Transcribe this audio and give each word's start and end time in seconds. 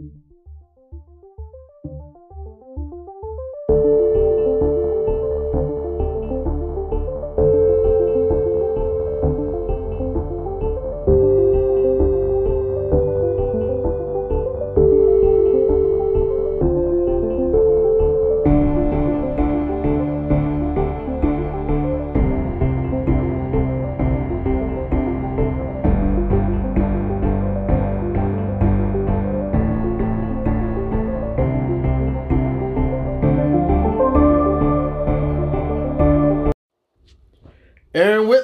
Aaron 0.00 0.29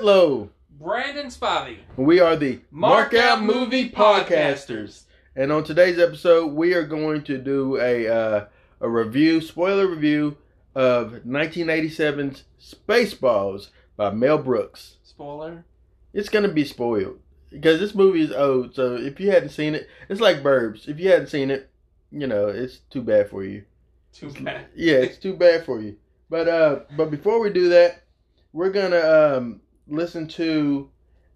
Whitlow. 0.06 0.50
Brandon 0.78 1.26
Spivey. 1.26 1.78
We 1.96 2.20
are 2.20 2.36
the 2.36 2.60
Mark 2.70 3.12
Out 3.12 3.42
Movie 3.42 3.90
Podcasters. 3.90 5.02
And 5.34 5.50
on 5.50 5.64
today's 5.64 5.98
episode, 5.98 6.52
we 6.52 6.74
are 6.74 6.86
going 6.86 7.24
to 7.24 7.38
do 7.38 7.76
a 7.80 8.06
uh, 8.06 8.46
a 8.80 8.88
review, 8.88 9.40
spoiler 9.40 9.88
review 9.88 10.36
of 10.76 11.22
1987's 11.26 12.44
Spaceballs 12.60 13.70
by 13.96 14.12
Mel 14.12 14.38
Brooks. 14.38 14.98
Spoiler. 15.02 15.64
It's 16.12 16.28
gonna 16.28 16.52
be 16.52 16.64
spoiled 16.64 17.18
because 17.50 17.80
this 17.80 17.92
movie 17.92 18.22
is 18.22 18.30
old. 18.30 18.76
So 18.76 18.94
if 18.94 19.18
you 19.18 19.32
hadn't 19.32 19.48
seen 19.48 19.74
it, 19.74 19.88
it's 20.08 20.20
like 20.20 20.40
Burbs. 20.40 20.86
If 20.86 21.00
you 21.00 21.10
hadn't 21.10 21.30
seen 21.30 21.50
it, 21.50 21.68
you 22.12 22.28
know 22.28 22.46
it's 22.46 22.78
too 22.90 23.02
bad 23.02 23.28
for 23.28 23.42
you. 23.42 23.64
Too 24.12 24.30
bad. 24.30 24.66
Yeah, 24.76 24.98
it's 24.98 25.18
too 25.18 25.34
bad 25.34 25.64
for 25.64 25.80
you. 25.80 25.96
But 26.30 26.46
uh, 26.46 26.80
but 26.96 27.10
before 27.10 27.40
we 27.40 27.50
do 27.50 27.70
that, 27.70 28.04
we're 28.52 28.70
gonna 28.70 29.00
um, 29.00 29.60
listen 29.88 30.26
to 30.26 30.90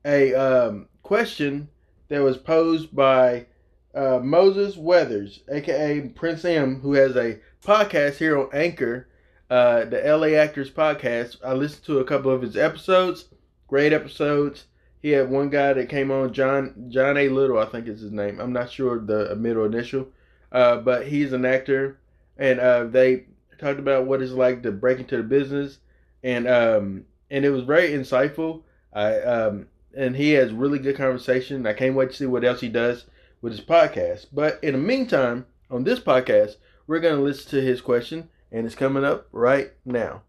a 0.05 0.35
um, 0.35 0.89
question 1.03 1.69
that 2.09 2.23
was 2.23 2.37
posed 2.37 2.95
by 2.95 3.47
uh, 3.95 4.21
Moses 4.23 4.77
Weathers, 4.77 5.41
aka 5.51 6.01
Prince 6.09 6.45
M, 6.45 6.81
who 6.81 6.95
has 6.95 7.17
a 7.17 7.39
podcast 7.63 8.17
here 8.17 8.39
on 8.39 8.49
Anchor, 8.53 9.09
uh, 9.49 9.85
the 9.85 10.01
LA 10.01 10.39
Actors 10.39 10.71
Podcast. 10.71 11.37
I 11.45 11.55
listened 11.55 11.85
to 11.85 11.99
a 11.99 12.05
couple 12.05 12.31
of 12.31 12.43
his 12.43 12.57
episodes, 12.57 13.27
great 13.69 13.93
episodes. 13.93 14.67
He 15.03 15.11
had 15.11 15.31
one 15.31 15.51
guy 15.51 15.73
that 15.73 15.89
came 15.89 16.11
on, 16.11 16.33
John 16.33 16.87
John 16.89 17.17
A. 17.17 17.29
Little, 17.29 17.59
I 17.59 17.67
think 17.67 17.89
is 17.89 18.01
his 18.01 18.13
name. 18.13 18.41
I'm 18.41 18.53
not 18.53 18.71
sure 18.71 19.01
the 19.01 19.35
middle 19.35 19.65
initial, 19.65 20.09
uh, 20.53 20.77
but 20.79 21.07
he's 21.07 21.33
an 21.33 21.45
actor, 21.45 21.99
and 22.37 22.61
uh, 22.61 22.85
they 22.85 23.25
talked 23.59 23.79
about 23.79 24.07
what 24.07 24.23
it's 24.23 24.33
like 24.33 24.63
to 24.63 24.73
break 24.73 24.99
into 24.99 25.17
the 25.17 25.23
business, 25.23 25.79
and 26.23 26.47
um, 26.47 27.05
and 27.31 27.45
it 27.45 27.51
was 27.51 27.65
very 27.65 27.91
insightful. 27.91 28.63
I 28.93 29.21
um, 29.21 29.69
and 29.97 30.17
he 30.17 30.33
has 30.33 30.53
really 30.53 30.79
good 30.79 30.97
conversation. 30.97 31.67
I 31.67 31.73
can't 31.73 31.95
wait 31.95 32.11
to 32.11 32.17
see 32.17 32.27
what 32.27 32.45
else 32.45 32.61
he 32.61 32.69
does 32.69 33.07
with 33.41 33.53
his 33.53 33.61
podcast. 33.61 34.27
But 34.33 34.63
in 34.63 34.73
the 34.73 34.79
meantime, 34.79 35.47
on 35.71 35.85
this 35.85 36.01
podcast, 36.01 36.57
we're 36.87 37.01
gonna 37.01 37.21
listen 37.21 37.51
to 37.51 37.63
his 37.63 37.81
question, 37.81 38.29
and 38.51 38.67
it's 38.67 38.75
coming 38.75 39.05
up 39.05 39.29
right 39.33 39.73
now. 39.85 40.23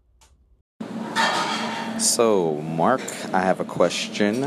So, 1.98 2.54
Mark, 2.56 3.00
I 3.32 3.40
have 3.40 3.60
a 3.60 3.64
question. 3.64 4.44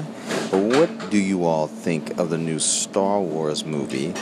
What 0.52 1.10
do 1.10 1.18
you 1.18 1.46
all 1.46 1.68
think 1.68 2.18
of 2.18 2.30
the 2.30 2.38
new 2.38 2.60
Star 2.60 3.22
Wars 3.22 3.64
movie, 3.64 4.14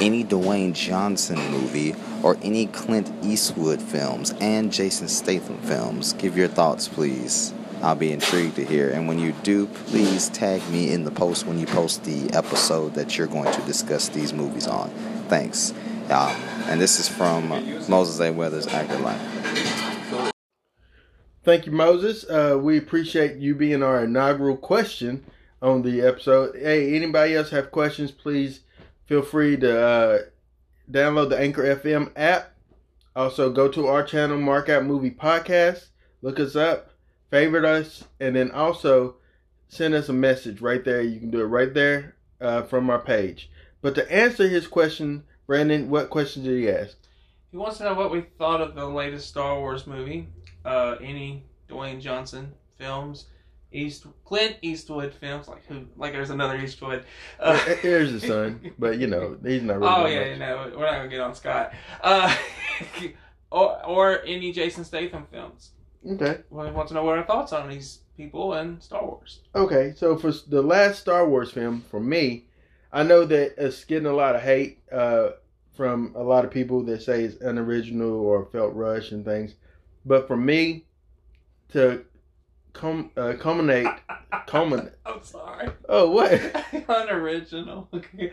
any 0.00 0.24
Dwayne 0.24 0.72
Johnson 0.72 1.38
movie, 1.50 1.94
or 2.22 2.38
any 2.42 2.66
Clint 2.68 3.12
Eastwood 3.22 3.82
films 3.82 4.32
and 4.40 4.72
Jason 4.72 5.08
Statham 5.08 5.58
films? 5.58 6.14
Give 6.14 6.36
your 6.36 6.48
thoughts, 6.48 6.88
please. 6.88 7.52
I'll 7.82 7.94
be 7.94 8.12
intrigued 8.12 8.56
to 8.56 8.64
hear. 8.64 8.90
And 8.90 9.06
when 9.06 9.18
you 9.18 9.32
do, 9.42 9.66
please 9.66 10.28
tag 10.30 10.66
me 10.70 10.92
in 10.92 11.04
the 11.04 11.10
post 11.10 11.46
when 11.46 11.58
you 11.58 11.66
post 11.66 12.04
the 12.04 12.30
episode 12.32 12.94
that 12.94 13.16
you're 13.16 13.26
going 13.26 13.52
to 13.52 13.60
discuss 13.62 14.08
these 14.08 14.32
movies 14.32 14.66
on. 14.66 14.90
Thanks. 15.28 15.72
Um, 16.10 16.34
and 16.68 16.80
this 16.80 16.98
is 16.98 17.08
from 17.08 17.48
Moses 17.88 18.20
A. 18.20 18.32
Weathers, 18.32 18.66
Actor 18.66 18.98
Life. 18.98 20.32
Thank 21.44 21.66
you, 21.66 21.72
Moses. 21.72 22.28
Uh, 22.28 22.58
we 22.60 22.76
appreciate 22.76 23.36
you 23.36 23.54
being 23.54 23.82
our 23.82 24.04
inaugural 24.04 24.56
question 24.56 25.24
on 25.62 25.82
the 25.82 26.00
episode. 26.02 26.56
Hey, 26.56 26.94
anybody 26.94 27.34
else 27.34 27.50
have 27.50 27.70
questions? 27.70 28.10
Please 28.10 28.60
feel 29.06 29.22
free 29.22 29.56
to 29.56 29.80
uh, 29.80 30.18
download 30.90 31.30
the 31.30 31.38
Anchor 31.38 31.62
FM 31.62 32.10
app. 32.16 32.54
Also, 33.16 33.50
go 33.50 33.68
to 33.68 33.86
our 33.86 34.02
channel, 34.02 34.38
Mark 34.38 34.68
Out 34.68 34.84
Movie 34.84 35.10
Podcast. 35.10 35.86
Look 36.22 36.38
us 36.38 36.54
up, 36.54 36.87
favorite 37.30 37.64
us, 37.64 38.04
and 38.20 38.36
then 38.36 38.50
also 38.50 39.16
send 39.68 39.94
us 39.94 40.08
a 40.08 40.12
message 40.12 40.60
right 40.60 40.84
there. 40.84 41.02
You 41.02 41.20
can 41.20 41.30
do 41.30 41.40
it 41.40 41.44
right 41.44 41.72
there 41.72 42.16
uh, 42.40 42.62
from 42.62 42.90
our 42.90 43.00
page. 43.00 43.50
But 43.80 43.94
to 43.94 44.12
answer 44.12 44.48
his 44.48 44.66
question, 44.66 45.24
Brandon, 45.46 45.88
what 45.88 46.10
question 46.10 46.42
did 46.42 46.58
he 46.58 46.70
ask? 46.70 46.96
He 47.50 47.56
wants 47.56 47.78
to 47.78 47.84
know 47.84 47.94
what 47.94 48.10
we 48.10 48.22
thought 48.38 48.60
of 48.60 48.74
the 48.74 48.86
latest 48.86 49.28
Star 49.28 49.58
Wars 49.58 49.86
movie. 49.86 50.28
Uh, 50.64 50.96
any 51.00 51.44
Dwayne 51.68 52.00
Johnson 52.00 52.52
films, 52.76 53.26
East 53.72 54.06
Clint 54.24 54.56
Eastwood 54.62 55.14
films, 55.14 55.48
like 55.48 55.64
who? 55.66 55.86
Like 55.96 56.12
there's 56.12 56.30
another 56.30 56.56
Eastwood. 56.56 57.04
Uh, 57.38 57.58
There's 57.82 58.10
his 58.10 58.22
son, 58.22 58.72
but 58.78 58.98
you 58.98 59.06
know 59.06 59.36
he's 59.44 59.62
not 59.62 59.80
really. 59.80 59.92
oh 59.92 60.06
yeah, 60.06 60.30
much. 60.30 60.38
know 60.38 60.72
we're 60.76 60.84
not 60.86 60.96
gonna 60.96 61.08
get 61.08 61.20
on 61.20 61.34
Scott. 61.34 61.72
Uh, 62.02 62.34
or 63.50 63.86
or 63.86 64.22
any 64.24 64.52
Jason 64.52 64.84
Statham 64.84 65.26
films. 65.30 65.70
Okay. 66.06 66.40
Well, 66.50 66.66
he 66.66 66.72
wants 66.72 66.90
to 66.90 66.94
know 66.94 67.04
what 67.04 67.18
our 67.18 67.24
thoughts 67.24 67.52
on 67.52 67.68
these 67.68 68.00
people 68.16 68.54
and 68.54 68.82
Star 68.82 69.04
Wars. 69.04 69.40
Okay, 69.54 69.94
so 69.96 70.16
for 70.16 70.32
the 70.48 70.62
last 70.62 71.00
Star 71.00 71.28
Wars 71.28 71.50
film, 71.50 71.84
for 71.90 72.00
me, 72.00 72.44
I 72.92 73.02
know 73.02 73.24
that 73.24 73.54
it's 73.58 73.84
getting 73.84 74.06
a 74.06 74.12
lot 74.12 74.36
of 74.36 74.42
hate 74.42 74.80
uh, 74.90 75.30
from 75.74 76.12
a 76.16 76.22
lot 76.22 76.44
of 76.44 76.50
people 76.50 76.82
that 76.84 77.02
say 77.02 77.22
it's 77.22 77.40
unoriginal 77.40 78.10
or 78.10 78.46
felt 78.46 78.74
rushed 78.74 79.12
and 79.12 79.24
things. 79.24 79.54
But 80.04 80.26
for 80.26 80.36
me, 80.36 80.84
to 81.72 82.04
com- 82.72 83.10
uh, 83.16 83.34
culminate, 83.38 83.86
culminate. 84.46 84.92
I'm 85.06 85.22
sorry. 85.22 85.68
Oh, 85.88 86.10
what? 86.10 86.32
Unoriginal. 86.88 87.88
Okay. 87.92 88.32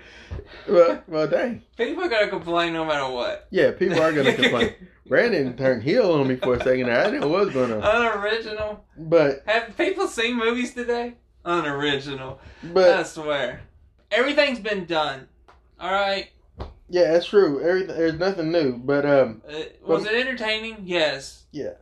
well, 0.68 1.04
well, 1.08 1.28
dang. 1.28 1.62
People 1.78 2.04
are 2.04 2.10
gonna 2.10 2.28
complain 2.30 2.74
no 2.74 2.86
matter 2.86 3.12
what. 3.12 3.48
Yeah, 3.52 3.72
people 3.72 4.02
are 4.02 4.12
gonna 4.14 4.34
complain. 4.34 4.74
Brandon 5.08 5.56
turned 5.56 5.84
heel 5.84 6.14
on 6.14 6.28
me 6.28 6.36
for 6.36 6.56
a 6.56 6.58
second. 6.64 6.88
there. 6.88 7.00
I 7.00 7.04
didn't 7.06 7.22
know 7.22 7.28
what 7.28 7.46
was 7.46 7.54
going 7.54 7.72
on, 7.72 7.84
Unoriginal. 7.84 8.84
but 8.98 9.44
Have 9.46 9.78
people 9.78 10.08
seen 10.08 10.36
movies 10.38 10.74
today? 10.74 11.14
Unoriginal. 11.46 12.40
But 12.74 12.90
I 13.00 13.04
swear. 13.04 13.62
Everything's 14.12 14.60
been 14.60 14.86
done. 14.86 15.28
All 15.80 15.92
right. 15.92 16.30
yeah, 16.90 17.12
that's 17.12 17.28
true. 17.28 17.62
Everything 17.62 17.96
there's 17.96 18.18
nothing 18.18 18.52
new. 18.52 18.78
But 18.78 19.06
um, 19.06 19.42
Uh, 19.48 19.54
was 19.86 20.06
it 20.06 20.14
entertaining? 20.16 20.78
Yes. 20.86 21.46
Yeah. 21.52 21.74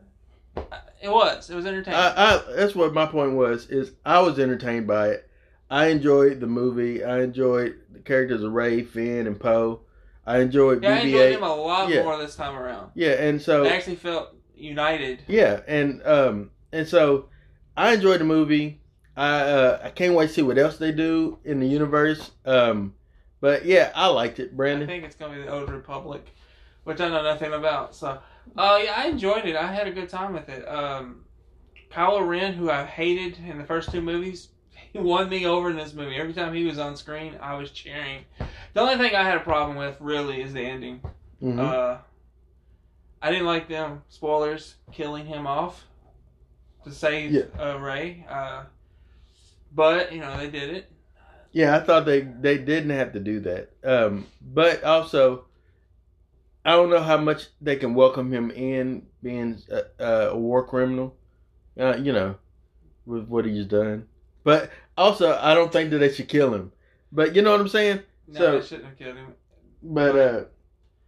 Uh, 0.56 0.62
It 1.04 1.10
was. 1.10 1.50
It 1.50 1.54
was 1.54 1.66
entertaining. 1.66 2.00
I, 2.00 2.14
I 2.36 2.42
that's 2.56 2.74
what 2.74 2.94
my 2.94 3.06
point 3.06 3.32
was 3.32 3.66
is 3.68 3.92
I 4.04 4.20
was 4.20 4.38
entertained 4.38 4.86
by 4.86 5.08
it. 5.10 5.28
I 5.70 5.86
enjoyed 5.86 6.40
the 6.40 6.46
movie. 6.46 7.04
I 7.04 7.20
enjoyed 7.22 7.76
the 7.92 7.98
characters 8.00 8.42
of 8.42 8.52
Rey, 8.52 8.82
Finn, 8.82 9.26
and 9.26 9.38
Poe. 9.38 9.80
I 10.26 10.38
enjoyed 10.38 10.82
yeah, 10.82 10.94
I 10.94 10.98
BB-8. 11.00 11.04
enjoyed 11.04 11.32
him 11.36 11.42
a 11.42 11.54
lot 11.54 11.88
Yeah. 11.90 12.02
more 12.04 12.16
this 12.16 12.34
time 12.36 12.56
around. 12.56 12.90
yeah, 12.94 13.10
and 13.12 13.40
so 13.42 13.64
I 13.64 13.68
actually 13.76 13.96
felt 13.96 14.34
united. 14.56 15.22
yeah, 15.26 15.60
and 15.66 16.00
um 16.06 16.50
and 16.72 16.88
so 16.88 17.28
I 17.76 17.92
enjoyed 17.94 18.20
the 18.20 18.24
movie. 18.24 18.80
I 19.16 19.40
uh, 19.40 19.80
I 19.84 19.90
can't 19.90 20.14
wait 20.14 20.28
to 20.28 20.32
see 20.32 20.42
what 20.42 20.56
else 20.58 20.78
they 20.78 20.90
do 20.92 21.38
in 21.44 21.60
the 21.60 21.66
universe. 21.66 22.30
Um, 22.46 22.94
but 23.40 23.66
yeah, 23.66 23.92
I 23.94 24.06
liked 24.06 24.40
it, 24.40 24.56
Brandon. 24.56 24.88
I 24.88 24.92
think 24.92 25.04
it's 25.04 25.16
gonna 25.16 25.34
be 25.36 25.42
the 25.42 25.52
Old 25.52 25.70
Republic, 25.70 26.24
which 26.84 27.00
I 27.00 27.08
know 27.10 27.22
nothing 27.22 27.52
about. 27.52 27.94
So, 27.94 28.18
uh, 28.56 28.80
yeah, 28.82 28.94
I 28.96 29.08
enjoyed 29.08 29.44
it. 29.46 29.56
I 29.56 29.72
had 29.72 29.86
a 29.86 29.92
good 29.92 30.08
time 30.08 30.32
with 30.32 30.48
it. 30.48 30.66
Um, 30.68 31.24
Kylo 31.90 32.26
Ren, 32.26 32.52
who 32.54 32.70
I 32.70 32.84
hated 32.84 33.38
in 33.48 33.58
the 33.58 33.64
first 33.64 33.90
two 33.92 34.00
movies, 34.00 34.48
he 34.92 34.98
won 34.98 35.28
me 35.28 35.46
over 35.46 35.70
in 35.70 35.76
this 35.76 35.92
movie. 35.94 36.16
Every 36.16 36.32
time 36.32 36.54
he 36.54 36.64
was 36.64 36.78
on 36.78 36.96
screen, 36.96 37.36
I 37.40 37.54
was 37.56 37.70
cheering. 37.70 38.24
The 38.72 38.80
only 38.80 38.96
thing 38.96 39.14
I 39.14 39.22
had 39.22 39.36
a 39.36 39.40
problem 39.40 39.76
with 39.76 39.96
really 40.00 40.42
is 40.42 40.52
the 40.52 40.60
ending. 40.62 41.00
Mhm. 41.42 41.58
Uh, 41.58 41.98
I 43.22 43.30
didn't 43.30 43.46
like 43.46 43.68
them 43.68 44.02
spoilers 44.08 44.74
killing 44.92 45.26
him 45.26 45.46
off 45.46 45.84
to 46.84 46.90
save 46.90 47.30
Yeah. 47.32 47.42
uh, 47.58 47.78
Rey. 47.78 48.26
Uh, 48.28 48.64
but 49.72 50.12
you 50.12 50.20
know 50.20 50.36
they 50.36 50.50
did 50.50 50.70
it. 50.70 50.90
Yeah, 51.52 51.76
I 51.76 51.80
thought 51.80 52.04
they 52.04 52.20
they 52.22 52.58
didn't 52.58 52.90
have 52.90 53.12
to 53.12 53.20
do 53.20 53.40
that. 53.40 53.70
Um, 53.84 54.26
but 54.42 54.82
also, 54.84 55.44
I 56.64 56.72
don't 56.72 56.90
know 56.90 57.02
how 57.02 57.18
much 57.18 57.48
they 57.60 57.76
can 57.76 57.94
welcome 57.94 58.32
him 58.32 58.50
in 58.50 59.06
being 59.22 59.60
a, 59.70 60.04
a 60.04 60.36
war 60.36 60.66
criminal. 60.66 61.16
Uh, 61.78 61.96
you 61.96 62.12
know, 62.12 62.36
with 63.04 63.26
what 63.26 63.44
he's 63.44 63.66
done. 63.66 64.06
But 64.44 64.70
also, 64.96 65.36
I 65.36 65.54
don't 65.54 65.72
think 65.72 65.90
that 65.90 65.98
they 65.98 66.12
should 66.12 66.28
kill 66.28 66.54
him. 66.54 66.72
But 67.10 67.34
you 67.34 67.42
know 67.42 67.50
what 67.52 67.60
I'm 67.60 67.68
saying. 67.68 68.00
No, 68.28 68.38
So- 68.40 68.60
they 68.60 68.66
shouldn't 68.66 68.88
have 68.88 68.98
killed 68.98 69.16
him. 69.16 69.34
But 69.82 70.16
uh, 70.16 70.44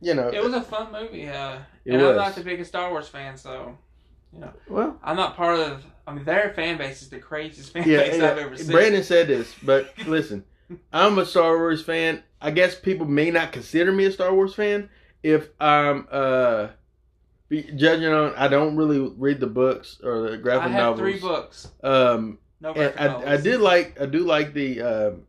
you 0.01 0.15
know, 0.15 0.29
It 0.29 0.43
was 0.43 0.53
a 0.53 0.61
fun 0.61 0.93
movie. 0.93 1.29
Uh, 1.29 1.59
and 1.87 2.03
I'm 2.03 2.17
not 2.17 2.35
the 2.35 2.43
biggest 2.43 2.69
Star 2.71 2.91
Wars 2.91 3.09
fan, 3.09 3.37
so 3.37 3.79
you 4.33 4.41
know, 4.41 4.53
well, 4.69 5.01
I'm 5.03 5.17
not 5.17 5.37
part 5.37 5.59
of. 5.59 5.85
I 6.07 6.13
mean, 6.13 6.25
their 6.25 6.53
fan 6.55 6.77
base 6.77 7.03
is 7.03 7.09
the 7.09 7.19
craziest 7.19 7.73
fan 7.73 7.89
yeah. 7.89 7.99
base 7.99 8.15
I've 8.21 8.39
ever 8.39 8.57
seen. 8.57 8.71
Brandon 8.71 9.03
said 9.03 9.29
this, 9.29 9.55
but 9.63 9.93
listen, 10.07 10.45
I'm 10.93 11.19
a 11.19 11.25
Star 11.25 11.57
Wars 11.57 11.83
fan. 11.83 12.23
I 12.41 12.51
guess 12.51 12.79
people 12.79 13.07
may 13.07 13.31
not 13.31 13.53
consider 13.53 13.93
me 13.93 14.05
a 14.05 14.13
Star 14.13 14.35
Wars 14.35 14.55
fan 14.55 14.91
if 15.23 15.49
I'm 15.61 16.07
uh 16.11 16.69
be, 17.49 17.63
judging 17.77 18.13
on. 18.13 18.35
I 18.35 18.49
don't 18.49 18.77
really 18.77 18.99
read 19.17 19.41
the 19.41 19.47
books 19.47 20.01
or 20.03 20.31
the 20.31 20.37
graphic 20.37 20.71
I 20.71 20.73
have 20.73 20.83
novels. 20.83 21.01
three 21.01 21.21
books. 21.21 21.69
Um, 21.83 22.39
No 22.61 22.73
graphic 22.75 23.01
I, 23.01 23.07
novels. 23.07 23.25
I 23.27 23.37
did 23.37 23.61
like 23.61 24.01
I 24.01 24.07
do 24.07 24.21
like 24.21 24.53
the 24.55 24.83
um 24.83 25.23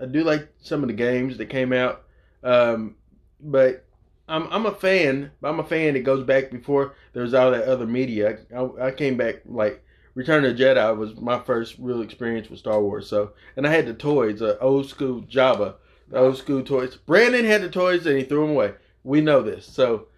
I 0.00 0.06
do 0.06 0.24
like 0.24 0.48
some 0.58 0.82
of 0.82 0.88
the 0.88 0.94
games 0.94 1.36
that 1.38 1.46
came 1.46 1.72
out, 1.72 2.04
um, 2.42 2.96
but 3.40 3.84
I'm 4.28 4.48
I'm 4.50 4.66
a 4.66 4.72
fan. 4.74 5.30
but 5.40 5.48
I'm 5.48 5.60
a 5.60 5.64
fan 5.64 5.94
that 5.94 6.00
goes 6.00 6.24
back 6.24 6.50
before 6.50 6.94
there 7.12 7.22
was 7.22 7.34
all 7.34 7.50
that 7.50 7.64
other 7.64 7.86
media. 7.86 8.38
I, 8.56 8.86
I 8.86 8.90
came 8.92 9.16
back 9.16 9.42
like 9.44 9.84
Return 10.14 10.44
of 10.44 10.56
the 10.56 10.62
Jedi 10.62 10.96
was 10.96 11.14
my 11.20 11.38
first 11.38 11.76
real 11.78 12.02
experience 12.02 12.48
with 12.50 12.58
Star 12.58 12.80
Wars. 12.80 13.08
So 13.08 13.32
and 13.56 13.66
I 13.66 13.70
had 13.70 13.86
the 13.86 13.94
toys, 13.94 14.42
uh, 14.42 14.56
old 14.60 14.88
school 14.88 15.22
Jabba, 15.22 15.74
the 16.08 16.18
old 16.18 16.36
school 16.36 16.62
toys. 16.62 16.96
Brandon 16.96 17.44
had 17.44 17.62
the 17.62 17.68
toys 17.70 18.06
and 18.06 18.16
he 18.18 18.24
threw 18.24 18.40
them 18.40 18.50
away. 18.50 18.72
We 19.04 19.20
know 19.20 19.42
this. 19.42 19.66
So 19.66 20.08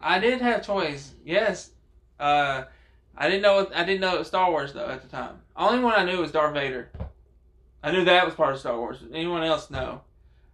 I 0.00 0.18
did 0.18 0.40
have 0.40 0.64
toys. 0.64 1.12
Yes. 1.24 1.70
Uh, 2.20 2.64
I 3.16 3.28
didn't 3.28 3.42
know. 3.42 3.68
I 3.74 3.84
didn't 3.84 4.00
know 4.00 4.14
it 4.14 4.18
was 4.20 4.28
Star 4.28 4.50
Wars 4.50 4.72
though 4.72 4.88
at 4.88 5.02
the 5.02 5.08
time. 5.08 5.40
Only 5.56 5.82
one 5.82 5.94
I 5.94 6.04
knew 6.04 6.18
was 6.20 6.32
Darth 6.32 6.54
Vader. 6.54 6.90
I 7.82 7.90
knew 7.92 8.04
that 8.04 8.24
was 8.24 8.34
part 8.34 8.54
of 8.54 8.60
Star 8.60 8.78
Wars. 8.78 8.98
Anyone 9.12 9.42
else 9.42 9.70
know? 9.70 10.02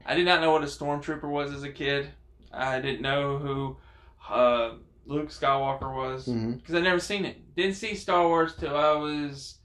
I 0.07 0.15
did 0.15 0.25
not 0.25 0.41
know 0.41 0.53
what 0.53 0.63
a 0.63 0.67
stormtrooper 0.67 1.29
was 1.29 1.53
as 1.53 1.63
a 1.63 1.71
kid. 1.71 2.09
I 2.53 2.81
didn't 2.81 3.03
know 3.03 3.37
who 3.39 3.77
uh, 4.29 4.73
Luke 5.07 5.29
Skywalker 5.29 5.95
was 5.95 6.25
because 6.27 6.75
I 6.75 6.81
never 6.81 7.01
seen 7.01 7.25
it. 7.27 7.55
Didn't 7.55 7.75
see 7.75 7.95
Star 7.95 8.27
Wars 8.27 8.55
till 8.57 8.75
I 8.77 8.93
was. 8.93 9.59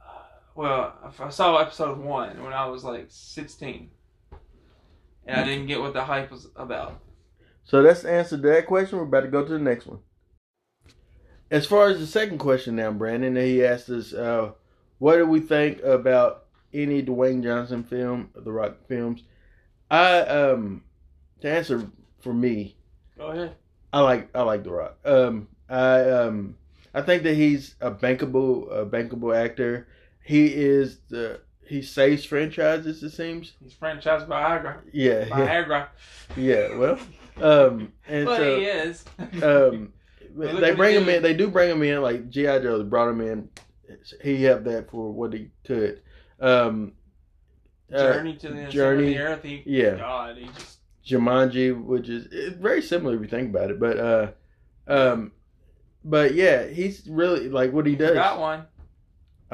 uh, 0.00 0.22
Well, 0.54 0.94
I 1.20 1.28
saw 1.28 1.56
episode 1.58 1.98
one 1.98 2.42
when 2.42 2.52
I 2.52 2.66
was 2.66 2.82
like 2.84 3.06
sixteen, 3.10 3.90
and 5.26 5.40
I 5.40 5.44
didn't 5.44 5.66
get 5.66 5.80
what 5.80 5.92
the 5.92 6.04
hype 6.04 6.30
was 6.30 6.48
about. 6.56 7.00
So 7.64 7.82
that's 7.82 8.02
the 8.02 8.12
answer 8.12 8.36
to 8.36 8.42
that 8.42 8.66
question. 8.66 8.98
We're 8.98 9.04
about 9.04 9.22
to 9.22 9.28
go 9.28 9.44
to 9.44 9.52
the 9.52 9.58
next 9.58 9.86
one. 9.86 10.00
As 11.50 11.66
far 11.66 11.88
as 11.88 11.98
the 11.98 12.06
second 12.06 12.38
question 12.38 12.76
now, 12.76 12.90
Brandon, 12.90 13.36
he 13.36 13.64
asked 13.64 13.88
us, 13.88 14.12
uh, 14.12 14.52
what 14.98 15.16
do 15.16 15.26
we 15.26 15.40
think 15.40 15.82
about 15.82 16.44
any 16.72 17.02
Dwayne 17.02 17.42
Johnson 17.42 17.84
film, 17.84 18.30
The 18.34 18.50
Rock 18.50 18.86
films? 18.88 19.22
I 19.90 20.20
um 20.20 20.82
to 21.40 21.50
answer 21.50 21.86
for 22.20 22.32
me, 22.32 22.76
Go 23.16 23.26
ahead. 23.26 23.54
I 23.92 24.00
like 24.00 24.28
I 24.34 24.42
like 24.42 24.64
The 24.64 24.72
Rock. 24.72 24.98
Um 25.04 25.48
I 25.68 26.00
um 26.10 26.56
I 26.92 27.02
think 27.02 27.22
that 27.24 27.34
he's 27.34 27.76
a 27.80 27.90
bankable 27.90 28.70
a 28.72 28.86
bankable 28.86 29.36
actor. 29.36 29.86
He 30.22 30.46
is 30.46 30.98
the 31.08 31.40
he 31.66 31.82
saves 31.82 32.24
franchises 32.24 33.02
it 33.02 33.10
seems. 33.10 33.52
He's 33.62 33.74
franchised 33.74 34.26
Viagra. 34.26 34.80
Yeah, 34.92 35.28
By 35.28 35.44
yeah, 35.44 35.86
yeah. 36.36 36.76
Well, 36.76 36.98
um 37.40 37.92
and 38.06 38.26
But 38.26 38.36
so 38.36 38.58
he 38.58 38.64
is. 38.66 39.04
um, 39.42 39.92
they 40.36 40.74
bring 40.74 40.96
him 40.96 41.08
in. 41.08 41.22
They 41.22 41.34
do 41.34 41.48
bring 41.48 41.70
him 41.70 41.82
in. 41.82 42.02
Like 42.02 42.30
GI 42.30 42.42
Joe, 42.42 42.82
brought 42.84 43.10
him 43.10 43.20
in. 43.20 43.48
He 44.22 44.42
helped 44.42 44.64
that 44.64 44.90
for 44.90 45.12
what 45.12 45.32
he 45.32 45.50
could. 45.64 46.02
Um, 46.40 46.92
uh, 47.92 47.98
Journey 47.98 48.36
to 48.36 48.48
the 48.48 48.54
center 48.54 48.70
Journey, 48.70 49.14
of 49.14 49.18
the 49.18 49.18
earth. 49.18 49.42
He, 49.42 49.62
yeah. 49.66 49.96
God, 49.96 50.36
he 50.36 50.46
just. 50.46 50.78
Jumanji, 51.06 51.84
which 51.84 52.08
is 52.08 52.26
it's 52.32 52.56
very 52.56 52.80
similar 52.80 53.14
if 53.14 53.20
you 53.20 53.28
think 53.28 53.50
about 53.50 53.70
it. 53.70 53.78
But 53.78 53.98
uh, 53.98 54.30
um, 54.88 55.32
but 56.02 56.34
yeah, 56.34 56.66
he's 56.66 57.06
really 57.06 57.48
like 57.48 57.72
what 57.72 57.86
he 57.86 57.94
does. 57.94 58.14
Got 58.14 58.40
one. 58.40 58.64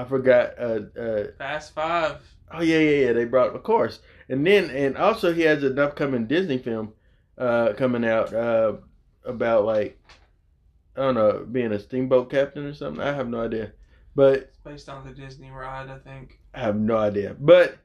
I 0.00 0.04
forgot. 0.04 0.58
Uh, 0.58 0.80
uh, 0.98 1.24
Fast 1.36 1.74
Five. 1.74 2.22
oh 2.52 2.62
yeah, 2.62 2.78
yeah, 2.78 3.06
yeah. 3.06 3.12
They 3.12 3.24
brought, 3.24 3.54
of 3.54 3.62
course, 3.62 4.00
and 4.28 4.46
then 4.46 4.70
and 4.70 4.96
also 4.96 5.32
he 5.32 5.42
has 5.42 5.62
an 5.62 5.78
upcoming 5.78 6.26
Disney 6.26 6.58
film 6.58 6.92
uh 7.38 7.72
coming 7.76 8.04
out 8.04 8.34
uh 8.34 8.74
about 9.24 9.64
like 9.64 9.98
I 10.96 11.00
don't 11.02 11.14
know 11.14 11.46
being 11.50 11.72
a 11.72 11.78
steamboat 11.78 12.30
captain 12.30 12.64
or 12.66 12.74
something. 12.74 13.02
I 13.02 13.12
have 13.12 13.28
no 13.28 13.42
idea, 13.42 13.72
but 14.14 14.34
It's 14.34 14.58
based 14.58 14.88
on 14.88 15.06
the 15.06 15.12
Disney 15.12 15.50
ride, 15.50 15.88
I 15.88 15.98
think. 15.98 16.38
I 16.54 16.60
have 16.60 16.76
no 16.76 16.96
idea. 16.96 17.36
But 17.38 17.76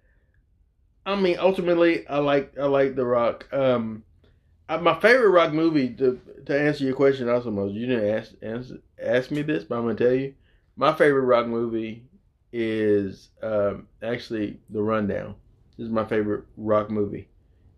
I 1.06 1.16
mean, 1.16 1.38
ultimately, 1.40 2.08
I 2.08 2.18
like 2.20 2.58
I 2.58 2.66
like 2.66 2.96
The 2.96 3.06
Rock. 3.06 3.48
Um, 3.54 4.04
uh, 4.68 4.80
my 4.80 5.00
favorite 5.00 5.30
Rock 5.30 5.54
movie 5.54 5.90
to 5.96 6.20
to 6.46 6.60
answer 6.60 6.84
your 6.84 6.96
question 6.96 7.30
also, 7.30 7.68
you 7.68 7.86
didn't 7.88 8.10
ask 8.10 8.32
ask 8.42 8.70
ask 9.02 9.32
me 9.32 9.42
this, 9.42 9.64
but 9.64 9.78
I'm 9.78 9.84
gonna 9.84 9.96
tell 9.96 10.14
you, 10.14 10.34
my 10.76 10.94
favorite 10.94 11.24
Rock 11.24 11.48
movie 11.48 12.04
is 12.52 13.30
um 13.42 13.88
actually 14.02 14.60
The 14.70 14.82
Rundown. 14.82 15.36
This 15.78 15.86
is 15.86 15.92
my 15.92 16.06
favorite 16.06 16.46
Rock 16.58 16.90
movie, 16.90 17.28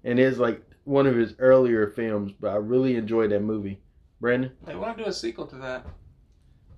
and 0.04 0.20
it's 0.20 0.38
like 0.38 0.62
one 0.84 1.08
of 1.08 1.16
his 1.16 1.34
earlier 1.40 1.88
films, 1.88 2.32
but 2.40 2.50
I 2.52 2.56
really 2.58 2.96
enjoyed 2.96 3.32
that 3.32 3.42
movie. 3.42 3.80
Brandon, 4.20 4.52
They 4.66 4.76
want 4.76 4.98
to 4.98 5.04
do 5.04 5.10
a 5.10 5.14
sequel 5.14 5.46
to 5.48 5.56
that. 5.58 5.86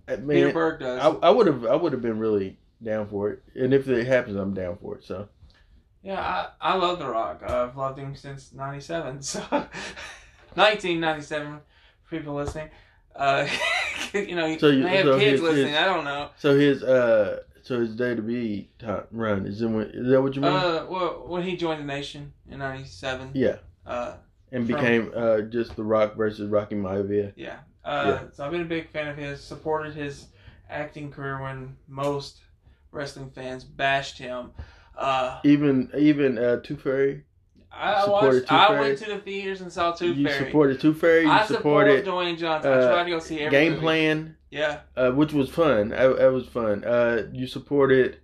I 0.07 0.15
Peter 0.17 0.51
Berg 0.51 0.79
does. 0.81 0.99
I 0.99 1.27
I 1.27 1.29
would 1.29 1.47
have 1.47 1.65
I 1.65 1.75
would 1.75 1.93
have 1.93 2.01
been 2.01 2.19
really 2.19 2.57
down 2.83 3.07
for 3.07 3.29
it, 3.31 3.43
and 3.55 3.73
if 3.73 3.87
it 3.87 4.07
happens, 4.07 4.35
I'm 4.35 4.53
down 4.53 4.77
for 4.81 4.95
it. 4.97 5.03
So. 5.05 5.29
yeah, 6.01 6.19
I, 6.61 6.73
I 6.73 6.75
love 6.75 6.99
The 6.99 7.07
Rock. 7.07 7.43
I've 7.43 7.75
loved 7.77 7.99
him 7.99 8.15
since 8.15 8.53
97. 8.53 9.21
So, 9.21 9.39
1997, 10.55 11.59
for 12.03 12.17
people 12.17 12.33
listening. 12.33 12.69
Uh, 13.15 13.47
you 14.29 14.35
know, 14.35 14.57
So 14.57 14.67
you- 14.67 14.83
they 14.83 14.97
have 14.97 15.05
so 15.05 15.19
kids 15.19 15.31
his- 15.31 15.41
listening. 15.41 15.67
his- 15.67 15.77
I 15.77 15.85
don't 15.85 16.03
know. 16.05 16.29
So 16.37 16.57
his 16.57 16.83
uh, 16.83 17.41
so 17.61 17.79
his 17.81 17.95
day 17.95 18.15
to 18.15 18.21
be 18.21 18.69
time 18.79 19.03
run 19.11 19.45
is 19.45 19.61
is 19.61 20.09
that 20.09 20.21
what 20.21 20.35
you 20.35 20.41
mean? 20.41 20.51
Uh, 20.51 20.85
well, 20.89 21.23
when 21.27 21.43
he 21.43 21.55
joined 21.57 21.79
the 21.81 21.85
nation 21.85 22.33
in 22.49 22.59
'97, 22.59 23.31
yeah, 23.33 23.57
uh, 23.85 24.13
and 24.51 24.67
from- 24.67 24.75
became 24.79 25.11
uh 25.15 25.41
just 25.41 25.75
the 25.75 25.83
Rock 25.83 26.15
versus 26.15 26.49
Rocky 26.49 26.75
Maivia. 26.75 27.33
yeah. 27.35 27.59
Uh, 27.85 28.03
Yeah. 28.21 28.29
So 28.33 28.45
I've 28.45 28.51
been 28.51 28.61
a 28.61 28.65
big 28.65 28.89
fan 28.89 29.07
of 29.07 29.17
his. 29.17 29.41
Supported 29.41 29.93
his 29.93 30.27
acting 30.69 31.11
career 31.11 31.41
when 31.41 31.75
most 31.87 32.39
wrestling 32.91 33.29
fans 33.31 33.63
bashed 33.63 34.17
him. 34.17 34.51
Uh, 34.97 35.39
Even 35.45 35.89
even 35.97 36.37
uh 36.37 36.57
Tooth 36.61 36.81
Fairy. 36.81 37.23
I 37.79 38.01
supported 38.01 38.41
watched. 38.49 38.51
I 38.51 38.79
went 38.79 38.97
to 38.99 39.05
the 39.09 39.17
theaters 39.19 39.61
and 39.61 39.71
saw 39.71 39.91
Tooth 39.93 40.17
you 40.17 40.27
Fairy. 40.27 40.45
supported 40.45 40.79
Tooth 40.81 40.99
Fairy. 40.99 41.23
You 41.23 41.31
I 41.31 41.45
support 41.45 41.87
supported 41.87 42.05
Dwayne 42.05 42.37
Johnson. 42.37 42.71
I 42.71 42.75
uh, 42.75 42.91
try 42.93 43.03
to 43.03 43.09
go 43.09 43.19
see 43.19 43.39
every 43.39 43.51
Game 43.57 43.71
movie. 43.73 43.81
Plan, 43.81 44.35
Yeah, 44.51 44.79
uh, 44.97 45.11
which 45.11 45.33
was 45.33 45.49
fun. 45.49 45.89
That, 45.89 46.17
that 46.17 46.31
was 46.31 46.45
fun. 46.47 46.83
Uh, 46.83 47.27
you 47.31 47.47
supported. 47.47 48.17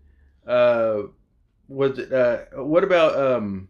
Uh, 0.45 1.03
was 1.67 1.97
it? 1.97 2.11
Uh, 2.11 2.39
what 2.63 2.83
about 2.83 3.17
um, 3.19 3.69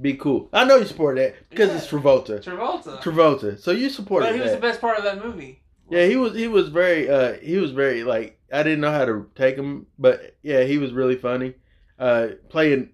Be 0.00 0.14
Cool? 0.14 0.48
I 0.52 0.64
know 0.64 0.76
you 0.76 0.86
supported 0.86 1.20
that 1.34 1.50
because 1.50 1.70
it's 1.70 1.86
Travolta. 1.86 2.42
Travolta. 2.42 3.00
Travolta. 3.00 3.60
So 3.60 3.70
you 3.70 3.88
supported 3.90 4.26
but 4.26 4.34
he 4.34 4.40
was 4.40 4.50
that. 4.50 4.56
the 4.60 4.66
best 4.66 4.80
part 4.80 4.98
of 4.98 5.04
that 5.04 5.24
movie. 5.24 5.62
Yeah, 5.90 6.06
he 6.06 6.16
was 6.16 6.34
he 6.34 6.46
was 6.48 6.68
very 6.68 7.10
uh 7.10 7.34
he 7.34 7.56
was 7.56 7.72
very 7.72 8.04
like 8.04 8.38
I 8.52 8.62
didn't 8.62 8.80
know 8.80 8.92
how 8.92 9.04
to 9.04 9.28
take 9.34 9.56
him, 9.56 9.86
but 9.98 10.36
yeah, 10.42 10.62
he 10.62 10.78
was 10.78 10.92
really 10.92 11.16
funny. 11.16 11.54
Uh 11.98 12.28
playing 12.48 12.90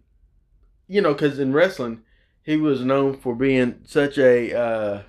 you 0.89 1.01
know 1.03 1.15
cuz 1.15 1.39
in 1.39 1.53
wrestling 1.53 2.03
he 2.47 2.57
was 2.57 2.81
known 2.83 3.17
for 3.19 3.35
being 3.35 3.81
such 3.85 4.17
a 4.19 4.55
uh 4.57 5.03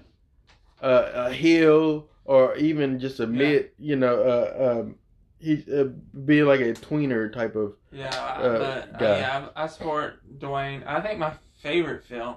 uh, 0.81 1.11
a 1.29 1.33
heel 1.33 2.09
or 2.25 2.55
even 2.57 2.99
just 2.99 3.19
a 3.19 3.27
mid, 3.27 3.71
you 3.79 3.95
know, 3.95 4.15
uh 4.21 4.71
um 4.81 4.95
he 5.39 5.63
uh, 5.73 5.85
being 6.25 6.45
like 6.45 6.59
a 6.59 6.73
tweener 6.73 7.31
type 7.31 7.55
of 7.55 7.75
Yeah, 7.91 8.09
Uh, 8.09 8.57
but 8.57 8.95
uh, 8.95 8.97
guy. 8.97 9.19
yeah, 9.19 9.47
I, 9.55 9.63
I 9.63 9.67
support 9.67 10.39
Dwayne. 10.39 10.85
I 10.85 10.99
think 11.01 11.19
my 11.19 11.33
favorite 11.61 12.03
film. 12.03 12.35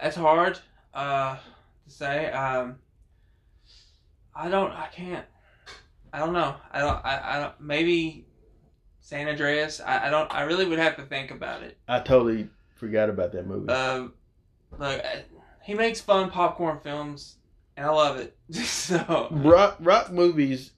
That's 0.00 0.16
hard 0.16 0.58
uh, 0.92 1.36
to 1.84 1.90
say. 1.90 2.30
Um, 2.32 2.76
I 4.34 4.48
don't. 4.50 4.72
I 4.72 4.88
can't. 4.88 5.24
I 6.12 6.18
don't 6.18 6.32
know. 6.34 6.54
I 6.70 6.80
don't. 6.80 7.04
I, 7.04 7.36
I 7.36 7.40
don't. 7.40 7.60
Maybe 7.60 8.26
San 9.00 9.28
Andreas. 9.28 9.80
I, 9.80 10.08
I 10.08 10.10
don't. 10.10 10.30
I 10.34 10.42
really 10.42 10.66
would 10.66 10.78
have 10.78 10.96
to 10.96 11.02
think 11.02 11.30
about 11.30 11.62
it. 11.62 11.78
I 11.88 12.00
totally 12.00 12.48
forgot 12.82 13.08
about 13.08 13.30
that 13.32 13.46
movie. 13.46 13.68
Um, 13.72 14.12
look, 14.72 15.00
I- 15.04 15.24
he 15.62 15.74
makes 15.74 16.00
fun 16.00 16.28
popcorn 16.30 16.80
films, 16.80 17.36
and 17.76 17.86
I 17.86 17.90
love 17.90 18.16
it. 18.16 18.36
so 18.52 19.28
rock 19.30 19.76
rock 19.78 20.10
movies 20.10 20.72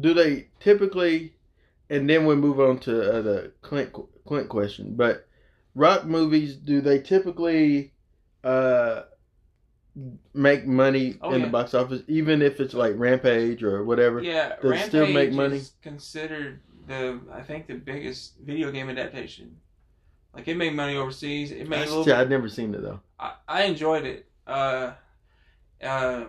do 0.00 0.14
they 0.14 0.48
typically 0.58 1.34
and 1.90 2.08
then 2.08 2.24
we 2.26 2.34
move 2.34 2.58
on 2.58 2.78
to 2.80 3.12
uh, 3.18 3.20
the 3.22 3.52
clint 3.60 3.92
clint 4.26 4.48
question 4.48 4.94
but 4.96 5.28
rock 5.74 6.06
movies 6.06 6.56
do 6.56 6.80
they 6.80 6.98
typically 6.98 7.92
uh 8.42 9.02
make 10.32 10.66
money 10.66 11.16
Oh, 11.20 11.32
in 11.34 11.40
yeah. 11.40 11.46
the 11.46 11.52
box 11.52 11.74
office 11.74 12.02
even 12.08 12.42
if 12.42 12.58
it's 12.58 12.74
like 12.74 12.94
rampage 12.96 13.62
or 13.62 13.84
whatever 13.84 14.20
yeah, 14.22 14.54
it 14.62 14.86
still 14.86 15.06
make 15.06 15.32
money? 15.32 15.58
is 15.58 15.72
considered 15.82 16.60
the 16.88 17.20
I 17.32 17.42
think 17.42 17.66
the 17.66 17.74
biggest 17.74 18.38
video 18.38 18.72
game 18.72 18.88
adaptation. 18.90 19.56
Like 20.34 20.48
it 20.48 20.56
made 20.56 20.74
money 20.74 20.96
overseas. 20.96 21.50
It 21.52 21.68
made 21.68 21.76
a 21.76 21.80
That's- 21.80 21.90
little. 21.92 22.12
i've 22.14 22.28
never 22.28 22.48
seen 22.48 22.74
it 22.74 22.82
though 22.82 23.00
I, 23.20 23.34
I 23.48 23.62
enjoyed 23.64 24.04
it. 24.04 24.26
Uh, 24.46 24.92
uh, 25.82 26.24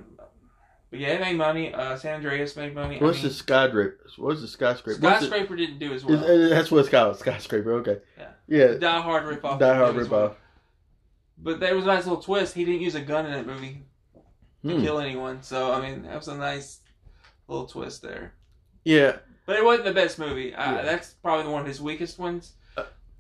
but 0.92 1.00
yeah, 1.00 1.10
it 1.10 1.22
made 1.22 1.36
money. 1.38 1.74
Uh, 1.74 1.98
San 1.98 2.16
Andreas 2.16 2.56
made 2.56 2.74
money. 2.76 3.00
What's 3.00 3.20
I 3.20 3.24
the 3.24 3.30
skyscraper? 3.32 4.00
What's 4.18 4.42
the 4.42 4.48
skyscraper? 4.48 5.00
What's 5.02 5.22
the- 5.22 5.26
Skyscraper 5.28 5.56
didn't 5.56 5.80
do 5.80 5.94
as 5.94 6.06
well. 6.06 6.24
is- 6.24 6.50
that's 6.52 6.72
what 6.72 6.80
it's 6.80 6.90
called. 6.90 7.18
Skyscraper. 7.18 7.74
Okay. 7.80 7.98
Yeah. 8.18 8.30
Yeah. 8.48 8.78
Die 8.78 9.02
Hard 9.02 9.24
ripoff. 9.26 9.60
Die 9.60 9.76
Hard 9.76 9.88
didn't 9.88 9.96
do 9.96 10.02
as 10.02 10.08
ripoff. 10.08 10.12
well. 10.12 10.38
But 11.38 11.60
there 11.60 11.76
was 11.76 11.84
a 11.84 11.88
nice 11.88 12.06
little 12.06 12.22
twist. 12.22 12.54
He 12.54 12.64
didn't 12.64 12.82
use 12.82 12.96
a 12.96 13.02
gun 13.02 13.26
in 13.26 13.32
that 13.34 13.46
movie 13.48 13.84
to 14.66 14.76
Hmm. 14.76 14.82
kill 14.82 15.00
anyone. 15.00 15.42
So 15.42 15.74
I 15.74 15.82
mean, 15.82 16.04
that 16.04 16.16
was 16.16 16.28
a 16.28 16.38
nice 16.38 16.80
little 17.48 17.66
twist 17.66 18.02
there. 18.04 18.34
Yeah. 18.84 19.18
But 19.46 19.58
it 19.58 19.66
wasn't 19.66 19.86
the 19.86 19.94
best 19.94 20.18
movie. 20.20 20.54
Uh, 20.56 20.76
Yeah. 20.76 20.82
That's 20.84 21.10
probably 21.16 21.52
one 21.52 21.62
of 21.62 21.68
his 21.68 21.82
weakest 21.82 22.18
ones 22.20 22.54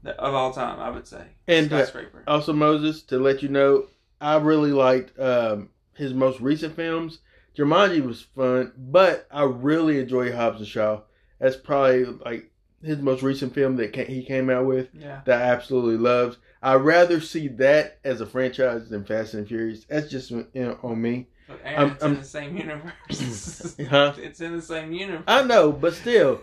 of 0.07 0.33
all 0.33 0.53
time. 0.53 0.79
I 0.79 0.89
would 0.89 1.07
say. 1.07 1.23
And, 1.47 1.71
uh, 1.71 1.85
Skyscraper. 1.85 2.23
Also, 2.27 2.53
Moses, 2.53 3.01
to 3.03 3.17
let 3.19 3.41
you 3.43 3.49
know, 3.49 3.87
I 4.21 4.37
really 4.37 4.71
liked 4.71 5.17
um, 5.19 5.69
his 5.95 6.13
most 6.13 6.39
recent 6.39 6.75
films. 6.75 7.19
Jumanji 7.57 8.05
was 8.05 8.21
fun, 8.21 8.73
but 8.77 9.27
I 9.31 9.43
really 9.43 9.99
enjoy 9.99 10.33
Hobbs 10.35 10.59
and 10.59 10.67
Shaw. 10.67 11.01
That's 11.39 11.55
probably 11.55 12.03
like 12.05 12.51
his 12.83 12.99
most 12.99 13.23
recent 13.23 13.53
film 13.53 13.77
that 13.77 13.95
he 13.95 14.23
came 14.23 14.49
out 14.49 14.65
with 14.65 14.89
yeah. 14.93 15.21
that 15.25 15.41
I 15.41 15.45
absolutely 15.45 15.97
loves. 15.97 16.37
I'd 16.61 16.75
rather 16.75 17.21
see 17.21 17.47
that 17.49 17.99
as 18.03 18.21
a 18.21 18.25
franchise 18.25 18.89
than 18.89 19.05
Fast 19.05 19.33
and 19.33 19.47
Furious. 19.47 19.85
That's 19.85 20.09
just 20.09 20.31
you 20.31 20.47
know, 20.53 20.77
on 20.83 21.01
me. 21.01 21.27
But 21.47 21.59
I'm- 21.65 21.91
it's 21.91 22.03
I'm- 22.03 22.13
in 22.13 22.19
the 22.19 22.25
same 22.25 22.57
universe. 22.57 23.75
Huh? 23.89 24.13
it's 24.17 24.41
in 24.41 24.55
the 24.55 24.61
same 24.61 24.91
universe. 24.91 25.23
I 25.27 25.43
know, 25.43 25.71
but 25.71 25.93
still, 25.93 26.41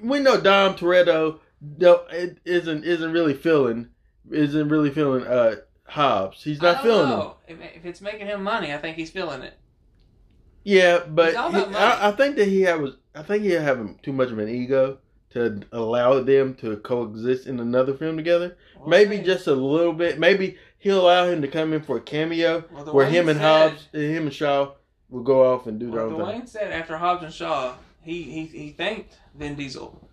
we 0.00 0.20
know 0.20 0.40
Dom 0.40 0.74
Toretto 0.74 1.40
don't, 1.78 2.02
it 2.10 2.38
isn't 2.44 2.84
isn't 2.84 3.12
really 3.12 3.34
feeling 3.34 3.88
isn't 4.30 4.68
really 4.68 4.90
feeling 4.90 5.26
uh 5.26 5.56
Hobbs. 5.84 6.42
He's 6.44 6.62
not 6.62 6.82
feeling 6.82 7.04
him. 7.10 7.18
know. 7.18 7.36
If, 7.48 7.58
if 7.60 7.84
it's 7.84 8.00
making 8.00 8.26
him 8.28 8.42
money, 8.44 8.72
I 8.72 8.78
think 8.78 8.96
he's 8.96 9.10
feeling 9.10 9.42
it. 9.42 9.54
Yeah, 10.62 11.00
but 11.08 11.28
It's 11.30 11.36
all 11.36 11.48
about 11.48 11.68
he- 11.70 11.74
I, 11.74 12.08
I 12.08 12.12
think 12.12 12.36
that 12.36 12.46
he 12.48 12.62
had 12.62 12.80
was 12.80 12.96
I 13.14 13.22
think 13.22 13.42
he 13.42 13.50
had 13.50 14.02
too 14.02 14.12
much 14.12 14.30
of 14.30 14.38
an 14.38 14.48
ego 14.48 14.98
to 15.30 15.60
allow 15.72 16.20
them 16.20 16.54
to 16.56 16.76
coexist 16.78 17.46
in 17.46 17.60
another 17.60 17.94
film 17.94 18.16
together. 18.16 18.56
We'll 18.78 18.88
maybe 18.88 19.18
just 19.18 19.46
a 19.46 19.54
little 19.54 19.92
bit. 19.92 20.18
Maybe 20.18 20.56
he'll 20.78 21.00
allow 21.00 21.26
him 21.28 21.40
to 21.42 21.48
come 21.48 21.72
in 21.72 21.82
for 21.82 21.96
a 21.96 22.00
cameo 22.00 22.64
Well, 22.72 22.84
where 22.92 23.06
him 23.06 23.28
and 23.28 23.38
said- 23.38 23.70
Hobbs, 23.70 23.88
him 23.92 24.24
and 24.24 24.34
Shaw 24.34 24.72
will 25.08 25.22
go 25.22 25.52
off 25.52 25.66
and 25.66 25.78
do 25.80 25.90
their 25.90 26.06
Well, 26.08 26.22
own 26.22 26.32
thing. 26.32 26.42
Dwayne 26.42 26.48
said 26.48 26.72
after 26.72 26.96
Hobbs 26.98 27.24
and 27.24 27.32
Shaw, 27.32 27.74
he 28.02 28.22
he, 28.22 28.44
he 28.46 28.70
thanked 28.70 29.16
Vin 29.34 29.54
Diesel, 29.56 30.08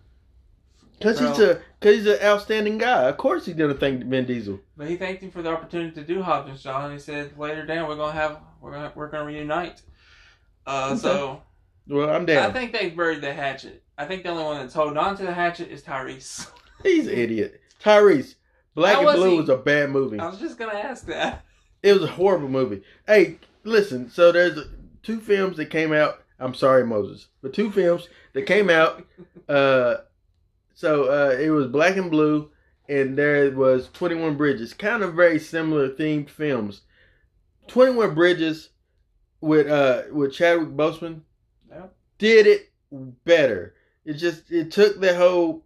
Because 0.98 1.18
he's 1.20 1.38
a 1.38 1.60
because 1.80 1.96
he's 1.96 2.06
an 2.06 2.18
outstanding 2.22 2.78
guy. 2.78 3.04
Of 3.08 3.16
course, 3.18 3.46
he's 3.46 3.54
gonna 3.54 3.74
thank 3.74 4.04
Vin 4.04 4.24
Diesel. 4.26 4.58
but 4.76 4.88
he 4.88 4.96
thanked 4.96 5.22
him 5.22 5.30
for 5.30 5.42
the 5.42 5.50
opportunity 5.50 5.92
to 5.92 6.02
do 6.04 6.22
Hobbs 6.22 6.50
and 6.50 6.58
Shaw, 6.58 6.84
and 6.84 6.92
he 6.92 6.98
said 6.98 7.38
later 7.38 7.64
down 7.64 7.88
we're 7.88 7.96
gonna 7.96 8.12
have 8.12 8.38
we're 8.60 8.72
gonna 8.72 8.92
we're 8.94 9.08
gonna 9.08 9.24
reunite. 9.24 9.80
Uh, 10.66 10.88
Okay. 10.92 10.98
so 11.00 11.42
Well, 11.88 12.10
I'm 12.10 12.26
down. 12.26 12.50
I 12.50 12.52
think 12.52 12.72
they 12.72 12.90
buried 12.90 13.20
the 13.20 13.32
hatchet. 13.32 13.82
I 13.96 14.04
think 14.06 14.22
the 14.22 14.30
only 14.30 14.44
one 14.44 14.58
that's 14.60 14.74
holding 14.74 14.96
on 14.98 15.16
to 15.16 15.22
the 15.24 15.32
hatchet 15.32 15.70
is 15.70 15.82
Tyrese. 15.82 16.50
He's 16.82 17.06
an 17.06 17.14
idiot. 17.14 17.60
Tyrese, 17.82 18.34
Black 18.74 18.94
How 18.94 18.98
and 19.00 19.06
was 19.06 19.16
Blue 19.16 19.30
he? 19.30 19.36
was 19.40 19.48
a 19.48 19.56
bad 19.56 19.90
movie. 19.90 20.18
I 20.18 20.28
was 20.28 20.38
just 20.38 20.58
gonna 20.58 20.78
ask 20.78 21.06
that. 21.06 21.44
It 21.82 21.92
was 21.92 22.02
a 22.02 22.06
horrible 22.08 22.48
movie. 22.48 22.82
Hey, 23.06 23.38
listen. 23.64 24.10
So 24.10 24.32
there's 24.32 24.58
two 25.04 25.20
films 25.20 25.56
that 25.58 25.66
came 25.66 25.92
out. 25.92 26.22
I'm 26.40 26.54
sorry, 26.54 26.84
Moses, 26.84 27.28
but 27.42 27.52
two 27.54 27.70
films 27.70 28.08
that 28.32 28.42
came 28.42 28.68
out. 28.70 29.04
Uh, 29.48 29.98
so 30.78 31.06
uh, 31.10 31.36
it 31.36 31.50
was 31.50 31.66
Black 31.66 31.96
and 31.96 32.08
Blue, 32.08 32.52
and 32.88 33.18
there 33.18 33.50
was 33.50 33.88
21 33.94 34.36
Bridges. 34.36 34.72
Kind 34.72 35.02
of 35.02 35.14
very 35.14 35.40
similar 35.40 35.88
themed 35.88 36.30
films. 36.30 36.82
21 37.66 38.14
Bridges 38.14 38.68
with 39.40 39.66
uh 39.66 40.02
with 40.12 40.32
Chadwick 40.32 40.68
Boseman 40.76 41.22
Yep. 41.68 41.94
did 42.18 42.46
it 42.46 42.70
better. 43.24 43.74
It 44.04 44.14
just 44.14 44.52
it 44.52 44.70
took 44.70 45.00
the 45.00 45.16
whole 45.16 45.64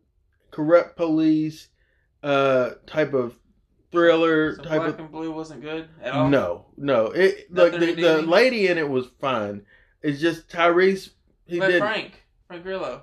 corrupt 0.50 0.96
police 0.96 1.68
uh 2.22 2.70
type 2.86 3.12
of 3.12 3.34
thriller 3.90 4.56
So 4.56 4.62
type 4.62 4.80
Black 4.80 4.94
of 4.94 5.00
and 5.00 5.10
Blue 5.12 5.30
wasn't 5.30 5.60
good 5.60 5.90
at 6.00 6.14
all. 6.14 6.30
no, 6.30 6.64
no. 6.78 7.08
It 7.08 7.54
the, 7.54 7.68
the, 7.68 7.92
the 7.92 8.22
lady 8.22 8.68
in 8.68 8.78
it 8.78 8.88
was 8.88 9.08
fine. 9.20 9.66
It's 10.00 10.22
just 10.22 10.48
Tyrese. 10.48 11.10
He 11.44 11.58
but 11.58 11.68
did. 11.68 11.80
Frank, 11.80 12.12
Frank 12.48 12.62
Grillo, 12.62 13.02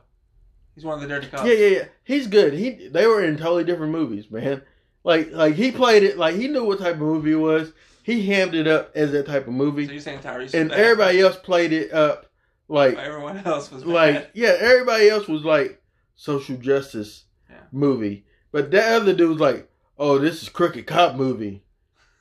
he's 0.79 0.85
one 0.85 0.95
of 0.95 1.01
the 1.01 1.07
dirty 1.07 1.27
cops. 1.27 1.45
Yeah, 1.45 1.53
yeah, 1.55 1.67
yeah. 1.67 1.83
He's 2.05 2.27
good. 2.27 2.53
He 2.53 2.87
they 2.87 3.05
were 3.05 3.21
in 3.23 3.35
totally 3.37 3.65
different 3.65 3.91
movies, 3.91 4.31
man. 4.31 4.61
Like 5.03 5.31
like 5.31 5.55
he 5.55 5.71
played 5.71 6.03
it 6.03 6.17
like 6.17 6.35
he 6.35 6.47
knew 6.47 6.63
what 6.63 6.79
type 6.79 6.95
of 6.95 7.01
movie 7.01 7.33
it 7.33 7.35
was. 7.35 7.73
He 8.03 8.25
hammed 8.25 8.55
it 8.55 8.67
up 8.67 8.91
as 8.95 9.11
that 9.11 9.25
type 9.27 9.41
of 9.47 9.53
So 9.53 9.57
movie, 9.57 9.85
you're 9.85 9.99
saying 9.99 10.19
Tyrese? 10.19 10.53
and 10.53 10.69
bad. 10.69 10.79
everybody 10.79 11.19
else 11.19 11.35
played 11.37 11.73
it 11.73 11.91
up 11.93 12.27
like 12.69 12.97
everyone 12.97 13.37
else 13.45 13.69
was 13.71 13.83
bad. 13.83 13.91
like 13.91 14.31
yeah. 14.33 14.55
Everybody 14.59 15.09
else 15.09 15.27
was 15.27 15.43
like 15.43 15.81
social 16.15 16.55
justice 16.57 17.25
Yeah. 17.49 17.57
movie, 17.71 18.25
but 18.51 18.71
that 18.71 19.01
other 19.01 19.13
dude 19.13 19.29
was 19.29 19.39
like, 19.39 19.69
oh, 19.97 20.17
this 20.17 20.41
is 20.41 20.49
crooked 20.49 20.87
cop 20.87 21.15
movie. 21.15 21.61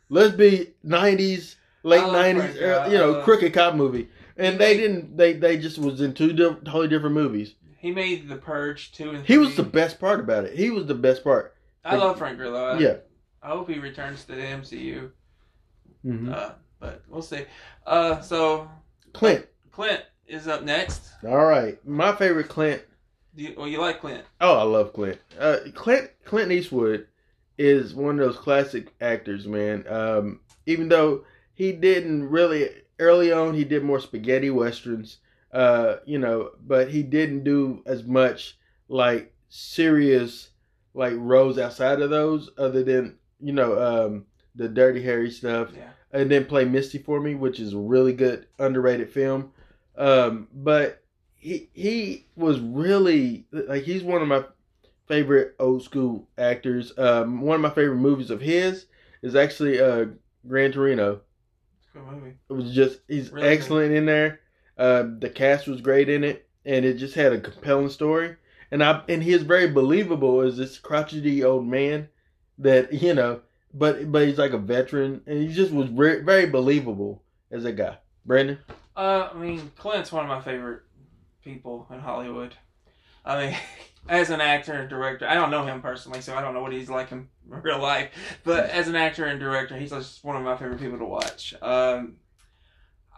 Let's 0.08 0.34
be 0.34 0.74
'90s, 0.84 1.56
late 1.82 2.00
'90s, 2.02 2.36
Frank, 2.36 2.56
yeah, 2.58 2.86
you 2.88 2.96
know, 2.98 3.22
crooked 3.22 3.52
cop 3.52 3.74
movie. 3.74 4.08
And 4.36 4.56
they 4.58 4.76
didn't. 4.76 5.16
They 5.16 5.32
they 5.32 5.58
just 5.58 5.78
was 5.78 6.00
in 6.00 6.14
two 6.14 6.32
di- 6.32 6.44
totally 6.64 6.86
different 6.88 7.14
movies. 7.16 7.54
He 7.78 7.90
made 7.92 8.28
the 8.28 8.36
Purge 8.36 8.92
two 8.92 9.10
and 9.10 9.24
He 9.24 9.38
was 9.38 9.54
the 9.56 9.62
best 9.62 9.98
part 10.00 10.20
about 10.20 10.44
it. 10.44 10.56
He 10.56 10.70
was 10.70 10.86
the 10.86 10.94
best 10.94 11.22
part. 11.24 11.54
I 11.84 11.96
love 11.96 12.18
Frank 12.18 12.36
Grillo. 12.38 12.66
I, 12.74 12.78
Yeah. 12.78 12.96
I 13.42 13.48
hope 13.50 13.68
he 13.70 13.78
returns 13.78 14.24
to 14.24 14.34
the 14.34 14.42
MCU. 14.42 15.10
Mhm. 16.04 16.32
Uh, 16.34 16.52
but 16.80 17.02
we'll 17.08 17.22
see. 17.22 17.44
Uh, 17.86 18.20
so 18.20 18.68
Clint. 19.12 19.46
Clint 19.70 20.02
is 20.26 20.48
up 20.48 20.62
next. 20.64 21.02
All 21.24 21.46
right, 21.46 21.78
my 21.86 22.12
favorite 22.14 22.48
Clint. 22.48 22.82
Do 23.36 23.44
you, 23.44 23.54
well, 23.56 23.68
you 23.68 23.80
like 23.80 24.00
Clint? 24.00 24.24
Oh, 24.40 24.58
I 24.58 24.62
love 24.64 24.92
Clint. 24.92 25.18
Uh, 25.38 25.58
Clint 25.74 26.10
Clint 26.24 26.50
Eastwood 26.52 27.06
is 27.58 27.94
one 27.94 28.18
of 28.18 28.26
those 28.26 28.38
classic 28.38 28.92
actors, 29.00 29.46
man. 29.46 29.84
Um, 29.88 30.40
even 30.66 30.88
though 30.88 31.24
he 31.54 31.72
didn't 31.72 32.28
really 32.28 32.70
early 32.98 33.30
on, 33.32 33.54
he 33.54 33.64
did 33.64 33.84
more 33.84 34.00
spaghetti 34.00 34.50
westerns. 34.50 35.18
Uh, 35.52 35.96
you 36.04 36.18
know, 36.18 36.50
but 36.66 36.90
he 36.90 37.02
didn't 37.02 37.44
do 37.44 37.82
as 37.86 38.04
much 38.04 38.58
like 38.88 39.34
serious 39.48 40.50
like 40.94 41.14
roles 41.16 41.58
outside 41.58 42.00
of 42.00 42.10
those, 42.10 42.50
other 42.58 42.82
than 42.82 43.18
you 43.40 43.52
know 43.52 43.80
um, 44.06 44.26
the 44.54 44.68
Dirty 44.68 45.02
Harry 45.02 45.30
stuff. 45.30 45.70
Yeah. 45.76 45.90
and 46.12 46.30
then 46.30 46.44
play 46.46 46.64
Misty 46.64 46.98
for 46.98 47.20
me, 47.20 47.34
which 47.34 47.60
is 47.60 47.72
a 47.74 47.78
really 47.78 48.12
good 48.12 48.46
underrated 48.58 49.10
film. 49.10 49.52
Um, 49.96 50.48
but 50.52 51.02
he 51.34 51.70
he 51.72 52.26
was 52.36 52.60
really 52.60 53.46
like 53.52 53.84
he's 53.84 54.02
one 54.02 54.22
of 54.22 54.28
my 54.28 54.44
favorite 55.06 55.54
old 55.58 55.82
school 55.82 56.28
actors. 56.36 56.92
Um, 56.98 57.40
one 57.40 57.56
of 57.56 57.60
my 57.62 57.70
favorite 57.70 57.96
movies 57.96 58.30
of 58.30 58.40
his 58.40 58.86
is 59.22 59.34
actually 59.34 59.80
uh 59.80 60.06
Gran 60.46 60.72
Torino. 60.72 61.20
It's 61.78 61.88
a 61.94 61.98
good 61.98 62.06
movie. 62.06 62.34
It 62.48 62.52
was 62.52 62.72
just 62.74 63.00
he's 63.08 63.30
Really 63.32 63.48
excellent 63.48 63.92
in 63.94 64.06
there. 64.06 64.40
Um, 64.78 65.18
the 65.20 65.28
cast 65.28 65.66
was 65.66 65.80
great 65.80 66.08
in 66.08 66.24
it, 66.24 66.48
and 66.64 66.84
it 66.84 66.94
just 66.94 67.14
had 67.14 67.32
a 67.32 67.40
compelling 67.40 67.90
story. 67.90 68.36
And 68.70 68.82
I 68.82 69.02
and 69.08 69.22
he 69.22 69.32
is 69.32 69.42
very 69.42 69.68
believable 69.68 70.40
as 70.40 70.56
this 70.56 70.78
crotchety 70.78 71.42
old 71.42 71.66
man 71.66 72.08
that 72.58 72.92
you 73.02 73.14
know, 73.14 73.40
but 73.74 74.10
but 74.10 74.26
he's 74.26 74.38
like 74.38 74.52
a 74.52 74.58
veteran, 74.58 75.22
and 75.26 75.42
he 75.42 75.52
just 75.52 75.72
was 75.72 75.88
very, 75.88 76.22
very 76.22 76.46
believable 76.46 77.22
as 77.50 77.64
a 77.64 77.72
guy. 77.72 77.98
Brandon, 78.24 78.58
Uh, 78.96 79.30
I 79.32 79.36
mean, 79.38 79.72
Clint's 79.78 80.12
one 80.12 80.24
of 80.24 80.28
my 80.28 80.40
favorite 80.42 80.82
people 81.42 81.86
in 81.90 82.00
Hollywood. 82.00 82.54
I 83.24 83.46
mean, 83.46 83.56
as 84.08 84.28
an 84.30 84.40
actor 84.40 84.74
and 84.74 84.88
director, 84.88 85.26
I 85.26 85.34
don't 85.34 85.50
know 85.50 85.64
him 85.64 85.80
personally, 85.80 86.20
so 86.20 86.36
I 86.36 86.42
don't 86.42 86.52
know 86.52 86.60
what 86.60 86.72
he's 86.72 86.90
like 86.90 87.10
in 87.10 87.28
real 87.48 87.78
life. 87.80 88.10
But 88.44 88.68
as 88.70 88.86
an 88.88 88.96
actor 88.96 89.24
and 89.24 89.40
director, 89.40 89.76
he's 89.78 89.90
just 89.90 90.24
one 90.24 90.36
of 90.36 90.42
my 90.42 90.56
favorite 90.56 90.80
people 90.80 90.98
to 90.98 91.04
watch. 91.06 91.54
Um, 91.62 92.16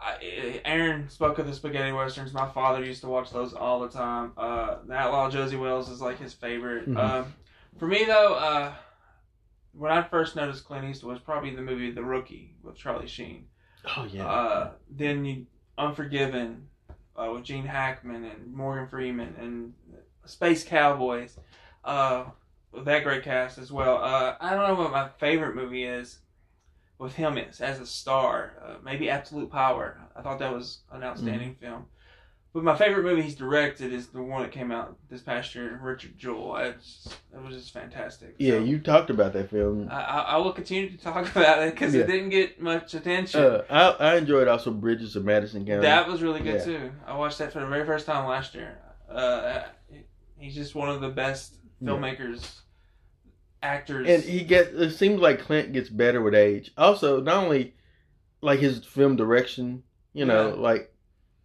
I, 0.01 0.61
Aaron 0.65 1.07
spoke 1.09 1.37
of 1.39 1.45
the 1.45 1.53
spaghetti 1.53 1.91
westerns. 1.91 2.33
My 2.33 2.49
father 2.49 2.83
used 2.83 3.01
to 3.01 3.07
watch 3.07 3.29
those 3.31 3.53
all 3.53 3.79
the 3.81 3.89
time. 3.89 4.31
Uh, 4.35 4.77
the 4.85 4.93
Outlaw 4.93 5.29
Josey 5.29 5.57
Wales 5.57 5.89
is 5.89 6.01
like 6.01 6.17
his 6.19 6.33
favorite. 6.33 6.89
Mhm. 6.89 6.97
Um, 6.97 7.33
for 7.77 7.87
me 7.87 8.03
though, 8.05 8.33
uh, 8.33 8.73
when 9.73 9.91
I 9.91 10.01
first 10.01 10.35
noticed 10.35 10.65
Clint 10.65 10.85
Eastwood 10.85 11.13
was 11.13 11.21
probably 11.21 11.55
the 11.55 11.61
movie 11.61 11.91
The 11.91 12.03
Rookie 12.03 12.55
with 12.63 12.75
Charlie 12.75 13.07
Sheen. 13.07 13.45
oh 13.95 14.05
yeah, 14.11 14.25
Uh, 14.25 14.71
then 14.89 15.23
you 15.25 15.45
Unforgiven 15.77 16.67
uh, 17.15 17.29
with 17.33 17.43
Gene 17.43 17.65
Hackman 17.65 18.23
and 18.25 18.53
Morgan 18.53 18.87
Freeman 18.87 19.35
and 19.39 19.73
Space 20.25 20.63
Cowboys. 20.63 21.37
Uh, 21.83 22.25
with 22.71 22.85
that 22.85 23.03
great 23.03 23.23
cast 23.23 23.57
as 23.57 23.71
well. 23.71 23.97
Uh, 23.97 24.35
I 24.39 24.51
don't 24.55 24.67
know 24.67 24.75
what 24.75 24.91
my 24.91 25.09
favorite 25.19 25.55
movie 25.55 25.83
is 25.83 26.19
with 27.01 27.15
him 27.15 27.37
as, 27.37 27.59
as 27.59 27.79
a 27.79 27.85
star. 27.85 28.53
Uh, 28.63 28.75
maybe 28.85 29.09
Absolute 29.09 29.51
Power. 29.51 29.97
I 30.15 30.21
thought 30.21 30.37
that 30.39 30.53
was 30.53 30.81
an 30.91 31.03
outstanding 31.03 31.55
film. 31.55 31.87
But 32.53 32.63
my 32.65 32.75
favorite 32.77 33.03
movie 33.03 33.21
he's 33.23 33.33
directed 33.35 33.91
is 33.93 34.07
the 34.07 34.21
one 34.21 34.41
that 34.43 34.51
came 34.51 34.71
out 34.73 34.97
this 35.09 35.21
past 35.21 35.55
year, 35.55 35.79
Richard 35.81 36.17
Jewell. 36.17 36.57
It's, 36.57 37.07
it 37.33 37.41
was 37.41 37.55
just 37.55 37.73
fantastic. 37.73 38.35
Yeah, 38.39 38.55
So, 38.55 38.63
you 38.65 38.79
talked 38.79 39.09
about 39.09 39.31
that 39.33 39.49
film. 39.49 39.87
I, 39.89 40.01
I 40.01 40.37
will 40.37 40.51
continue 40.51 40.89
to 40.91 40.97
talk 40.97 41.31
about 41.35 41.63
it 41.63 41.73
because 41.73 41.95
Yeah. 41.95 42.01
it 42.01 42.07
didn't 42.07 42.29
get 42.29 42.61
much 42.61 42.93
attention. 42.93 43.41
Uh, 43.41 43.63
I 43.69 44.11
I 44.11 44.15
enjoyed 44.17 44.47
also 44.47 44.69
Bridges 44.69 45.15
of 45.15 45.25
Madison 45.25 45.65
County. 45.65 45.81
that 45.81 46.07
was 46.07 46.21
really 46.21 46.41
good 46.41 46.55
Yeah. 46.59 46.65
too. 46.65 46.91
I 47.07 47.15
watched 47.17 47.39
that 47.39 47.51
for 47.53 47.61
the 47.61 47.67
very 47.67 47.85
first 47.85 48.05
time 48.05 48.27
last 48.27 48.53
year. 48.53 48.77
Uh, 49.09 49.63
he's 50.37 50.53
just 50.53 50.75
one 50.75 50.89
of 50.89 51.01
the 51.01 51.09
best 51.09 51.55
filmmakers, 51.81 52.59
actors. 53.63 54.07
and 54.09 54.23
he 54.23 54.43
gets. 54.43 54.69
It 54.73 54.91
seems 54.91 55.19
like 55.21 55.39
Clint 55.41 55.73
gets 55.73 55.89
better 55.89 56.21
with 56.21 56.35
age. 56.35 56.71
Also, 56.77 57.21
not 57.21 57.43
only 57.43 57.73
like 58.41 58.59
his 58.59 58.83
film 58.85 59.15
direction, 59.15 59.83
you 60.13 60.25
know, 60.25 60.49
Yeah. 60.49 60.53
like, 60.55 60.93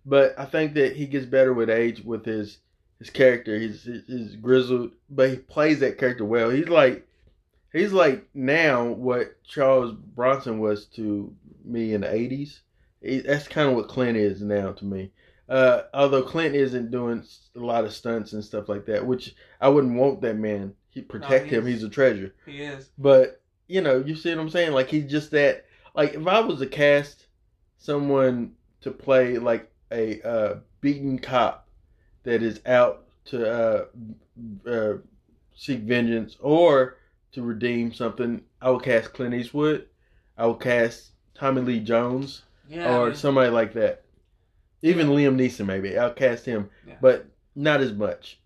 but 0.04 0.34
I 0.38 0.44
think 0.46 0.74
that 0.74 0.96
he 0.96 1.06
gets 1.06 1.26
better 1.26 1.52
with 1.52 1.68
age 1.70 2.02
with 2.04 2.24
his 2.24 2.58
his 2.98 3.10
character. 3.10 3.58
He's 3.58 3.84
he's 4.06 4.36
grizzled, 4.36 4.92
but 5.10 5.30
he 5.30 5.36
plays 5.36 5.80
that 5.80 5.98
character 5.98 6.24
well. 6.24 6.50
He's 6.50 6.68
like 6.68 7.06
he's 7.72 7.92
like 7.92 8.26
now 8.34 8.84
what 8.84 9.42
Charles 9.44 9.92
Bronson 9.92 10.58
was 10.58 10.86
to 10.96 11.34
me 11.64 11.92
in 11.94 12.00
the 12.02 12.12
eighties. 12.14 12.60
That's 13.02 13.46
kind 13.46 13.68
of 13.68 13.76
what 13.76 13.88
Clint 13.88 14.16
is 14.16 14.40
now 14.42 14.72
to 14.72 14.84
me. 14.84 15.12
Uh, 15.48 15.82
although 15.94 16.22
Clint 16.22 16.56
isn't 16.56 16.90
doing 16.90 17.22
a 17.54 17.58
lot 17.60 17.84
of 17.84 17.92
stunts 17.92 18.32
and 18.32 18.42
stuff 18.42 18.68
like 18.68 18.86
that, 18.86 19.06
which 19.06 19.34
I 19.60 19.68
wouldn't 19.68 19.94
want 19.96 20.20
that 20.22 20.36
man. 20.36 20.74
He 20.96 21.02
protect 21.02 21.48
him. 21.50 21.66
he's- 21.66 21.82
a 21.82 21.90
treasure. 21.90 22.34
he 22.46 22.62
is. 22.62 22.88
But 22.96 23.42
you 23.68 23.82
know, 23.82 23.98
you 23.98 24.14
see 24.16 24.30
what 24.30 24.40
I'm 24.40 24.48
saying? 24.48 24.72
Like 24.72 24.88
he's 24.88 25.10
just 25.10 25.30
that. 25.32 25.66
Like 25.94 26.14
if 26.14 26.26
I 26.26 26.40
was 26.40 26.60
to 26.60 26.66
cast 26.66 27.26
someone 27.76 28.52
to 28.80 28.90
play 28.90 29.36
like 29.38 29.70
a 29.92 30.22
uh, 30.22 30.54
beaten 30.80 31.18
cop 31.18 31.68
that 32.22 32.42
is 32.42 32.60
out 32.64 33.04
to 33.26 33.50
uh, 33.50 33.84
uh, 34.66 34.94
seek 35.54 35.80
vengeance 35.80 36.36
or 36.40 36.96
to 37.32 37.42
redeem 37.42 37.92
something, 37.92 38.40
I 38.62 38.70
would 38.70 38.82
cast 38.82 39.12
Clint 39.12 39.34
Eastwood. 39.34 39.86
I 40.38 40.46
would 40.46 40.60
cast 40.60 41.10
Tommy 41.34 41.60
Lee 41.60 41.80
Jones 41.80 42.42
Yeah. 42.70 42.88
I 42.90 42.98
or 42.98 43.06
mean, 43.08 43.16
somebody 43.16 43.50
like 43.50 43.74
that. 43.74 44.04
Even 44.82 45.08
Liam 45.08 45.36
Neeson, 45.36 45.66
maybe 45.66 45.98
I'll 45.98 46.12
cast 46.12 46.44
him, 46.46 46.70
Yeah. 46.86 46.94
but 47.02 47.26
not 47.54 47.80
as 47.82 47.92
much. 47.92 48.38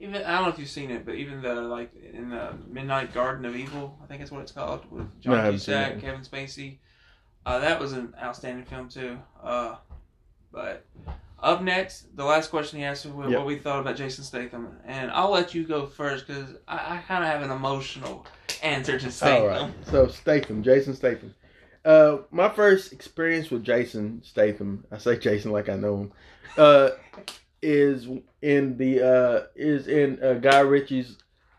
Even 0.00 0.22
I 0.22 0.36
don't 0.36 0.44
know 0.44 0.48
if 0.50 0.58
you've 0.58 0.68
seen 0.68 0.90
it, 0.90 1.04
but 1.04 1.14
even 1.14 1.42
the 1.42 1.54
like 1.54 1.92
in 2.12 2.30
the 2.30 2.54
Midnight 2.68 3.12
Garden 3.12 3.44
of 3.44 3.56
Evil, 3.56 3.98
I 4.02 4.06
think 4.06 4.20
that's 4.20 4.30
what 4.30 4.42
it's 4.42 4.52
called, 4.52 4.84
with 4.90 5.20
John 5.20 5.36
haven't 5.36 5.52
Cusack. 5.52 6.00
Kevin 6.00 6.20
Spacey. 6.20 6.78
Uh, 7.44 7.58
that 7.60 7.80
was 7.80 7.92
an 7.92 8.14
outstanding 8.22 8.64
film 8.64 8.88
too. 8.88 9.18
Uh, 9.42 9.76
but 10.52 10.84
up 11.42 11.62
next, 11.62 12.14
the 12.16 12.24
last 12.24 12.50
question 12.50 12.78
he 12.78 12.84
asked 12.84 13.06
was 13.06 13.32
what 13.32 13.46
we 13.46 13.56
thought 13.58 13.80
about 13.80 13.96
Jason 13.96 14.24
Statham, 14.24 14.68
and 14.84 15.10
I'll 15.10 15.30
let 15.30 15.54
you 15.54 15.64
go 15.64 15.86
first 15.86 16.26
because 16.26 16.54
I, 16.66 16.96
I 16.96 17.02
kind 17.06 17.24
of 17.24 17.30
have 17.30 17.42
an 17.42 17.50
emotional 17.50 18.26
answer 18.62 18.98
to 18.98 19.10
Statham. 19.10 19.42
All 19.42 19.48
right. 19.48 19.72
So 19.86 20.08
Statham, 20.08 20.62
Jason 20.62 20.94
Statham. 20.94 21.34
Uh, 21.84 22.18
my 22.30 22.48
first 22.48 22.92
experience 22.92 23.50
with 23.50 23.64
Jason 23.64 24.20
Statham, 24.24 24.84
I 24.90 24.98
say 24.98 25.16
Jason 25.16 25.52
like 25.52 25.68
I 25.68 25.76
know 25.76 25.96
him, 25.96 26.12
uh, 26.56 26.90
is 27.62 28.06
in 28.42 28.76
the 28.76 29.02
uh, 29.02 29.46
is 29.54 29.88
in 29.88 30.22
uh, 30.22 30.34
Guy 30.34 30.60
Ritchie's. 30.60 31.16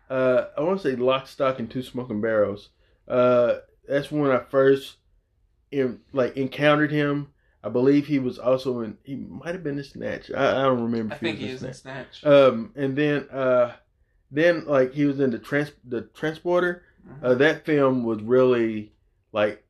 Uh, 0.09 0.47
I 0.57 0.61
want 0.61 0.81
to 0.81 0.89
say 0.91 0.95
Lock, 0.95 1.27
Stock, 1.27 1.59
and 1.59 1.69
Two 1.69 1.83
Smoking 1.83 2.21
Barrels. 2.21 2.69
Uh, 3.07 3.57
that's 3.87 4.11
when 4.11 4.31
I 4.31 4.39
first, 4.39 4.97
in, 5.71 5.99
like, 6.13 6.35
encountered 6.37 6.91
him. 6.91 7.29
I 7.63 7.69
believe 7.69 8.07
he 8.07 8.19
was 8.19 8.39
also 8.39 8.81
in. 8.81 8.97
He 9.03 9.15
might 9.15 9.53
have 9.53 9.63
been 9.63 9.77
in 9.77 9.83
Snatch. 9.83 10.31
I, 10.31 10.59
I 10.59 10.63
don't 10.63 10.83
remember. 10.83 11.13
I 11.13 11.15
if 11.15 11.21
think 11.21 11.37
he 11.39 11.47
he 11.47 11.51
was 11.53 11.61
is 11.61 11.67
in 11.67 11.73
Snatch. 11.73 12.25
Um, 12.25 12.71
and 12.75 12.95
then 12.95 13.29
uh, 13.29 13.73
then 14.31 14.65
like 14.65 14.93
he 14.93 15.05
was 15.05 15.19
in 15.19 15.31
the 15.31 15.39
trans 15.39 15.71
the 15.83 16.03
transporter. 16.13 16.83
Mhm. 17.07 17.23
Uh, 17.23 17.33
that 17.35 17.65
film 17.65 18.03
was 18.03 18.21
really 18.21 18.93
like 19.31 19.63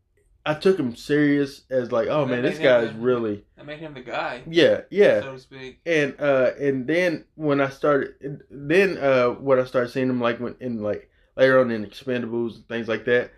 I 0.46 0.54
took 0.54 0.80
him 0.80 0.96
serious 0.96 1.64
as 1.70 1.92
like, 1.92 2.08
oh 2.08 2.26
That 2.26 2.32
man, 2.32 2.44
this 2.44 2.58
him 2.58 2.64
guy 2.64 2.80
is 2.82 2.94
really 2.94 3.44
that 3.56 3.66
made 3.66 3.80
him 3.80 3.94
the 3.94 4.02
guy, 4.02 4.44
yeah, 4.50 4.82
yeah. 4.90 5.22
so 5.22 5.34
to 5.34 5.40
speak. 5.40 5.80
And 5.86 6.16
uh, 6.20 6.52
and 6.60 6.88
then 6.88 7.26
when 7.36 7.62
I 7.62 7.70
started, 7.70 8.44
then 8.50 8.98
uh, 8.98 9.30
what 9.30 9.60
I 9.60 9.66
started 9.66 9.90
seeing 9.90 10.10
him 10.10 10.22
like 10.22 10.40
when 10.40 10.56
in 10.60 10.82
like 10.82 11.10
later 11.36 11.60
on 11.60 11.72
in 11.72 11.86
Expendables 11.86 12.56
and 12.56 12.68
things 12.68 12.88
like 12.88 13.06
that, 13.06 13.32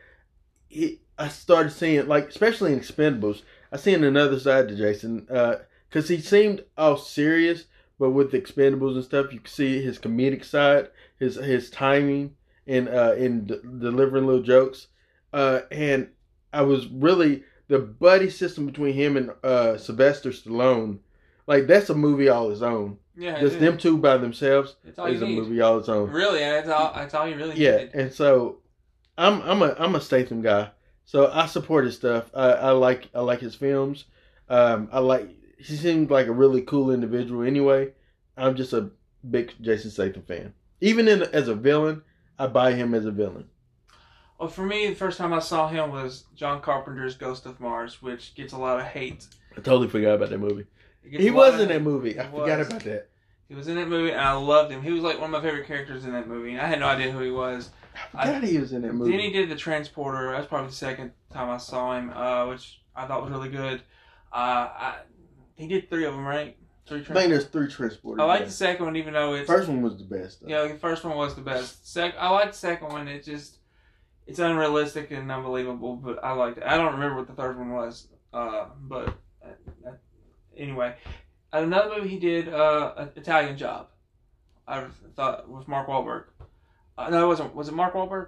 he 0.69 1.01
I 1.17 1.27
started 1.27 1.71
seeing 1.71 2.07
like 2.07 2.29
especially 2.29 2.73
in 2.73 2.79
Expendables, 2.79 3.41
I 3.71 3.77
seen 3.77 4.03
another 4.03 4.39
side 4.39 4.67
to 4.69 4.75
Jason 4.75 5.21
because 5.21 6.07
he 6.07 6.19
seemed 6.19 6.63
all 6.77 6.97
serious, 6.97 7.65
but 7.99 8.11
with 8.11 8.31
the 8.31 8.39
Expendables 8.39 8.95
and 8.95 9.03
stuff, 9.03 9.33
you 9.33 9.39
could 9.39 9.51
see 9.51 9.81
his 9.81 9.99
comedic 9.99 10.45
side, 10.45 10.89
his 11.19 11.35
his 11.35 11.69
timing, 11.69 12.35
and 12.67 12.87
uh, 12.87 13.15
in 13.17 13.45
d- 13.45 13.59
delivering 13.79 14.27
little 14.27 14.43
jokes, 14.43 14.87
uh, 15.33 15.61
and 15.71 16.09
I 16.53 16.61
was 16.63 16.87
really 16.87 17.43
the 17.67 17.79
buddy 17.79 18.29
system 18.29 18.65
between 18.65 18.93
him 18.93 19.17
and 19.17 19.31
uh, 19.43 19.77
Sylvester 19.77 20.31
Stallone. 20.31 20.99
Like 21.47 21.67
that's 21.67 21.89
a 21.89 21.95
movie 21.95 22.29
all 22.29 22.51
its 22.51 22.61
own. 22.61 22.97
Yeah, 23.15 23.39
Just 23.41 23.59
them 23.59 23.77
two 23.77 23.97
by 23.97 24.15
themselves 24.17 24.77
It's 24.85 24.97
all 24.97 25.07
is 25.07 25.21
a 25.21 25.25
need. 25.25 25.37
movie 25.37 25.59
all 25.59 25.77
its 25.79 25.89
own. 25.89 26.09
Really, 26.09 26.41
and 26.43 26.55
that's 26.55 26.69
all. 26.69 26.93
That's 26.93 27.13
all 27.13 27.27
you 27.27 27.35
really 27.35 27.57
Yeah, 27.57 27.77
need. 27.77 27.91
and 27.93 28.13
so 28.13 28.59
I'm 29.17 29.41
I'm 29.41 29.61
a 29.61 29.75
I'm 29.77 29.95
a 29.95 30.01
Statham 30.01 30.41
guy, 30.41 30.69
so 31.05 31.29
I 31.31 31.45
support 31.47 31.85
his 31.85 31.95
stuff. 31.95 32.31
I, 32.33 32.51
I 32.51 32.71
like 32.71 33.09
I 33.13 33.19
like 33.21 33.39
his 33.41 33.55
films. 33.55 34.05
Um, 34.49 34.87
I 34.91 34.99
like 34.99 35.29
he 35.57 35.75
seems 35.75 36.09
like 36.09 36.27
a 36.27 36.31
really 36.31 36.61
cool 36.61 36.91
individual. 36.91 37.43
Anyway, 37.43 37.91
I'm 38.37 38.55
just 38.55 38.73
a 38.73 38.89
big 39.29 39.53
Jason 39.61 39.91
Statham 39.91 40.23
fan. 40.23 40.53
Even 40.79 41.07
in 41.07 41.21
as 41.23 41.47
a 41.49 41.55
villain, 41.55 42.01
I 42.39 42.47
buy 42.47 42.73
him 42.73 42.93
as 42.93 43.05
a 43.05 43.11
villain. 43.11 43.45
Well, 44.41 44.49
for 44.49 44.65
me, 44.65 44.87
the 44.87 44.95
first 44.95 45.19
time 45.19 45.33
I 45.33 45.39
saw 45.39 45.67
him 45.67 45.91
was 45.91 46.25
John 46.35 46.61
Carpenter's 46.61 47.15
Ghost 47.15 47.45
of 47.45 47.59
Mars, 47.59 48.01
which 48.01 48.33
gets 48.33 48.53
a 48.53 48.57
lot 48.57 48.79
of 48.79 48.87
hate. 48.87 49.27
I 49.55 49.61
totally 49.61 49.87
forgot 49.87 50.15
about 50.15 50.31
that 50.31 50.39
movie. 50.39 50.65
He 51.03 51.29
was 51.29 51.59
in 51.59 51.67
that 51.67 51.83
movie. 51.83 52.19
I 52.19 52.25
forgot 52.25 52.57
was. 52.57 52.67
about 52.69 52.83
that. 52.85 53.09
He 53.47 53.53
was 53.53 53.67
in 53.67 53.75
that 53.75 53.87
movie, 53.87 54.09
and 54.09 54.19
I 54.19 54.33
loved 54.33 54.71
him. 54.71 54.81
He 54.81 54.89
was 54.89 55.03
like 55.03 55.21
one 55.21 55.31
of 55.31 55.43
my 55.43 55.47
favorite 55.47 55.67
characters 55.67 56.05
in 56.05 56.13
that 56.13 56.27
movie. 56.27 56.53
And 56.53 56.61
I 56.61 56.65
had 56.65 56.79
no 56.79 56.87
idea 56.87 57.11
who 57.11 57.19
he 57.19 57.29
was. 57.29 57.69
I 58.15 58.25
forgot 58.25 58.43
he 58.43 58.57
was 58.57 58.73
in 58.73 58.81
that 58.81 58.95
movie. 58.95 59.11
Then 59.11 59.19
he 59.19 59.29
did 59.31 59.47
the 59.47 59.55
Transporter. 59.55 60.31
That's 60.31 60.47
probably 60.47 60.69
the 60.69 60.75
second 60.75 61.11
time 61.31 61.51
I 61.51 61.57
saw 61.57 61.95
him, 61.95 62.09
uh, 62.09 62.47
which 62.47 62.81
I 62.95 63.05
thought 63.05 63.21
was 63.21 63.29
really 63.29 63.49
good. 63.49 63.83
Uh, 64.33 64.69
I, 64.73 64.95
he 65.55 65.67
did 65.67 65.87
three 65.87 66.05
of 66.05 66.15
them, 66.15 66.25
right? 66.25 66.57
Three 66.87 67.01
I 67.01 67.03
think 67.03 67.29
there's 67.29 67.45
three 67.45 67.67
transporters. 67.67 68.19
I 68.19 68.23
like 68.23 68.45
the 68.45 68.51
second 68.51 68.85
one, 68.85 68.95
even 68.95 69.13
though 69.13 69.35
it's 69.35 69.45
First 69.45 69.69
one 69.69 69.83
was 69.83 69.99
the 69.99 70.03
best. 70.03 70.41
Though. 70.41 70.47
Yeah, 70.47 70.67
the 70.67 70.79
first 70.79 71.03
one 71.03 71.15
was 71.15 71.35
the 71.35 71.41
best. 71.41 71.87
Sec, 71.87 72.15
I 72.17 72.29
like 72.31 72.53
the 72.53 72.57
second 72.57 72.87
one. 72.87 73.07
It 73.07 73.23
just 73.23 73.59
it's 74.27 74.39
unrealistic 74.39 75.11
and 75.11 75.31
unbelievable, 75.31 75.95
but 75.95 76.23
I 76.23 76.31
liked 76.33 76.57
it. 76.57 76.63
I 76.65 76.77
don't 76.77 76.93
remember 76.93 77.17
what 77.17 77.27
the 77.27 77.33
third 77.33 77.57
one 77.57 77.71
was, 77.71 78.07
uh, 78.33 78.65
but 78.81 79.09
uh, 79.43 79.49
uh, 79.87 79.91
anyway, 80.57 80.95
another 81.51 81.95
movie 81.97 82.09
he 82.09 82.19
did, 82.19 82.49
uh, 82.49 82.93
an 82.97 83.09
Italian 83.15 83.57
Job. 83.57 83.87
I 84.67 84.85
thought 85.15 85.49
with 85.49 85.67
Mark 85.67 85.87
Wahlberg. 85.87 86.25
Uh, 86.97 87.09
no, 87.09 87.25
it 87.25 87.27
wasn't. 87.27 87.55
Was 87.55 87.67
it 87.67 87.73
Mark 87.73 87.93
Wahlberg? 87.93 88.27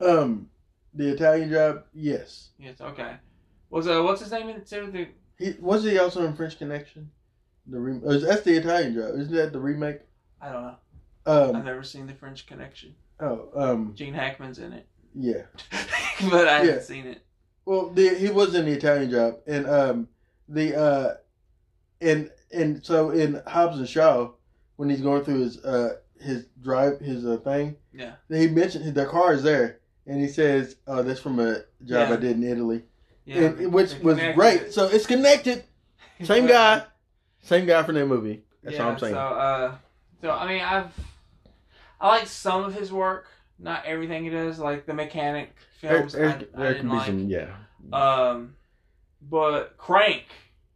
Um, 0.00 0.48
the 0.94 1.12
Italian 1.12 1.50
Job. 1.50 1.84
Yes. 1.94 2.50
Yes. 2.58 2.80
Okay. 2.80 3.14
Was 3.70 3.86
uh, 3.86 4.02
what's 4.02 4.20
his 4.20 4.32
name 4.32 4.48
in 4.48 4.56
it 4.56 4.66
too? 4.66 4.90
The 4.90 5.08
He 5.38 5.54
was 5.60 5.84
he 5.84 5.98
also 5.98 6.26
in 6.26 6.34
French 6.34 6.58
Connection. 6.58 7.10
The 7.66 7.78
re- 7.78 8.00
oh, 8.04 8.18
that's 8.18 8.42
the 8.42 8.56
Italian 8.56 8.94
Job. 8.94 9.14
Isn't 9.18 9.34
that 9.34 9.52
the 9.52 9.60
remake? 9.60 10.00
I 10.40 10.50
don't 10.50 10.62
know. 10.62 10.74
I've 11.26 11.54
Um. 11.54 11.64
never 11.64 11.82
seen 11.84 12.06
the 12.06 12.14
French 12.14 12.46
Connection. 12.46 12.94
Oh. 13.20 13.48
Um. 13.54 13.92
Gene 13.94 14.14
Hackman's 14.14 14.58
in 14.58 14.72
it, 14.72 14.86
Yeah. 15.14 15.42
but 16.30 16.48
I 16.48 16.58
haven't 16.58 16.74
Yeah. 16.74 16.80
seen 16.80 17.06
it. 17.06 17.22
Well, 17.64 17.90
the, 17.90 18.08
he 18.14 18.28
was 18.30 18.54
in 18.54 18.64
the 18.64 18.72
Italian 18.72 19.10
Job, 19.10 19.36
and 19.46 19.66
um, 19.68 20.08
the 20.48 20.74
uh, 20.76 21.14
and 22.00 22.30
and 22.52 22.84
so 22.84 23.10
in 23.10 23.40
Hobbs 23.46 23.78
and 23.78 23.88
Shaw, 23.88 24.30
when 24.76 24.88
he's 24.88 25.02
going 25.02 25.24
through 25.24 25.40
his 25.40 25.58
uh 25.64 25.96
his 26.20 26.46
drive 26.62 26.98
his 27.00 27.24
uh, 27.26 27.36
thing, 27.38 27.76
Yeah. 27.92 28.12
he 28.28 28.48
mentioned 28.48 28.94
their 28.94 29.06
car 29.08 29.32
is 29.34 29.42
there, 29.42 29.80
and 30.06 30.20
he 30.20 30.28
says, 30.28 30.76
"Oh, 30.86 31.02
that's 31.02 31.20
from 31.20 31.38
a 31.38 31.54
job 31.84 32.08
Yeah. 32.08 32.12
I 32.12 32.16
did 32.16 32.36
in 32.36 32.44
Italy," 32.44 32.82
Yeah. 33.24 33.42
and, 33.44 33.72
which 33.72 33.94
was 34.00 34.18
great. 34.34 34.72
So 34.72 34.86
it's 34.88 35.06
connected. 35.06 35.64
Same 36.22 36.46
guy, 36.46 36.82
same 37.42 37.64
guy 37.66 37.82
from 37.82 37.94
that 37.94 38.06
movie. 38.06 38.42
That's 38.62 38.76
yeah, 38.76 38.84
all 38.84 38.90
I'm 38.92 38.98
saying. 38.98 39.14
So, 39.14 39.18
uh, 39.18 39.74
so 40.20 40.30
I 40.30 40.48
mean, 40.48 40.60
I've 40.60 40.92
I 42.00 42.08
like 42.08 42.26
some 42.26 42.64
of 42.64 42.74
his 42.74 42.92
work, 42.92 43.26
not 43.58 43.84
everything 43.84 44.24
he 44.24 44.30
does. 44.30 44.58
Like 44.58 44.86
the 44.86 44.94
Mechanic 44.94 45.54
films, 45.80 46.12
There- 46.14 46.28
I, 46.28 46.32
there- 46.36 46.48
I 46.54 46.58
there 46.62 46.74
didn't 46.74 46.88
like. 46.90 47.06
some, 47.06 47.28
yeah. 47.28 47.48
Um, 47.92 48.54
but 49.22 49.76
Crank 49.76 50.24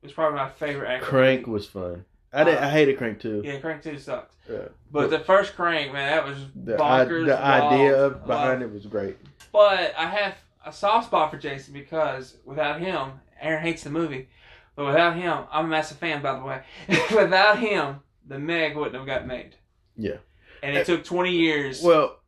was 0.02 0.12
probably 0.12 0.36
my 0.38 0.48
favorite. 0.50 0.88
action 0.88 1.08
Crank 1.08 1.46
was 1.46 1.66
fun. 1.66 2.04
I 2.32 2.44
did. 2.44 2.58
Uh, 2.58 2.62
I 2.66 2.68
hated 2.70 2.98
Crank 2.98 3.20
too. 3.20 3.42
Yeah, 3.44 3.58
Crank 3.60 3.82
Two 3.82 3.98
sucked. 3.98 4.34
Yeah. 4.50 4.68
But 4.90 5.10
the 5.10 5.20
first 5.20 5.54
Crank, 5.54 5.92
man, 5.92 6.10
that 6.10 6.26
was 6.26 6.38
The, 6.54 6.82
I, 6.82 7.04
the 7.04 7.38
idea 7.38 7.92
wild. 7.92 8.12
of 8.12 8.26
behind 8.26 8.62
Uh, 8.62 8.66
it 8.66 8.72
was 8.72 8.86
great. 8.86 9.16
But 9.52 9.94
I 9.96 10.06
have 10.08 10.34
a 10.66 10.72
soft 10.72 11.06
spot 11.06 11.30
for 11.30 11.38
Jason 11.38 11.72
because 11.72 12.36
without 12.44 12.80
him, 12.80 13.12
Aaron 13.40 13.62
hates 13.62 13.84
the 13.84 13.90
movie. 13.90 14.28
But 14.76 14.86
without 14.86 15.16
him, 15.16 15.44
I'm 15.52 15.66
a 15.66 15.68
massive 15.68 15.98
fan, 15.98 16.20
by 16.20 16.36
the 16.36 16.44
way. 16.44 16.62
without 17.14 17.60
him, 17.60 18.00
the 18.26 18.38
Meg 18.40 18.76
wouldn't 18.76 18.96
have 18.96 19.06
got 19.06 19.26
made. 19.26 19.54
Yeah. 19.96 20.16
And 20.64 20.76
it 20.76 20.86
took 20.86 21.04
20 21.04 21.30
years. 21.30 21.82
Well, 21.82 22.20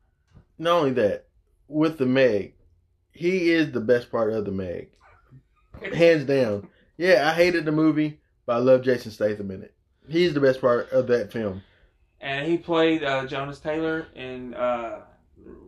not 0.58 0.78
only 0.78 0.90
that, 0.92 1.26
with 1.68 1.98
the 1.98 2.06
Meg, 2.06 2.54
he 3.12 3.50
is 3.50 3.72
the 3.72 3.80
best 3.80 4.10
part 4.10 4.32
of 4.32 4.44
the 4.44 4.50
Meg, 4.52 4.90
hands 5.94 6.24
down. 6.24 6.68
Yeah, 6.96 7.28
I 7.28 7.34
hated 7.34 7.64
the 7.64 7.72
movie, 7.72 8.20
but 8.46 8.54
I 8.56 8.58
love 8.58 8.82
Jason 8.82 9.10
Statham 9.10 9.50
in 9.50 9.62
it. 9.62 9.74
He's 10.08 10.34
the 10.34 10.40
best 10.40 10.60
part 10.60 10.90
of 10.92 11.06
that 11.08 11.32
film. 11.32 11.62
and 12.20 12.46
he 12.46 12.56
played 12.56 13.02
uh, 13.02 13.26
Jonas 13.26 13.58
Taylor 13.58 14.06
in 14.14 14.54
uh, 14.54 15.00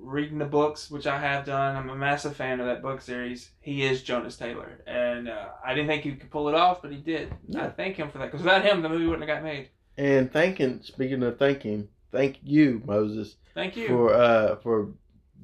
reading 0.01 0.39
the 0.39 0.45
books, 0.45 0.91
which 0.91 1.07
I 1.07 1.19
have 1.19 1.45
done. 1.45 1.77
I'm 1.77 1.91
a 1.91 1.97
massive 1.97 2.37
fan 2.37 2.61
of 2.61 2.67
that 2.67 2.81
book 2.83 3.01
series. 3.01 3.51
He 3.61 3.83
is 3.85 4.03
Jonas 4.03 4.37
Taylor, 4.37 4.81
and 4.87 5.29
uh, 5.29 5.49
I 5.65 5.75
didn't 5.75 5.89
think 5.89 6.03
he 6.05 6.13
could 6.13 6.31
pull 6.31 6.49
it 6.49 6.55
off, 6.55 6.83
but 6.83 6.93
he 6.93 6.99
did. 6.99 7.35
I 7.57 7.69
thank 7.69 7.97
him 7.97 8.11
for 8.11 8.19
that 8.19 8.27
because 8.27 8.43
without 8.45 8.65
him, 8.65 8.81
the 8.83 8.89
movie 8.89 9.07
wouldn't 9.07 9.29
have 9.29 9.37
got 9.39 9.45
made. 9.45 9.71
And 9.97 10.33
thanking, 10.33 10.81
speaking 10.83 11.23
of 11.25 11.39
thanking, 11.39 11.89
thank 12.13 12.39
you, 12.43 12.83
Moses, 12.85 13.37
Thank 13.55 13.77
you. 13.77 13.89
for 13.89 14.15
uh 14.15 14.57
for 14.57 14.89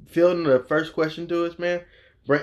fielding 0.07 0.43
the 0.43 0.59
first 0.59 0.93
question 0.93 1.27
to 1.27 1.45
us, 1.45 1.57
man. 1.59 1.81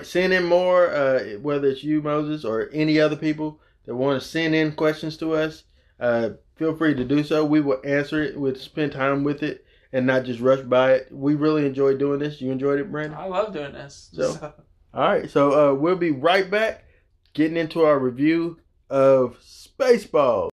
Send 0.03 0.33
in 0.33 0.45
more, 0.45 0.91
uh, 0.93 1.21
whether 1.41 1.67
it's 1.69 1.83
you, 1.83 2.01
Moses, 2.03 2.45
or 2.45 2.69
any 2.73 3.01
other 3.01 3.17
people 3.17 3.61
that 3.85 3.97
want 3.97 4.21
to 4.23 4.29
send 4.29 4.55
in 4.55 4.73
questions 4.73 5.17
to 5.17 5.35
us. 5.35 5.65
Uh, 5.99 6.31
feel 6.55 6.77
free 6.77 6.95
to 6.95 7.05
do 7.05 7.25
so. 7.25 7.45
We 7.45 7.61
will 7.61 7.81
answer 7.85 8.23
it. 8.23 8.39
We'll 8.39 8.55
spend 8.55 8.93
time 8.93 9.25
with 9.25 9.43
it 9.43 9.65
and 9.93 10.07
not 10.07 10.25
just 10.25 10.39
rush 10.39 10.61
by 10.61 10.93
it. 10.93 11.09
We 11.11 11.35
really 11.35 11.67
enjoy 11.67 11.97
doing 11.97 12.21
this. 12.21 12.41
You 12.41 12.53
enjoyed 12.53 12.79
it, 12.79 12.93
Brandon? 12.93 13.19
I 13.19 13.27
love 13.27 13.53
doing 13.53 13.73
this. 13.73 14.11
So- 14.13 14.53
All 14.95 15.03
right, 15.09 15.29
so 15.31 15.73
uh, 15.73 15.75
we'll 15.75 15.97
be 15.97 16.11
right 16.13 16.49
back, 16.51 16.85
getting 17.33 17.57
into 17.57 17.83
our 17.83 17.99
review 17.99 18.61
of 18.91 19.39
Spaceballs. 19.41 20.51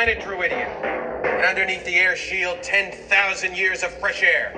Planet 0.00 0.24
Druidia. 0.24 0.66
And 1.26 1.44
underneath 1.44 1.84
the 1.84 1.94
air 1.94 2.16
shield, 2.16 2.62
10,000 2.62 3.54
years 3.54 3.82
of 3.82 3.92
fresh 3.98 4.22
air. 4.22 4.50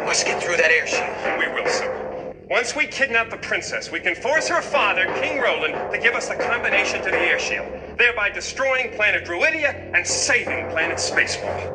We 0.00 0.06
must 0.06 0.26
get 0.26 0.42
through 0.42 0.56
that 0.56 0.72
air 0.72 0.88
shield. 0.88 1.38
We 1.38 1.46
will, 1.54 1.70
sir. 1.70 2.34
Once 2.50 2.74
we 2.74 2.88
kidnap 2.88 3.30
the 3.30 3.36
princess, 3.36 3.92
we 3.92 4.00
can 4.00 4.16
force 4.16 4.48
her 4.48 4.60
father, 4.60 5.04
King 5.22 5.40
Roland, 5.40 5.92
to 5.92 5.98
give 6.00 6.14
us 6.16 6.28
the 6.28 6.34
combination 6.34 7.00
to 7.04 7.12
the 7.12 7.16
air 7.16 7.38
shield, 7.38 7.68
thereby 7.96 8.28
destroying 8.28 8.90
planet 8.96 9.24
Druidia 9.24 9.94
and 9.94 10.04
saving 10.04 10.68
planet 10.70 10.98
Spaceball. 10.98 11.70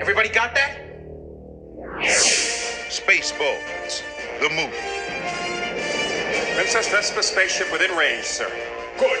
Everybody 0.00 0.28
got 0.28 0.54
that? 0.54 0.78
Spaceballs, 2.88 4.04
the 4.38 4.48
movie. 4.50 4.76
Princess 6.54 6.88
Vespa 6.90 7.24
spaceship 7.24 7.72
within 7.72 7.90
range, 7.96 8.24
sir. 8.24 8.48
Good. 9.00 9.18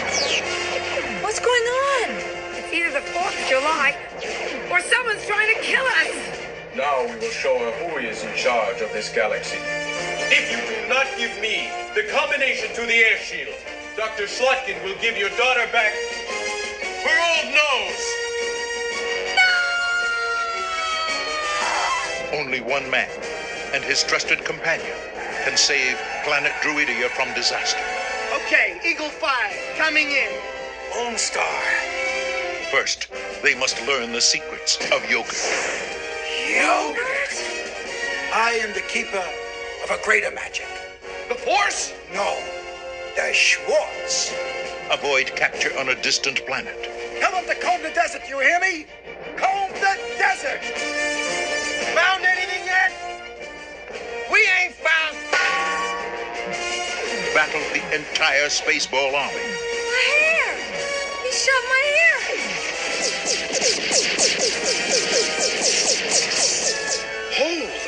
What's 0.00 1.40
going 1.40 1.62
on? 1.62 2.08
It's 2.56 2.72
either 2.72 2.90
the 2.90 3.04
4th 3.12 3.36
of 3.36 3.48
July 3.48 3.94
or 4.70 4.80
someone's 4.80 5.26
trying 5.26 5.54
to 5.54 5.60
kill 5.60 5.84
us. 5.84 6.40
Now 6.74 7.04
we 7.04 7.16
will 7.20 7.30
show 7.30 7.58
her 7.58 7.70
who 7.84 7.98
is 7.98 8.24
in 8.24 8.34
charge 8.34 8.80
of 8.80 8.90
this 8.92 9.10
galaxy. 9.10 9.58
If 10.32 10.50
you 10.50 10.56
do 10.74 10.88
not 10.88 11.06
give 11.18 11.38
me 11.40 11.70
the 11.94 12.04
combination 12.10 12.74
to 12.76 12.86
the 12.86 12.94
air 12.94 13.18
shield, 13.18 13.54
Dr. 13.96 14.24
Schlotkin 14.24 14.82
will 14.84 14.96
give 15.02 15.18
your 15.18 15.28
daughter 15.30 15.66
back 15.70 15.92
her 17.04 17.18
old 17.20 17.52
nose. 17.52 18.04
No! 22.32 22.38
Only 22.38 22.60
one 22.60 22.88
man 22.90 23.10
and 23.74 23.84
his 23.84 24.02
trusted 24.02 24.44
companion 24.44 24.96
can 25.44 25.56
save 25.56 25.98
planet 26.24 26.52
Druidia 26.62 27.10
from 27.10 27.34
disaster. 27.34 27.99
Eagle 28.84 29.10
5, 29.10 29.76
coming 29.76 30.10
in. 30.10 30.32
Lone 30.96 31.18
Star. 31.18 31.60
First, 32.70 33.08
they 33.42 33.54
must 33.54 33.84
learn 33.86 34.12
the 34.12 34.20
secrets 34.20 34.76
of 34.90 35.08
yoga. 35.10 35.34
Yogurt. 36.48 37.34
I 38.32 38.58
am 38.62 38.72
the 38.72 38.80
keeper 38.80 39.22
of 39.84 39.90
a 39.90 40.02
greater 40.02 40.30
magic. 40.30 40.66
The 41.28 41.34
Force? 41.34 41.92
No, 42.14 42.38
the 43.16 43.32
Schwartz. 43.34 44.34
Avoid 44.90 45.26
capture 45.36 45.78
on 45.78 45.90
a 45.90 46.02
distant 46.02 46.46
planet. 46.46 46.88
Tell 47.20 47.32
them 47.32 47.44
to 47.46 47.54
comb 47.60 47.82
the 47.82 47.90
desert, 47.90 48.22
you 48.28 48.40
hear 48.40 48.60
me? 48.60 48.86
Comb 49.36 49.70
the 49.74 49.98
desert! 50.16 51.09
Battle 57.34 57.60
the 57.72 57.82
entire 57.94 58.48
Spaceball 58.48 59.14
army. 59.14 59.34
My 59.86 60.02
hair! 60.18 60.56
He 61.22 61.30
shot 61.30 61.64
my 61.68 61.84
hair! 61.94 62.20
Holy. 67.36 67.80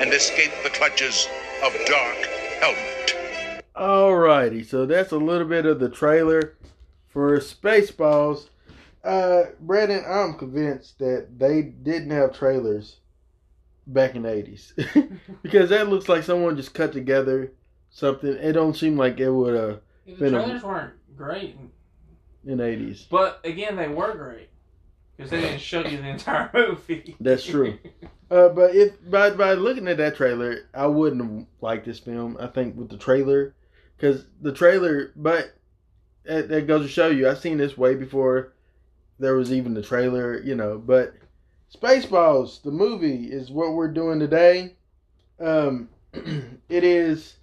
and 0.00 0.12
escape 0.12 0.52
the 0.62 0.70
clutches 0.70 1.28
of 1.64 1.72
Dark 1.86 2.16
Helmet. 2.60 3.16
Alrighty, 3.74 4.64
so 4.64 4.86
that's 4.86 5.12
a 5.12 5.18
little 5.18 5.48
bit 5.48 5.66
of 5.66 5.80
the 5.80 5.88
trailer 5.88 6.56
for 7.08 7.38
Spaceballs. 7.38 8.48
Uh, 9.02 9.42
Brandon, 9.60 10.04
I'm 10.06 10.34
convinced 10.34 11.00
that 11.00 11.38
they 11.38 11.62
didn't 11.62 12.10
have 12.10 12.32
trailers 12.32 12.96
back 13.92 14.14
in 14.14 14.22
the 14.22 14.28
80s 14.28 15.18
because 15.42 15.70
that 15.70 15.88
looks 15.88 16.08
like 16.08 16.22
someone 16.22 16.56
just 16.56 16.74
cut 16.74 16.92
together 16.92 17.52
something. 17.90 18.30
It 18.32 18.52
don't 18.52 18.76
seem 18.76 18.96
like 18.96 19.18
it 19.20 19.30
would 19.30 19.54
have 19.54 19.80
the 20.06 20.12
been 20.14 20.34
a- 20.34 20.42
trailers 20.42 20.62
weren't 20.62 20.92
great, 21.16 21.56
in 22.46 22.58
the 22.58 22.64
80s. 22.64 23.08
but 23.10 23.40
again, 23.44 23.76
they 23.76 23.88
were 23.88 24.14
great 24.16 24.48
because 25.16 25.30
they 25.30 25.40
didn't 25.40 25.60
show 25.60 25.84
you 25.84 25.98
the 25.98 26.08
entire 26.08 26.50
movie. 26.54 27.16
That's 27.20 27.44
true. 27.44 27.78
Uh, 28.30 28.48
but 28.48 28.72
if 28.76 28.92
by 29.10 29.28
by 29.30 29.54
looking 29.54 29.88
at 29.88 29.96
that 29.96 30.14
trailer, 30.14 30.58
I 30.72 30.86
wouldn't 30.86 31.20
have 31.20 31.46
liked 31.60 31.84
this 31.84 31.98
film. 31.98 32.36
I 32.38 32.46
think 32.46 32.76
with 32.76 32.88
the 32.88 32.96
trailer, 32.96 33.56
because 33.96 34.24
the 34.40 34.52
trailer, 34.52 35.10
but 35.16 35.52
that, 36.22 36.48
that 36.48 36.68
goes 36.68 36.82
to 36.86 36.88
show 36.88 37.08
you, 37.08 37.28
I've 37.28 37.40
seen 37.40 37.58
this 37.58 37.76
way 37.76 37.96
before 37.96 38.52
there 39.18 39.34
was 39.34 39.52
even 39.52 39.74
the 39.74 39.82
trailer, 39.82 40.40
you 40.42 40.54
know. 40.54 40.78
But 40.78 41.12
Spaceballs, 41.74 42.62
the 42.62 42.70
movie, 42.70 43.26
is 43.26 43.50
what 43.50 43.74
we're 43.74 43.92
doing 43.92 44.18
today. 44.18 44.74
Um, 45.38 45.88
it 46.12 46.84
is 46.84 47.36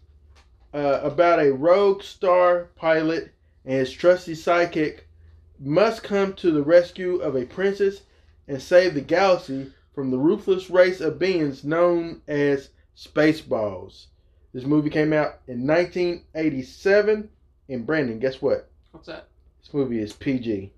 uh, 0.74 1.00
about 1.02 1.40
a 1.40 1.54
rogue 1.54 2.04
star 2.04 2.66
pilot 2.76 3.32
and 3.64 3.76
his 3.76 3.92
trusty 3.92 4.34
sidekick 4.34 5.02
must 5.60 6.04
come 6.04 6.34
to 6.34 6.52
the 6.52 6.62
rescue 6.62 7.18
of 7.18 7.36
a 7.36 7.46
princess 7.46 8.02
and 8.48 8.62
save 8.62 8.94
the 8.94 9.02
galaxy 9.02 9.72
from 9.96 10.12
the 10.12 10.18
ruthless 10.18 10.70
race 10.70 11.02
of 11.02 11.20
beings 11.20 11.64
known 11.64 12.22
as 12.28 12.70
Spaceballs. 12.96 14.08
This 14.54 14.66
movie 14.66 14.90
came 14.90 15.14
out 15.14 15.40
in 15.48 15.66
1987. 15.66 17.30
And 17.70 17.86
Brandon, 17.86 18.20
guess 18.20 18.42
what? 18.42 18.70
What's 18.92 19.08
that? 19.08 19.28
This 19.62 19.74
movie 19.74 20.00
is 20.00 20.14
PG. 20.14 20.72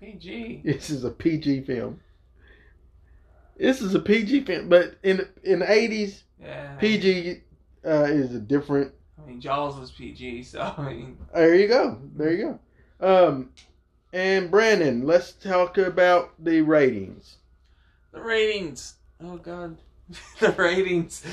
PG. 0.00 0.62
This 0.64 0.90
is 0.90 1.04
a 1.04 1.10
PG 1.10 1.62
film. 1.62 2.00
This 3.58 3.80
is 3.82 3.94
a 3.94 3.98
PG 4.00 4.44
film, 4.44 4.68
but 4.68 4.94
in 5.02 5.26
in 5.42 5.58
the 5.60 5.66
80s, 5.66 6.22
Yeah. 6.40 6.76
PG 6.76 7.40
uh, 7.84 8.04
is 8.04 8.34
a 8.34 8.38
different. 8.40 8.92
I 9.20 9.26
mean, 9.28 9.40
Jaws 9.40 9.78
was 9.78 9.90
PG, 9.90 10.42
so 10.44 10.74
I 10.78 10.82
mean, 10.94 11.18
There 11.34 11.54
you 11.54 11.68
go. 11.68 11.98
There 12.16 12.32
you 12.32 12.58
go. 13.00 13.28
Um, 13.28 13.50
and 14.12 14.50
Brandon, 14.50 15.04
let's 15.06 15.32
talk 15.32 15.76
about 15.78 16.32
the 16.42 16.60
ratings. 16.62 17.36
the 18.12 18.20
ratings. 18.20 18.94
Oh 19.22 19.36
God, 19.36 19.76
the 20.40 20.52
ratings. 20.52 21.24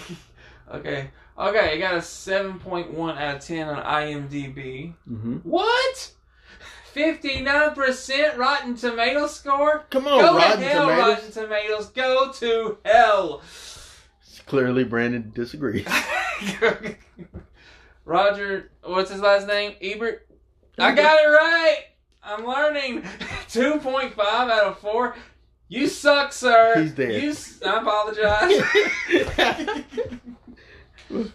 okay, 0.72 1.10
okay, 1.38 1.72
I 1.72 1.78
got 1.78 1.94
a 1.94 2.02
seven 2.02 2.58
point 2.58 2.92
one 2.92 3.16
out 3.18 3.36
of 3.36 3.42
ten 3.44 3.68
on 3.68 3.82
IMDb. 3.84 4.94
Mm-hmm. 5.10 5.36
What? 5.38 6.12
Fifty 6.92 7.40
nine 7.40 7.74
percent 7.74 8.36
Rotten 8.36 8.74
Tomato 8.76 9.26
score. 9.26 9.84
Come 9.90 10.06
on, 10.08 10.20
Go 10.20 10.36
Rotten 10.36 10.60
to 10.60 10.66
hell, 10.66 10.88
Tomatoes. 10.88 11.08
Rotten 11.08 11.32
Tomatoes. 11.32 11.86
Go 11.88 12.32
to 12.32 12.78
hell. 12.84 13.42
Clearly, 14.46 14.82
Brandon 14.84 15.30
disagrees. 15.34 15.86
Roger, 18.04 18.70
what's 18.82 19.10
his 19.10 19.20
last 19.20 19.46
name? 19.46 19.74
Ebert. 19.80 20.26
I 20.78 20.94
got 20.94 21.18
it 21.22 21.26
right. 21.28 21.76
I'm 22.22 22.44
learning. 22.46 23.04
Two 23.48 23.78
point 23.78 24.14
five 24.14 24.50
out 24.50 24.64
of 24.64 24.78
four. 24.80 25.14
You 25.68 25.86
suck, 25.86 26.32
sir. 26.32 26.82
He's 26.82 26.94
there. 26.96 27.12
You. 27.12 27.30
s- 27.30 27.60
I 27.64 27.78
apologize. 27.80 28.60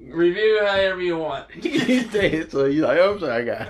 Review 0.00 0.60
however 0.64 1.02
you 1.02 1.16
want. 1.18 1.50
He's 1.50 2.06
dead, 2.12 2.50
so 2.52 2.66
he's 2.66 2.80
like, 2.82 2.98
oh, 2.98 3.14
I'm 3.14 3.20
sorry, 3.20 3.44
guy. 3.46 3.68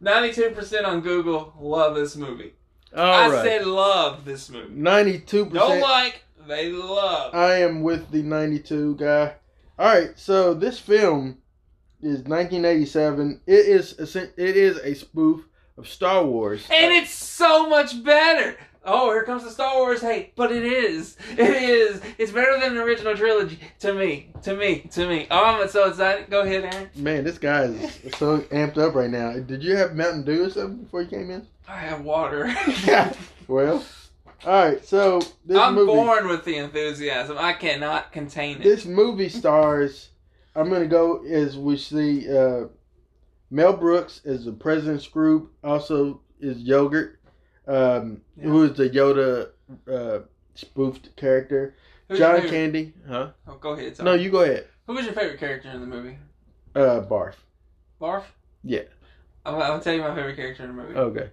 Ninety-two 0.00 0.50
percent 0.50 0.86
on 0.86 1.00
Google 1.00 1.54
love 1.58 1.94
this 1.94 2.16
movie. 2.16 2.52
All 2.96 3.04
I 3.04 3.28
right. 3.28 3.44
said 3.44 3.66
love 3.66 4.24
this 4.24 4.50
movie. 4.50 4.72
Ninety-two 4.72 5.46
Don't 5.46 5.80
like, 5.80 6.24
they 6.46 6.70
love. 6.70 7.34
I 7.34 7.56
am 7.56 7.82
with 7.82 8.10
the 8.10 8.22
92 8.22 8.96
guy. 8.96 9.34
All 9.78 9.86
right, 9.86 10.18
so 10.18 10.54
this 10.54 10.78
film 10.78 11.38
is 12.00 12.18
1987. 12.18 13.40
It 13.46 13.52
is 13.52 13.98
a, 14.16 14.22
it 14.22 14.56
is 14.56 14.78
a 14.78 14.94
spoof 14.94 15.46
of 15.76 15.88
Star 15.88 16.24
Wars. 16.24 16.66
And 16.70 16.92
it's 16.92 17.12
so 17.12 17.68
much 17.68 18.04
better. 18.04 18.56
Oh, 18.86 19.10
here 19.10 19.22
comes 19.24 19.44
the 19.44 19.50
Star 19.50 19.76
Wars 19.76 20.02
hate, 20.02 20.36
but 20.36 20.52
it 20.52 20.64
is. 20.64 21.16
It 21.32 21.40
is. 21.40 22.02
It's 22.18 22.32
better 22.32 22.58
than 22.60 22.74
the 22.74 22.82
original 22.82 23.16
trilogy 23.16 23.58
to 23.80 23.94
me. 23.94 24.30
To 24.42 24.54
me. 24.54 24.80
To 24.92 25.08
me. 25.08 25.26
Oh, 25.30 25.44
I'm 25.44 25.68
so 25.68 25.88
excited. 25.88 26.28
Go 26.30 26.42
ahead, 26.42 26.64
Aaron. 26.64 26.90
Man, 26.94 27.24
this 27.24 27.38
guy 27.38 27.64
is 27.64 27.98
so 28.18 28.40
amped 28.40 28.76
up 28.78 28.94
right 28.94 29.10
now. 29.10 29.32
Did 29.38 29.62
you 29.62 29.76
have 29.76 29.94
Mountain 29.94 30.24
Dew 30.24 30.44
or 30.44 30.50
something 30.50 30.82
before 30.84 31.02
you 31.02 31.08
came 31.08 31.30
in? 31.30 31.46
I 31.66 31.78
have 31.78 32.02
water. 32.02 32.54
yeah. 32.84 33.12
well, 33.48 33.82
all 34.44 34.64
right. 34.64 34.84
So 34.84 35.20
this 35.46 35.56
I'm 35.56 35.74
movie, 35.74 35.92
born 35.92 36.28
with 36.28 36.44
the 36.44 36.58
enthusiasm. 36.58 37.36
I 37.38 37.54
cannot 37.54 38.12
contain 38.12 38.58
it. 38.58 38.62
this 38.64 38.84
movie 38.84 39.30
stars. 39.30 40.10
I'm 40.54 40.68
gonna 40.70 40.86
go 40.86 41.24
as 41.24 41.56
we 41.56 41.76
see 41.78 42.30
uh, 42.30 42.64
Mel 43.50 43.72
Brooks 43.72 44.20
as 44.26 44.44
the 44.44 44.52
President 44.52 45.00
Skroob. 45.00 45.48
Also 45.64 46.20
is 46.38 46.58
Yogurt, 46.58 47.18
um, 47.66 48.20
who 48.40 48.64
is 48.64 48.76
the 48.76 48.88
Yoda 48.90 49.50
uh, 49.90 50.20
spoofed 50.54 51.14
character. 51.16 51.74
Who's 52.08 52.18
John 52.18 52.40
Candy, 52.48 52.92
huh? 53.08 53.30
Oh, 53.48 53.54
go 53.54 53.72
ahead. 53.72 53.98
No, 54.02 54.12
you 54.14 54.30
go 54.30 54.42
ahead. 54.42 54.66
Who 54.86 54.94
was 54.94 55.06
your 55.06 55.14
favorite 55.14 55.40
character 55.40 55.70
in 55.70 55.80
the 55.80 55.86
movie? 55.86 56.18
Uh, 56.74 57.00
Barf. 57.08 57.34
Barf? 58.00 58.24
Yeah. 58.62 58.82
I'm, 59.46 59.54
I'm 59.54 59.80
tell 59.80 59.94
you 59.94 60.02
my 60.02 60.14
favorite 60.14 60.36
character 60.36 60.64
in 60.64 60.76
the 60.76 60.82
movie. 60.82 60.94
Okay. 60.94 61.30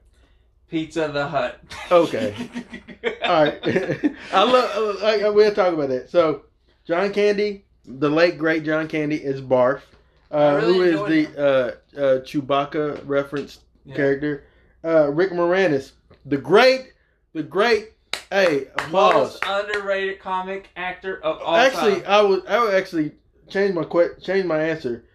Pizza 0.70 1.10
the 1.10 1.28
Hut. 1.28 1.60
Okay. 1.92 2.34
All 3.24 3.44
right. 3.44 3.60
I 4.34 4.44
love. 4.44 5.04
I, 5.04 5.22
I, 5.26 5.30
we'll 5.30 5.54
talk 5.54 5.74
about 5.74 5.90
that. 5.90 6.10
So, 6.10 6.44
John 6.86 7.12
Candy, 7.12 7.66
the 7.86 8.10
late 8.10 8.38
great 8.38 8.64
John 8.64 8.88
Candy, 8.88 9.18
is 9.18 9.42
Barf, 9.42 9.82
uh, 10.32 10.60
really 10.62 10.92
who 10.92 11.10
is 11.10 11.28
the 11.36 11.38
uh, 11.38 12.00
uh, 12.00 12.20
Chewbacca 12.22 13.02
referenced 13.06 13.62
Yeah. 13.84 13.96
character. 13.96 14.46
Uh, 14.84 15.12
Rick 15.12 15.32
Moranis, 15.32 15.92
the 16.26 16.38
great, 16.38 16.94
the 17.34 17.44
great. 17.44 17.92
Hey, 18.30 18.68
applause. 18.76 19.40
Most 19.42 19.44
underrated 19.46 20.20
comic 20.20 20.70
actor 20.78 21.18
of 21.24 21.42
all 21.42 21.56
Actually, 21.56 22.02
time. 22.02 22.04
I 22.08 22.22
would. 22.22 22.46
I 22.48 22.64
would 22.64 22.74
actually 22.74 23.12
change 23.50 23.74
my 23.74 23.84
que- 23.84 24.16
change 24.22 24.46
my 24.46 24.62
answer. 24.62 25.06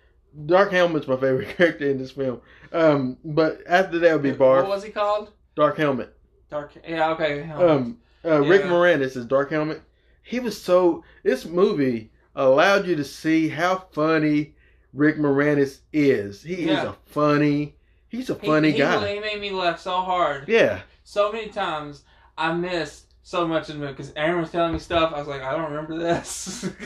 Dark 0.45 0.71
Helmet's 0.71 1.09
my 1.09 1.17
favorite 1.17 1.49
character 1.57 1.89
in 1.91 1.99
this 1.99 2.11
film. 2.13 2.41
Um, 2.73 3.17
but 3.25 3.61
after 3.67 3.99
that 4.01 4.13
would 4.13 4.23
be 4.23 4.33
Barf. 4.33 4.63
What 4.63 4.69
was 4.69 4.85
he 4.85 4.91
called? 4.91 5.33
Dark 5.55 5.79
Helmet. 5.79 6.15
Dark. 6.51 6.73
Yeah. 6.87 7.11
Okay. 7.13 7.49
Um, 7.51 7.99
uh, 8.25 8.43
Rick 8.43 8.63
Yeah. 8.63 8.71
Moranis 8.71 9.17
is 9.17 9.25
Dark 9.25 9.51
Helmet. 9.51 9.81
He 10.23 10.39
was 10.41 10.61
so. 10.61 11.03
This 11.23 11.47
movie 11.47 12.11
allowed 12.35 12.87
you 12.87 12.97
to 12.97 13.05
see 13.05 13.49
how 13.49 13.87
funny 13.93 14.55
Rick 14.93 15.17
Moranis 15.17 15.79
is. 15.93 16.43
He 16.43 16.69
is 16.69 16.79
a 16.79 16.95
funny. 17.07 17.77
He's 18.11 18.29
a 18.29 18.35
He- 18.35 18.47
funny 18.47 18.73
he, 18.73 18.79
guy. 18.79 19.15
He 19.15 19.21
made 19.21 19.41
me 19.41 19.53
laugh 19.53 19.81
so 19.81 20.03
hard. 20.03 20.49
Yeah. 20.49 20.83
So 21.09 21.31
many 21.31 21.47
times 21.51 22.03
I 22.37 22.53
missed 22.53 23.15
so 23.23 23.47
much 23.47 23.69
of 23.69 23.77
the 23.77 23.81
movie 23.81 23.93
because 23.93 24.13
Aaron 24.17 24.41
was 24.41 24.51
telling 24.51 24.73
me 24.73 24.81
stuff. 24.81 25.13
I 25.15 25.21
was 25.21 25.29
like, 25.29 25.41
I 25.41 25.53
don't 25.53 25.71
remember 25.71 25.97
this. 25.97 26.69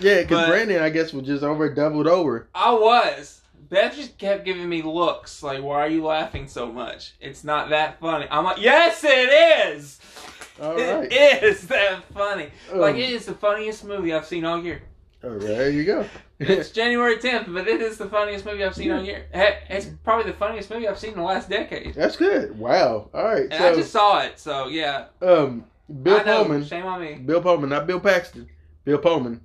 Yeah, 0.00 0.22
because 0.22 0.48
Brandon, 0.48 0.82
I 0.82 0.90
guess, 0.90 1.12
was 1.12 1.26
just 1.26 1.44
over 1.44 1.72
doubled 1.72 2.08
over. 2.08 2.48
I 2.54 2.72
was. 2.72 3.40
Beth 3.68 3.94
just 3.94 4.18
kept 4.18 4.44
giving 4.44 4.68
me 4.68 4.82
looks 4.82 5.44
like, 5.44 5.62
"Why 5.62 5.76
are 5.82 5.88
you 5.88 6.04
laughing 6.04 6.48
so 6.48 6.72
much? 6.72 7.14
It's 7.20 7.44
not 7.44 7.70
that 7.70 8.00
funny." 8.00 8.26
I'm 8.28 8.42
like, 8.42 8.58
"Yes, 8.58 9.04
it 9.04 9.68
is. 9.76 10.00
All 10.60 10.74
right. 10.74 11.12
It 11.12 11.42
is 11.44 11.68
that 11.68 12.02
funny. 12.12 12.48
like 12.74 12.94
Um, 12.94 13.00
it 13.00 13.10
is 13.10 13.26
the 13.26 13.34
funniest 13.34 13.84
movie 13.84 14.12
I've 14.12 14.26
seen 14.26 14.44
all 14.44 14.60
year. 14.60 14.82
Right, 15.22 15.40
there 15.40 15.70
you 15.70 15.84
go. 15.84 16.04
It's 16.38 16.70
January 16.70 17.16
10th, 17.16 17.52
but 17.54 17.68
it 17.68 17.80
is 17.80 17.96
the 17.98 18.08
funniest 18.08 18.44
movie 18.44 18.64
I've 18.64 18.74
seen 18.74 18.90
all 18.90 19.02
year. 19.04 19.26
It's 19.32 19.86
probably 20.02 20.30
the 20.32 20.36
funniest 20.36 20.68
movie 20.70 20.88
I've 20.88 20.98
seen 20.98 21.10
in 21.12 21.18
the 21.18 21.22
last 21.22 21.48
decade. 21.48 21.94
That's 21.94 22.16
good. 22.16 22.58
Wow. 22.58 23.08
All 23.14 23.24
right. 23.24 23.42
And 23.42 23.54
so, 23.54 23.68
I 23.68 23.74
just 23.74 23.92
saw 23.92 24.18
it, 24.22 24.38
so 24.40 24.66
yeah. 24.66 25.06
um, 25.20 25.64
Bill 26.02 26.18
I 26.18 26.22
know. 26.24 26.38
Pullman. 26.44 26.64
Shame 26.64 26.86
on 26.86 27.00
me. 27.00 27.14
Bill 27.14 27.40
Pullman, 27.40 27.70
not 27.70 27.86
Bill 27.86 28.00
Paxton. 28.00 28.48
Bill 28.84 28.98
Pullman 28.98 29.40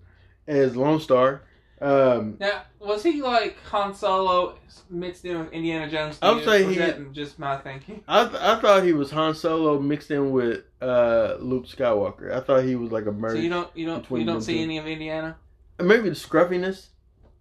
as 0.47 0.75
Lone 0.75 0.99
Star. 0.99 1.43
Um, 1.79 2.37
Now, 2.39 2.63
was 2.79 3.03
he 3.03 3.21
like 3.21 3.57
Han 3.65 3.93
Solo 3.93 4.57
mixed 4.89 5.25
in 5.25 5.37
with 5.37 5.51
Indiana 5.53 5.87
Jones? 5.91 6.17
I 6.23 6.31
would 6.31 6.43
say 6.43 6.65
Was 6.65 6.73
he- 6.75 6.81
that 6.81 7.11
just 7.11 7.37
my 7.37 7.57
thinking. 7.57 8.03
I 8.07 8.23
th- 8.25 8.41
I 8.41 8.59
thought 8.59 8.83
he 8.83 8.93
was 8.93 9.11
Han 9.11 9.35
Solo 9.35 9.77
mixed 9.79 10.09
in 10.09 10.31
with 10.31 10.63
uh, 10.81 11.35
Luke 11.39 11.67
Skywalker. 11.67 12.33
I 12.33 12.39
thought 12.39 12.63
he 12.63 12.75
was 12.75 12.91
like 12.91 13.03
a 13.03 13.07
So 13.07 13.11
merge. 13.11 13.37
you 13.43 13.49
don't 13.49 13.69
you 13.77 13.85
don't 13.85 14.09
you 14.09 14.25
don't 14.25 14.41
see 14.41 14.55
two. 14.57 14.63
any 14.63 14.79
of 14.79 14.87
Indiana? 14.87 15.37
Maybe 15.79 16.09
the 16.09 16.15
scruffiness. 16.15 16.89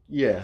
Yeah. 0.08 0.42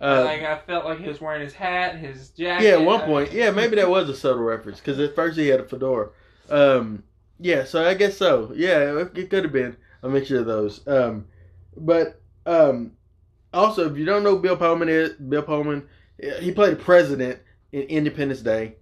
Uh, 0.00 0.22
like 0.24 0.42
I 0.42 0.58
felt 0.58 0.84
like 0.84 1.00
he 1.00 1.08
was 1.08 1.20
wearing 1.20 1.42
his 1.42 1.54
hat, 1.54 1.96
his 1.96 2.30
jacket. 2.30 2.64
yeah, 2.64 2.70
at 2.74 2.84
one 2.84 3.00
point. 3.00 3.32
Yeah, 3.32 3.50
maybe 3.50 3.76
that 3.76 3.90
was 3.90 4.08
a 4.08 4.16
subtle 4.16 4.42
reference 4.42 4.78
because 4.78 4.98
at 5.00 5.14
first 5.14 5.36
he 5.36 5.48
had 5.48 5.60
a 5.60 5.64
fedora. 5.64 6.10
Um, 6.48 7.02
yeah, 7.40 7.64
so 7.64 7.84
I 7.84 7.94
guess 7.94 8.16
so. 8.16 8.52
Yeah, 8.54 9.00
it, 9.00 9.18
it 9.18 9.30
could 9.30 9.42
have 9.44 9.52
been 9.52 9.76
a 10.02 10.08
mixture 10.08 10.38
of 10.38 10.46
those. 10.46 10.86
Um, 10.86 11.26
but 11.76 12.20
um, 12.46 12.92
also, 13.52 13.90
if 13.90 13.96
you 13.96 14.04
don't 14.04 14.22
know 14.22 14.38
Bill 14.38 14.56
Pullman 14.56 14.88
is, 14.88 15.14
Bill 15.14 15.42
Pullman, 15.42 15.88
he 16.40 16.52
played 16.52 16.78
the 16.78 16.82
president 16.82 17.40
in 17.72 17.82
Independence 17.82 18.40
Day. 18.40 18.76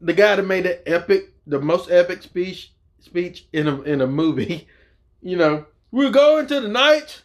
The 0.00 0.14
guy 0.14 0.34
that 0.36 0.42
made 0.46 0.64
the 0.64 0.88
epic, 0.88 1.32
the 1.46 1.60
most 1.60 1.90
epic 1.90 2.22
speech 2.22 2.72
speech 2.98 3.46
in 3.52 3.68
a 3.68 3.80
in 3.82 4.00
a 4.00 4.06
movie. 4.06 4.68
You 5.22 5.36
know, 5.36 5.66
we're 5.90 6.10
going 6.10 6.46
to 6.46 6.60
the 6.62 6.68
night. 6.68 7.24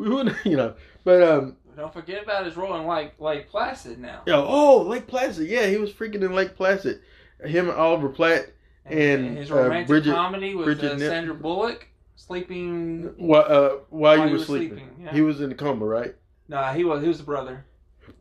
We 0.00 0.08
would, 0.08 0.34
you 0.44 0.56
know, 0.56 0.74
but 1.04 1.22
um, 1.22 1.56
Don't 1.76 1.92
forget 1.92 2.22
about 2.22 2.46
his 2.46 2.56
role 2.56 2.74
in 2.76 2.86
like 2.86 3.20
Lake 3.20 3.50
Placid 3.50 3.98
now. 3.98 4.22
Yo, 4.26 4.42
oh, 4.48 4.82
Lake 4.82 5.06
Placid. 5.06 5.46
Yeah, 5.46 5.66
he 5.66 5.76
was 5.76 5.92
freaking 5.92 6.22
in 6.22 6.34
Lake 6.34 6.56
Placid. 6.56 7.00
Him 7.44 7.68
and 7.68 7.76
Oliver 7.78 8.08
Platt 8.08 8.46
and 8.86 9.36
his 9.36 9.50
uh, 9.50 9.56
romantic 9.56 9.88
Bridget. 9.88 10.14
comedy 10.14 10.54
with 10.54 10.64
Bridget 10.64 10.92
uh, 10.92 10.98
Sandra 10.98 11.34
Bullock 11.34 11.86
sleeping. 12.16 13.12
While, 13.18 13.44
uh, 13.46 13.70
while, 13.90 14.16
you 14.16 14.24
were 14.24 14.30
was 14.32 14.46
sleeping, 14.46 14.88
yeah. 15.02 15.12
he 15.12 15.20
was 15.20 15.42
in 15.42 15.52
a 15.52 15.54
coma, 15.54 15.84
right? 15.84 16.14
Nah, 16.48 16.72
he 16.72 16.82
was 16.82 17.02
he 17.02 17.08
was 17.08 17.18
the 17.18 17.24
brother 17.24 17.66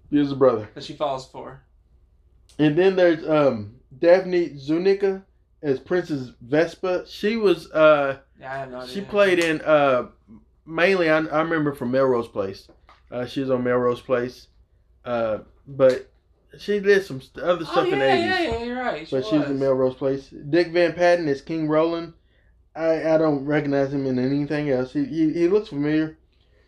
He 0.09 0.17
was 0.17 0.29
the 0.29 0.35
brother. 0.35 0.69
that 0.73 0.83
she 0.83 0.93
falls 0.93 1.27
for. 1.29 1.61
And 2.57 2.77
then 2.77 2.97
there's 2.97 3.27
um 3.27 3.75
Daphne 3.97 4.57
Zuniga 4.57 5.23
as 5.61 5.79
Princess 5.79 6.31
Vespa. 6.41 7.05
She 7.07 7.37
was 7.37 7.71
uh 7.71 8.17
Yeah, 8.37 8.53
I 8.53 8.57
have 8.57 8.71
no 8.71 8.79
idea. 8.81 8.93
she 8.93 9.01
played 9.01 9.39
in 9.39 9.61
uh 9.61 10.09
mainly 10.69 11.09
I, 11.09 11.17
I 11.19 11.41
remember 11.41 11.73
from 11.73 11.91
Melrose 11.91 12.27
Place. 12.27 12.67
Uh, 13.11 13.25
she 13.25 13.41
was 13.41 13.49
on 13.49 13.63
Melrose 13.63 14.01
Place, 14.01 14.47
uh, 15.05 15.39
but 15.67 16.09
she 16.57 16.79
did 16.79 17.03
some 17.05 17.21
st- 17.21 17.43
other 17.43 17.65
Oh 17.67 17.71
stuff 17.71 17.87
yeah, 17.87 17.93
in 17.93 17.99
the 17.99 18.05
eighties. 18.05 18.25
yeah, 18.53 18.63
you're 18.63 18.77
right. 18.77 19.07
She 19.07 19.15
but 19.15 19.25
she 19.25 19.37
was 19.37 19.49
in. 19.49 19.59
Melrose 19.59 19.95
Place. 19.95 20.29
Dick 20.49 20.71
Van 20.71 20.93
Patten 20.93 21.27
is 21.27 21.41
King 21.41 21.67
Roland. 21.67 22.13
I, 22.75 23.15
I 23.15 23.17
don't 23.17 23.45
recognize 23.45 23.93
him 23.93 24.05
in 24.05 24.19
anything 24.19 24.69
else. 24.69 24.93
He, 24.93 25.03
he 25.05 25.33
he 25.33 25.47
looks 25.47 25.69
familiar. 25.69 26.17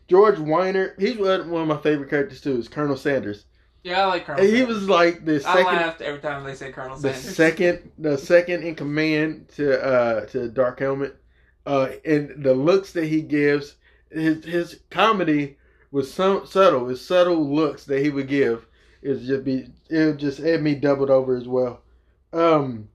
George 0.07 0.35
Wyner, 0.37 0.99
he's 0.99 1.17
one 1.17 1.49
one 1.51 1.61
of 1.63 1.67
my 1.67 1.77
favorite 1.77 2.09
characters 2.09 2.41
too. 2.41 2.57
Is 2.57 2.67
Colonel 2.67 2.97
Sanders. 2.97 3.45
Yeah, 3.83 4.03
I 4.03 4.05
like 4.07 4.25
Colonel. 4.25 4.41
And 4.43 4.49
he 4.51 4.57
Sanders. 4.59 4.75
was 4.77 4.89
like 4.89 5.25
the 5.25 5.39
second. 5.39 5.67
I 5.67 5.85
laughed 5.85 6.01
every 6.01 6.19
time 6.19 6.43
they 6.43 6.55
say 6.55 6.71
Colonel 6.71 6.97
Sanders. 6.97 7.23
the 7.23 7.31
second, 7.31 7.91
the 7.97 8.17
second 8.17 8.63
in 8.63 8.75
command 8.75 9.47
to 9.55 9.81
uh 9.83 10.25
to 10.27 10.49
Dark 10.49 10.79
Helmet. 10.79 11.15
Uh, 11.65 11.89
and 12.03 12.43
the 12.43 12.53
looks 12.55 12.91
that 12.93 13.05
he 13.05 13.21
gives, 13.21 13.75
his 14.11 14.43
his 14.45 14.79
comedy 14.89 15.57
was 15.91 16.13
so 16.13 16.43
subtle. 16.45 16.87
His 16.87 17.05
subtle 17.05 17.53
looks 17.53 17.85
that 17.85 18.01
he 18.03 18.09
would 18.09 18.27
give 18.27 18.65
is 19.01 19.27
just 19.27 19.43
be 19.43 19.67
it 19.89 20.05
would 20.05 20.17
just 20.19 20.39
had 20.39 20.61
me 20.61 20.75
doubled 20.75 21.09
over 21.09 21.35
as 21.35 21.47
well. 21.47 21.81
Um, 22.33 22.89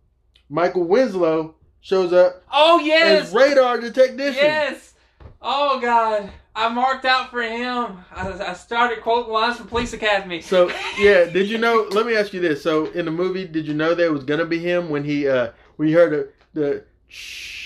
Michael 0.49 0.85
Winslow 0.85 1.55
shows 1.81 2.13
up 2.13 2.43
Oh 2.53 2.79
yes, 2.81 3.29
as 3.29 3.35
radar 3.35 3.79
technician. 3.91 4.43
yes. 4.43 4.95
Oh 5.43 5.79
god, 5.81 6.31
I 6.55 6.69
marked 6.69 7.05
out 7.05 7.31
for 7.31 7.43
him. 7.43 7.99
I, 8.15 8.33
I 8.33 8.55
started 8.55 9.03
quoting 9.03 9.33
lines 9.33 9.59
from 9.59 9.69
Police 9.69 9.93
Academy. 9.93 10.41
So 10.41 10.69
yeah, 10.99 11.25
did 11.25 11.49
you 11.49 11.59
know? 11.59 11.87
Let 11.91 12.07
me 12.07 12.17
ask 12.17 12.33
you 12.33 12.41
this. 12.41 12.63
So 12.63 12.87
in 12.87 13.05
the 13.05 13.11
movie, 13.11 13.47
did 13.47 13.67
you 13.67 13.75
know 13.75 13.95
there 13.95 14.13
was 14.13 14.25
gonna 14.25 14.47
be 14.47 14.59
him 14.59 14.89
when 14.89 15.05
he 15.05 15.29
uh 15.29 15.51
when 15.77 15.89
you 15.89 15.97
heard 15.97 16.13
the 16.13 16.33
the 16.61 16.85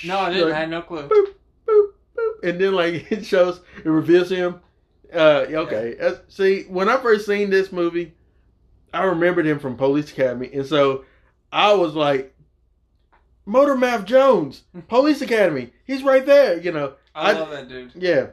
no, 0.04 0.18
I 0.18 0.32
didn't. 0.32 0.52
I 0.52 0.58
had 0.60 0.70
no 0.70 0.82
clue. 0.82 1.08
boop, 1.08 1.34
and 2.42 2.60
then 2.60 2.72
like 2.74 3.10
it 3.12 3.24
shows 3.24 3.60
it 3.84 3.88
reveals 3.88 4.30
him. 4.30 4.60
Uh, 5.12 5.44
okay. 5.48 5.96
Uh, 6.00 6.14
see, 6.28 6.62
when 6.68 6.88
I 6.88 6.96
first 6.98 7.26
seen 7.26 7.50
this 7.50 7.72
movie, 7.72 8.14
I 8.94 9.04
remembered 9.04 9.46
him 9.46 9.58
from 9.58 9.76
Police 9.76 10.10
Academy, 10.12 10.50
and 10.52 10.64
so 10.64 11.04
I 11.52 11.72
was 11.72 11.94
like, 11.94 12.32
Motor 13.46 13.76
Mouth 13.76 14.04
Jones, 14.04 14.62
Police 14.88 15.20
Academy. 15.22 15.72
He's 15.84 16.02
right 16.02 16.24
there. 16.24 16.58
You 16.60 16.72
know. 16.72 16.94
I, 17.14 17.30
I- 17.30 17.32
love 17.32 17.50
that 17.50 17.68
dude. 17.68 17.92
Yeah. 17.96 18.26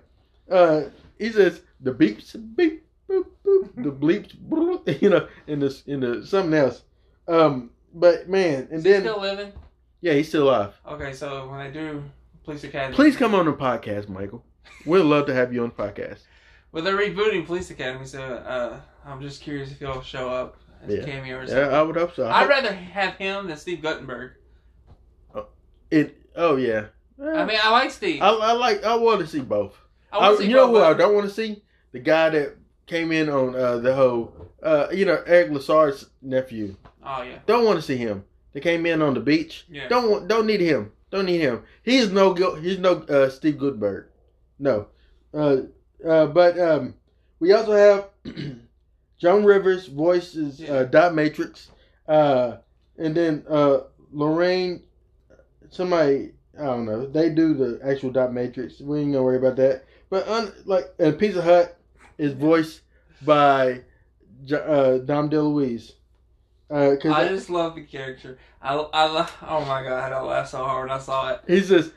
Uh, 0.50 0.84
he 1.18 1.32
says 1.32 1.62
the 1.82 1.92
beeps 1.92 2.34
beep 2.56 2.86
boop 3.10 3.26
boop 3.46 3.70
the 3.76 3.92
bleeps 3.92 4.36
bloop, 4.38 5.02
you 5.02 5.10
know 5.10 5.28
in 5.48 5.60
this 5.60 5.84
in 5.88 6.00
the 6.02 6.26
something 6.26 6.54
else. 6.54 6.84
Um, 7.28 7.72
but 7.94 8.30
man, 8.30 8.68
and 8.70 8.80
Is 8.80 8.84
he 8.84 8.92
then 8.92 9.02
still 9.02 9.20
living? 9.20 9.52
yeah, 10.02 10.14
he's 10.14 10.30
still 10.30 10.44
alive. 10.44 10.74
Okay, 10.88 11.12
so 11.12 11.50
when 11.50 11.60
they 11.66 11.72
do 11.72 12.04
Police 12.48 12.64
Academy, 12.64 12.96
Please 12.96 13.18
come 13.18 13.36
on 13.36 13.46
the 13.46 13.52
podcast, 13.52 14.08
Michael. 14.08 14.42
We'd 14.86 15.02
love 15.02 15.26
to 15.26 15.34
have 15.34 15.54
you 15.54 15.64
on 15.64 15.74
the 15.76 15.84
podcast. 15.84 16.20
Well, 16.72 16.82
they're 16.82 16.96
rebooting 16.96 17.46
Police 17.46 17.70
Academy, 17.72 18.06
so 18.06 18.22
uh, 18.22 18.80
I'm 19.06 19.22
just 19.22 19.42
curious 19.42 19.70
if 19.70 19.82
you'll 19.82 20.02
show 20.02 20.30
up 20.30 20.56
as 20.82 20.94
Yeah. 20.94 21.02
a 21.02 21.06
cameo 21.06 21.38
or 21.40 21.42
Yeah, 21.42 21.48
something. 21.48 21.74
I 21.74 21.82
would 21.82 21.96
hope 21.98 22.16
so. 22.16 22.24
I 22.24 22.32
I'd 22.32 22.40
hope- 22.44 22.50
rather 22.50 22.72
have 22.74 23.16
him 23.16 23.48
than 23.48 23.58
Steve 23.58 23.82
Guttenberg. 23.82 24.32
it. 25.92 26.18
Oh 26.38 26.56
yeah. 26.56 26.86
I 27.22 27.44
mean, 27.46 27.58
I 27.62 27.70
like 27.72 27.92
Steve. 27.92 28.22
I, 28.22 28.30
I 28.30 28.52
like. 28.54 28.84
I 28.86 28.96
want 28.96 29.20
to 29.22 29.28
see 29.28 29.42
both. 29.42 29.76
I 30.14 30.20
I- 30.30 30.36
see 30.38 30.46
you 30.48 30.56
know 30.56 30.68
both 30.68 30.78
who 30.78 30.84
I 30.84 30.94
don't 30.94 31.16
want 31.16 31.28
to 31.28 31.34
see? 31.34 31.64
The 31.92 32.00
guy 32.00 32.30
that 32.30 32.56
came 32.86 33.12
in 33.12 33.28
on 33.30 33.56
uh, 33.56 33.78
the 33.80 33.94
whole, 33.94 34.34
uh, 34.64 34.88
you 34.94 35.04
know, 35.06 35.22
Eric 35.26 35.52
Lassard's 35.52 36.06
nephew. 36.22 36.76
Oh 37.04 37.24
yeah, 37.24 37.40
Don't 37.46 37.66
want 37.66 37.78
to 37.78 37.82
see 37.82 37.98
him. 37.98 38.24
They 38.54 38.60
came 38.62 38.86
in 38.86 39.02
on 39.02 39.14
the 39.16 39.20
beach. 39.20 39.66
yeah. 39.70 39.90
Don't. 39.90 40.28
Don't 40.30 40.46
need 40.46 40.62
him. 40.62 40.92
Don't 41.18 41.26
need 41.26 41.42
him. 41.42 41.64
He's 41.82 42.12
no. 42.12 42.36
He's 42.62 42.78
no 42.78 42.98
uh, 42.98 43.30
Steve 43.32 43.56
Goodberg. 43.56 44.06
No. 44.60 44.86
Uh, 45.34 45.62
uh, 46.08 46.28
but 46.28 46.60
um, 46.60 46.94
we 47.40 47.54
also 47.54 47.72
have 48.24 48.36
Joan 49.18 49.44
Rivers 49.44 49.88
voices 49.88 50.60
Yeah. 50.60 50.74
uh, 50.74 50.84
Dot 50.84 51.16
Matrix, 51.16 51.72
uh, 52.08 52.58
and 53.00 53.16
then 53.16 53.44
uh, 53.50 53.80
Lorraine. 54.12 54.84
Somebody 55.72 56.34
I 56.56 56.66
don't 56.66 56.86
know. 56.86 57.08
They 57.08 57.32
do 57.32 57.56
the 57.56 57.80
actual 57.84 58.12
Dot 58.12 58.32
Matrix. 58.32 58.80
We 58.80 59.00
ain't 59.00 59.14
gonna 59.14 59.24
worry 59.24 59.38
about 59.38 59.56
that. 59.56 59.86
But 60.12 60.28
un, 60.28 60.54
like, 60.66 60.86
and 61.00 61.18
Pizza 61.18 61.42
Hut 61.42 61.80
is 62.20 62.34
voiced 62.34 62.82
by 63.24 63.82
uh, 64.54 65.00
Dom 65.00 65.32
DeLuise. 65.32 65.94
Uh, 66.70 66.96
I 67.06 67.28
just 67.30 67.50
love 67.50 67.76
the 67.76 67.84
character. 67.84 68.38
I, 68.62 68.76
I 68.76 69.30
oh 69.48 69.66
my 69.66 69.84
god, 69.84 70.12
I 70.12 70.22
laughed 70.22 70.52
so 70.52 70.58
hard 70.58 70.90
when 70.90 70.98
I 70.98 71.02
saw 71.02 71.30
it. 71.30 71.42
He 71.48 71.62
says, 71.62 71.94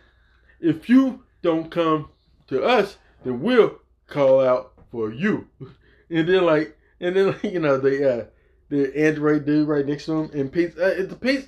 if 0.61 0.89
you 0.89 1.25
don't 1.43 1.71
come 1.71 2.11
to 2.49 2.63
us, 2.63 2.97
then 3.25 3.41
we'll 3.41 3.79
call 4.07 4.41
out 4.41 4.73
for 4.91 5.13
you. 5.13 5.49
And 6.13 6.29
then 6.29 6.45
like, 6.45 6.77
and 6.99 7.15
then 7.15 7.27
like, 7.29 7.45
you 7.53 7.61
know 7.61 7.79
the 7.79 8.13
uh, 8.13 8.25
the 8.69 8.93
android 8.99 9.47
dude 9.47 9.69
right 9.69 9.87
next 9.87 10.07
to 10.07 10.25
him, 10.25 10.31
and 10.35 10.53
piece. 10.53 10.77
Uh, 10.77 11.07
the 11.09 11.15
piece. 11.15 11.47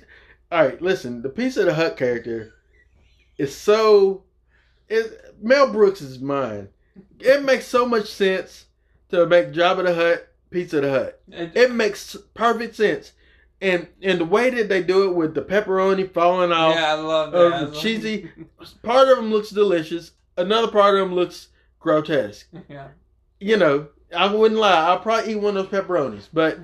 All 0.49 0.63
right, 0.63 0.81
listen. 0.81 1.21
The 1.21 1.27
piece 1.27 1.57
of 1.57 1.65
the 1.65 1.73
Hut 1.73 1.97
character 1.97 2.53
is 3.37 3.53
so. 3.53 4.23
It, 4.87 5.35
Mel 5.41 5.69
Brooks 5.69 5.99
is 5.99 6.19
mine. 6.19 6.69
It 7.19 7.43
makes 7.43 7.67
so 7.67 7.85
much 7.85 8.09
sense 8.09 8.67
to 9.09 9.25
make 9.25 9.51
Jabba 9.51 9.83
the 9.83 9.93
Hutt 9.93 10.32
Pizza 10.53 10.79
the 10.81 10.89
Hutt. 10.89 11.19
It- 11.31 11.51
It 11.57 11.71
makes 11.71 12.15
perfect 12.33 12.75
sense. 12.75 13.11
And 13.61 13.87
and 14.01 14.19
the 14.19 14.25
way 14.25 14.49
that 14.49 14.67
they 14.69 14.83
do 14.83 15.09
it 15.09 15.15
with 15.15 15.33
the 15.35 15.41
pepperoni 15.41 16.11
falling 16.13 16.51
off, 16.51 16.75
yeah, 16.75 16.91
I 16.91 16.93
love 16.95 17.31
that. 17.31 17.53
I 17.53 17.59
the 17.61 17.65
love- 17.67 17.75
cheesy- 17.81 18.29
part 18.83 19.07
of 19.09 19.17
them 19.17 19.31
looks 19.31 19.49
delicious. 19.49 20.11
Another 20.37 20.67
part 20.69 20.95
of 20.95 21.01
them 21.07 21.15
looks 21.15 21.47
grotesque. 21.79 22.47
yeah. 22.69 22.87
You 23.39 23.57
know, 23.57 23.87
I 24.15 24.33
wouldn't 24.33 24.59
lie. 24.59 24.85
I'll 24.87 24.99
probably 24.99 25.31
eat 25.33 25.35
one 25.37 25.55
of 25.57 25.69
those 25.69 25.81
pepperonis, 25.81 26.27
but 26.33 26.59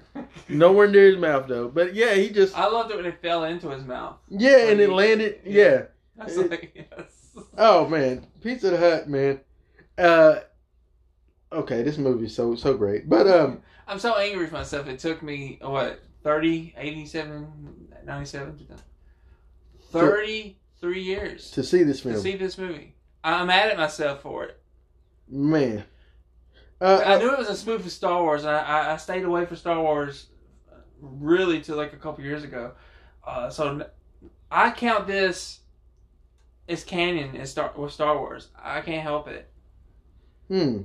nowhere 0.49 0.87
near 0.87 1.07
his 1.07 1.17
mouth 1.17 1.47
though. 1.47 1.67
But 1.69 1.93
yeah, 1.95 2.13
he 2.15 2.29
just 2.29 2.57
I 2.57 2.67
loved 2.67 2.91
it 2.91 2.97
when 2.97 3.05
it 3.05 3.21
fell 3.21 3.43
into 3.45 3.69
his 3.69 3.83
mouth. 3.85 4.17
yeah, 4.29 4.67
and 4.69 4.79
it 4.81 4.89
landed. 4.89 5.39
Yeah. 5.45 5.83
I 6.19 6.25
was 6.25 6.37
like, 6.37 6.71
yes. 6.75 7.45
Oh 7.57 7.87
man, 7.87 8.27
Pizza 8.43 8.71
the 8.71 8.77
Hutt, 8.77 9.07
man. 9.07 9.39
Uh, 9.97 10.39
okay, 11.51 11.81
this 11.83 11.97
movie's 11.97 12.35
so 12.35 12.55
so 12.55 12.73
great. 12.75 13.09
But 13.09 13.27
um, 13.27 13.61
I'm 13.89 13.99
so 13.99 14.15
angry 14.17 14.43
with 14.43 14.51
myself. 14.51 14.87
It 14.87 14.99
took 14.99 15.23
me, 15.23 15.57
what, 15.61 15.99
30, 16.23 16.75
87, 16.77 17.87
97? 18.05 18.67
33 19.91 21.01
years 21.01 21.49
to 21.51 21.63
see 21.63 21.81
this 21.81 22.05
movie. 22.05 22.15
to 22.15 22.21
see 22.21 22.35
this 22.35 22.57
movie. 22.57 22.95
I'm 23.23 23.47
mad 23.47 23.69
at 23.71 23.77
myself 23.77 24.21
for 24.21 24.45
it. 24.45 24.59
man. 25.27 25.83
Uh, 26.79 27.01
I 27.05 27.17
knew 27.17 27.33
it 27.33 27.37
was 27.37 27.49
a 27.49 27.57
spoof 27.57 27.85
of 27.85 27.91
Star 27.91 28.21
Wars. 28.21 28.45
I, 28.45 28.59
I, 28.59 28.93
I 28.93 28.97
stayed 28.97 29.25
away 29.25 29.45
from 29.45 29.57
Star 29.57 29.81
Wars 29.81 30.27
really 31.01 31.59
till 31.59 31.75
like 31.75 31.91
a 31.91 31.97
couple 31.97 32.23
years 32.23 32.43
ago. 32.43 32.73
Uh, 33.25 33.49
so 33.49 33.85
I 34.49 34.71
count 34.71 35.07
this 35.07 35.59
as 36.69 36.83
canon 36.83 37.35
as 37.35 37.51
Star 37.51 37.73
with 37.75 37.91
Star 37.91 38.17
Wars. 38.17 38.49
I 38.57 38.81
can't 38.81 39.01
help 39.01 39.27
it. 39.27 39.49
Hmm. 40.47 40.83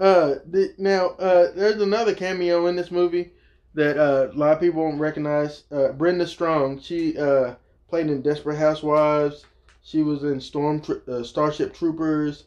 Uh, 0.00 0.36
the, 0.46 0.74
now 0.78 1.08
uh, 1.18 1.52
there's 1.54 1.80
another 1.80 2.14
cameo 2.14 2.66
in 2.66 2.76
this 2.76 2.90
movie 2.90 3.32
that 3.74 3.96
uh, 3.96 4.30
a 4.32 4.36
lot 4.36 4.52
of 4.52 4.60
people 4.60 4.82
won't 4.82 5.00
recognize. 5.00 5.64
Uh, 5.70 5.88
Brenda 5.92 6.26
Strong. 6.26 6.80
She 6.80 7.16
uh 7.18 7.54
played 7.92 8.06
in 8.06 8.22
Desperate 8.22 8.56
Housewives. 8.56 9.44
She 9.82 10.02
was 10.02 10.22
in 10.22 10.40
Storm 10.40 10.82
uh, 11.06 11.22
Starship 11.22 11.74
Troopers, 11.74 12.44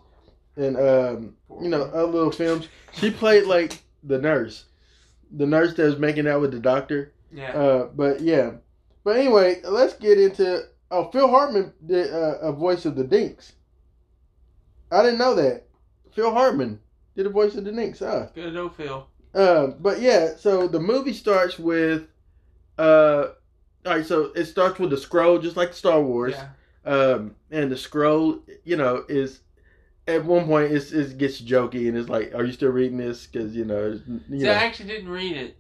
and 0.56 0.76
um, 0.76 1.36
you 1.62 1.70
know 1.70 1.84
other 1.84 2.08
little 2.08 2.32
films. 2.32 2.68
She 2.94 3.12
played 3.12 3.46
like 3.46 3.84
the 4.04 4.18
nurse, 4.18 4.66
the 5.32 5.46
nurse 5.46 5.76
that 5.76 5.84
was 5.84 6.00
making 6.00 6.28
out 6.28 6.42
with 6.42 6.52
the 6.52 6.60
doctor. 6.60 7.14
Yeah. 7.32 7.52
Uh, 7.52 7.84
but 7.94 8.22
yeah. 8.22 8.54
But 9.04 9.18
anyway, 9.18 9.62
let's 9.64 9.94
get 9.94 10.20
into. 10.20 10.64
Oh, 10.90 11.12
Phil 11.12 11.28
Hartman 11.28 11.74
did 11.86 12.12
uh, 12.12 12.40
a 12.42 12.52
voice 12.52 12.86
of 12.86 12.96
the 12.96 13.04
Dinks. 13.04 13.54
I 14.92 15.04
didn't 15.04 15.20
know 15.20 15.36
that. 15.36 15.66
Phil 16.14 16.32
Hartman 16.34 16.80
did 17.16 17.26
a 17.26 17.30
voice 17.30 17.56
of 17.56 17.64
the 17.66 17.72
Dinks. 17.72 18.00
Huh? 18.00 18.28
Good 18.34 18.56
old 18.56 18.76
Phil. 18.76 19.08
Uh, 19.34 19.68
but 19.80 20.00
yeah, 20.02 20.36
so 20.38 20.68
the 20.68 20.80
movie 20.80 21.14
starts 21.14 21.58
with. 21.60 22.08
Uh, 22.78 23.28
all 23.86 23.94
right, 23.96 24.06
so 24.06 24.32
it 24.36 24.46
starts 24.46 24.80
with 24.80 24.90
the 24.90 24.98
scroll, 24.98 25.40
just 25.40 25.56
like 25.58 25.74
Star 25.74 26.02
Wars. 26.02 26.34
Yeah. 26.36 26.50
Um, 26.92 27.36
and 27.52 27.72
the 27.72 27.78
scroll, 27.78 28.40
you 28.64 28.76
know, 28.78 29.04
is 29.10 29.42
at 30.08 30.24
one 30.24 30.46
point 30.46 30.72
it's, 30.72 30.92
it 30.92 31.18
gets 31.18 31.42
jokey 31.42 31.88
and 31.88 31.98
it's 31.98 32.10
like, 32.10 32.34
"Are 32.36 32.44
you 32.44 32.52
still 32.54 32.70
reading 32.72 32.98
this?" 32.98 33.26
Because 33.28 33.56
you 33.56 33.66
know, 33.66 34.00
you 34.30 34.40
See, 34.40 34.46
know. 34.46 34.52
I 34.52 34.56
actually 34.56 34.90
didn't 34.90 35.10
read 35.10 35.36
it. 35.38 35.58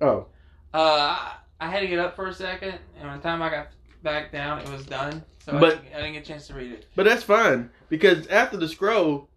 oh, 0.00 0.26
Uh, 0.74 0.78
I- 1.18 1.32
I 1.62 1.66
had 1.68 1.80
to 1.80 1.86
get 1.88 1.98
up 1.98 2.16
for 2.16 2.26
a 2.26 2.32
second, 2.32 2.76
and 2.98 3.04
by 3.08 3.16
the 3.18 3.22
time 3.22 3.42
I 3.42 3.50
got 3.50 3.68
back 4.02 4.32
down, 4.32 4.60
it 4.60 4.68
was 4.70 4.86
done. 4.86 5.22
So 5.44 5.56
I, 5.56 5.60
But- 5.60 5.82
didn't, 5.82 5.94
I 5.94 5.98
didn't 5.98 6.12
get 6.14 6.22
a 6.22 6.26
chance 6.26 6.46
to 6.46 6.54
read 6.54 6.72
it. 6.72 6.86
But 6.96 7.04
that's 7.04 7.22
fine 7.22 7.68
because 7.90 8.26
after 8.28 8.56
the 8.56 8.66
scroll, 8.68 9.28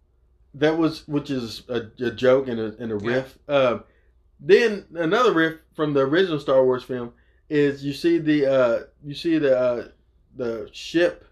that 0.54 0.76
was 0.78 1.06
which 1.08 1.30
is 1.30 1.62
a, 1.68 1.82
a 2.00 2.10
joke 2.10 2.48
and 2.48 2.60
a, 2.60 2.76
and 2.78 2.92
a 2.92 2.96
riff. 2.96 3.38
Um, 3.48 3.84
then 4.40 4.84
another 4.94 5.32
riff 5.32 5.54
from 5.74 5.94
the 5.94 6.00
original 6.00 6.38
Star 6.40 6.64
Wars 6.64 6.82
film 6.84 7.12
is 7.48 7.84
you 7.84 7.92
see 7.92 8.18
the 8.18 8.46
uh, 8.46 8.78
you 9.04 9.14
see 9.14 9.38
the 9.38 9.58
uh, 9.58 9.88
the 10.36 10.68
ship. 10.72 11.24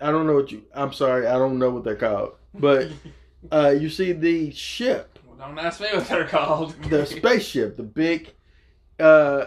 I 0.00 0.10
don't 0.10 0.26
know 0.26 0.34
what 0.34 0.52
you. 0.52 0.62
I'm 0.74 0.92
sorry, 0.92 1.26
I 1.26 1.34
don't 1.34 1.58
know 1.58 1.70
what 1.70 1.84
they're 1.84 1.96
called, 1.96 2.32
but 2.54 2.88
uh, 3.52 3.74
you 3.78 3.88
see 3.90 4.12
the 4.12 4.52
ship, 4.52 5.18
Well, 5.26 5.36
don't 5.36 5.58
ask 5.58 5.80
me 5.80 5.88
what 5.92 6.06
they're 6.08 6.26
called. 6.26 6.80
the 6.84 7.04
spaceship, 7.18 7.76
the 7.76 7.82
big 7.82 8.32
uh, 9.00 9.46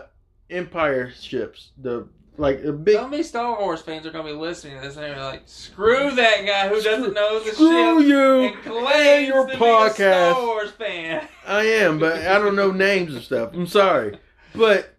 Empire 0.50 1.12
ships, 1.12 1.72
the 1.78 2.08
like 2.42 2.64
the 2.64 2.74
big. 2.74 2.96
So 2.96 3.08
many 3.08 3.24
Star 3.24 3.60
Wars 3.60 3.82
fans 3.82 4.06
are 4.06 4.12
gonna 4.12 4.24
be 4.30 4.34
listening 4.36 4.76
to 4.76 4.82
this 4.88 4.96
and 4.98 5.06
they're 5.06 5.24
like, 5.24 5.44
"Screw 5.46 6.12
that 6.12 6.46
guy 6.46 6.68
who 6.68 6.82
doesn't 6.82 7.14
know 7.14 7.40
the 7.40 7.52
Screw 7.52 8.00
shit 8.00 8.08
you 8.08 8.42
and 8.46 8.56
claims 8.64 9.28
your 9.28 9.48
to 9.48 9.54
podcast. 9.56 9.98
be 9.98 10.04
a 10.04 10.32
Star 10.34 10.42
Wars 10.46 10.72
fan." 10.72 11.28
I 11.48 11.64
am, 11.66 12.00
but 12.00 12.14
I 12.26 12.40
don't 12.40 12.56
know 12.56 12.72
names 12.72 13.14
and 13.14 13.24
stuff. 13.24 13.52
I'm 13.54 13.68
sorry, 13.68 14.18
but 14.56 14.96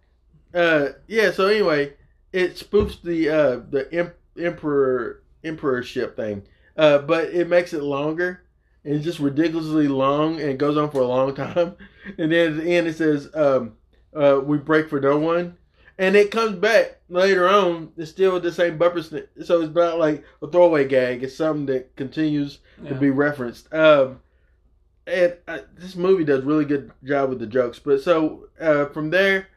uh, 0.55 0.91
yeah. 1.09 1.33
So 1.33 1.49
anyway, 1.49 1.95
it 2.33 2.55
spoofs 2.55 3.03
the 3.03 3.29
uh, 3.29 3.61
the 3.69 3.89
em- 3.93 4.13
emperor 4.39 5.23
emperorship 5.45 6.15
thing, 6.17 6.43
uh, 6.77 6.99
but 6.99 7.25
it 7.27 7.49
makes 7.49 7.73
it 7.73 7.83
longer 7.83 8.45
and 8.85 8.95
it's 8.95 9.05
just 9.05 9.19
ridiculously 9.19 9.89
long 9.89 10.41
and 10.41 10.51
it 10.51 10.59
goes 10.59 10.77
on 10.77 10.91
for 10.91 11.01
a 11.01 11.07
long 11.07 11.35
time. 11.37 11.75
And 12.19 12.31
then 12.33 12.53
at 12.53 12.57
the 12.65 12.71
end 12.77 12.87
it 12.87 12.97
says, 12.97 13.29
um, 13.35 13.73
uh, 14.15 14.41
"We 14.45 14.59
break 14.59 14.89
for 14.89 15.01
no 15.01 15.19
one," 15.19 15.57
and 15.99 16.17
it 16.17 16.31
comes 16.31 16.57
back 16.57 17.01
later 17.09 17.49
on. 17.49 17.93
It's 17.97 18.11
still 18.11 18.41
the 18.41 18.53
same 18.53 18.79
bumper 18.79 19.03
snip, 19.03 19.31
so 19.45 19.63
it's 19.63 19.75
not 19.75 19.99
like 19.99 20.25
a 20.43 20.47
throwaway 20.49 20.87
gag. 20.87 21.23
It's 21.23 21.37
something 21.37 21.67
that 21.67 21.95
continues 21.97 22.59
to 22.87 22.95
be 22.95 23.11
referenced. 23.11 23.73
Um, 23.73 24.21
and 25.07 25.37
uh, 25.49 25.59
this 25.77 25.97
movie 25.97 26.25
does 26.25 26.45
really 26.45 26.65
good 26.65 26.93
job 27.05 27.31
with 27.31 27.41
the 27.41 27.47
jokes. 27.47 27.79
But 27.79 28.03
so 28.03 28.49
uh, 28.61 28.87
from 28.87 29.11
there, 29.11 29.49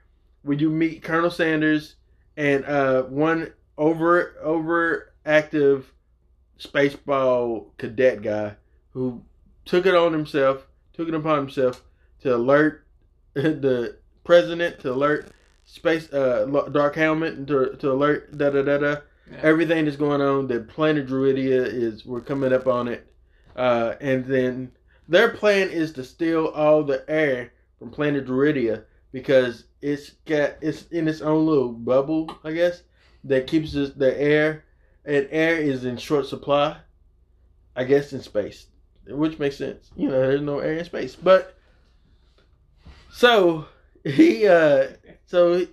we 0.43 0.55
do 0.55 0.69
meet 0.69 1.03
Colonel 1.03 1.31
Sanders 1.31 1.95
and 2.37 2.65
uh, 2.65 3.03
one 3.03 3.53
over 3.77 4.35
overactive 5.25 5.85
spaceball 6.59 7.67
cadet 7.77 8.21
guy 8.21 8.55
who 8.91 9.23
took 9.65 9.85
it 9.85 9.95
on 9.95 10.13
himself, 10.13 10.67
took 10.93 11.07
it 11.07 11.13
upon 11.13 11.37
himself 11.37 11.83
to 12.21 12.35
alert 12.35 12.85
the 13.33 13.97
president, 14.23 14.79
to 14.79 14.91
alert 14.91 15.27
space 15.65 16.11
uh, 16.13 16.45
Dark 16.71 16.95
Helmet, 16.95 17.47
to, 17.47 17.75
to 17.77 17.91
alert 17.91 18.37
da 18.37 18.49
da 18.49 18.61
da 18.61 18.77
da 18.77 18.95
Yeah. 19.31 19.39
everything 19.41 19.85
that's 19.85 19.97
going 19.97 20.21
on. 20.21 20.47
The 20.47 20.59
planet 20.59 21.07
Druidia 21.07 21.65
is 21.65 22.05
we're 22.05 22.21
coming 22.21 22.53
up 22.53 22.67
on 22.67 22.87
it, 22.87 23.11
uh, 23.55 23.95
and 23.99 24.23
then 24.25 24.71
their 25.07 25.29
plan 25.29 25.69
is 25.69 25.91
to 25.93 26.03
steal 26.03 26.47
all 26.47 26.83
the 26.83 27.03
air 27.09 27.51
from 27.79 27.89
planet 27.89 28.25
Druidia 28.27 28.83
because 29.11 29.65
it's 29.81 30.11
got 30.25 30.55
it's 30.61 30.87
in 30.89 31.07
its 31.07 31.21
own 31.21 31.45
little 31.45 31.71
bubble, 31.71 32.29
I 32.43 32.51
guess, 32.51 32.83
that 33.23 33.47
keeps 33.47 33.73
the, 33.73 33.87
the 33.95 34.19
air 34.21 34.63
and 35.05 35.27
air 35.31 35.57
is 35.57 35.85
in 35.85 35.97
short 35.97 36.27
supply. 36.27 36.77
I 37.77 37.83
guess 37.83 38.13
in 38.13 38.21
space, 38.21 38.67
which 39.07 39.37
makes 39.37 39.57
sense. 39.57 39.89
You 39.97 40.07
know, 40.07 40.21
there's 40.21 40.39
no 40.41 40.59
air 40.59 40.73
in 40.77 40.85
space, 40.85 41.13
but 41.15 41.57
so 43.11 43.65
he 44.13 44.47
uh 44.47 44.87
so 45.25 45.57
he, 45.57 45.67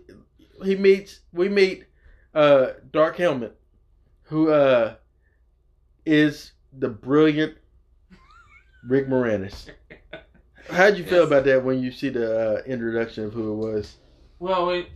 he 0.65 0.77
meets 0.77 1.21
we 1.33 1.49
meet 1.49 1.85
uh 2.35 2.69
Dark 2.91 3.17
Helmet, 3.17 3.59
who 4.23 4.51
uh 4.51 4.95
is 6.07 6.53
the 6.73 6.89
brilliant 6.89 7.57
Rick 8.87 9.09
Moranis. 9.09 9.69
How'd 10.71 10.97
you 10.97 11.05
feel 11.05 11.25
about 11.25 11.45
that 11.45 11.63
when 11.65 11.83
you 11.83 11.91
see 11.93 12.09
the 12.09 12.59
uh, 12.59 12.63
introduction 12.67 13.25
of 13.25 13.33
who 13.33 13.53
it 13.53 13.73
was? 13.73 13.97
Well, 14.39 14.67
we, 14.67 14.89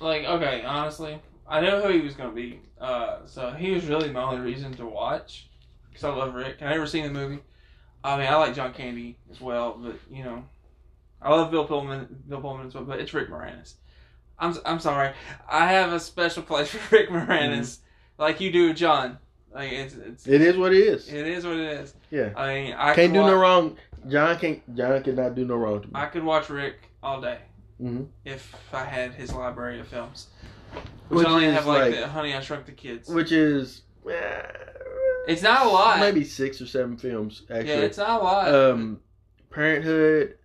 like, 0.00 0.24
okay, 0.24 0.62
honestly, 0.64 1.20
I 1.48 1.60
know 1.60 1.80
who 1.80 1.92
he 1.92 2.00
was 2.00 2.14
going 2.14 2.30
to 2.30 2.34
be. 2.34 2.60
Uh, 2.80 3.20
so 3.24 3.50
he 3.52 3.70
was 3.70 3.86
really 3.86 4.10
my 4.10 4.22
only 4.22 4.40
reason 4.40 4.74
to 4.74 4.86
watch. 4.86 5.48
Because 5.88 6.04
I 6.04 6.10
love 6.10 6.34
Rick. 6.34 6.56
I 6.60 6.70
never 6.70 6.86
seen 6.86 7.04
the 7.04 7.10
movie. 7.10 7.40
I 8.04 8.18
mean, 8.18 8.26
I 8.26 8.36
like 8.36 8.54
John 8.54 8.72
Candy 8.72 9.16
as 9.30 9.40
well, 9.40 9.78
but, 9.80 9.96
you 10.10 10.24
know, 10.24 10.44
I 11.22 11.30
love 11.30 11.50
Bill 11.50 11.64
Pullman, 11.66 12.22
Bill 12.28 12.40
Pullman 12.40 12.66
as 12.68 12.74
well, 12.74 12.84
but 12.84 13.00
it's 13.00 13.12
Rick 13.12 13.28
Moranis. 13.30 13.74
I'm, 14.38 14.54
I'm 14.64 14.80
sorry. 14.80 15.12
I 15.48 15.66
have 15.72 15.92
a 15.92 16.00
special 16.00 16.42
place 16.42 16.68
for 16.70 16.96
Rick 16.96 17.10
Moranis, 17.10 17.78
like 18.18 18.40
you 18.40 18.50
do, 18.50 18.72
John. 18.72 19.18
Like, 19.52 19.72
it's, 19.72 19.94
it's, 19.94 20.26
It 20.26 20.40
is 20.40 20.56
what 20.56 20.72
it 20.72 20.78
is. 20.78 21.08
it 21.12 21.26
is 21.26 21.44
what 21.44 21.56
it 21.56 21.80
is. 21.80 21.94
Yeah. 22.10 22.30
I 22.36 22.54
mean, 22.54 22.72
I 22.74 22.94
Can't 22.94 23.12
do 23.12 23.20
wa- 23.20 23.26
no 23.30 23.36
wrong. 23.36 23.76
John 24.08 24.38
can't. 24.38 24.76
John 24.76 25.02
cannot 25.02 25.34
do 25.34 25.44
no 25.44 25.56
wrong 25.56 25.80
to 25.82 25.86
me. 25.88 25.92
I 25.94 26.06
could 26.06 26.22
watch 26.24 26.48
Rick 26.48 26.76
all 27.02 27.20
day. 27.20 27.38
Mhm. 27.82 28.08
if 28.26 28.54
I 28.74 28.84
had 28.84 29.12
his 29.14 29.32
library 29.32 29.80
of 29.80 29.88
films. 29.88 30.28
Which 31.08 31.18
Which 31.20 31.26
only 31.26 31.46
have 31.50 31.66
like, 31.66 31.92
like- 31.92 31.94
the 32.00 32.06
Honey 32.08 32.34
I 32.34 32.40
Shrunk 32.40 32.66
the 32.66 32.72
Kids. 32.72 33.08
Which 33.08 33.32
is 33.32 33.82
eh, 34.08 34.42
It's 35.26 35.42
not 35.42 35.66
a 35.66 35.68
lot. 35.68 35.98
maybe 35.98 36.22
six 36.24 36.60
or 36.60 36.66
seven 36.66 36.96
films 36.96 37.42
actually. 37.50 37.68
yeah, 37.70 37.78
it's 37.80 37.98
not 37.98 38.20
a 38.20 38.24
lot. 38.24 38.54
um, 38.54 39.00
Parenthood, 39.50 40.36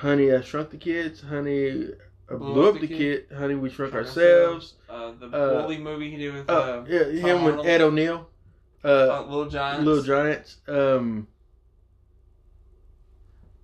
Honey, 0.00 0.32
I 0.32 0.40
Shrunk 0.42 0.70
the 0.70 0.76
Kids, 0.76 1.22
Honey, 1.22 1.88
I 2.30 2.34
Blew, 2.34 2.68
Up 2.68 2.80
the 2.80 2.86
Kid, 2.88 3.26
Honey, 3.36 3.54
We 3.54 3.70
Shrunk 3.70 3.94
Ourselves. 3.94 4.74
uh, 4.90 5.12
the 5.18 5.26
uh, 5.26 5.68
movie 5.78 6.10
he 6.10 6.16
did 6.18 6.34
with 6.34 6.50
Uh, 6.50 6.52
uh, 6.52 6.84
yeah, 6.88 7.04
him 7.04 7.44
with 7.44 7.64
Ed 7.66 7.80
O'Neill, 7.80 8.28
uh, 8.84 8.88
uh, 8.88 9.26
Little 9.26 9.48
Giants. 9.48 9.84
Little 9.86 10.02
Giants. 10.02 10.56
Um, 10.68 11.26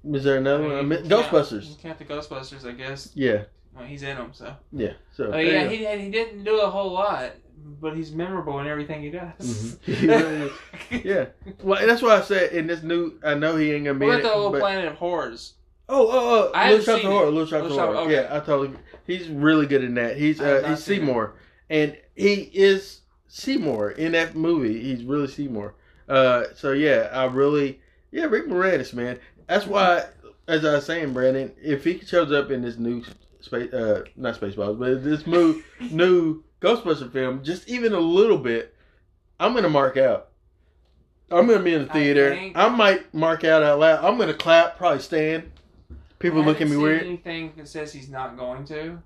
is 0.05 0.25
there 0.25 0.39
another 0.39 0.63
one? 0.65 0.73
I 0.73 0.83
mean, 0.83 1.01
can 1.01 1.09
count- 1.11 1.27
Ghostbusters. 1.27 1.69
You 1.69 1.77
count 1.77 1.99
the 1.99 2.05
Ghostbusters, 2.07 2.67
I 2.67 2.73
guess. 2.73 3.11
Yeah, 3.15 3.45
Well, 3.75 3.85
he's 3.85 4.03
in 4.03 4.17
them, 4.17 4.31
so. 4.33 4.55
yeah. 4.73 4.93
So 5.15 5.33
Oh 5.33 5.39
yeah, 5.39 5.69
he, 5.69 5.85
he 5.87 6.11
didn't 6.11 6.45
do 6.45 6.61
a 6.61 6.71
whole 6.71 6.93
lot, 6.93 7.33
but 7.81 7.95
he's 7.97 8.13
memorable 8.13 8.59
in 8.61 8.67
everything 8.67 9.03
he 9.03 9.11
does. 9.11 9.77
Mhm. 9.87 10.51
He 10.91 10.99
yeah. 11.09 11.27
Well, 11.63 11.87
that's 11.87 12.01
why 12.03 12.17
I 12.17 12.23
said 12.23 12.53
in 12.53 12.67
this 12.67 12.83
new, 12.83 13.19
I 13.23 13.35
know 13.35 13.57
he 13.57 13.73
ain't 13.73 13.85
gonna 13.85 13.99
be. 13.99 14.07
What 14.07 14.21
about 14.21 14.29
the 14.29 14.35
old 14.35 14.53
but- 14.53 14.61
Planet 14.61 14.87
of 14.87 14.95
Horrors? 14.95 15.55
Oh, 15.89 16.07
oh, 16.09 16.11
oh! 16.13 16.53
I 16.55 16.71
Little 16.71 16.85
Shop 16.85 17.05
of 17.05 17.11
Horror. 17.11 17.27
Little 17.31 17.47
Shop 17.47 17.65
of 17.65 17.71
Horror. 17.73 17.97
okay. 17.99 18.15
Yeah, 18.15 18.37
I 18.37 18.41
totally. 18.41 18.77
He's 19.07 19.29
really 19.29 19.67
good 19.67 19.85
in 19.85 19.95
that. 19.95 20.17
He's 20.17 20.41
uh, 20.41 20.65
he's 20.69 20.83
seen 20.83 20.97
it. 20.97 21.01
Seymour, 21.01 21.35
and 21.69 21.97
he 22.15 22.35
is 22.55 23.01
Seymour 23.29 23.91
in 23.93 24.13
that 24.13 24.35
movie. 24.37 24.81
He's 24.83 25.05
really 25.05 25.27
Seymour. 25.29 25.75
Uh, 26.09 26.45
so 26.55 26.73
yeah, 26.73 27.09
I 27.13 27.25
really, 27.25 27.81
yeah, 28.11 28.25
Rick 28.25 28.47
Moranis, 28.49 28.93
man. 28.95 29.19
That's 29.49 29.67
why, 29.67 30.05
as 30.47 30.65
I 30.65 30.75
was 30.75 30.87
saying, 30.87 31.13
Brandon, 31.13 31.53
if 31.61 31.85
he 31.85 31.99
shows 32.01 32.33
up 32.33 32.51
in 32.51 32.63
this 32.63 32.77
new 32.79 33.03
space, 33.41 33.73
uh, 33.73 34.05
not 34.17 34.41
Spaceballs, 34.41 34.79
but 34.79 35.03
this 35.05 35.27
new 35.27 35.63
new 35.91 36.43
Ghostbuster 36.61 37.13
film, 37.13 37.43
just 37.43 37.69
even 37.69 37.93
a 37.93 38.01
little 38.01 38.39
bit, 38.39 38.75
I'm 39.41 39.53
gonna 39.55 39.69
mark 39.69 39.97
out. 39.97 40.29
I'm 41.31 41.47
gonna 41.47 41.63
be 41.63 41.75
in 41.75 41.87
the 41.87 41.93
theater. 41.93 42.31
think- 42.31 42.57
I 42.57 42.69
might 42.69 43.13
mark 43.13 43.43
out 43.45 43.63
out 43.63 43.79
loud. 43.81 44.05
I'm 44.05 44.17
gonna 44.19 44.35
clap, 44.35 44.77
probably 44.79 45.01
stand. 45.01 45.51
People 46.23 46.43
look 46.45 46.61
at 46.61 46.69
me 46.69 46.77
weird. 46.77 47.03
Anything 47.03 47.53
that 47.57 47.69
says 47.69 47.93
he's 47.93 48.09
not 48.09 48.37
going 48.39 48.65
to, 48.67 49.03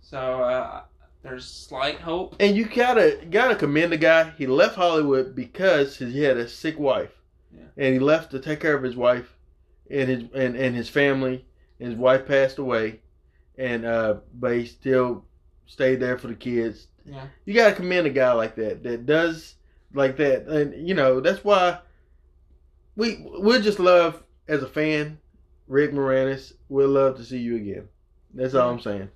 so 0.00 0.18
uh, 0.42 0.82
there's 1.22 1.46
slight 1.46 1.98
hope. 2.00 2.36
And 2.38 2.54
you 2.56 2.66
gotta 2.66 3.18
gotta 3.30 3.56
commend 3.56 3.92
the 3.92 3.96
guy. 3.96 4.30
He 4.36 4.46
left 4.46 4.76
Hollywood 4.76 5.34
because 5.34 5.96
he 5.96 6.22
had 6.22 6.36
a 6.36 6.46
sick 6.46 6.78
wife, 6.78 7.12
Yeah. 7.52 7.62
and 7.78 7.94
he 7.94 7.98
left 7.98 8.30
to 8.32 8.38
take 8.40 8.60
care 8.60 8.76
of 8.76 8.82
his 8.82 8.94
wife 8.94 9.34
and 9.90 10.08
his 10.08 10.24
and, 10.34 10.54
and 10.56 10.76
his 10.76 10.88
family. 10.88 11.46
And 11.80 11.88
his 11.88 11.98
wife 11.98 12.26
passed 12.26 12.58
away, 12.58 13.00
and 13.58 13.84
uh, 13.84 14.16
but 14.34 14.52
he 14.56 14.66
still 14.66 15.24
stayed 15.66 15.96
there 15.96 16.16
for 16.18 16.28
the 16.28 16.34
kids. 16.34 16.86
Yeah. 17.04 17.26
You 17.46 17.54
gotta 17.54 17.74
commend 17.74 18.06
a 18.06 18.10
guy 18.10 18.32
like 18.32 18.54
that 18.56 18.82
that 18.84 19.06
does 19.06 19.54
like 19.92 20.16
that, 20.18 20.46
and 20.46 20.86
you 20.88 20.94
know 20.94 21.20
that's 21.20 21.42
why 21.42 21.78
we 22.96 23.26
we 23.40 23.60
just 23.60 23.80
love 23.80 24.22
as 24.46 24.62
a 24.62 24.68
fan, 24.68 25.18
Rick 25.68 25.92
Moranis. 25.92 26.52
We'll 26.68 26.88
love 26.88 27.16
to 27.16 27.24
see 27.24 27.38
you 27.38 27.56
again. 27.56 27.88
That's 28.34 28.54
all 28.54 28.70
I'm 28.70 28.80
saying. 28.80 29.08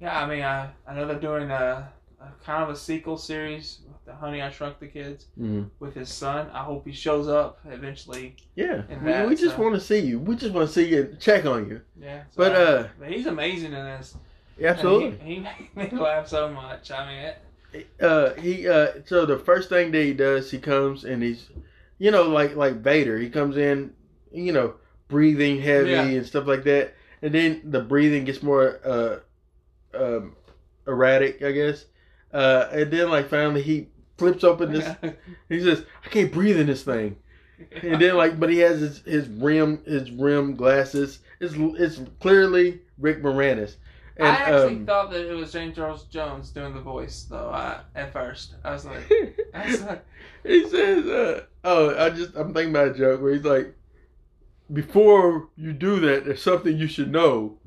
Yeah, 0.00 0.22
I 0.22 0.26
mean, 0.28 0.42
I, 0.42 0.68
I 0.86 0.94
know 0.94 1.06
they're 1.06 1.18
doing 1.18 1.50
a, 1.50 1.90
a 2.20 2.28
kind 2.44 2.62
of 2.62 2.70
a 2.70 2.76
sequel 2.76 3.16
series 3.16 3.78
with 3.86 4.04
the 4.04 4.14
Honey 4.14 4.42
I 4.42 4.50
Shrunk 4.50 4.78
the 4.80 4.86
Kids 4.88 5.26
Mhm. 5.40 5.70
with 5.78 5.94
his 5.94 6.08
son. 6.08 6.50
I 6.52 6.62
hope 6.64 6.86
he 6.86 6.92
shows 6.92 7.28
up 7.28 7.60
eventually. 7.70 8.36
Yeah, 8.56 8.82
we, 8.88 9.10
that, 9.10 9.28
we 9.28 9.36
just 9.36 9.56
so- 9.56 9.62
want 9.62 9.74
to 9.76 9.80
see 9.80 10.00
you. 10.00 10.18
We 10.18 10.34
just 10.36 10.52
want 10.52 10.66
to 10.68 10.72
see 10.74 10.88
you, 10.88 11.16
check 11.20 11.46
on 11.46 11.68
you. 11.68 11.80
Yeah, 12.00 12.24
so 12.30 12.36
But, 12.36 12.52
uh, 12.56 12.88
but 12.98 13.10
he's 13.10 13.26
amazing 13.26 13.72
in 13.72 13.84
this. 13.84 14.16
Absolutely. 14.62 15.18
He, 15.24 15.34
he 15.36 15.70
made 15.74 15.92
me 15.92 15.98
laugh 15.98 16.26
so 16.28 16.50
much. 16.50 16.90
I 16.90 17.06
mean, 17.06 17.18
it, 17.74 17.86
Uh, 18.04 18.34
he 18.34 18.68
uh, 18.68 18.88
so 19.06 19.24
the 19.24 19.38
first 19.38 19.68
thing 19.70 19.92
that 19.92 20.02
he 20.02 20.12
does, 20.12 20.50
he 20.50 20.58
comes 20.58 21.04
and 21.04 21.22
he's, 21.22 21.48
you 21.98 22.10
know, 22.10 22.24
like 22.24 22.54
like 22.56 22.82
Vader. 22.82 23.16
He 23.18 23.30
comes 23.30 23.56
in, 23.56 23.94
you 24.30 24.52
know, 24.52 24.74
breathing 25.12 25.60
heavy 25.60 25.90
Yeah. 25.90 26.04
and 26.04 26.26
stuff 26.26 26.46
like 26.46 26.64
that, 26.64 26.94
and 27.20 27.32
then 27.34 27.60
the 27.64 27.80
breathing 27.80 28.24
gets 28.24 28.42
more 28.42 28.80
uh, 28.84 29.18
um, 29.94 30.34
erratic, 30.88 31.42
I 31.42 31.52
guess. 31.52 31.84
Uh, 32.32 32.68
and 32.72 32.90
then 32.90 33.10
like 33.10 33.28
finally 33.28 33.62
he 33.62 33.88
flips 34.16 34.42
open 34.42 34.72
this. 34.72 34.88
he 35.48 35.60
says, 35.60 35.84
"I 36.04 36.08
can't 36.08 36.32
breathe 36.32 36.58
in 36.58 36.66
this 36.66 36.82
thing." 36.82 37.16
And 37.82 38.00
then 38.00 38.16
like, 38.16 38.40
but 38.40 38.50
he 38.50 38.58
has 38.58 38.80
his, 38.80 38.98
his 39.04 39.28
rim 39.28 39.84
his 39.84 40.10
rim 40.10 40.56
glasses. 40.56 41.20
It's 41.38 41.54
it's 41.56 42.00
clearly 42.20 42.80
Rick 42.98 43.22
Moranis. 43.22 43.76
And, 44.16 44.28
I 44.28 44.30
actually 44.30 44.76
um, 44.76 44.86
thought 44.86 45.10
that 45.10 45.30
it 45.30 45.34
was 45.34 45.52
James 45.52 45.78
Earl 45.78 46.00
Jones 46.10 46.50
doing 46.50 46.74
the 46.74 46.80
voice, 46.82 47.26
though. 47.30 47.48
I, 47.48 47.80
at 47.94 48.12
first, 48.12 48.54
I 48.62 48.72
was 48.72 48.84
like, 48.84 49.10
I 49.54 49.66
was 49.66 49.82
like, 49.82 50.04
he 50.44 50.68
says, 50.68 51.06
uh, 51.06 51.44
"Oh, 51.64 51.96
I 51.96 52.10
just 52.10 52.34
I'm 52.36 52.52
thinking 52.52 52.74
about 52.74 52.94
a 52.94 52.98
joke 52.98 53.22
where 53.22 53.32
he's 53.32 53.44
like, 53.44 53.74
before 54.72 55.48
you 55.56 55.72
do 55.72 56.00
that, 56.00 56.24
there's 56.24 56.42
something 56.42 56.76
you 56.76 56.86
should 56.86 57.10
know. 57.10 57.58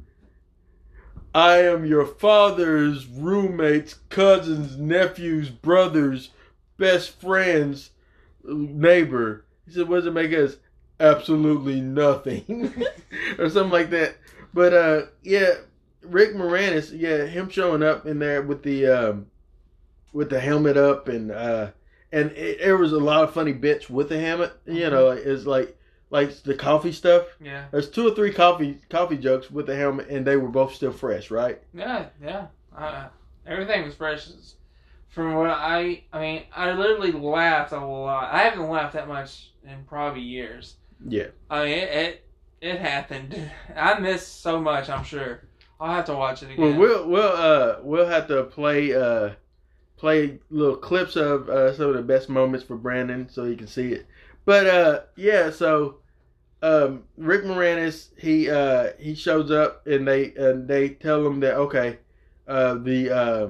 I 1.34 1.58
am 1.58 1.86
your 1.86 2.06
father's 2.06 3.06
roommate's 3.06 3.96
cousin's 4.10 4.78
nephew's 4.78 5.50
brother's 5.50 6.30
best 6.78 7.20
friend's 7.20 7.92
neighbor." 8.44 9.46
He 9.66 9.74
said, 9.74 9.90
"What 9.90 9.98
does 9.98 10.08
it 10.08 10.14
make 10.14 10.34
us?" 10.34 10.58
Absolutely 10.98 11.82
nothing, 11.82 12.74
or 13.38 13.50
something 13.50 13.72
like 13.72 13.90
that. 13.90 14.16
But 14.54 14.74
uh, 14.74 15.02
yeah, 15.24 15.56
Rick 16.02 16.36
Moranis, 16.36 16.98
yeah, 16.98 17.26
him 17.26 17.50
showing 17.50 17.84
up 17.84 18.06
in 18.06 18.20
there 18.20 18.42
with 18.42 18.64
the 18.64 18.88
um, 18.88 19.28
with 20.14 20.30
the 20.30 20.40
helmet 20.40 20.78
up 20.78 21.10
and 21.10 21.32
uh, 21.32 21.72
and 22.12 22.32
it, 22.32 22.60
there 22.60 22.78
was 22.78 22.94
a 22.94 22.98
lot 22.98 23.26
of 23.26 23.34
funny 23.34 23.52
bits 23.52 23.90
with 23.90 24.10
the 24.10 24.20
helmet. 24.20 24.54
You 24.66 24.90
know, 24.90 25.10
it's 25.10 25.46
like 25.46 25.78
like 26.10 26.44
the 26.44 26.54
coffee 26.56 26.92
stuff. 26.92 27.28
yeah, 27.42 27.66
There's 27.72 27.90
two 27.90 28.08
or 28.08 28.16
three 28.16 28.32
coffee 28.32 28.80
coffee 28.90 29.18
jokes 29.18 29.50
with 29.52 29.66
the 29.68 29.76
helmet, 29.76 30.08
and 30.10 30.26
they 30.26 30.38
were 30.38 30.50
both 30.50 30.74
still 30.76 30.92
fresh, 30.92 31.32
right? 31.32 31.62
yeah, 31.74 32.08
yeah. 32.24 32.48
Uh, 32.76 33.08
everything 33.48 33.84
was 33.86 33.96
fresh. 33.96 34.28
From 35.10 35.34
what 35.36 35.50
I, 35.50 36.04
I 36.12 36.20
mean, 36.20 36.44
I 36.54 36.72
literally 36.74 37.14
laughed 37.14 37.72
a 37.72 37.80
lot. 37.86 38.34
I 38.34 38.40
haven't 38.40 38.70
laughed 38.70 38.94
that 38.94 39.08
much 39.08 39.52
in 39.66 39.84
probably 39.86 40.22
years. 40.22 40.76
Yeah. 41.08 41.28
I 41.50 41.64
mean, 41.64 41.74
it, 41.78 41.90
it, 41.92 42.26
it 42.62 42.80
happened. 42.82 43.50
I 43.76 43.98
missed 44.00 44.42
so 44.42 44.60
much. 44.60 44.90
I'm 44.90 45.04
sure. 45.06 45.44
I'll 45.80 45.96
have 45.96 46.06
to 46.06 46.16
watch 46.16 46.44
it 46.44 46.58
Well, 46.58 46.68
again. 46.70 46.80
we'll 46.80 47.08
we'll 47.10 47.32
uh 47.36 47.76
we'll 47.82 48.08
have 48.08 48.28
to 48.28 48.44
play 48.44 48.94
uh 48.94 49.32
play 49.98 50.40
little 50.50 50.76
clips 50.78 51.16
of 51.16 51.50
uh, 51.50 51.74
some 51.74 51.90
of 51.90 51.96
the 51.96 52.02
best 52.02 52.30
moments 52.30 52.66
for 52.66 52.76
Brandon 52.78 53.28
so 53.30 53.46
he 53.46 53.56
can 53.56 53.68
see 53.68 53.94
it. 53.94 54.06
But 54.46 54.68
uh 54.68 55.02
yeah, 55.16 55.50
so 55.50 55.98
um 56.62 57.04
Rick 57.18 57.44
Moranis 57.44 58.10
he 58.18 58.50
uh 58.50 58.92
he 59.00 59.16
shows 59.16 59.52
up 59.52 59.86
and 59.88 60.08
they 60.08 60.34
and 60.36 60.68
they 60.68 60.90
tell 60.90 61.26
him 61.26 61.40
that 61.42 61.56
okay 61.56 62.00
uh 62.48 62.76
the 62.76 63.12
uh 63.12 63.48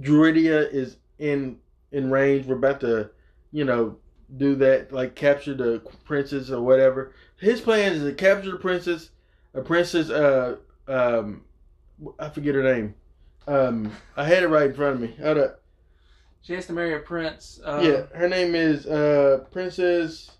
Druidia 0.00 0.72
is 0.72 0.96
in 1.18 1.58
in 1.92 2.10
range. 2.10 2.46
We're 2.46 2.56
about 2.56 2.80
to 2.80 3.10
you 3.52 3.64
know 3.64 3.96
do 4.36 4.54
that, 4.56 4.92
like 4.92 5.14
capture 5.14 5.54
the 5.54 5.82
princess 6.04 6.50
or 6.50 6.62
whatever. 6.62 7.14
His 7.38 7.60
plan 7.60 7.92
is 7.92 8.02
to 8.02 8.12
capture 8.12 8.52
the 8.52 8.58
princess, 8.58 9.10
a 9.54 9.60
princess. 9.60 10.10
Uh, 10.10 10.56
um, 10.88 11.44
I 12.18 12.28
forget 12.30 12.54
her 12.54 12.62
name. 12.62 12.94
Um, 13.46 13.92
I 14.16 14.24
had 14.24 14.42
it 14.42 14.48
right 14.48 14.70
in 14.70 14.74
front 14.74 14.94
of 14.96 15.00
me. 15.00 15.14
Hold 15.20 15.38
up. 15.38 15.61
She 16.42 16.54
has 16.54 16.66
to 16.66 16.72
marry 16.72 16.94
a 16.94 16.98
prince. 16.98 17.60
Um, 17.64 17.84
yeah, 17.84 18.02
her 18.14 18.28
name 18.28 18.54
is 18.56 18.84
uh, 18.86 19.44
Princess 19.52 20.32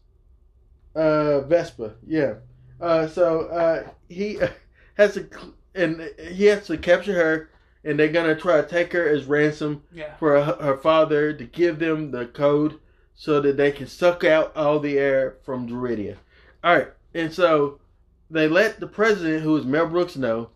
uh, 0.96 1.40
Vespa. 1.42 1.94
Yeah. 2.06 2.34
Uh, 2.80 3.06
so 3.06 3.42
uh, 3.46 3.88
he 4.08 4.38
has 4.96 5.14
to, 5.14 5.28
and 5.74 6.10
he 6.18 6.46
has 6.46 6.66
to 6.66 6.76
capture 6.76 7.14
her, 7.14 7.50
and 7.84 7.98
they're 7.98 8.08
gonna 8.08 8.34
try 8.34 8.60
to 8.60 8.66
take 8.66 8.92
her 8.92 9.08
as 9.08 9.24
ransom 9.26 9.84
Yeah. 9.92 10.16
for 10.16 10.42
her, 10.42 10.56
her 10.60 10.76
father 10.76 11.32
to 11.32 11.44
give 11.44 11.78
them 11.78 12.10
the 12.10 12.26
code 12.26 12.80
so 13.14 13.40
that 13.40 13.56
they 13.56 13.70
can 13.70 13.86
suck 13.86 14.24
out 14.24 14.56
all 14.56 14.80
the 14.80 14.98
air 14.98 15.36
from 15.44 15.68
Druidia. 15.68 16.16
All 16.64 16.76
right, 16.76 16.88
and 17.14 17.32
so 17.32 17.78
they 18.28 18.48
let 18.48 18.80
the 18.80 18.88
president, 18.88 19.44
who 19.44 19.56
is 19.56 19.64
Mel 19.64 19.86
Brooks, 19.86 20.16
know. 20.16 20.50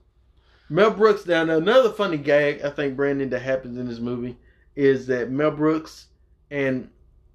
Mel 0.68 0.90
Brooks. 0.90 1.24
Now, 1.24 1.42
another 1.42 1.90
funny 1.90 2.16
gag 2.16 2.62
I 2.62 2.70
think 2.70 2.96
Brandon 2.96 3.30
that 3.30 3.42
happens 3.42 3.78
in 3.78 3.86
this 3.86 4.00
movie 4.00 4.36
is 4.76 5.06
that 5.08 5.30
Mel 5.30 5.50
Brooks 5.50 6.06
and 6.50 6.88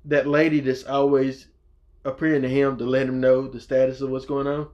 that 0.06 0.28
lady 0.28 0.60
that's 0.62 0.84
always 0.86 1.48
appearing 2.06 2.42
to 2.44 2.50
him 2.50 2.78
to 2.78 2.86
let 2.86 3.08
him 3.08 3.20
know 3.20 3.48
the 3.48 3.60
status 3.60 4.02
of 4.02 4.10
what's 4.10 4.26
going 4.26 4.48
on. 4.48 4.68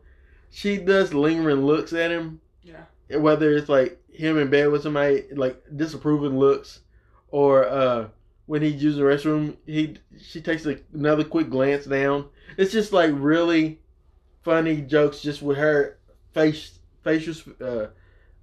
She 0.50 0.78
does 0.78 1.14
lingering 1.14 1.66
looks 1.66 1.92
at 1.94 2.12
him 2.12 2.40
Yeah. 2.64 3.18
whether 3.18 3.52
it's 3.54 3.70
like 3.70 4.00
him 4.10 4.38
in 4.38 4.50
bed 4.50 4.70
with 4.70 4.84
somebody, 4.84 5.26
like 5.34 5.62
disapproving 5.76 6.38
looks, 6.38 6.80
or 7.30 7.66
uh, 7.66 8.08
when 8.46 8.62
he 8.62 8.70
uses 8.70 8.98
the 8.98 9.04
restroom, 9.04 9.58
he 9.66 9.98
she 10.20 10.40
takes 10.42 10.66
a, 10.66 10.80
another 10.94 11.24
quick 11.26 11.50
glance 11.50 11.86
down. 11.86 12.30
It's 12.58 12.72
just 12.72 12.94
like 12.94 13.12
really 13.14 13.80
funny 14.44 14.82
jokes, 14.82 15.22
just 15.22 15.42
with 15.42 15.58
her 15.58 15.98
face 16.34 16.80
facial, 17.04 17.36
uh, 17.62 17.88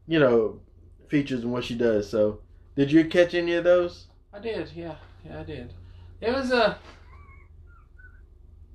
you 0.07 0.19
know, 0.19 0.61
features 1.09 1.43
and 1.43 1.53
what 1.53 1.65
she 1.65 1.75
does. 1.75 2.09
So, 2.11 2.41
did 2.77 2.93
you 2.93 3.07
catch 3.07 3.33
any 3.35 3.55
of 3.55 3.65
those? 3.65 4.07
I 4.35 4.39
did. 4.41 4.71
Yeah. 4.75 4.97
Yeah, 5.25 5.41
I 5.41 5.43
did. 5.45 5.73
It 6.21 6.33
was 6.35 6.51
a. 6.51 6.79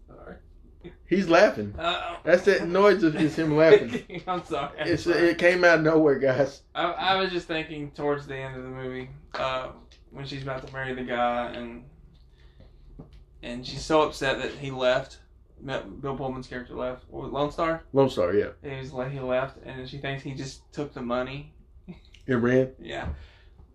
Sorry. 0.07 0.35
He's 1.07 1.27
laughing. 1.27 1.73
Uh, 1.77 2.15
That's 2.23 2.43
that 2.45 2.67
noise 2.67 3.03
of 3.03 3.15
is 3.15 3.35
him 3.35 3.57
laughing. 3.57 4.03
I'm 4.27 4.43
sorry. 4.45 4.79
I'm 4.79 4.87
It's 4.87 5.03
sorry. 5.03 5.29
it 5.29 5.37
came 5.37 5.63
out 5.63 5.79
of 5.79 5.83
nowhere, 5.83 6.17
guys. 6.19 6.61
I, 6.73 6.83
I 6.83 7.15
was 7.21 7.31
just 7.31 7.47
thinking 7.47 7.91
towards 7.91 8.25
the 8.27 8.37
end 8.37 8.55
of 8.55 8.63
the 8.63 8.69
movie, 8.69 9.09
uh, 9.33 9.69
when 10.11 10.25
she's 10.25 10.43
about 10.43 10.65
to 10.65 10.71
marry 10.73 10.93
the 10.93 11.03
guy, 11.03 11.47
and 11.51 11.83
and 13.43 13.65
she's 13.65 13.83
so 13.83 14.01
upset 14.03 14.39
that 14.41 14.51
he 14.53 14.71
left. 14.71 15.19
Bill 15.65 16.15
Pullman's 16.15 16.47
character 16.47 16.73
left. 16.73 17.03
What 17.09 17.23
was 17.23 17.29
it, 17.31 17.33
Lone 17.33 17.51
Star. 17.51 17.83
Lone 17.91 18.09
Star, 18.09 18.33
yeah, 18.33 18.51
He 18.63 18.77
was 18.77 18.93
like 18.93 19.11
he 19.11 19.19
left, 19.19 19.57
and 19.65 19.89
she 19.89 19.97
thinks 19.97 20.23
he 20.23 20.33
just 20.33 20.71
took 20.71 20.93
the 20.93 21.01
money. 21.01 21.53
it 22.25 22.35
ran, 22.35 22.69
Yeah, 22.81 23.09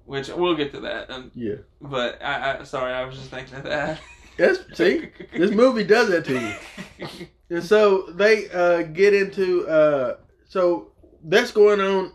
which 0.05 0.29
we'll 0.29 0.57
get 0.57 0.73
to 0.73 0.81
that. 0.81 1.11
Um, 1.11 1.31
yeah. 1.35 1.57
but 1.81 2.23
I, 2.23 2.59
I 2.61 2.63
sorry, 2.65 2.93
I 2.93 3.05
was 3.05 3.17
just 3.17 3.31
thinking 3.31 3.57
of 3.57 3.65
that. 3.65 4.01
Yes, 4.37 4.59
see, 4.73 5.11
this 5.33 5.53
movie 5.53 5.85
does 5.85 6.09
that 6.11 6.25
to 6.25 6.41
you. 6.41 7.09
And 7.51 7.63
so 7.63 8.07
they 8.11 8.49
uh, 8.51 8.83
get 8.83 9.13
into 9.13 9.67
uh, 9.69 10.17
so 10.49 10.93
that's 11.23 11.51
going 11.51 11.81
on 11.81 12.13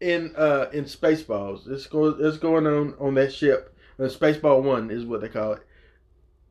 in 0.00 0.34
uh, 0.36 0.66
in 0.72 0.84
Spaceballs. 0.84 1.68
It's 1.68 1.86
go 1.86 2.08
it's 2.08 2.38
going 2.38 2.66
on 2.66 2.94
on 2.98 3.14
that 3.14 3.32
ship. 3.32 3.76
Uh, 3.98 4.04
Spaceball 4.04 4.62
One 4.62 4.90
is 4.90 5.04
what 5.04 5.20
they 5.20 5.28
call 5.28 5.52
it. 5.52 5.66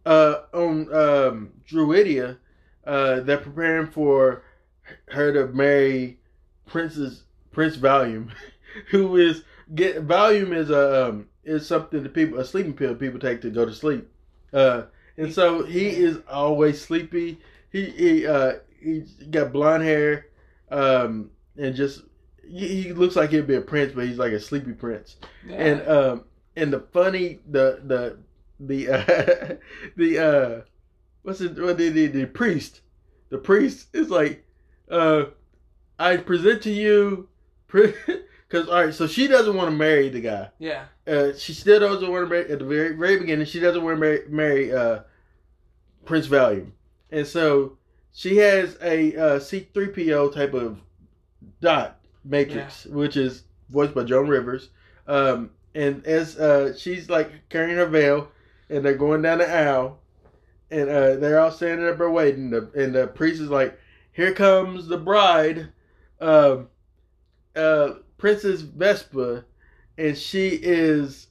Uh, 0.06 0.42
on 0.54 0.94
um, 0.94 1.54
Druidia, 1.70 2.38
uh, 2.86 3.22
they're 3.22 3.38
preparing 3.38 3.92
for 3.92 4.44
her 5.10 5.34
to 5.34 5.48
marry 5.54 6.20
Princess 6.66 7.24
Prince 7.52 7.78
Valium, 7.78 8.32
who 8.92 9.18
is 9.18 9.44
get 9.76 10.08
Valium 10.08 10.56
is 10.56 10.70
a 10.70 11.10
um, 11.10 11.28
is 11.44 11.68
something 11.68 12.04
that 12.04 12.14
people 12.14 12.40
a 12.40 12.46
sleeping 12.46 12.74
pill 12.74 12.96
people 12.96 13.20
take 13.20 13.42
to 13.42 13.50
go 13.50 13.66
to 13.66 13.74
sleep. 13.74 14.10
Uh, 14.54 14.84
and 15.18 15.34
so 15.34 15.64
he 15.64 15.90
is 15.90 16.20
always 16.30 16.82
sleepy. 16.82 17.40
He 17.72 17.86
he 17.86 18.28
uh 18.28 18.54
he's 18.82 19.14
got 19.30 19.54
blonde 19.54 19.84
hair, 19.84 20.28
um, 20.72 21.30
and 21.58 21.76
just 21.76 22.04
he, 22.48 22.84
he 22.84 22.94
looks 22.94 23.16
like 23.16 23.30
he'd 23.30 23.48
be 23.48 23.56
a 23.56 23.62
prince, 23.62 23.94
but 23.94 24.06
he's 24.06 24.18
like 24.18 24.34
a 24.34 24.40
sleepy 24.40 24.74
prince. 24.74 25.18
And 25.52 25.88
um 25.88 26.26
and 26.56 26.74
the 26.74 26.80
funny 26.80 27.40
the 27.50 27.82
the 27.86 28.18
the 28.60 28.90
uh, 28.90 29.56
the 29.96 30.20
uh 30.20 30.62
what's 31.24 31.42
it 31.42 31.58
what 31.60 31.78
the, 31.78 31.90
the 31.90 32.08
the 32.08 32.26
priest 32.26 32.82
the 33.30 33.38
priest 33.38 33.88
is 33.94 34.10
like 34.10 34.44
uh 34.90 35.26
I 36.00 36.18
present 36.18 36.64
to 36.64 36.72
you 36.72 37.28
because 38.50 38.68
all 38.68 38.86
right 38.86 38.94
so 38.94 39.06
she 39.08 39.28
doesn't 39.28 39.56
want 39.56 39.70
to 39.70 39.76
marry 39.76 40.10
the 40.10 40.20
guy 40.20 40.50
yeah, 40.58 40.86
uh, 41.08 41.34
she 41.38 41.54
still 41.54 41.80
doesn't 41.80 42.12
want 42.12 42.26
to 42.26 42.30
marry 42.30 42.52
at 42.52 42.60
the 42.60 42.66
very 42.66 42.96
very 42.96 43.18
beginning. 43.20 43.46
She 43.46 43.60
doesn't 43.60 43.84
want 43.84 43.96
to 43.96 44.00
marry, 44.00 44.24
marry 44.28 44.74
uh, 44.74 45.00
Prince 46.06 46.28
Valium, 46.28 46.72
and 47.12 47.26
so 47.26 47.78
she 48.12 48.38
has 48.38 48.78
a 48.82 49.16
uh, 49.16 49.40
C-3PO 49.40 50.34
type 50.34 50.54
of 50.54 50.82
dot 51.62 52.00
matrix, 52.24 52.86
which 52.86 53.16
is 53.18 53.44
voiced 53.70 53.94
by 53.94 54.04
Joan 54.04 54.28
Rivers. 54.28 54.70
Um, 55.08 55.52
and 55.76 56.06
as 56.06 56.38
uh, 56.38 56.76
she's 56.76 57.10
like 57.10 57.32
carrying 57.50 57.78
her 57.78 57.86
veil, 57.86 58.30
and 58.70 58.84
they're 58.84 58.96
going 58.96 59.22
down 59.22 59.40
the 59.40 59.50
aisle, 59.50 60.00
and 60.72 60.90
uh, 60.90 61.16
they're 61.16 61.40
all 61.40 61.52
standing 61.52 61.88
up 61.88 62.00
and 62.00 62.14
waiting. 62.14 62.50
The, 62.50 62.70
and 62.76 62.94
the 62.94 63.08
priest 63.08 63.42
is 63.42 63.50
like, 63.50 63.80
"Here 64.12 64.34
comes 64.34 64.88
the 64.88 64.98
bride, 64.98 65.70
um, 66.20 66.68
uh, 67.56 67.94
Princess 68.20 68.62
Vespa." 68.62 69.46
and 69.98 70.18
she 70.18 70.50
is 70.50 71.28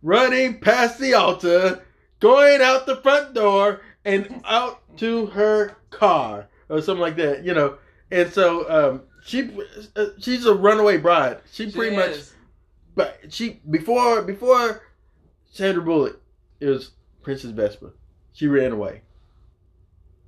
running 0.00 0.60
past 0.60 1.00
the 1.00 1.12
altar, 1.14 1.84
going 2.20 2.60
out 2.62 2.86
the 2.86 2.94
front 2.96 3.34
door 3.34 3.80
and 4.04 4.42
out 4.44 4.80
to 4.98 5.26
her 5.26 5.76
car 5.90 6.46
or 6.68 6.80
something 6.80 7.00
like 7.00 7.16
that, 7.16 7.44
you 7.44 7.52
know. 7.52 7.78
And 8.12 8.32
so 8.32 8.70
um, 8.70 9.02
she 9.24 9.50
uh, 9.96 10.06
she's 10.20 10.46
a 10.46 10.54
runaway 10.54 10.98
bride. 10.98 11.38
She, 11.50 11.68
She 11.68 11.76
pretty 11.76 11.96
much, 11.96 12.16
but 12.94 13.18
she 13.28 13.60
before 13.68 14.22
before 14.22 14.82
Sandra 15.50 15.82
Bullock, 15.82 16.22
it 16.60 16.66
was 16.66 16.92
Princess 17.22 17.50
Vespa. 17.50 17.90
She 18.32 18.46
ran 18.46 18.70
away, 18.70 19.00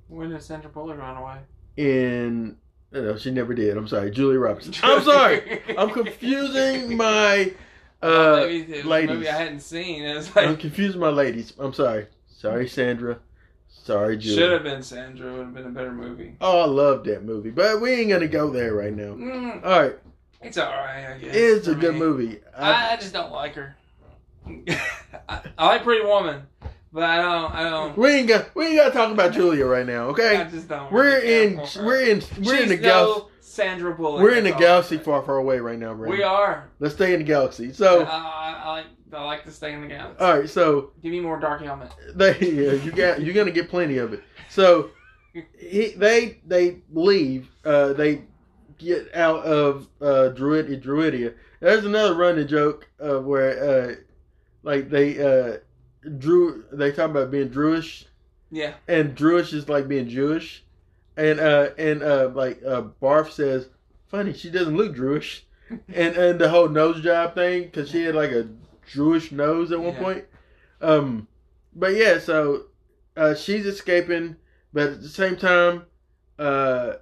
When 0.09 0.31
did 0.31 0.43
Sandra 0.43 0.69
Bullock 0.69 0.97
run 0.97 1.15
away? 1.15 1.37
and 1.77 2.57
no, 2.91 3.17
she 3.17 3.31
never 3.31 3.53
did. 3.53 3.77
I'm 3.77 3.87
sorry, 3.87 4.11
Julie 4.11 4.37
Roberts. 4.37 4.69
I'm 4.83 5.01
sorry, 5.03 5.61
I'm 5.77 5.89
confusing 5.91 6.97
my 6.97 7.53
uh, 8.01 8.45
maybe 8.47 8.73
it 8.73 8.77
was 8.77 8.85
a 8.85 8.87
ladies. 8.87 9.09
movie 9.15 9.29
I 9.29 9.37
hadn't 9.37 9.59
seen. 9.61 10.03
It 10.03 10.15
was 10.15 10.35
I'm 10.35 10.49
like 10.51 10.59
confusing 10.59 10.99
my 10.99 11.09
ladies. 11.09 11.53
I'm 11.59 11.73
sorry. 11.73 12.07
Sorry, 12.27 12.67
Sandra. 12.67 13.19
Sorry, 13.67 14.17
Julie. 14.17 14.35
should 14.35 14.51
have 14.51 14.63
been 14.63 14.81
Sandra. 14.83 15.27
It 15.33 15.37
would 15.37 15.45
have 15.45 15.53
been 15.53 15.65
a 15.65 15.69
better 15.69 15.91
movie. 15.91 16.35
Oh, 16.41 16.61
I 16.61 16.65
love 16.65 17.03
that 17.05 17.23
movie, 17.23 17.49
but 17.49 17.81
we 17.81 17.91
ain't 17.91 18.09
gonna 18.09 18.27
go 18.27 18.49
there 18.49 18.73
right 18.73 18.95
now. 18.95 19.13
Mm, 19.13 19.63
All 19.65 19.81
right, 19.81 19.95
it's 20.41 20.57
alright. 20.57 21.05
I 21.05 21.17
guess. 21.17 21.35
it's 21.35 21.67
a 21.67 21.73
for 21.73 21.79
good 21.79 21.95
movie. 21.95 22.39
I, 22.57 22.93
I 22.93 22.95
just 22.97 23.13
don't 23.13 23.31
like 23.31 23.55
her. 23.55 23.75
I, 25.27 25.41
I 25.57 25.67
like 25.67 25.83
Pretty 25.83 26.05
Woman, 26.05 26.43
but 26.91 27.03
I 27.03 27.21
don't. 27.21 27.53
I 27.53 27.63
don't. 27.69 27.97
we 27.97 28.09
ain't 28.11 28.27
got 28.27 28.55
we 28.55 28.67
ain't 28.67 28.77
got 28.77 28.87
to 28.89 28.91
talk 28.93 29.11
about 29.11 29.33
Julia 29.33 29.65
right 29.65 29.85
now, 29.85 30.07
Okay. 30.09 30.37
I 30.37 30.43
just 30.45 30.67
don't. 30.67 30.91
We're 30.91 31.19
in 31.19 31.57
we're 31.77 32.01
in 32.01 32.21
we're 32.43 32.55
in 32.55 32.61
She's 32.61 32.69
the 32.69 32.77
galaxy. 32.77 33.25
Sandra 33.41 33.93
Bullock. 33.95 34.21
We're 34.21 34.35
in 34.35 34.43
the 34.43 34.51
that's 34.51 34.61
all 34.61 34.67
I'm 34.67 34.73
galaxy 34.73 34.95
saying. 34.95 35.05
far, 35.05 35.21
far 35.23 35.37
away 35.37 35.59
right 35.59 35.77
now, 35.79 35.93
Brandon. 35.93 36.17
We 36.17 36.23
are. 36.23 36.69
Let's 36.79 36.93
stay 36.95 37.13
in 37.13 37.19
the 37.19 37.25
galaxy. 37.25 37.73
So, 37.73 38.03
I, 38.05 38.61
I 38.63 38.71
like. 38.71 38.85
I 39.11 39.23
like 39.23 39.43
to 39.45 39.51
stay 39.51 39.73
in 39.73 39.81
the 39.81 39.87
galaxy. 39.87 40.23
all 40.23 40.39
right. 40.39 40.47
So 40.49 40.91
Give 41.01 41.11
me 41.11 41.19
more 41.19 41.39
Dark 41.39 41.61
Helmet. 41.63 41.91
they 42.15 42.37
yeah, 42.39 42.73
you 42.73 42.91
got 42.91 43.21
you're 43.21 43.33
gonna 43.33 43.49
get 43.51 43.67
plenty 43.69 43.97
of 43.97 44.13
it. 44.13 44.21
So 44.49 44.91
he, 45.57 45.93
they 45.97 46.39
they 46.45 46.77
leave. 46.93 47.49
Uh, 47.65 47.93
they 47.93 48.21
get 48.77 49.13
out 49.15 49.43
of 49.45 49.87
uh, 49.99 50.29
Druid 50.29 50.67
Druidia. 50.83 51.33
There's 51.59 51.85
another 51.85 52.15
running 52.15 52.47
joke 52.47 52.87
of 52.99 53.25
where 53.25 53.63
uh, 53.91 53.95
like 54.63 54.89
they 54.91 55.19
uh, 55.19 55.57
drew 56.17 56.63
they 56.71 56.91
talk 56.91 57.09
about 57.11 57.31
being 57.31 57.49
Druish 57.49 58.05
Yeah. 58.51 58.73
and 58.87 59.15
Druish 59.15 59.53
is 59.53 59.67
like 59.69 59.87
being 59.87 60.07
Jewish, 60.07 60.63
and 61.17 61.39
uh 61.39 61.69
and 61.77 62.01
uh 62.03 62.29
like 62.33 62.61
uh 62.65 62.83
Barf 63.01 63.31
says, 63.31 63.69
funny 64.07 64.33
she 64.33 64.49
doesn't 64.49 64.75
look 64.77 64.95
Jewish, 64.95 65.45
and 65.69 66.15
and 66.15 66.39
the 66.39 66.49
whole 66.49 66.69
nose 66.69 67.01
job 67.01 67.35
thing 67.35 67.63
because 67.63 67.89
she 67.89 68.03
had 68.05 68.15
like 68.15 68.31
a 68.31 68.47
Jewish 68.91 69.31
nose 69.31 69.71
at 69.71 69.79
one 69.79 69.93
Yeah. 69.93 69.99
point, 69.99 70.25
um, 70.81 71.27
but 71.75 71.93
yeah, 71.95 72.19
so 72.19 72.65
uh 73.17 73.35
she's 73.35 73.65
escaping, 73.65 74.37
but 74.73 74.87
at 74.89 75.01
the 75.01 75.09
same 75.09 75.35
time, 75.35 75.83
uh, 76.39 76.93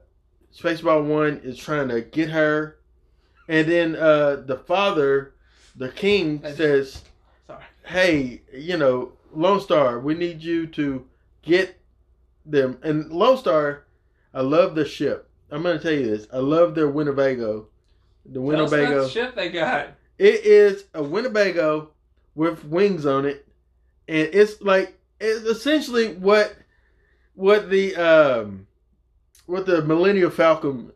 Spaceball 0.54 1.06
One 1.06 1.40
is 1.44 1.58
trying 1.58 1.90
to 1.90 2.02
get 2.02 2.32
her, 2.32 2.78
and 3.48 3.70
then 3.70 3.96
uh 3.96 4.38
the 4.38 4.58
father, 4.58 5.34
the 5.76 5.90
king 5.90 6.42
says. 6.56 7.04
Hey, 7.88 8.42
you 8.54 8.78
know, 8.78 9.14
Lone 9.34 9.62
Star, 9.62 10.00
we 10.00 10.14
need 10.14 10.42
you 10.44 10.68
to 10.68 11.06
get 11.42 11.80
them. 12.46 12.78
And 12.84 13.12
Lone 13.12 13.38
Star, 13.38 13.86
I 14.34 14.42
love 14.42 14.76
the 14.76 14.86
ship. 14.86 15.30
I'm 15.50 15.64
gonna 15.64 15.80
tell 15.80 15.94
you 15.94 16.06
this. 16.06 16.28
I 16.34 16.38
love 16.38 16.76
their 16.76 16.90
Winnebago. 16.90 17.68
The 18.26 18.40
Tell 18.40 18.62
us 18.62 18.72
about 18.72 18.80
Winnebago. 18.80 19.04
the 19.04 19.10
ship 19.10 19.36
they 19.36 19.50
got. 19.50 19.92
It 20.18 20.46
is 20.46 20.86
a 20.94 21.02
Winnebago 21.02 21.92
with 22.36 22.66
wings 22.66 23.06
on 23.06 23.26
it, 23.26 23.48
and 24.08 24.30
it's 24.34 24.62
like 24.62 25.00
it's 25.20 25.46
essentially 25.46 26.14
what 26.16 26.56
what 27.36 27.70
the 27.70 27.96
um 27.96 28.68
what 29.46 29.66
the 29.66 29.82
Millennial 29.82 30.30
Falcon, 30.30 30.92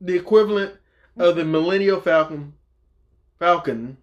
the 0.00 0.16
equivalent 0.16 0.74
of 1.18 1.36
the 1.36 1.44
Millennial 1.44 2.00
Falcon, 2.00 2.54
Falcon, 3.38 3.98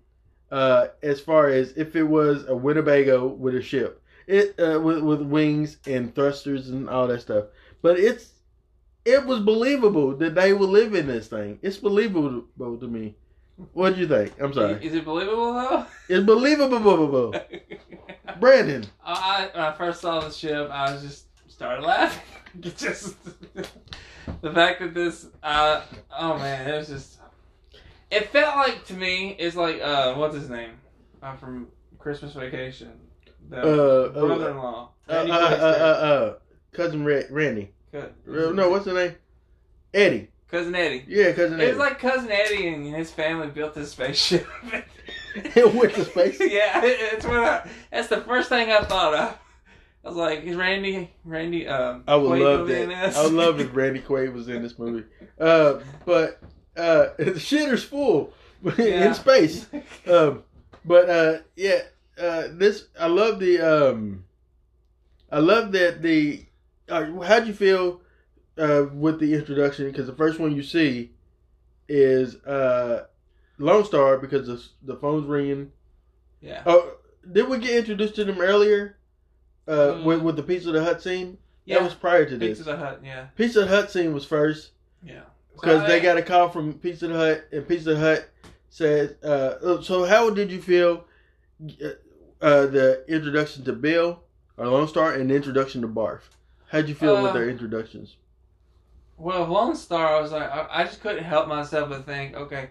uh, 0.52 0.88
as 1.04 1.20
far 1.20 1.50
as 1.50 1.74
if 1.74 1.96
it 1.96 2.04
was 2.04 2.46
a 2.48 2.56
Winnebago 2.56 3.28
with 3.28 3.56
a 3.56 3.62
ship, 3.62 4.02
it 4.28 4.60
uh, 4.60 4.80
with 4.80 5.00
with 5.00 5.22
wings 5.22 5.78
and 5.86 6.14
thrusters 6.14 6.70
and 6.70 6.90
all 6.90 7.08
that 7.08 7.22
stuff. 7.22 7.46
But 7.82 8.00
it's 8.00 8.32
it 9.06 9.26
was 9.26 9.40
believable 9.40 10.16
that 10.18 10.36
they 10.36 10.54
would 10.54 10.70
live 10.70 10.94
in 10.94 11.08
this 11.08 11.28
thing. 11.28 11.60
It's 11.62 11.78
believable 11.78 12.44
to 12.60 12.88
me. 12.88 13.16
What 13.74 13.96
do 13.96 14.02
you 14.02 14.08
think? 14.08 14.34
I'm 14.40 14.54
sorry. 14.54 14.86
Is 14.86 14.94
it 14.94 15.06
believable 15.06 15.54
though? 15.54 15.86
It's 16.10 16.26
believable. 16.26 17.34
Brandon. 18.40 18.86
I, 19.04 19.50
when 19.54 19.64
I 19.64 19.72
first 19.72 20.02
saw 20.02 20.20
the 20.20 20.30
ship, 20.30 20.70
I 20.70 20.92
was 20.92 21.02
just 21.02 21.26
started 21.50 21.84
laughing. 21.84 22.24
Just 22.78 23.16
the 24.42 24.52
fact 24.52 24.80
that 24.80 24.94
this, 24.94 25.28
uh, 25.44 25.82
oh 26.18 26.38
man, 26.38 26.68
it 26.68 26.76
was 26.76 26.88
just. 26.88 27.17
It 28.10 28.30
felt 28.30 28.56
like 28.56 28.86
to 28.86 28.94
me, 28.94 29.36
it's 29.38 29.56
like 29.56 29.82
uh, 29.82 30.14
what's 30.16 30.36
his 30.36 30.50
name, 30.50 30.72
uh, 31.22 31.36
from 31.36 31.68
Christmas 32.00 32.34
Vacation, 32.34 32.94
the 33.50 33.58
Uh, 33.58 33.62
uh, 33.62 34.26
brother-in-law. 34.26 34.90
Uh, 35.10 35.12
uh, 35.12 35.16
uh, 35.16 36.06
uh, 36.06 36.36
cousin 36.72 37.04
Ra- 37.06 37.22
Randy. 37.30 37.72
No, 38.26 38.70
what's 38.70 38.86
the 38.86 38.94
name? 38.94 39.16
Eddie. 39.94 40.30
cousin 40.50 40.76
Eddie. 40.76 41.06
Yeah, 41.08 41.32
cousin 41.34 41.60
Eddie. 41.60 41.72
It's 41.72 41.80
like 41.80 42.00
cousin 42.00 42.30
Eddie 42.32 42.68
and 42.68 42.96
his 42.96 43.12
family 43.12 43.48
built 43.48 43.74
this 43.74 43.92
spaceship. 43.92 44.48
it 45.36 45.74
went 45.74 45.94
to 45.96 46.06
space. 46.06 46.40
yeah, 46.40 46.82
it's 46.84 47.26
what 47.26 47.44
I, 47.44 47.70
that's 47.92 48.08
the 48.08 48.22
first 48.22 48.50
thing 48.50 48.72
I 48.72 48.82
thought 48.82 49.14
of. 49.14 49.38
I 50.04 50.08
was 50.08 50.16
like, 50.18 50.44
is 50.44 50.56
Randy 50.56 51.12
Randy 51.26 51.68
um 51.68 52.04
I 52.08 52.16
would 52.16 52.32
Quaid 52.32 52.44
love 52.44 52.60
gonna 52.68 52.74
be 52.74 52.82
in 52.84 52.90
that. 52.90 53.16
I 53.16 53.24
would 53.24 53.34
love 53.34 53.60
if 53.60 53.76
Randy 53.76 54.00
Quaid 54.00 54.34
was 54.34 54.48
in 54.48 54.64
this 54.64 54.80
movie. 54.80 55.06
Uh, 55.40 55.80
but 56.06 56.42
uh, 56.78 57.10
the 57.18 57.32
shitter's 57.40 57.84
full 57.84 58.34
Yeah. 58.78 59.08
in 59.08 59.14
space. 59.14 59.68
Um, 60.08 60.44
but 60.86 61.10
uh, 61.10 61.38
yeah, 61.56 61.82
uh, 62.18 62.44
this 62.52 62.88
I 63.00 63.08
love 63.08 63.40
the 63.40 63.60
um, 63.60 64.24
I 65.32 65.40
love 65.40 65.72
that 65.74 66.02
the. 66.02 66.46
Uh, 66.90 67.20
how'd 67.22 67.46
you 67.48 67.54
feel 67.54 68.00
uh, 68.58 68.86
with 68.94 69.20
the 69.20 69.34
introduction? 69.34 69.88
Because 69.92 70.08
the 70.08 70.16
first 70.16 70.40
one 70.40 70.56
you 70.56 70.64
see 70.64 71.12
is 71.90 72.36
uh, 72.46 73.08
Lone 73.58 73.84
Star 73.86 74.18
because 74.18 74.48
the 74.48 74.64
the 74.94 74.98
phone's 75.00 75.26
ringing. 75.28 75.72
yeah. 76.42 76.64
Oh, 76.66 76.94
did 77.30 77.50
we 77.50 77.58
get 77.60 77.72
introduced 77.76 78.16
to 78.16 78.24
them 78.26 78.40
earlier? 78.40 78.98
Uh, 79.68 79.96
Mm. 79.96 80.04
with, 80.06 80.22
with 80.22 80.36
the 80.38 80.44
Pizza 80.44 80.72
the 80.72 80.82
Hutt 80.82 81.02
scene. 81.02 81.38
Yeah. 81.66 81.80
That 81.80 81.84
was 81.84 81.94
prior 81.94 82.24
to 82.26 82.38
this. 82.38 82.60
Pizza 82.60 82.64
the 82.64 82.78
Hutt, 82.78 83.02
yeah. 83.04 83.26
Pizza 83.36 83.60
the 83.62 83.68
Hutt 83.68 83.92
scene 83.92 84.14
was 84.14 84.24
first 84.24 84.72
Yeah. 85.04 85.24
Because 85.60 85.88
they 85.88 86.00
got 86.00 86.18
a 86.18 86.22
call 86.22 86.50
from 86.50 86.74
Pizza 86.74 87.08
the 87.08 87.16
Hutt, 87.16 87.46
and 87.52 87.68
Pizza 87.68 87.94
the 87.96 88.00
Hutt 88.00 88.30
said, 88.70 89.18
uh, 89.24 89.82
"So 89.82 90.06
how 90.06 90.30
did 90.30 90.52
you 90.52 90.62
feel 90.62 91.06
uh, 91.84 91.88
uh, 92.42 92.66
the 92.68 93.04
introduction 93.08 93.64
to 93.66 93.74
Bill 93.74 94.22
or 94.58 94.68
Lone 94.68 94.88
Star 94.88 95.14
and 95.14 95.30
the 95.30 95.36
introduction 95.36 95.82
to 95.82 95.88
Barf? 95.88 96.22
How'd 96.70 96.88
you 96.90 96.96
feel 96.96 97.22
with 97.22 97.32
Uh, 97.32 97.34
their 97.34 97.50
introductions? 97.50 98.18
Well, 99.18 99.46
Lone 99.46 99.76
Star, 99.76 100.16
I 100.18 100.22
was 100.22 100.32
like, 100.32 100.44
I, 100.50 100.68
I 100.70 100.84
just 100.84 101.02
couldn't 101.02 101.24
help 101.24 101.48
myself 101.48 101.90
but 101.90 102.06
think, 102.06 102.36
okay, 102.36 102.70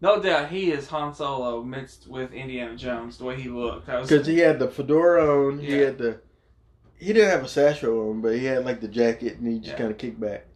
no 0.00 0.18
doubt 0.22 0.48
he 0.48 0.70
is 0.70 0.88
Han 0.88 1.14
Solo 1.14 1.62
mixed 1.62 2.06
with 2.08 2.32
Indiana 2.32 2.74
Jones, 2.76 3.18
the 3.18 3.24
way 3.24 3.38
he 3.40 3.50
looked. 3.50 3.86
Because 3.86 4.26
he 4.26 4.38
had 4.38 4.58
the 4.58 4.68
fedora 4.68 5.46
on, 5.46 5.58
he 5.58 5.78
Yeah. 5.78 5.86
had 5.86 5.98
the 5.98 6.20
he 6.96 7.12
didn't 7.12 7.30
have 7.30 7.44
a 7.44 7.48
satchel 7.48 8.08
on, 8.08 8.22
but 8.22 8.34
he 8.34 8.46
had 8.46 8.64
like 8.64 8.80
the 8.80 8.88
jacket, 8.88 9.36
and 9.38 9.46
he 9.46 9.58
just 9.58 9.72
Yeah. 9.72 9.78
kind 9.78 9.90
of 9.90 9.98
kicked 9.98 10.18
back. 10.20 10.46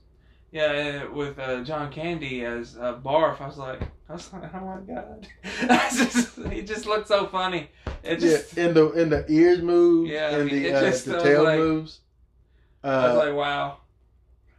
Yeah, 0.50 1.06
with 1.08 1.38
uh, 1.38 1.62
John 1.64 1.90
Candy 1.92 2.44
as 2.44 2.76
uh, 2.78 2.98
Barf, 3.04 3.40
I 3.40 3.46
was 3.46 3.58
like, 3.58 3.80
I 4.08 4.12
was 4.14 4.32
like, 4.32 4.54
oh 4.54 4.60
my 4.60 4.94
god, 4.94 5.26
just, 5.94 6.38
he 6.50 6.62
just 6.62 6.86
looked 6.86 7.08
so 7.08 7.26
funny. 7.26 7.70
It 8.02 8.20
just, 8.20 8.56
yeah, 8.56 8.64
and 8.66 8.74
the 8.76 8.90
in 8.92 9.10
the 9.10 9.24
ears 9.30 9.60
move, 9.60 10.08
Yeah, 10.08 10.26
I 10.28 10.38
and 10.38 10.50
the 10.50 10.72
uh, 10.72 10.80
just 10.80 11.04
the 11.06 11.20
tail 11.20 11.44
like- 11.44 11.58
moves. 11.58 12.00
I 12.82 12.88
Uh, 12.88 13.08
was 13.14 13.26
like, 13.26 13.34
wow, 13.34 13.76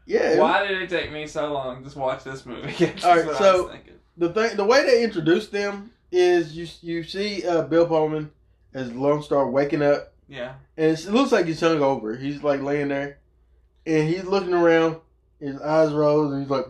yeah, 0.05 0.19
it 0.19 0.29
was- 0.31 0.39
why 0.39 0.67
did 0.67 0.81
it 0.81 0.89
take 0.89 1.11
me 1.11 1.25
so 1.25 1.51
long 1.53 1.77
to 1.77 1.83
just 1.83 1.95
watch 1.95 2.23
this 2.23 2.45
movie? 2.45 2.85
All 3.03 3.17
right, 3.17 3.35
so- 3.37 3.71
the 4.17 4.33
thing, 4.33 4.57
the 4.57 4.65
way 4.65 4.83
they 4.85 5.03
introduced 5.03 5.51
them 5.51 5.91
is 6.11 6.55
you 6.57 6.67
you 6.81 7.03
see 7.03 7.45
uh, 7.47 7.61
Bill 7.63 7.85
Pullman 7.87 8.31
as 8.73 8.91
Lone 8.91 9.23
Star 9.23 9.49
waking 9.49 9.81
up, 9.81 10.13
Yeah, 10.27 10.53
and 10.77 10.91
it's, 10.91 11.05
it 11.05 11.13
looks 11.13 11.31
like 11.31 11.45
he's 11.47 11.59
hung 11.61 11.81
over. 11.81 12.15
He's 12.17 12.43
like 12.43 12.61
laying 12.61 12.89
there, 12.89 13.17
and 13.87 14.07
he's 14.09 14.25
looking 14.25 14.53
around. 14.53 14.97
His 15.39 15.59
eyes 15.61 15.91
rose, 15.93 16.31
and 16.33 16.41
he's 16.41 16.49
like, 16.49 16.65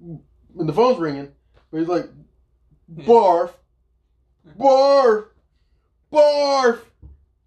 and 0.00 0.68
the 0.68 0.72
phone's 0.72 0.98
ringing, 0.98 1.32
but 1.70 1.78
he's 1.78 1.88
like, 1.88 2.06
barf, 2.94 3.52
barf, 4.58 5.26
barf, 6.12 6.78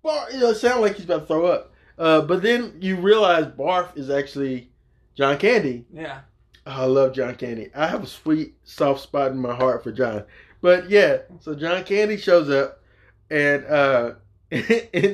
barf. 0.04 0.34
You 0.34 0.40
know, 0.40 0.50
it 0.50 0.56
sounds 0.56 0.82
like 0.82 0.96
he's 0.96 1.06
about 1.06 1.22
to 1.22 1.26
throw 1.26 1.46
up. 1.46 1.74
Uh, 1.98 2.22
but 2.22 2.42
then 2.42 2.78
you 2.82 2.98
realize 2.98 3.46
barf 3.46 3.96
is 3.98 4.10
actually 4.10 4.72
John 5.16 5.38
Candy. 5.38 5.86
yeah. 5.94 6.22
Oh, 6.66 6.84
I 6.84 6.86
love 6.86 7.14
John 7.14 7.36
Candy. 7.36 7.70
I 7.76 7.88
have 7.88 8.04
a 8.04 8.08
sweet 8.08 8.56
soft 8.64 9.02
spot 9.02 9.32
in 9.32 9.38
my 9.38 9.54
heart 9.54 9.84
for 9.84 9.92
John. 9.92 10.24
But 10.62 10.90
yeah, 10.90 11.18
so 11.42 11.56
John 11.56 11.84
Candy 11.84 12.16
shows 12.16 12.50
up 12.50 12.82
and 13.30 13.66
uh 13.66 14.14
and 14.52 14.64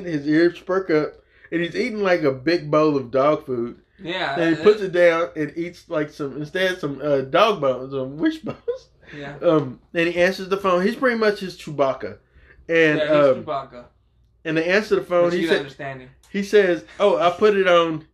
his 0.06 0.28
ears 0.28 0.60
perk 0.60 0.90
up 0.90 1.14
and 1.50 1.60
he's 1.60 1.74
eating 1.74 2.02
like 2.02 2.22
a 2.22 2.30
big 2.30 2.70
bowl 2.70 2.96
of 2.96 3.10
dog 3.10 3.46
food. 3.46 3.80
Yeah, 4.02 4.38
And 4.38 4.56
he 4.56 4.62
puts 4.62 4.80
it 4.80 4.92
down 4.92 5.28
and 5.36 5.52
eats 5.56 5.88
like 5.88 6.10
some 6.10 6.36
instead 6.36 6.78
some 6.80 7.00
uh, 7.02 7.20
dog 7.22 7.60
bones, 7.60 7.92
some 7.92 8.16
wishbones. 8.16 8.56
yeah. 9.16 9.36
Um 9.42 9.80
and 9.94 10.08
he 10.08 10.16
answers 10.20 10.48
the 10.48 10.56
phone. 10.56 10.84
He's 10.86 10.96
pretty 10.96 11.18
much 11.18 11.40
his 11.40 11.56
Chewbacca. 11.58 12.18
And 12.68 12.98
yeah, 12.98 13.04
he's 13.06 13.36
um, 13.36 13.44
Chewbacca. 13.44 13.84
and 14.44 14.56
they 14.56 14.64
answer 14.68 14.96
the 14.96 15.02
phone. 15.04 15.30
But 15.30 15.38
He 15.38 15.46
said 15.46 16.08
he 16.30 16.42
says, 16.44 16.84
"Oh, 17.00 17.16
I 17.18 17.30
put 17.30 17.56
it 17.56 17.66
on, 17.66 18.06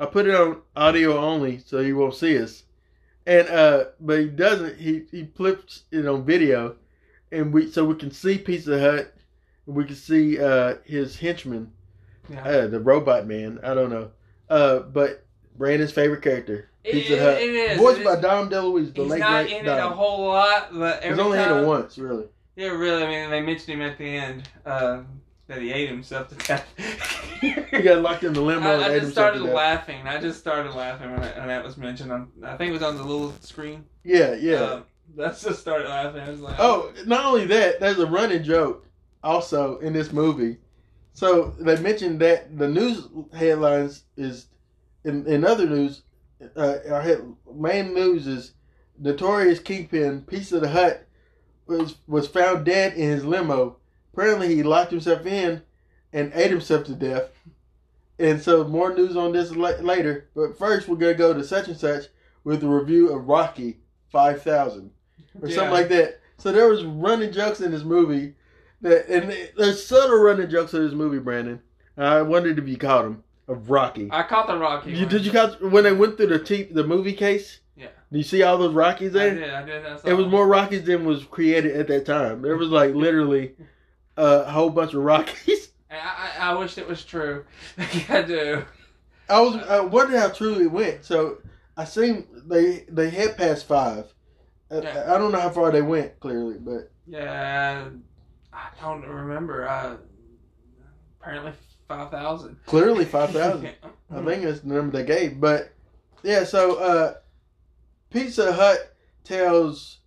I 0.00 0.06
put 0.06 0.26
it 0.26 0.34
on 0.34 0.62
audio 0.74 1.18
only, 1.18 1.58
so 1.58 1.82
he 1.82 1.92
won't 1.92 2.14
see 2.14 2.38
us." 2.42 2.62
And 3.26 3.46
uh, 3.48 3.84
but 4.00 4.20
he 4.20 4.26
doesn't. 4.28 4.78
He 4.78 5.02
he 5.10 5.24
flips 5.36 5.82
it 5.92 6.06
on 6.06 6.24
video, 6.24 6.76
and 7.30 7.52
we 7.52 7.70
so 7.70 7.84
we 7.84 7.94
can 7.96 8.10
see 8.10 8.38
Pizza 8.38 8.80
Hut, 8.80 9.14
and 9.66 9.76
we 9.76 9.84
can 9.84 9.96
see 9.96 10.40
uh 10.40 10.76
his 10.84 11.16
henchman, 11.18 11.70
Yeah. 12.30 12.42
uh, 12.42 12.66
the 12.68 12.80
robot 12.80 13.26
man. 13.26 13.60
I 13.62 13.74
don't 13.74 13.90
know, 13.90 14.10
uh, 14.48 14.78
but 14.78 15.26
Brandon's 15.58 15.92
favorite 15.92 16.22
character, 16.22 16.70
Pizza 16.84 17.14
it- 17.14 17.18
Hut, 17.20 17.42
it 17.42 17.50
is, 17.50 17.78
voiced 17.78 18.00
it 18.00 18.04
by 18.04 18.14
is. 18.14 18.20
Dom 18.20 18.48
DeLuise, 18.48 18.94
the 18.94 19.02
He's 19.02 19.10
late 19.10 19.18
not 19.20 19.46
in 19.46 19.66
it 19.66 19.68
a 19.68 19.88
whole 19.88 20.26
lot, 20.28 20.68
but 20.72 21.02
every 21.02 21.16
He's 21.16 21.18
only 21.26 21.38
time, 21.38 21.58
in 21.58 21.64
it 21.64 21.66
once, 21.66 21.98
really. 21.98 22.24
Yeah, 22.56 22.68
really. 22.68 23.02
I 23.04 23.06
mean, 23.08 23.30
they 23.30 23.40
mentioned 23.40 23.80
him 23.80 23.82
at 23.82 23.98
the 23.98 24.04
end 24.16 24.48
uh, 24.64 25.02
that 25.48 25.60
he 25.60 25.72
ate 25.72 25.88
himself 25.88 26.28
to 26.28 26.34
death. 26.36 26.66
He 27.40 27.82
got 27.82 28.02
locked 28.02 28.24
in 28.24 28.32
the 28.32 28.40
limo. 28.40 28.68
and 28.68 28.82
I, 28.82 28.88
I 28.88 28.94
ate 28.94 29.00
just 29.02 29.12
started 29.12 29.42
laughing. 29.42 30.08
I 30.08 30.18
just 30.18 30.40
started 30.40 30.74
laughing 30.74 31.12
when 31.12 31.20
that, 31.20 31.38
when 31.38 31.46
that 31.46 31.62
was 31.64 31.76
mentioned. 31.76 32.10
On, 32.10 32.28
I 32.42 32.56
think 32.56 32.70
it 32.70 32.72
was 32.72 32.82
on 32.82 32.96
the 32.96 33.04
little 33.04 33.32
screen. 33.40 33.84
Yeah, 34.02 34.34
yeah. 34.34 34.54
Uh, 34.56 34.82
that's 35.16 35.42
just 35.44 35.60
started 35.60 35.88
laughing. 35.88 36.20
I 36.20 36.30
was 36.30 36.40
like, 36.40 36.56
Oh, 36.58 36.92
not 37.06 37.24
only 37.24 37.46
that, 37.46 37.78
there's 37.78 37.98
a 38.00 38.06
running 38.06 38.42
joke 38.42 38.84
also 39.22 39.78
in 39.78 39.92
this 39.92 40.12
movie. 40.12 40.56
So 41.12 41.54
they 41.60 41.78
mentioned 41.80 42.18
that 42.22 42.58
the 42.58 42.66
news 42.66 43.06
headlines 43.32 44.02
is 44.16 44.47
in, 45.08 45.26
in 45.26 45.44
other 45.44 45.66
news. 45.66 46.02
Uh, 46.56 46.76
our 46.90 47.00
head, 47.02 47.20
main 47.52 47.92
news 47.94 48.26
is 48.28 48.52
notorious 48.96 49.58
kingpin 49.58 50.22
Pizza 50.22 50.60
the 50.60 50.68
Hutt 50.68 51.04
was 51.66 51.96
was 52.06 52.28
found 52.28 52.64
dead 52.64 52.94
in 52.94 53.08
his 53.10 53.24
limo. 53.24 53.76
Apparently, 54.12 54.54
he 54.54 54.62
locked 54.62 54.90
himself 54.92 55.26
in 55.26 55.62
and 56.12 56.32
ate 56.34 56.50
himself 56.50 56.84
to 56.84 56.94
death. 56.94 57.30
And 58.20 58.40
so 58.40 58.64
more 58.64 58.94
news 58.94 59.16
on 59.16 59.32
this 59.32 59.54
la- 59.54 59.80
later. 59.80 60.28
But 60.34 60.56
first, 60.58 60.88
we're 60.88 60.96
gonna 60.96 61.14
go 61.14 61.32
to 61.34 61.44
such 61.44 61.68
and 61.68 61.76
such 61.76 62.04
with 62.44 62.62
a 62.62 62.68
review 62.68 63.12
of 63.12 63.28
Rocky 63.28 63.78
Five 64.10 64.42
Thousand 64.42 64.90
or 65.40 65.48
Yeah. 65.48 65.54
something 65.56 65.72
like 65.72 65.88
that. 65.88 66.20
So 66.38 66.52
there 66.52 66.68
was 66.68 66.84
running 66.84 67.32
jokes 67.32 67.60
in 67.60 67.72
this 67.72 67.84
movie 67.84 68.34
that, 68.80 69.08
and 69.08 69.34
there's 69.56 69.84
subtle 69.84 70.18
running 70.20 70.48
jokes 70.48 70.72
in 70.72 70.84
this 70.84 70.94
movie, 70.94 71.18
Brandon. 71.18 71.60
And 71.96 72.06
I 72.06 72.22
wondered 72.22 72.58
if 72.60 72.68
you 72.68 72.76
caught 72.76 73.02
them 73.02 73.24
of 73.48 73.70
Rocky. 73.70 74.08
I 74.12 74.22
caught 74.22 74.46
the 74.46 74.56
Rocky. 74.58 74.92
You, 74.92 75.00
one. 75.00 75.08
did 75.08 75.24
you 75.26 75.32
catch 75.32 75.58
when 75.60 75.84
they 75.84 75.92
went 75.92 76.16
through 76.16 76.26
the 76.28 76.38
t- 76.38 76.64
the 76.70 76.84
movie 76.84 77.12
case? 77.14 77.60
Yeah. 77.76 77.88
Do 78.12 78.18
you 78.18 78.24
see 78.24 78.42
all 78.42 78.58
those 78.58 78.74
Rockies 78.74 79.14
I 79.16 79.18
there? 79.18 79.34
did. 79.34 79.50
I 79.50 79.64
did. 79.64 79.86
I 79.86 79.98
It 80.10 80.12
was 80.14 80.26
more 80.26 80.46
Rockies 80.46 80.84
than 80.84 81.04
was 81.04 81.24
created 81.24 81.76
at 81.76 81.86
that 81.88 82.04
time. 82.06 82.42
There 82.42 82.56
was 82.56 82.68
like 82.68 82.94
literally 82.94 83.54
a 84.16 84.50
whole 84.50 84.70
bunch 84.70 84.94
of 84.94 85.02
Rockies. 85.02 85.70
I, 85.90 85.96
I, 86.38 86.50
I 86.50 86.54
wish 86.58 86.76
it 86.76 86.86
was 86.86 87.04
true. 87.04 87.44
I 88.08 88.22
do. 88.22 88.64
I 89.30 89.40
was 89.40 89.56
I 89.68 89.80
wondered 89.80 90.18
how 90.18 90.28
truly 90.28 90.64
it 90.64 90.72
went. 90.72 91.04
So 91.04 91.38
I 91.76 91.84
seen 91.84 92.26
they 92.46 92.84
they 92.88 93.10
hit 93.10 93.36
past 93.36 93.66
five. 93.66 94.04
I- 94.70 94.80
Yeah. 94.82 95.14
I 95.14 95.18
don't 95.18 95.32
know 95.32 95.40
how 95.40 95.50
far 95.50 95.70
they 95.70 95.80
went 95.82 96.18
clearly, 96.20 96.58
but 96.58 96.90
Yeah, 97.06 97.88
I 98.52 98.68
don't 98.82 99.06
remember. 99.06 99.66
Uh, 99.68 99.96
apparently 101.20 101.52
five 101.88 102.10
thousand. 102.10 102.56
clearly 102.66 103.04
five 103.16 103.30
thousand. 103.30 103.70
I 104.14 104.22
think 104.24 104.42
that's 104.44 104.60
the 104.60 104.68
number 104.68 104.96
they 104.96 105.04
gave. 105.04 105.40
But 105.40 105.72
yeah, 106.22 106.44
so 106.44 106.76
uh, 106.76 107.14
Pizza 108.10 108.52
Hut 108.52 108.94
tells 109.24 109.98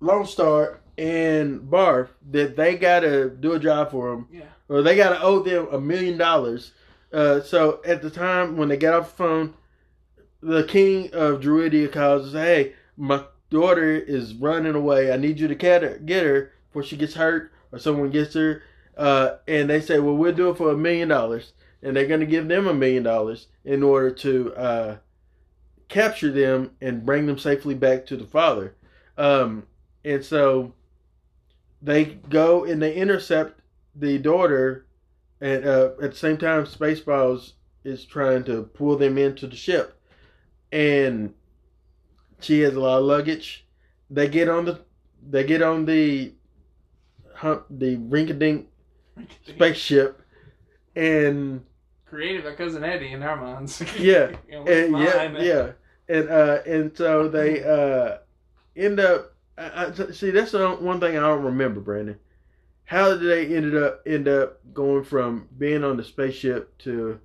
Lone 0.00 0.26
Star 0.26 0.80
and 0.98 1.60
Barf 1.62 2.08
that 2.30 2.56
they 2.56 2.76
gotta 2.76 3.30
do 3.30 3.52
a 3.52 3.58
job 3.58 3.90
for 3.90 4.10
them, 4.10 4.28
Yeah. 4.32 4.42
or 4.68 4.82
they 4.82 4.96
gotta 4.96 5.20
owe 5.22 5.40
them 5.40 5.68
a 5.72 5.80
million 5.80 6.18
dollars. 6.18 6.72
Uh, 7.12 7.40
so 7.40 7.80
at 7.86 8.02
the 8.02 8.10
time 8.10 8.56
when 8.56 8.68
they 8.68 8.76
get 8.76 8.92
off 8.94 9.10
the 9.10 9.16
phone, 9.16 9.54
the 10.42 10.64
king 10.64 11.06
of 11.12 11.40
Druidia 11.40 11.90
calls 11.92 12.22
and 12.24 12.32
says, 12.32 12.42
"Hey, 12.42 12.72
my 12.96 13.24
daughter 13.50 13.92
is 13.96 14.34
running 14.34 14.74
away. 14.74 15.12
I 15.12 15.16
need 15.16 15.40
you 15.40 15.48
to 15.48 15.54
get 15.54 15.82
her, 15.82 15.98
get 15.98 16.24
her 16.24 16.52
before 16.68 16.82
she 16.84 16.96
gets 16.96 17.14
hurt 17.14 17.50
or 17.72 17.78
someone 17.78 18.10
gets 18.10 18.34
her." 18.34 18.62
Uh, 18.96 19.36
and 19.48 19.70
they 19.70 19.80
say, 19.80 19.98
"Well, 19.98 20.16
we'll 20.16 20.34
do 20.34 20.50
it 20.50 20.56
for 20.56 20.70
a 20.70 20.76
million 20.76 21.08
dollars." 21.08 21.52
and 21.82 21.96
they're 21.96 22.06
going 22.06 22.20
to 22.20 22.26
give 22.26 22.48
them 22.48 22.66
a 22.66 22.74
million 22.74 23.02
dollars 23.02 23.48
in 23.64 23.82
order 23.82 24.10
to 24.10 24.54
uh, 24.54 24.96
capture 25.88 26.30
them 26.30 26.72
and 26.80 27.06
bring 27.06 27.26
them 27.26 27.38
safely 27.38 27.74
back 27.74 28.06
to 28.06 28.16
the 28.16 28.26
father. 28.26 28.74
Um, 29.16 29.66
and 30.04 30.24
so 30.24 30.74
they 31.80 32.04
go 32.04 32.64
and 32.64 32.80
they 32.82 32.94
intercept 32.94 33.60
the 33.94 34.18
daughter, 34.18 34.86
and 35.40 35.66
uh, 35.66 35.90
at 36.02 36.12
the 36.12 36.16
same 36.16 36.36
time, 36.36 36.64
Spaceballs 36.64 37.52
is 37.82 38.04
trying 38.04 38.44
to 38.44 38.64
pull 38.74 38.96
them 38.96 39.16
into 39.16 39.46
the 39.46 39.56
ship, 39.56 39.98
and 40.70 41.34
she 42.40 42.60
has 42.60 42.74
a 42.74 42.80
lot 42.80 42.98
of 42.98 43.04
luggage. 43.04 43.66
They 44.10 44.28
get 44.28 44.48
on 44.48 44.66
the 44.66 44.80
they 45.26 45.44
get 45.44 45.62
on 45.62 45.86
the 45.86 46.32
hump 47.34 47.66
the 47.70 47.96
rink-a-dink 47.96 48.69
spaceship, 49.46 50.22
and 50.96 51.64
Created 52.06 52.42
by 52.42 52.52
cousin 52.54 52.82
Eddie 52.82 53.12
in 53.12 53.22
our 53.22 53.36
minds. 53.36 53.80
yeah, 53.98 54.32
what's 54.50 54.70
and 54.70 54.98
yeah, 54.98 55.28
mine? 55.28 55.36
yeah, 55.38 55.70
and 56.08 56.28
uh, 56.28 56.58
and 56.66 56.96
so 56.96 57.28
they 57.28 57.62
uh 57.62 58.18
end 58.76 58.98
up. 58.98 59.34
I, 59.56 59.86
I, 59.86 60.10
see, 60.10 60.30
that's 60.30 60.52
one 60.52 60.98
thing 60.98 61.16
I 61.16 61.20
don't 61.20 61.44
remember, 61.44 61.80
Brandon. 61.80 62.18
How 62.84 63.10
did 63.10 63.20
they 63.20 63.54
ended 63.54 63.80
up 63.80 64.02
end 64.06 64.26
up 64.26 64.58
going 64.74 65.04
from 65.04 65.48
being 65.56 65.84
on 65.84 65.96
the 65.96 66.02
spaceship 66.02 66.76
to 66.78 67.20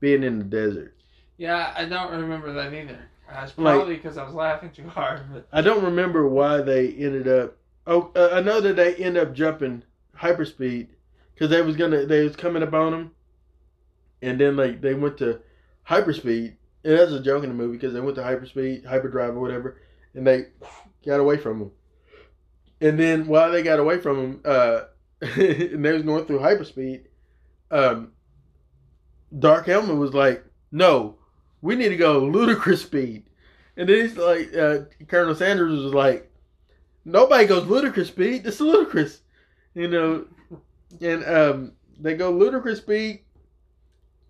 being 0.00 0.22
in 0.22 0.38
the 0.38 0.44
desert? 0.44 0.94
Yeah, 1.38 1.72
I 1.74 1.86
don't 1.86 2.12
remember 2.12 2.52
that 2.52 2.74
either. 2.74 2.98
Uh, 3.26 3.40
it's 3.42 3.52
probably 3.52 3.96
because 3.96 4.18
I 4.18 4.24
was 4.24 4.34
laughing 4.34 4.70
too 4.70 4.88
hard. 4.88 5.22
But 5.32 5.48
I 5.50 5.62
don't 5.62 5.82
remember 5.82 6.28
why 6.28 6.60
they 6.60 6.90
ended 6.90 7.26
up. 7.26 7.56
Oh, 7.86 8.10
uh, 8.14 8.30
I 8.32 8.42
know 8.42 8.60
that 8.60 8.76
they 8.76 8.94
end 8.96 9.16
up 9.16 9.32
jumping 9.32 9.82
hyperspeed 10.18 10.88
because 11.36 11.50
they 11.50 11.60
was 11.60 11.76
gonna 11.76 12.06
they 12.06 12.24
was 12.24 12.34
coming 12.34 12.62
up 12.62 12.72
on 12.72 12.92
them, 12.92 13.10
and 14.22 14.40
then 14.40 14.56
like 14.56 14.80
they 14.80 14.94
went 14.94 15.18
to 15.18 15.40
hyperspeed. 15.88 16.56
And 16.82 16.98
that's 16.98 17.12
a 17.12 17.20
joke 17.20 17.42
in 17.42 17.50
the 17.50 17.54
movie 17.54 17.76
because 17.76 17.92
they 17.92 18.00
went 18.00 18.16
to 18.16 18.22
hyperspeed, 18.22 18.86
hyperdrive 18.86 19.36
or 19.36 19.40
whatever, 19.40 19.82
and 20.14 20.26
they 20.26 20.46
got 21.04 21.20
away 21.20 21.36
from 21.36 21.58
them. 21.58 21.70
And 22.80 22.98
then 22.98 23.26
while 23.26 23.50
they 23.50 23.62
got 23.62 23.80
away 23.80 23.98
from 23.98 24.16
them, 24.16 24.40
uh, 24.44 24.80
and 25.20 25.84
they 25.84 25.92
was 25.92 26.02
going 26.02 26.24
through 26.24 26.38
hyperspeed, 26.38 27.06
um, 27.70 28.12
Dark 29.36 29.66
Helmet 29.66 29.96
was 29.96 30.14
like, 30.14 30.44
"No, 30.72 31.16
we 31.60 31.76
need 31.76 31.90
to 31.90 31.96
go 31.96 32.20
ludicrous 32.20 32.82
speed." 32.82 33.24
And 33.76 33.88
then 33.88 34.00
he's 34.00 34.16
like, 34.16 34.56
uh, 34.56 34.78
Colonel 35.06 35.34
Sanders 35.34 35.82
was 35.82 35.92
like, 35.92 36.30
nobody 37.06 37.46
goes 37.46 37.66
ludicrous 37.66 38.08
speed. 38.08 38.44
This 38.44 38.56
is 38.56 38.60
ludicrous, 38.62 39.20
you 39.74 39.88
know. 39.88 40.26
And 41.00 41.24
um, 41.24 41.72
they 41.98 42.14
go 42.14 42.30
ludicrous 42.30 42.78
speed, 42.78 43.20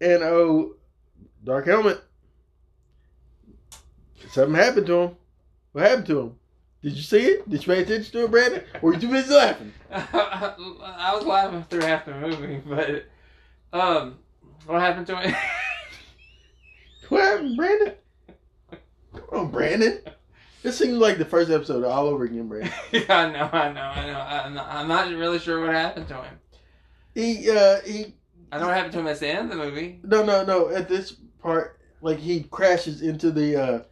and 0.01 0.23
oh, 0.23 0.75
Dark 1.45 1.67
Helmet. 1.67 2.03
Something 4.31 4.55
happened 4.55 4.87
to 4.87 5.01
him. 5.01 5.17
What 5.73 5.89
happened 5.89 6.07
to 6.07 6.21
him? 6.21 6.39
Did 6.83 6.93
you 6.95 7.03
see 7.03 7.21
it? 7.21 7.49
Did 7.49 7.67
you 7.67 7.75
pay 7.75 7.83
attention 7.83 8.13
to 8.13 8.25
it, 8.25 8.31
Brandon? 8.31 8.63
Or 8.75 8.81
were 8.81 8.95
you 8.95 9.01
too 9.01 9.09
busy 9.09 9.35
laughing? 9.35 9.73
I 9.91 11.13
was 11.15 11.25
laughing 11.25 11.65
through 11.69 11.83
half 11.83 12.05
the 12.05 12.15
movie. 12.15 12.63
But 12.65 13.07
um, 13.73 14.19
what 14.67 14.81
happened 14.81 15.07
to 15.09 15.17
him? 15.17 15.35
What 17.09 17.23
happened, 17.23 17.57
Brandon? 17.57 17.93
Come 19.13 19.23
on, 19.33 19.51
Brandon. 19.51 20.01
This 20.63 20.77
seems 20.77 20.99
like 20.99 21.19
the 21.19 21.25
first 21.25 21.53
episode 21.53 21.85
all 21.85 22.07
over 22.07 22.25
again, 22.25 22.49
Brandon. 22.49 22.73
yeah, 22.91 23.05
I 23.09 23.31
know, 23.31 23.49
I 23.53 23.73
know, 23.73 23.81
I 23.81 24.07
know. 24.07 24.21
I'm 24.21 24.55
not, 24.55 24.67
I'm 24.69 24.89
not 24.89 25.09
really 25.11 25.39
sure 25.39 25.65
what 25.65 25.73
happened 25.73 26.09
to 26.09 26.15
him. 26.15 26.39
He 27.17 27.51
uh 27.51 27.81
he 27.81 28.15
I 28.53 28.59
know 28.59 28.67
what 28.67 28.77
happened 28.77 28.93
to 28.93 29.01
him 29.01 29.07
at 29.07 29.19
the 29.19 29.27
end 29.29 29.51
of 29.51 29.57
the 29.57 29.65
movie. 29.65 30.01
No, 30.05 30.23
no, 30.23 30.45
no. 30.45 30.69
At 30.69 30.87
this 30.87 31.13
part, 31.41 31.81
like 32.03 32.19
he 32.19 32.43
crashes 32.43 33.01
into 33.01 33.31
the 33.31 33.57
uh 33.57 33.83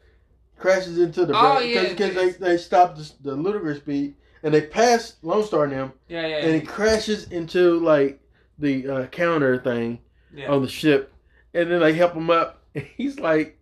crashes 0.59 0.99
into 0.99 1.25
the 1.25 1.33
Oh, 1.35 1.59
yeah, 1.59 1.89
because 1.89 2.15
they 2.15 2.33
they 2.33 2.59
stop 2.59 2.97
the, 2.97 3.11
the 3.23 3.35
ludicrous 3.35 3.79
speed 3.79 4.15
and 4.43 4.53
they 4.53 4.61
pass 4.61 5.17
Lone 5.23 5.43
Star 5.43 5.65
and 5.65 5.73
them 5.73 5.93
Yeah, 6.07 6.27
yeah, 6.27 6.37
and 6.37 6.55
he 6.55 6.61
crashes 6.61 7.29
into 7.33 7.81
like 7.81 8.21
the 8.59 8.87
uh, 8.87 9.07
counter 9.07 9.59
thing 9.59 10.01
yeah. 10.35 10.51
on 10.53 10.61
the 10.61 10.69
ship 10.69 11.11
and 11.55 11.71
then 11.71 11.81
they 11.81 11.95
help 11.95 12.13
him 12.13 12.29
up 12.29 12.63
and 12.75 12.85
he's 12.85 13.19
like, 13.19 13.59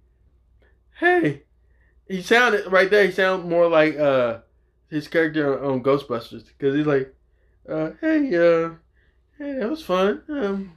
"Hey," 0.98 1.44
he 2.08 2.20
sounded 2.20 2.66
right 2.66 2.90
there. 2.90 3.04
He 3.04 3.12
sounded 3.12 3.48
more 3.48 3.68
like 3.68 3.96
uh 3.96 4.38
his 4.90 5.06
character 5.06 5.62
on 5.64 5.84
Ghostbusters 5.84 6.48
because 6.48 6.74
he's 6.74 6.86
like, 6.86 7.14
uh, 7.68 7.90
"Hey, 8.00 8.34
uh, 8.36 8.70
hey, 9.42 9.54
that 9.58 9.70
was 9.70 9.82
fun. 9.82 10.22
Um, 10.28 10.72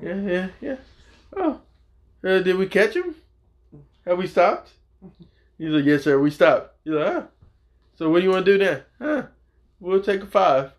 yeah, 0.00 0.20
yeah, 0.20 0.48
yeah. 0.60 0.76
Oh, 1.36 1.60
uh, 2.22 2.38
did 2.40 2.56
we 2.56 2.66
catch 2.66 2.94
him? 2.94 3.14
Have 4.06 4.18
we 4.18 4.26
stopped?" 4.26 4.72
He's 5.58 5.70
like, 5.70 5.84
"Yes, 5.84 6.04
sir. 6.04 6.18
We 6.18 6.30
stopped." 6.30 6.74
He's 6.84 6.94
like, 6.94 7.16
"Ah, 7.16 7.26
so 7.96 8.10
what 8.10 8.18
do 8.18 8.24
you 8.24 8.30
want 8.30 8.44
to 8.46 8.58
do 8.58 8.64
now? 8.64 8.80
Huh? 9.00 9.26
We'll 9.80 10.02
take 10.02 10.22
a 10.22 10.26
five. 10.26 10.72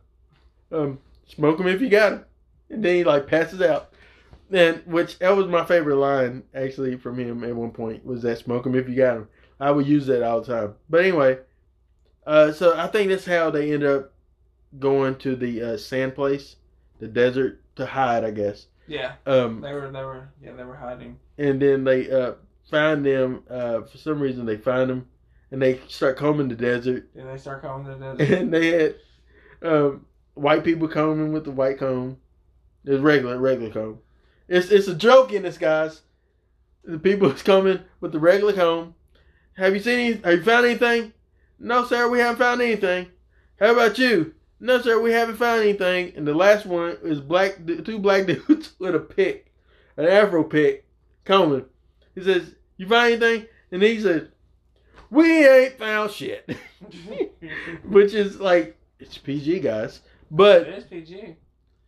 Um, 0.71 0.99
smoke 1.27 1.59
him 1.59 1.67
if 1.67 1.81
you 1.81 1.89
got 1.89 2.13
him." 2.13 2.25
And 2.69 2.83
then 2.83 2.95
he 2.95 3.03
like 3.03 3.27
passes 3.27 3.61
out. 3.61 3.91
And 4.51 4.83
which 4.85 5.17
that 5.19 5.35
was 5.35 5.47
my 5.47 5.65
favorite 5.65 5.95
line 5.95 6.43
actually 6.53 6.97
from 6.97 7.19
him 7.19 7.43
at 7.43 7.55
one 7.55 7.71
point 7.71 8.05
was 8.05 8.21
that 8.21 8.37
smoke 8.37 8.65
him 8.65 8.75
if 8.75 8.87
you 8.87 8.95
got 8.95 9.17
him. 9.17 9.27
I 9.59 9.71
would 9.71 9.87
use 9.87 10.05
that 10.07 10.23
all 10.23 10.41
the 10.41 10.53
time. 10.53 10.75
But 10.89 11.01
anyway, 11.01 11.39
uh, 12.27 12.51
so 12.51 12.77
I 12.77 12.87
think 12.87 13.09
that's 13.09 13.25
how 13.25 13.49
they 13.49 13.71
end 13.73 13.83
up 13.83 14.13
going 14.77 15.15
to 15.17 15.35
the 15.35 15.61
uh, 15.61 15.77
sand 15.77 16.15
place, 16.15 16.57
the 17.05 17.11
desert 17.11 17.61
to 17.77 17.85
hide, 17.85 18.23
I 18.23 18.31
guess. 18.31 18.67
yeah. 18.87 19.13
Um, 19.25 19.61
They 19.61 19.73
were, 19.73 19.91
they 19.91 20.03
were, 20.03 20.29
yeah, 20.41 20.53
they 20.53 20.63
were 20.63 20.75
hiding. 20.75 21.17
and 21.37 21.61
then 21.61 21.83
they 21.83 22.09
uh, 22.11 22.33
find 22.69 23.05
them. 23.05 23.43
Uh, 23.49 23.81
for 23.83 23.97
some 23.97 24.19
reason, 24.19 24.45
they 24.45 24.57
find 24.57 24.89
them, 24.89 25.07
and 25.51 25.61
they 25.61 25.79
start 25.87 26.17
combing 26.17 26.47
the 26.49 26.55
desert. 26.55 27.13
Did 27.15 27.27
they 27.27 27.37
start 27.37 27.61
calling 27.61 27.85
the 27.85 27.95
desert? 28.17 28.37
And 28.39 28.53
they 28.53 28.67
had 28.67 28.95
um, 29.61 30.05
white 30.35 30.63
people 30.63 30.87
combing 30.87 31.31
with 31.33 31.45
the 31.45 31.51
white 31.51 31.77
comb. 31.77 32.17
It's 32.85 33.01
regular, 33.01 33.37
regular 33.39 33.71
comb. 33.71 33.99
It's 34.47 34.69
it's 34.69 34.87
a 34.87 34.93
joke 34.95 35.33
in 35.33 35.43
this, 35.43 35.57
guys. 35.57 36.01
The 36.83 36.99
people 36.99 37.31
is 37.35 37.41
coming 37.43 37.79
with 37.99 38.11
the 38.11 38.19
regular 38.19 38.53
comb. 38.53 38.93
Have 39.57 39.73
you 39.73 39.79
seen? 39.81 39.99
Any, 39.99 40.13
have 40.21 40.33
you 40.39 40.43
found 40.43 40.65
anything? 40.65 41.13
No, 41.57 41.85
sir, 41.85 42.07
we 42.09 42.19
haven't 42.19 42.37
found 42.37 42.61
anything. 42.61 43.07
How 43.59 43.71
about 43.73 43.97
you? 43.97 44.33
No, 44.59 44.81
sir, 44.81 45.01
we 45.01 45.11
haven't 45.11 45.37
found 45.37 45.61
anything. 45.61 46.13
And 46.15 46.25
the 46.25 46.33
last 46.33 46.65
one 46.65 46.97
is 47.03 47.19
black, 47.19 47.57
two 47.65 47.99
black 47.99 48.25
dudes 48.47 48.73
with 48.79 48.95
a 48.95 48.99
pick, 48.99 49.51
an 49.97 50.05
afro 50.05 50.43
pick, 50.43 50.85
combing. 51.25 51.65
He 52.15 52.23
says, 52.23 52.55
"You 52.77 52.87
find 52.87 53.21
anything?" 53.21 53.47
And 53.71 53.83
he 53.83 53.99
says, 53.99 54.29
"We 55.09 55.47
ain't 55.47 55.77
found 55.77 56.11
shit," 56.11 56.49
which 57.83 58.13
is 58.13 58.39
like 58.39 58.77
it's 58.99 59.17
PG, 59.17 59.59
guys. 59.59 60.01
But 60.31 60.61
it 60.61 60.73
is 60.75 60.83
PG. 60.85 61.35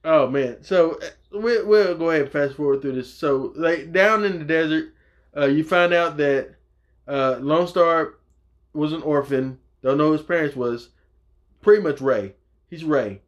Oh 0.04 0.28
man, 0.30 0.64
so 0.64 1.00
uh, 1.02 1.40
we, 1.40 1.62
we'll 1.64 1.98
go 1.98 2.10
ahead 2.10 2.24
and 2.24 2.32
fast 2.32 2.56
forward 2.56 2.82
through 2.82 2.94
this. 2.94 3.14
So, 3.14 3.54
like 3.56 3.92
down 3.92 4.24
in 4.24 4.40
the 4.40 4.46
desert, 4.46 4.94
uh, 5.36 5.46
you 5.46 5.64
find 5.64 5.94
out 5.94 6.18
that 6.18 6.56
uh, 7.08 7.38
Lone 7.42 7.68
Star 7.68 8.16
was 8.74 8.94
an 8.94 9.02
orphan. 9.02 9.60
Don't 9.82 9.98
know 9.98 10.08
who 10.08 10.14
his 10.14 10.22
parents 10.22 10.56
was. 10.56 10.90
Pretty 11.62 11.82
much 11.82 12.02
Rey. 12.02 12.36
He's 12.70 12.84
Rey. 12.84 13.22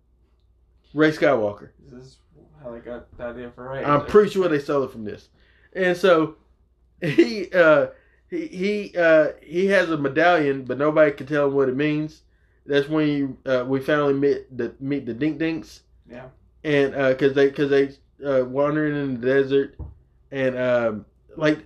Rey 0.94 1.12
Skywalker. 1.12 1.70
This 1.88 2.06
is 2.06 2.18
how 2.64 2.72
they 2.72 2.80
got 2.80 3.16
the 3.18 3.24
idea 3.24 3.52
for 3.56 3.70
Rey. 3.70 3.84
I'm 3.84 4.06
pretty 4.06 4.32
sure 4.32 4.48
they 4.48 4.60
stole 4.60 4.84
it 4.84 4.92
from 4.92 5.04
this. 5.06 5.30
And 5.74 5.96
so 5.96 6.36
he 7.02 7.50
uh, 7.54 7.88
he 8.30 8.48
he 8.48 8.98
uh, 8.98 9.30
he 9.42 9.68
has 9.68 9.90
a 9.90 9.98
medallion, 9.98 10.66
but 10.66 10.78
nobody 10.78 11.12
can 11.12 11.28
tell 11.28 11.48
him 11.48 11.54
what 11.54 11.70
it 11.70 11.76
means. 11.76 12.24
That's 12.66 12.88
when 12.88 13.08
you, 13.08 13.38
uh, 13.46 13.66
we 13.68 13.80
finally 13.80 14.14
meet 14.14 14.56
the 14.56 14.74
meet 14.80 15.06
the 15.06 15.14
Dink 15.14 15.40
Dinks 15.40 15.82
Yeah. 16.10 16.28
and 16.64 16.92
because 16.94 17.34
they 17.34 17.48
because 17.48 17.70
they 17.70 17.90
uh, 18.24 18.44
wandering 18.46 18.96
in 18.96 19.20
the 19.22 19.26
desert, 19.28 19.76
and 20.32 20.58
um, 20.58 21.06
like 21.36 21.60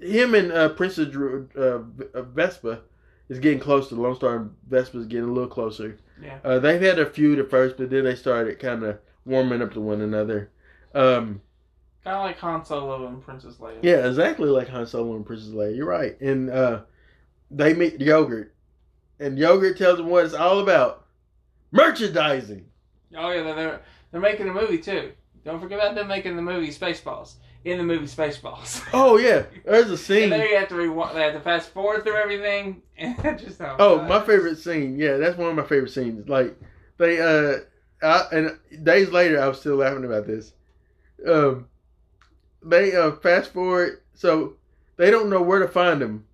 him 0.00 0.34
and 0.34 0.52
uh, 0.52 0.68
Princess 0.70 1.14
uh, 1.16 1.58
uh, 1.58 2.22
Vespa 2.22 2.80
is 3.28 3.38
getting 3.38 3.60
closer. 3.60 3.94
Lone 3.94 4.16
Star 4.16 4.36
and 4.36 4.50
Vespa 4.68 4.98
is 4.98 5.06
getting 5.06 5.28
a 5.28 5.32
little 5.32 5.48
closer. 5.48 5.96
Yeah. 6.22 6.38
Uh, 6.44 6.58
they've 6.58 6.80
had 6.80 6.98
a 6.98 7.06
feud 7.06 7.38
at 7.38 7.50
first, 7.50 7.76
but 7.76 7.90
then 7.90 8.04
they 8.04 8.14
started 8.14 8.58
kind 8.58 8.82
of 8.84 8.98
warming 9.24 9.62
up 9.62 9.72
to 9.74 9.80
one 9.80 10.00
another. 10.00 10.50
Um, 10.94 11.42
Kind 12.04 12.16
of 12.16 12.22
like 12.22 12.38
Han 12.38 12.64
Solo 12.64 13.06
and 13.06 13.22
Princess 13.22 13.56
Leia. 13.56 13.78
yeah, 13.82 14.06
exactly 14.06 14.48
like 14.48 14.68
Han 14.68 14.86
Solo 14.86 15.16
and 15.16 15.26
Princess 15.26 15.50
Leia. 15.50 15.76
You're 15.76 15.86
right. 15.86 16.18
And 16.20 16.48
uh, 16.50 16.82
they 17.50 17.74
meet 17.74 18.00
Yogurt, 18.00 18.54
and 19.20 19.38
Yogurt 19.38 19.76
tells 19.76 19.98
them 19.98 20.06
what 20.08 20.24
it's 20.24 20.34
all 20.34 20.60
about: 20.60 21.06
merchandising. 21.72 22.64
Oh 23.16 23.30
yeah, 23.30 23.42
they're, 23.42 23.54
they're 23.54 23.80
they're 24.10 24.20
making 24.20 24.48
a 24.48 24.52
movie 24.52 24.78
too. 24.78 25.12
Don't 25.44 25.60
forget 25.60 25.78
about 25.78 25.94
them 25.94 26.08
making 26.08 26.36
the 26.36 26.42
movie 26.42 26.68
Spaceballs. 26.68 27.34
In 27.64 27.76
the 27.76 27.84
movie 27.84 28.06
Spaceballs. 28.06 28.82
Oh 28.92 29.18
yeah, 29.18 29.44
there's 29.64 29.90
a 29.90 29.98
scene. 29.98 30.30
there 30.30 30.46
you 30.48 30.56
have 30.56 30.68
to 30.68 30.74
rewind. 30.76 31.16
They 31.16 31.22
have 31.22 31.34
to 31.34 31.40
fast 31.40 31.70
forward 31.70 32.02
through 32.04 32.16
everything, 32.16 32.82
just. 33.22 33.60
Oh, 33.60 34.02
my 34.02 34.20
favorite 34.20 34.58
scene. 34.58 34.98
Yeah, 34.98 35.16
that's 35.16 35.36
one 35.36 35.50
of 35.50 35.56
my 35.56 35.64
favorite 35.64 35.90
scenes. 35.90 36.28
Like 36.28 36.56
they 36.98 37.20
uh, 37.20 37.58
I, 38.02 38.26
and 38.32 38.58
days 38.84 39.10
later, 39.10 39.40
I 39.40 39.48
was 39.48 39.60
still 39.60 39.76
laughing 39.76 40.04
about 40.04 40.26
this. 40.26 40.52
Um, 41.26 41.66
they 42.62 42.94
uh 42.94 43.12
fast 43.16 43.52
forward, 43.52 44.02
so 44.14 44.54
they 44.96 45.10
don't 45.10 45.30
know 45.30 45.42
where 45.42 45.58
to 45.60 45.68
find 45.68 46.00
them. 46.00 46.24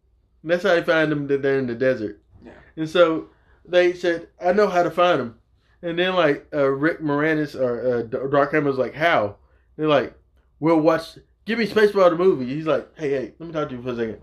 And 0.42 0.50
that's 0.50 0.62
how 0.62 0.74
they 0.74 0.82
find 0.84 1.10
them. 1.10 1.26
That 1.26 1.42
they're 1.42 1.58
in 1.58 1.66
the 1.66 1.74
desert. 1.74 2.20
Yeah. 2.44 2.52
And 2.76 2.88
so 2.88 3.28
they 3.64 3.94
said, 3.94 4.28
"I 4.44 4.52
know 4.52 4.68
how 4.68 4.82
to 4.82 4.90
find 4.90 5.20
them." 5.20 5.38
And 5.82 5.98
then 5.98 6.14
like 6.14 6.46
uh, 6.52 6.68
Rick 6.68 7.00
Moranis 7.00 7.58
or 7.58 7.98
uh, 7.98 8.02
Dark 8.02 8.52
Hammer 8.52 8.68
was 8.68 8.78
like, 8.78 8.94
"How?" 8.94 9.36
They're 9.76 9.88
like, 9.88 10.14
"We'll 10.64 10.80
watch. 10.80 11.18
Give 11.44 11.58
me 11.58 11.66
Spaceball 11.66 12.10
the 12.10 12.16
movie." 12.16 12.46
He's 12.46 12.66
like, 12.66 12.88
"Hey, 12.98 13.10
hey, 13.10 13.34
let 13.38 13.46
me 13.46 13.52
talk 13.52 13.68
to 13.68 13.76
you 13.76 13.82
for 13.82 13.90
a 13.90 13.96
second. 13.96 14.18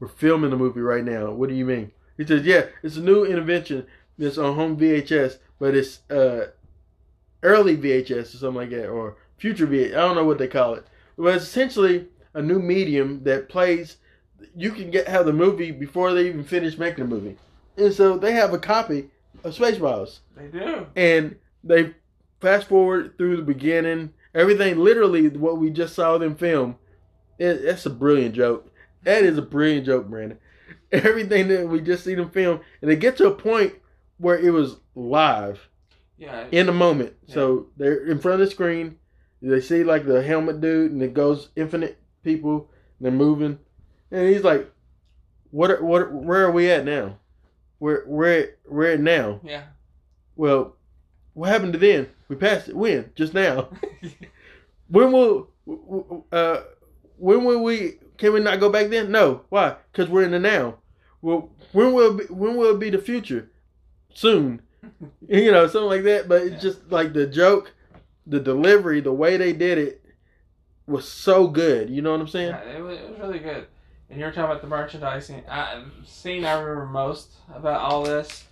We're 0.00 0.08
filming 0.08 0.50
the 0.50 0.56
movie 0.56 0.80
right 0.80 1.04
now. 1.04 1.30
What 1.30 1.48
do 1.48 1.54
you 1.54 1.64
mean?" 1.64 1.92
He 2.16 2.26
says, 2.26 2.44
"Yeah, 2.44 2.66
it's 2.82 2.96
a 2.96 3.00
new 3.02 3.24
intervention 3.24 3.86
that's 4.18 4.38
on 4.38 4.54
home 4.56 4.76
VHS, 4.76 5.38
but 5.58 5.74
it's 5.74 6.00
uh, 6.10 6.48
early 7.42 7.76
VHS 7.76 8.34
or 8.34 8.38
something 8.38 8.54
like 8.62 8.70
that, 8.70 8.88
or 8.88 9.16
future 9.38 9.66
VHS. 9.66 9.92
I 9.92 10.00
don't 10.00 10.16
know 10.16 10.24
what 10.24 10.38
they 10.38 10.48
call 10.48 10.74
it. 10.74 10.84
But 11.16 11.36
it's 11.36 11.44
essentially 11.44 12.08
a 12.34 12.42
new 12.42 12.58
medium 12.58 13.22
that 13.24 13.48
plays. 13.48 13.96
You 14.56 14.72
can 14.72 14.90
get 14.90 15.08
have 15.08 15.26
the 15.26 15.32
movie 15.32 15.70
before 15.70 16.12
they 16.12 16.26
even 16.28 16.44
finish 16.44 16.76
making 16.78 17.04
the 17.08 17.14
movie, 17.14 17.36
and 17.76 17.92
so 17.92 18.18
they 18.18 18.32
have 18.32 18.52
a 18.52 18.58
copy 18.58 19.10
of 19.44 19.54
Spaceballs, 19.56 20.18
They 20.36 20.46
do. 20.48 20.86
and 20.96 21.36
they 21.62 21.94
fast 22.40 22.68
forward 22.68 23.16
through 23.16 23.36
the 23.36 23.42
beginning. 23.42 24.12
Everything, 24.34 24.78
literally, 24.78 25.28
what 25.28 25.58
we 25.58 25.70
just 25.70 25.94
saw 25.94 26.18
them 26.18 26.34
film. 26.36 26.76
It, 27.38 27.62
that's 27.64 27.86
a 27.86 27.90
brilliant 27.90 28.34
joke. 28.34 28.70
That 29.04 29.22
is 29.22 29.38
a 29.38 29.42
brilliant 29.42 29.86
joke, 29.86 30.08
Brandon. 30.08 30.38
Everything 30.92 31.48
that 31.48 31.68
we 31.68 31.80
just 31.80 32.04
see 32.04 32.14
them 32.14 32.30
film, 32.30 32.60
and 32.80 32.90
they 32.90 32.96
get 32.96 33.16
to 33.18 33.26
a 33.26 33.34
point 33.34 33.74
where 34.18 34.38
it 34.38 34.50
was 34.52 34.76
live 34.94 35.68
Yeah. 36.18 36.46
in 36.52 36.66
the 36.66 36.72
moment. 36.72 37.14
So 37.26 37.68
they're 37.76 38.06
in 38.06 38.18
front 38.18 38.40
of 38.40 38.46
the 38.48 38.50
screen. 38.52 38.96
They 39.42 39.60
see 39.60 39.84
like 39.84 40.06
the 40.06 40.22
helmet 40.22 40.60
dude, 40.60 40.92
and 40.92 41.02
it 41.02 41.12
goes 41.14 41.50
infinite 41.56 41.98
people. 42.22 42.70
And 42.98 43.06
they're 43.06 43.12
moving, 43.12 43.58
and 44.10 44.28
he's 44.28 44.42
like, 44.44 44.70
"What? 45.50 45.70
Are, 45.70 45.84
what? 45.84 46.10
Where 46.12 46.46
are 46.46 46.50
we 46.52 46.70
at 46.70 46.84
now? 46.84 47.18
Where? 47.78 48.04
Where? 48.06 48.54
Where 48.64 48.92
at 48.92 49.00
now? 49.00 49.40
yeah. 49.44 49.64
Well, 50.36 50.76
what 51.34 51.50
happened 51.50 51.74
to 51.74 51.78
then? 51.78 52.08
We 52.28 52.36
passed 52.36 52.68
it. 52.68 52.76
When? 52.76 53.10
Just 53.14 53.34
now. 53.34 53.68
when 54.88 55.12
will? 55.12 55.50
Uh, 56.32 56.60
when 57.18 57.44
will 57.44 57.62
we? 57.62 57.94
Can 58.18 58.32
we 58.32 58.40
not 58.40 58.60
go 58.60 58.70
back 58.70 58.88
then? 58.88 59.10
No. 59.10 59.42
Why? 59.48 59.76
Because 59.92 60.08
we're 60.08 60.24
in 60.24 60.30
the 60.30 60.38
now. 60.38 60.78
Well, 61.20 61.50
when 61.72 61.92
will? 61.92 62.14
Be, 62.14 62.24
when 62.24 62.56
will 62.56 62.74
it 62.74 62.78
be 62.78 62.90
the 62.90 62.98
future? 62.98 63.50
Soon. 64.12 64.62
you 65.28 65.50
know, 65.50 65.66
something 65.66 65.88
like 65.88 66.04
that. 66.04 66.28
But 66.28 66.42
it's 66.42 66.62
just 66.62 66.90
like 66.90 67.12
the 67.12 67.26
joke, 67.26 67.72
the 68.26 68.40
delivery, 68.40 69.00
the 69.00 69.12
way 69.12 69.36
they 69.36 69.52
did 69.52 69.78
it 69.78 70.04
was 70.86 71.08
so 71.08 71.46
good. 71.48 71.90
You 71.90 72.02
know 72.02 72.12
what 72.12 72.20
I'm 72.20 72.28
saying? 72.28 72.50
Yeah, 72.50 72.76
it 72.76 72.82
was, 72.82 72.98
it 72.98 73.10
was 73.10 73.18
really 73.18 73.38
good. 73.38 73.66
And 74.10 74.18
you 74.18 74.26
were 74.26 74.32
talking 74.32 74.44
about 74.44 74.60
the 74.60 74.68
merchandising. 74.68 75.44
I, 75.48 75.82
scene 76.04 76.44
I 76.44 76.52
remember 76.60 76.86
most 76.86 77.32
about 77.54 77.80
all 77.80 78.02
this, 78.02 78.44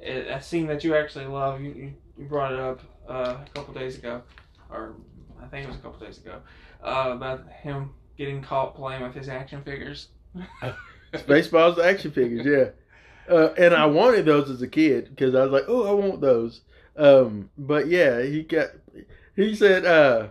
it, 0.00 0.28
a 0.28 0.40
scene 0.40 0.66
that 0.68 0.84
you 0.84 0.94
actually 0.94 1.26
love. 1.26 1.60
You 1.60 1.72
you, 1.72 1.94
you 2.18 2.24
brought 2.26 2.52
it 2.52 2.60
up 2.60 2.80
uh, 3.10 3.38
a 3.44 3.50
couple 3.54 3.74
days 3.74 3.98
ago, 3.98 4.22
or 4.70 4.94
I 5.42 5.46
think 5.46 5.64
it 5.64 5.68
was 5.68 5.76
a 5.76 5.80
couple 5.80 6.06
days 6.06 6.18
ago, 6.18 6.40
uh, 6.82 7.10
about 7.12 7.46
him 7.50 7.90
getting 8.16 8.40
caught 8.42 8.76
playing 8.76 9.02
with 9.02 9.14
his 9.14 9.28
action 9.28 9.62
figures. 9.62 10.08
Spaceballs 11.12 11.82
action 11.82 12.12
figures, 12.12 12.46
yeah. 12.46 13.34
Uh, 13.34 13.52
and 13.58 13.74
I 13.74 13.86
wanted 13.86 14.24
those 14.24 14.48
as 14.48 14.62
a 14.62 14.68
kid 14.68 15.10
because 15.10 15.34
I 15.34 15.42
was 15.42 15.52
like, 15.52 15.64
oh, 15.68 15.86
I 15.88 15.92
want 15.92 16.20
those. 16.20 16.62
Um, 16.96 17.50
but 17.58 17.88
yeah, 17.88 18.22
he 18.22 18.42
got. 18.42 18.68
He 19.36 19.54
said, 19.54 19.86
uh, 19.86 20.28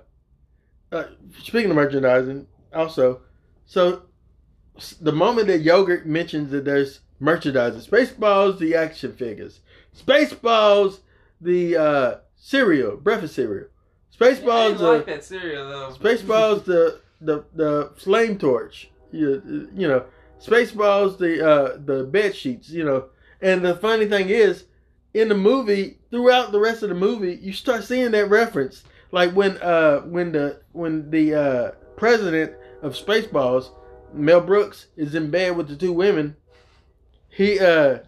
uh, 0.92 1.06
speaking 1.42 1.72
of 1.72 1.76
merchandising, 1.76 2.46
also, 2.74 3.22
so 3.66 4.04
the 5.02 5.12
moment 5.12 5.48
that 5.48 5.60
yogurt 5.60 6.06
mentions 6.06 6.52
that 6.52 6.66
there's 6.66 7.00
merchandising, 7.20 7.82
Spaceballs, 7.82 8.60
the 8.60 8.76
action 8.76 9.14
figures, 9.14 9.62
Spaceballs, 9.98 11.00
the 11.42 11.78
uh, 11.78 12.16
cereal, 12.40 12.98
breakfast 12.98 13.36
cereal, 13.36 13.68
I 13.68 14.16
Spaceballs, 14.16 14.72
didn't 14.72 14.86
uh, 14.86 14.92
like 14.94 15.06
that 15.06 15.24
cereal 15.24 15.70
though. 15.70 15.96
Spaceballs, 15.98 16.64
the 16.66 17.00
the 17.22 17.46
the 17.54 17.92
flame 17.98 18.38
torch. 18.38 18.90
You, 19.12 19.70
you 19.76 19.88
know, 19.88 20.06
Spaceballs, 20.42 21.18
the 21.18 21.48
uh 21.48 21.78
the 21.86 22.04
bed 22.06 22.36
sheets. 22.36 22.70
You 22.70 22.86
know, 22.86 23.06
and 23.42 23.64
the 23.64 23.76
funny 23.76 24.06
thing 24.08 24.30
is, 24.30 24.66
in 25.14 25.30
the 25.30 25.36
movie, 25.36 26.00
throughout 26.12 26.52
the 26.52 26.60
rest 26.60 26.84
of 26.84 26.90
the 26.90 26.96
movie, 26.96 27.36
you 27.36 27.54
start 27.54 27.84
seeing 27.84 28.12
that 28.12 28.30
reference. 28.30 28.84
Like 29.12 29.32
when 29.34 29.58
uh 29.58 30.02
when 30.02 30.32
the 30.32 30.62
when 30.72 31.10
the 31.12 31.36
uh 31.36 31.72
president 31.98 32.54
of 32.82 32.94
Spaceballs, 32.94 33.72
Mel 34.14 34.42
Brooks, 34.42 34.88
is 34.96 35.16
in 35.16 35.30
bed 35.32 35.58
with 35.58 35.68
the 35.68 35.76
two 35.76 35.94
women, 35.94 36.36
he 37.30 37.60
uh 37.60 38.00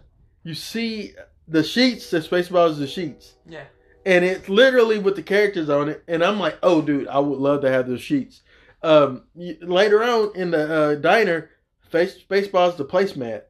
you 0.44 0.54
see 0.54 1.14
the 1.48 1.62
sheets. 1.62 2.10
The 2.10 2.18
Spaceballs, 2.18 2.78
the 2.78 2.86
sheets 2.86 3.34
Yeah. 3.48 3.64
And 4.04 4.24
it's 4.24 4.48
literally 4.48 4.98
with 4.98 5.16
the 5.16 5.22
characters 5.22 5.68
on 5.68 5.88
it. 5.88 6.02
And 6.08 6.22
I'm 6.22 6.38
like, 6.38 6.58
oh, 6.62 6.82
dude, 6.82 7.08
I 7.08 7.18
would 7.18 7.38
love 7.38 7.62
to 7.62 7.70
have 7.70 7.88
those 7.88 8.02
sheets. 8.02 8.42
Um, 8.82 9.24
later 9.34 10.02
on 10.02 10.32
in 10.34 10.50
the 10.50 10.74
uh, 10.74 10.94
diner, 10.96 11.50
face 11.88 12.18
Spaceballs 12.28 12.76
the 12.76 12.84
placemat 12.84 13.42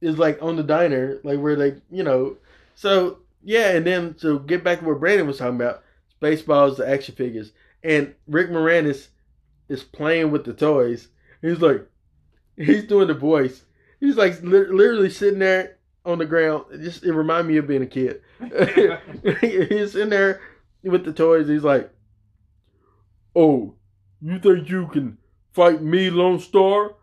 is 0.00 0.18
like 0.18 0.42
on 0.42 0.56
the 0.56 0.62
diner, 0.62 1.20
like 1.22 1.38
where 1.38 1.56
they, 1.56 1.74
you 1.90 2.02
know. 2.02 2.36
So 2.74 3.18
yeah, 3.42 3.70
and 3.70 3.86
then 3.86 4.14
to 4.14 4.40
get 4.40 4.64
back 4.64 4.80
to 4.80 4.84
what 4.86 5.00
Brandon 5.00 5.26
was 5.26 5.38
talking 5.38 5.56
about, 5.56 5.82
Spaceballs 6.20 6.76
the 6.76 6.88
action 6.88 7.14
figures, 7.14 7.52
and 7.82 8.14
Rick 8.26 8.50
Moranis 8.50 9.08
is 9.68 9.82
playing 9.82 10.30
with 10.30 10.44
the 10.44 10.54
toys. 10.54 11.08
He's 11.42 11.60
like, 11.60 11.86
he's 12.56 12.84
doing 12.84 13.08
the 13.08 13.14
voice. 13.14 13.62
He's 14.00 14.16
like 14.16 14.42
li- 14.42 14.66
literally 14.66 15.10
sitting 15.10 15.40
there 15.40 15.76
on 16.04 16.18
the 16.18 16.26
ground. 16.26 16.64
It 16.72 16.80
just 16.80 17.04
it 17.04 17.12
reminded 17.12 17.50
me 17.50 17.58
of 17.58 17.66
being 17.66 17.82
a 17.82 17.86
kid. 17.86 18.22
he's 19.40 19.96
in 19.96 20.10
there 20.10 20.40
with 20.82 21.04
the 21.04 21.12
toys. 21.12 21.48
He's 21.48 21.64
like, 21.64 21.90
"Oh, 23.34 23.74
you 24.20 24.38
think 24.38 24.68
you 24.68 24.86
can 24.88 25.18
fight 25.52 25.82
me, 25.82 26.10
Lone 26.10 26.38
Star? 26.38 26.96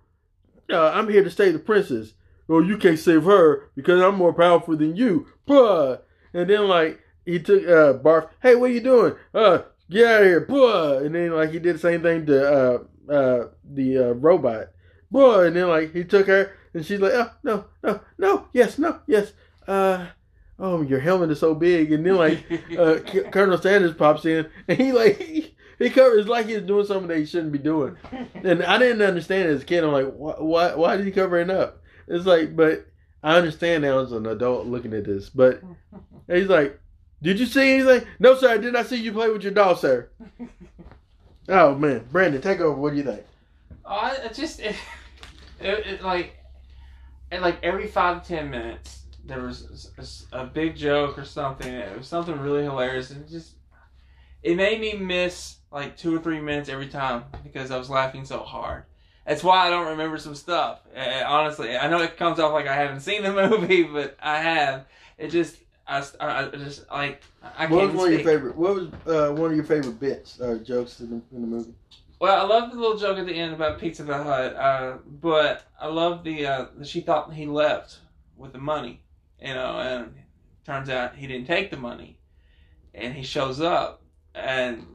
Uh, 0.70 0.92
I'm 0.94 1.10
here 1.10 1.24
to 1.24 1.32
save 1.32 1.54
the 1.54 1.60
princess. 1.60 2.14
Oh, 2.50 2.60
you 2.60 2.78
can't 2.78 3.00
save 3.00 3.24
her 3.24 3.70
because 3.76 4.02
I'm 4.02 4.16
more 4.16 4.34
powerful 4.34 4.76
than 4.76 4.96
you." 4.96 5.28
Puh. 5.46 5.98
And 6.34 6.50
then 6.50 6.68
like 6.68 7.00
he 7.26 7.40
took 7.40 7.64
uh 7.64 8.00
Barf. 8.00 8.30
Hey, 8.42 8.56
what 8.56 8.72
are 8.72 8.74
you 8.74 8.82
doing? 8.82 9.16
Uh, 9.34 9.60
get 9.90 10.08
out 10.08 10.22
of 10.22 10.28
here, 10.28 10.42
puh. 10.42 11.02
And 11.04 11.16
then 11.16 11.32
like 11.32 11.52
he 11.52 11.60
did 11.60 11.76
the 11.76 11.80
same 11.80 12.02
thing 12.02 12.26
to 12.26 12.54
uh 12.54 12.78
uh 13.12 13.48
the 13.64 13.98
uh, 13.98 14.14
robot. 14.14 14.70
Boy, 15.10 15.48
and 15.48 15.56
then 15.56 15.70
like 15.70 15.94
he 15.94 16.04
took 16.04 16.28
her, 16.28 16.52
and 16.74 16.86
she's 16.86 17.00
like, 17.00 17.14
"Oh 17.14 17.32
no, 17.44 17.66
no, 17.82 18.02
no, 18.18 18.48
yes, 18.52 18.78
no, 18.78 19.00
yes." 19.08 19.32
Uh, 19.66 20.08
oh, 20.60 20.82
your 20.82 21.00
helmet 21.00 21.32
is 21.32 21.40
so 21.40 21.54
big, 21.54 21.92
and 21.92 22.06
then 22.06 22.16
like 22.16 22.46
uh, 22.78 22.98
C- 23.12 23.24
Colonel 23.32 23.58
Sanders 23.58 23.94
pops 23.94 24.26
in, 24.26 24.50
and 24.68 24.78
he 24.78 24.92
like 24.92 25.18
he, 25.18 25.56
he 25.80 25.90
covers 25.90 26.28
like 26.28 26.48
he's 26.48 26.62
doing 26.62 26.86
something 26.86 27.08
that 27.08 27.18
he 27.18 27.26
shouldn't 27.26 27.52
be 27.52 27.60
doing, 27.60 27.98
and 28.44 28.64
I 28.64 28.78
didn't 28.78 29.02
understand 29.02 29.50
it 29.50 29.54
as 29.54 29.62
a 29.62 29.66
kid. 29.66 29.84
I'm 29.84 29.92
like, 29.92 30.12
why, 30.14 30.36
why, 30.40 30.76
why 30.76 30.98
did 30.98 31.06
he 31.06 31.12
cover 31.12 31.40
it 31.40 31.50
up? 31.50 31.82
It's 32.08 32.26
like, 32.26 32.56
but 32.56 32.88
I 33.24 33.38
understand 33.38 33.84
now 33.84 34.00
as 34.00 34.12
an 34.12 34.26
adult 34.26 34.68
looking 34.68 34.94
at 34.94 35.06
this, 35.06 35.30
but 35.30 35.62
he's 36.28 36.48
like, 36.48 36.80
"Did 37.22 37.40
you 37.40 37.46
see 37.46 37.76
anything?" 37.76 38.08
No, 38.20 38.36
sir, 38.36 38.52
I 38.52 38.58
did 38.58 38.74
not 38.74 38.88
see 38.88 38.98
you 38.98 39.12
play 39.12 39.30
with 39.30 39.44
your 39.44 39.54
doll, 39.54 39.76
sir. 39.76 40.10
oh 41.50 41.76
man, 41.76 42.06
Brandon, 42.12 42.42
take 42.42 42.60
over. 42.60 42.80
What 42.80 42.92
do 42.92 42.98
you 42.98 43.04
think? 43.04 43.24
Oh, 43.86 43.92
I 43.92 44.30
just 44.34 44.60
it, 44.60 44.76
it, 45.60 45.86
it 45.88 46.04
like 46.04 46.38
and 47.32 47.42
like 47.42 47.58
every 47.64 47.88
five 47.88 48.24
to 48.24 48.28
ten 48.28 48.50
minutes 48.50 49.04
there 49.28 49.42
was 49.42 49.92
a, 50.32 50.42
a 50.42 50.46
big 50.46 50.76
joke 50.76 51.18
or 51.18 51.26
something. 51.26 51.72
It 51.72 51.98
was 51.98 52.08
something 52.08 52.40
really 52.40 52.64
hilarious, 52.64 53.12
and 53.12 53.24
it 53.24 53.30
just 53.30 53.54
it 54.44 54.56
made 54.56 54.80
me 54.80 54.94
miss 54.94 55.58
like 55.72 55.98
two 55.98 56.16
or 56.16 56.20
three 56.20 56.40
minutes 56.40 56.70
every 56.70 56.88
time 56.88 57.26
because 57.44 57.72
I 57.72 57.78
was 57.78 57.90
laughing 57.90 58.26
so 58.26 58.40
hard. 58.40 58.84
That's 59.26 59.44
why 59.44 59.68
I 59.68 59.70
don't 59.70 59.88
remember 59.88 60.18
some 60.18 60.36
stuff. 60.36 60.80
Uh, 60.96 61.24
honestly, 61.26 61.78
I 61.78 61.90
know 61.90 62.02
it 62.02 62.16
comes 62.16 62.40
off 62.40 62.54
like 62.54 62.68
I 62.68 62.76
haven't 62.76 63.02
seen 63.02 63.24
the 63.24 63.34
movie, 63.50 63.84
but 63.84 64.16
I 64.22 64.38
have. 64.42 64.86
It 65.18 65.30
just, 65.30 65.58
I, 65.86 66.04
I 66.20 66.48
just 66.48 66.90
like 66.90 67.22
I 67.44 67.68
can't. 67.68 67.72
What 67.72 67.88
was 67.88 67.96
one 67.96 68.08
of 68.08 68.14
your 68.14 68.24
favorite? 68.24 68.56
What 68.56 68.76
was 68.76 68.88
uh, 69.06 69.34
one 69.34 69.52
of 69.52 69.56
your 69.58 69.66
favorite 69.66 70.00
bits 70.00 70.40
or 70.40 70.58
jokes 70.60 71.02
in 71.02 71.10
the, 71.10 71.36
in 71.36 71.42
the 71.42 71.48
movie? 71.48 71.74
Well, 72.20 72.40
I 72.40 72.48
love 72.48 72.72
the 72.72 72.80
little 72.80 72.98
joke 72.98 73.20
at 73.20 73.28
the 73.28 73.34
end 73.34 73.54
about 73.54 73.80
Pizza 73.80 74.04
the 74.04 74.24
Hutt, 74.24 74.56
uh, 74.56 74.98
but 75.22 75.66
I 75.80 75.88
love 75.88 76.24
the 76.24 76.48
uh, 76.48 76.66
she 76.84 77.02
thought 77.02 77.32
he 77.34 77.46
left 77.46 78.00
with 78.38 78.54
the 78.54 78.60
money, 78.60 79.02
you 79.42 79.54
know, 79.54 79.78
and 79.80 80.14
turns 80.66 80.90
out 80.90 81.16
he 81.16 81.28
didn't 81.28 81.48
take 81.48 81.72
the 81.72 81.78
money, 81.78 82.20
and 82.94 83.14
he 83.14 83.24
shows 83.24 83.62
up, 83.62 84.04
and 84.36 84.86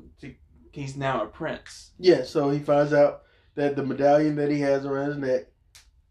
he's 0.73 0.97
now 0.97 1.23
a 1.23 1.27
prince. 1.27 1.91
Yeah, 1.99 2.23
so 2.25 2.51
he 2.51 2.59
finds 2.59 2.93
out 2.93 3.23
that 3.55 3.77
the 3.77 3.83
medallion 3.85 4.37
that 4.37 4.51
he 4.51 4.61
has 4.61 4.85
around 4.87 5.09
his 5.09 5.19
neck 5.19 5.43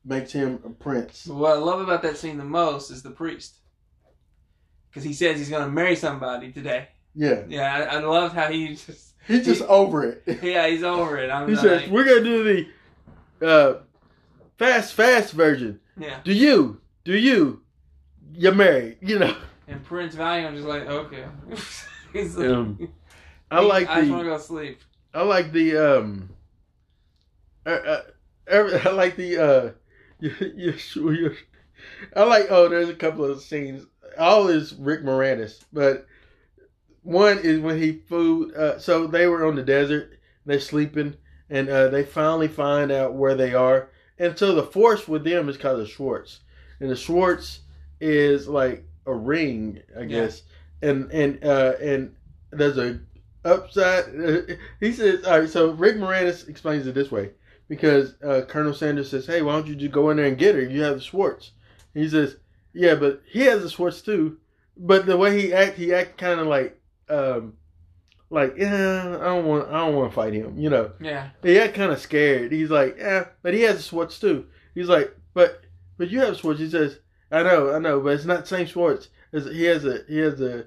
makes 0.05 0.31
him 0.31 0.59
a 0.65 0.69
prince. 0.69 1.25
What 1.27 1.53
I 1.57 1.59
love 1.59 1.81
about 1.81 2.01
that 2.03 2.17
scene 2.17 2.37
the 2.37 2.43
most 2.43 2.91
is 2.91 3.03
the 3.03 3.11
priest, 3.11 3.57
because 4.89 5.03
he 5.03 5.13
says 5.13 5.37
he's 5.37 5.49
going 5.49 5.63
to 5.65 5.71
marry 5.71 5.95
somebody 5.95 6.51
today. 6.51 6.89
Yeah, 7.13 7.43
Yeah, 7.47 7.87
I, 7.91 7.97
I 7.97 7.99
love 7.99 8.33
how 8.33 8.47
he 8.47 8.69
just 8.75 9.15
he's 9.27 9.45
just 9.45 9.61
over 9.63 10.03
it. 10.05 10.23
yeah 10.41 10.67
he's 10.67 10.83
over 10.83 11.17
it. 11.17 11.29
I'm 11.29 11.49
He 11.49 11.55
like, 11.55 11.61
says, 11.63 11.89
"We're 11.89 12.05
gonna 12.05 12.23
do 12.23 12.65
the 13.39 13.47
uh, 13.47 13.79
fast, 14.57 14.93
fast 14.93 15.33
version. 15.33 15.81
yeah, 15.97 16.19
Do 16.23 16.31
you? 16.33 16.79
Do 17.03 17.17
you? 17.17 17.63
You're 18.33 18.53
married. 18.55 18.97
You 19.01 19.19
know." 19.19 19.35
and 19.67 19.83
Prince 19.83 20.15
Valium 20.15 20.47
I'm 20.47 20.55
just 20.55 20.67
like 20.67 20.83
okay. 20.83 21.25
he's 22.13 22.35
like, 22.35 22.49
Um, 22.49 22.89
I 23.49 23.61
like 23.61 23.89
I 23.89 24.01
just 24.01 24.11
want 24.11 24.23
the 24.23 24.29
to 24.29 24.35
go 24.35 24.41
sleep. 24.41 24.81
I 25.13 25.23
like 25.23 25.51
the 25.51 25.77
um. 25.77 26.29
Uh, 27.65 27.69
uh, 27.69 28.01
every- 28.47 28.79
I 28.79 28.89
like 28.91 29.15
the 29.15 29.37
uh. 29.37 29.71
You, 30.19 30.35
you, 30.55 30.73
you, 31.11 31.35
I 32.15 32.23
like. 32.23 32.47
Oh, 32.51 32.69
there's 32.69 32.89
a 32.89 32.95
couple 32.95 33.25
of 33.25 33.41
scenes. 33.41 33.85
All 34.19 34.49
is 34.49 34.73
Rick 34.73 35.01
Moranis, 35.03 35.63
but 35.73 36.05
one 37.01 37.39
is 37.39 37.59
when 37.59 37.79
he 37.79 37.93
food. 37.93 38.53
Uh, 38.53 38.77
so 38.77 39.07
they 39.07 39.25
were 39.25 39.47
on 39.47 39.55
the 39.55 39.63
desert. 39.63 40.19
They're 40.45 40.59
sleeping, 40.59 41.15
and 41.49 41.69
uh, 41.69 41.87
they 41.87 42.03
finally 42.03 42.47
find 42.47 42.91
out 42.91 43.15
where 43.15 43.33
they 43.35 43.55
are. 43.55 43.89
And 44.19 44.37
so 44.37 44.53
the 44.53 44.63
force 44.63 45.07
with 45.07 45.23
them 45.23 45.49
is 45.49 45.57
called 45.57 45.79
the 45.79 45.87
Schwartz, 45.87 46.41
and 46.79 46.89
the 46.89 46.95
Schwartz 46.95 47.61
is 48.01 48.47
like 48.47 48.83
a 49.05 49.13
ring, 49.15 49.81
I 49.97 50.01
Yeah. 50.01 50.05
guess. 50.07 50.41
And 50.81 51.11
and 51.11 51.43
uh, 51.45 51.73
and 51.81 52.15
there's 52.51 52.77
a 52.77 52.99
upside. 53.45 54.05
he 54.79 54.91
says, 54.91 55.23
all 55.25 55.39
right. 55.41 55.49
So 55.49 55.71
Rick 55.71 55.97
Moranis 55.97 56.47
explains 56.49 56.87
it 56.87 56.95
this 56.95 57.11
way 57.11 57.31
because 57.69 58.15
uh, 58.23 58.41
Colonel 58.47 58.73
Sandurz 58.73 59.09
says, 59.09 59.25
"Hey, 59.27 59.41
why 59.41 59.53
don't 59.53 59.67
you 59.67 59.75
just 59.75 59.91
go 59.91 60.09
in 60.09 60.17
there 60.17 60.25
and 60.25 60.37
get 60.37 60.55
her? 60.55 60.61
You 60.61 60.81
have 60.81 60.95
the 60.95 61.01
Schwartz." 61.01 61.51
He 61.93 62.09
says, 62.09 62.37
"Yeah, 62.73 62.95
but 62.95 63.21
he 63.31 63.41
has 63.41 63.61
the 63.61 63.69
Schwartz 63.69 64.01
too." 64.01 64.37
But 64.75 65.05
the 65.05 65.17
way 65.17 65.39
he 65.39 65.53
act, 65.53 65.77
he 65.77 65.93
act 65.93 66.17
kind 66.17 66.39
of 66.39 66.47
like, 66.47 66.79
um, 67.09 67.53
like 68.31 68.55
yeah, 68.57 69.17
I 69.19 69.25
don't 69.25 69.45
want, 69.45 69.67
I 69.69 69.85
don't 69.85 69.95
want 69.95 70.09
to 70.11 70.15
fight 70.15 70.33
him. 70.33 70.57
You 70.57 70.69
know, 70.71 70.91
Yeah, 70.99 71.29
he 71.43 71.59
act 71.59 71.75
kind 71.75 71.91
of 71.91 71.99
scared. 71.99 72.51
He's 72.51 72.71
like, 72.71 72.95
yeah, 72.97 73.25
but 73.43 73.53
he 73.53 73.61
has 73.61 73.77
the 73.77 73.83
Schwartz 73.83 74.19
too. 74.19 74.47
He's 74.73 74.87
like, 74.89 75.15
but 75.35 75.61
but 75.97 76.09
you 76.09 76.21
have 76.21 76.37
Schwartz. 76.37 76.59
He 76.59 76.69
says, 76.69 76.97
I 77.31 77.43
know, 77.43 77.73
I 77.73 77.79
know, 77.79 77.99
but 77.99 78.13
it's 78.13 78.25
not 78.25 78.41
the 78.41 78.47
same 78.47 78.67
Schwartz. 78.67 79.09
It's- 79.31 79.51
He 79.53 79.63
has 79.65 79.85
a 79.85 80.03
he 80.07 80.17
has 80.19 80.41
a. 80.41 80.65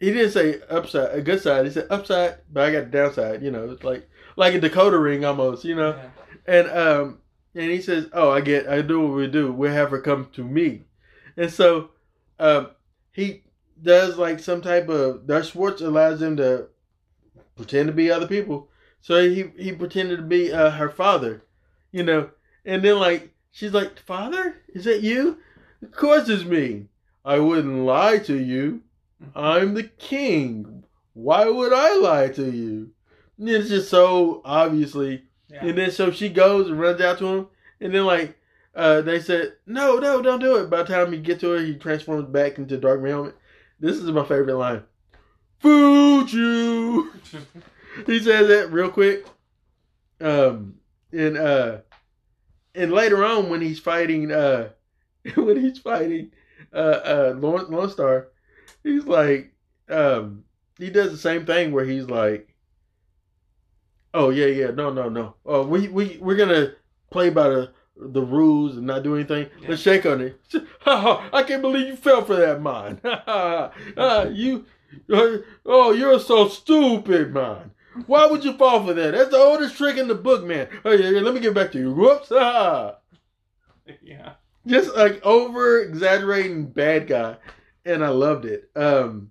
He 0.00 0.12
didn't 0.12 0.30
say 0.30 0.60
upside, 0.70 1.12
a 1.14 1.20
good 1.20 1.40
side. 1.42 1.64
He 1.66 1.72
said 1.72 1.88
upside, 1.90 2.36
but 2.52 2.64
I 2.64 2.70
got 2.72 2.84
the 2.90 2.90
downside. 2.98 3.42
You 3.42 3.50
know, 3.50 3.70
it's 3.70 3.82
like 3.84 4.08
like 4.36 4.54
a 4.54 4.60
decoder 4.60 5.02
ring 5.02 5.24
almost. 5.24 5.64
You 5.64 5.74
know, 5.74 5.90
yeah. 5.96 6.08
and 6.46 6.70
um, 6.70 7.18
and 7.54 7.70
he 7.70 7.80
says, 7.82 8.08
"Oh, 8.12 8.30
I 8.30 8.40
get, 8.40 8.68
I 8.68 8.80
do 8.80 9.00
what 9.00 9.16
we 9.16 9.26
do. 9.26 9.52
We 9.52 9.68
have 9.68 9.90
her 9.90 10.00
come 10.00 10.28
to 10.34 10.44
me," 10.44 10.84
and 11.36 11.50
so, 11.52 11.90
um, 12.38 12.68
he 13.12 13.42
does 13.82 14.16
like 14.18 14.38
some 14.38 14.62
type 14.62 14.88
of. 14.88 15.26
Their 15.26 15.42
Schwartz 15.42 15.82
allows 15.82 16.22
him 16.22 16.36
to 16.36 16.68
pretend 17.56 17.88
to 17.88 17.92
be 17.92 18.10
other 18.10 18.28
people. 18.28 18.70
So 19.00 19.28
he 19.28 19.50
he 19.58 19.72
pretended 19.72 20.16
to 20.16 20.22
be 20.22 20.52
uh, 20.52 20.70
her 20.70 20.88
father, 20.90 21.42
you 21.90 22.04
know, 22.04 22.30
and 22.64 22.82
then 22.84 22.98
like 23.00 23.34
she's 23.50 23.72
like, 23.74 23.98
"Father, 23.98 24.56
is 24.68 24.84
that 24.84 25.02
you? 25.02 25.38
Of 25.82 25.92
course 25.92 26.28
it's 26.28 26.44
me. 26.44 26.86
I 27.24 27.38
wouldn't 27.38 27.84
lie 27.84 28.18
to 28.18 28.36
you. 28.36 28.82
I'm 29.34 29.74
the 29.74 29.84
king. 29.84 30.84
Why 31.14 31.48
would 31.48 31.72
I 31.72 31.94
lie 31.98 32.28
to 32.28 32.50
you?" 32.50 32.90
And 33.38 33.48
It's 33.48 33.68
just 33.68 33.88
so 33.88 34.40
obviously 34.44 35.24
Yeah. 35.50 35.64
and 35.66 35.78
then 35.78 35.90
so 35.90 36.10
she 36.10 36.28
goes 36.28 36.68
and 36.68 36.78
runs 36.80 37.00
out 37.00 37.18
to 37.18 37.26
him, 37.26 37.46
and 37.80 37.94
then 37.94 38.04
like 38.06 38.36
uh, 38.74 39.00
they 39.02 39.18
said, 39.20 39.54
"No, 39.66 39.98
no, 39.98 40.22
don't 40.22 40.40
do 40.40 40.56
it." 40.56 40.70
By 40.70 40.82
the 40.82 40.92
time 40.94 41.12
he 41.12 41.18
get 41.18 41.40
to 41.40 41.50
her, 41.50 41.58
he 41.60 41.74
transforms 41.74 42.26
back 42.28 42.58
into 42.58 42.76
Dark 42.76 43.04
Helmet. 43.04 43.34
This 43.80 43.96
is 43.96 44.10
my 44.10 44.24
favorite 44.24 44.56
line. 44.56 44.82
Food 45.60 46.32
you. 46.32 47.10
he 48.06 48.18
says 48.20 48.46
that 48.48 48.70
real 48.72 48.90
quick. 48.90 49.26
Um, 50.20 50.74
and 51.12 51.36
uh, 51.36 51.78
and 52.74 52.92
later 52.92 53.24
on 53.24 53.48
when 53.48 53.60
he's 53.60 53.78
fighting, 53.80 54.30
uh, 54.30 54.70
when 55.36 55.56
he's 55.56 55.78
fighting, 55.78 56.32
uh, 56.72 56.76
uh, 56.76 57.34
Lone, 57.38 57.70
Lone 57.70 57.90
Star, 57.90 58.28
he's 58.82 59.04
like, 59.04 59.52
um, 59.88 60.44
he 60.78 60.90
does 60.90 61.10
the 61.10 61.18
same 61.18 61.46
thing 61.46 61.72
where 61.72 61.84
he's 61.84 62.08
like. 62.08 62.54
Oh 64.14 64.30
yeah, 64.30 64.46
yeah. 64.46 64.70
No, 64.70 64.90
no, 64.90 65.10
no. 65.10 65.34
Oh, 65.44 65.66
we 65.66 65.88
we 65.88 66.18
we're 66.20 66.36
gonna 66.36 66.72
play 67.10 67.28
by 67.28 67.48
the 67.48 67.72
the 67.96 68.22
rules 68.22 68.76
and 68.76 68.86
not 68.86 69.02
do 69.02 69.14
anything. 69.16 69.48
Yeah. 69.60 69.70
Let's 69.70 69.82
shake 69.82 70.06
on 70.06 70.20
it. 70.20 70.40
I 70.86 71.44
can't 71.46 71.62
believe 71.62 71.88
you 71.88 71.96
fell 71.96 72.24
for 72.24 72.36
that, 72.36 72.62
man. 72.62 73.00
Ah, 73.04 73.72
you, 74.28 74.66
uh, 75.12 75.38
oh, 75.66 75.92
you're 75.92 76.20
so 76.20 76.48
stupid, 76.48 77.34
man. 77.34 77.72
Why 78.06 78.26
would 78.26 78.44
you 78.44 78.52
fall 78.52 78.86
for 78.86 78.94
that? 78.94 79.12
That's 79.12 79.30
the 79.30 79.36
oldest 79.36 79.76
trick 79.76 79.96
in 79.96 80.08
the 80.08 80.14
book, 80.14 80.44
man. 80.44 80.68
Oh 80.84 80.92
yeah, 80.92 81.10
yeah 81.10 81.20
let 81.20 81.34
me 81.34 81.40
get 81.40 81.54
back 81.54 81.72
to 81.72 81.78
you. 81.78 81.92
Whoops! 81.92 82.30
Yeah. 84.02 84.32
Just 84.66 84.94
like 84.94 85.24
over 85.24 85.80
exaggerating 85.80 86.66
bad 86.66 87.06
guy, 87.06 87.36
and 87.84 88.04
I 88.04 88.08
loved 88.08 88.44
it. 88.44 88.70
Um, 88.76 89.30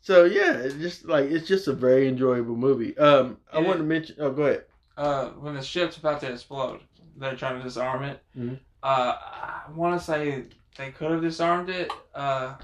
so 0.00 0.24
yeah, 0.24 0.54
it's 0.54 0.74
just 0.74 1.04
like 1.04 1.30
it's 1.30 1.46
just 1.46 1.68
a 1.68 1.72
very 1.72 2.08
enjoyable 2.08 2.56
movie. 2.56 2.96
Um, 2.98 3.36
I 3.52 3.60
want 3.60 3.78
to 3.78 3.84
mention. 3.84 4.16
Oh, 4.18 4.30
go 4.32 4.42
ahead. 4.44 4.64
Uh, 4.96 5.28
when 5.30 5.54
the 5.54 5.62
ship's 5.62 5.96
about 5.96 6.20
to 6.22 6.32
explode, 6.32 6.80
they're 7.16 7.36
trying 7.36 7.58
to 7.58 7.62
disarm 7.62 8.02
it. 8.04 8.20
Mhm. 8.36 8.58
Uh, 8.82 9.14
I 9.20 9.62
want 9.74 9.98
to 10.00 10.04
say 10.04 10.44
they 10.76 10.90
could 10.90 11.10
have 11.12 11.20
disarmed 11.22 11.68
it. 11.68 11.90
Uh, 12.14 12.54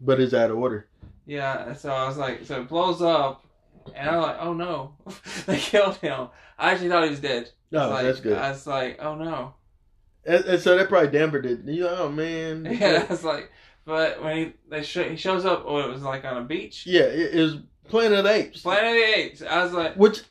But 0.00 0.20
it's 0.20 0.32
out 0.34 0.50
of 0.50 0.56
order. 0.58 0.88
yeah. 1.26 1.72
So 1.74 1.90
I 1.92 2.06
was 2.08 2.16
like, 2.16 2.44
so 2.46 2.60
it 2.62 2.68
blows 2.68 3.02
up, 3.02 3.44
and 3.94 4.08
I'm 4.08 4.22
like, 4.22 4.36
oh 4.40 4.52
no, 4.54 4.94
they 5.46 5.58
killed 5.58 5.96
him. 5.96 6.28
I 6.58 6.70
actually 6.72 6.88
thought 6.88 7.04
he 7.04 7.10
was 7.10 7.20
dead. 7.20 7.50
No, 7.70 7.90
Like, 7.90 8.04
that's 8.04 8.20
good. 8.20 8.38
I 8.38 8.50
was 8.50 8.66
like, 8.66 8.98
oh 9.02 9.14
no. 9.16 9.54
And, 10.26 10.44
and 10.44 10.60
so 10.62 10.76
that 10.76 10.88
probably 10.88 11.10
dampened 11.10 11.46
it. 11.46 11.60
You 11.64 11.86
oh 11.88 12.08
man. 12.10 12.64
Yeah, 12.80 13.04
that's 13.06 13.24
like. 13.24 13.50
But 13.84 14.22
when 14.22 14.36
he 14.36 14.52
they 14.68 14.82
sh- 14.82 15.08
he 15.10 15.16
shows 15.16 15.44
up, 15.44 15.62
oh, 15.66 15.78
it 15.78 15.88
was 15.88 16.02
like 16.02 16.24
on 16.24 16.38
a 16.38 16.42
beach. 16.44 16.84
Yeah, 16.86 17.02
it, 17.02 17.34
it 17.34 17.40
was 17.42 17.56
Planet 17.88 18.18
of 18.18 18.24
the 18.24 18.32
Apes. 18.32 18.62
Planet 18.62 18.84
of 18.90 18.94
the 18.94 19.18
Apes. 19.18 19.42
I 19.42 19.62
was 19.62 19.72
like, 19.72 19.94
Which 19.94 20.22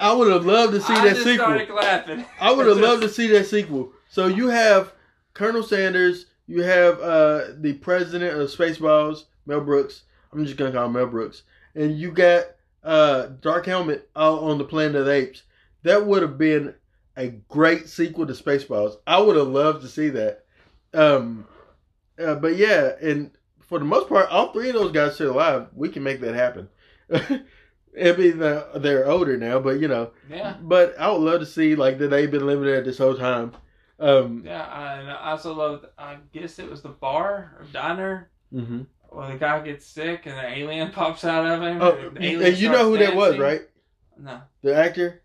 I 0.00 0.12
would 0.12 0.32
have 0.32 0.44
loved 0.44 0.72
to 0.72 0.80
see 0.80 0.92
I 0.92 1.04
that 1.04 1.10
just 1.14 1.24
sequel. 1.24 1.46
started 1.46 1.70
laughing. 1.70 2.24
I 2.40 2.50
would 2.50 2.66
have 2.66 2.78
loved 2.78 3.02
to 3.02 3.08
see 3.18 3.28
that 3.28 3.44
sequel. 3.46 3.92
So 4.08 4.26
you 4.26 4.48
have 4.48 4.92
Colonel 5.34 5.62
Sandurz, 5.62 6.24
you 6.48 6.62
have 6.62 6.98
uh, 7.00 7.42
the 7.58 7.74
president 7.74 8.40
of 8.40 8.48
Spaceballs, 8.50 9.24
Mel 9.46 9.60
Brooks. 9.60 10.02
I'm 10.32 10.44
just 10.44 10.56
gonna 10.56 10.72
call 10.72 10.86
him 10.86 10.94
Mel 10.94 11.06
Brooks, 11.06 11.42
and 11.76 11.96
you 11.96 12.10
got 12.10 12.44
uh, 12.82 13.26
Dark 13.40 13.66
Helmet 13.66 14.08
out 14.16 14.40
on 14.40 14.58
the 14.58 14.64
Planet 14.64 14.96
of 14.96 15.06
the 15.06 15.12
Apes. 15.12 15.44
That 15.84 16.06
would 16.06 16.22
have 16.22 16.38
been 16.38 16.74
a 17.16 17.28
great 17.48 17.88
sequel 17.88 18.26
to 18.26 18.32
Spaceballs. 18.32 18.96
I 19.06 19.20
would 19.20 19.36
have 19.36 19.48
loved 19.48 19.82
to 19.82 19.88
see 19.88 20.08
that. 20.10 20.44
Um, 20.94 21.46
uh, 22.22 22.34
but 22.36 22.56
yeah, 22.56 22.92
and 23.02 23.30
for 23.60 23.78
the 23.78 23.84
most 23.84 24.08
part, 24.08 24.28
all 24.30 24.52
three 24.52 24.68
of 24.68 24.74
those 24.74 24.92
guys 24.92 25.14
still 25.14 25.32
alive. 25.32 25.68
We 25.74 25.88
can 25.88 26.02
make 26.02 26.20
that 26.20 26.34
happen. 26.34 26.68
I 27.12 28.12
mean, 28.12 28.38
they're, 28.38 28.64
they're 28.76 29.08
older 29.08 29.36
now, 29.38 29.58
but 29.58 29.80
you 29.80 29.88
know, 29.88 30.10
Yeah. 30.28 30.56
but 30.60 30.98
I 30.98 31.10
would 31.10 31.20
love 31.22 31.40
to 31.40 31.46
see 31.46 31.74
like 31.74 31.98
that 31.98 32.08
they've 32.08 32.30
been 32.30 32.46
living 32.46 32.64
there 32.66 32.82
this 32.82 32.98
whole 32.98 33.16
time. 33.16 33.52
Um, 33.98 34.42
Yeah, 34.44 34.62
I- 34.66 34.96
and 34.98 35.10
I 35.10 35.30
also 35.30 35.54
loved. 35.54 35.86
I 35.98 36.18
guess 36.32 36.58
it 36.58 36.68
was 36.70 36.82
the 36.82 36.90
bar 36.90 37.56
or 37.58 37.64
diner 37.72 38.30
hmm 38.52 38.82
where 39.08 39.32
the 39.32 39.38
guy 39.38 39.60
gets 39.60 39.86
sick 39.86 40.26
and 40.26 40.36
the 40.36 40.46
alien 40.46 40.90
pops 40.92 41.24
out 41.24 41.46
of 41.46 41.62
him. 41.62 41.80
Oh, 41.80 41.92
and 41.96 42.16
the 42.16 42.22
alien 42.24 42.42
and 42.42 42.58
you 42.58 42.68
know 42.70 42.84
who 42.90 42.98
that 42.98 43.16
was, 43.16 43.38
right? 43.38 43.62
No. 44.18 44.40
The 44.62 44.74
actor. 44.76 45.22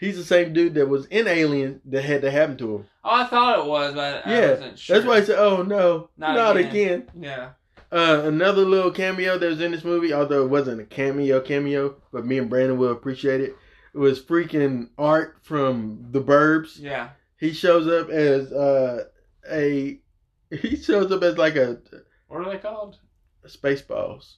He's 0.00 0.16
the 0.16 0.24
same 0.24 0.52
dude 0.54 0.74
that 0.74 0.88
was 0.88 1.04
in 1.06 1.28
Alien 1.28 1.80
that 1.84 2.02
had 2.04 2.22
to 2.22 2.30
happen 2.30 2.56
to 2.56 2.76
him. 2.76 2.86
Oh, 3.04 3.10
I 3.10 3.26
thought 3.26 3.58
it 3.58 3.66
was, 3.66 3.94
but 3.94 4.26
I 4.26 4.32
Yeah, 4.32 4.50
wasn't 4.52 4.78
sure. 4.78 4.96
That's 4.96 5.06
why 5.06 5.16
I 5.18 5.22
said, 5.22 5.38
"Oh 5.38 5.62
no, 5.62 6.08
Not 6.16 6.34
not, 6.34 6.56
again. 6.56 6.70
again." 6.72 7.06
Yeah. 7.20 7.50
Uh, 7.92 8.22
another 8.24 8.64
little 8.64 8.90
cameo 8.92 9.36
that 9.36 9.46
was 9.46 9.60
in 9.60 9.72
this 9.72 9.84
movie, 9.84 10.12
although 10.12 10.44
it 10.44 10.48
wasn't 10.48 10.80
a 10.80 10.84
cameo 10.84 11.40
cameo, 11.40 11.96
but 12.12 12.24
me 12.24 12.38
and 12.38 12.48
Brandon 12.48 12.78
will 12.78 12.92
appreciate 12.92 13.40
it. 13.40 13.56
it. 13.94 13.98
was 13.98 14.20
freaking 14.22 14.88
Art 14.96 15.36
from 15.42 16.06
The 16.12 16.20
Burbs. 16.22 16.78
Yeah. 16.80 17.10
He 17.38 17.52
shows 17.52 17.86
up 17.88 18.08
as 18.10 18.52
uh, 18.52 19.04
a 19.50 19.98
he 20.50 20.76
shows 20.76 21.10
up 21.12 21.22
as 21.22 21.36
like 21.36 21.56
a 21.56 21.78
What 22.28 22.46
are 22.46 22.50
they 22.50 22.58
called? 22.58 22.98
Spaceballs 23.46 24.34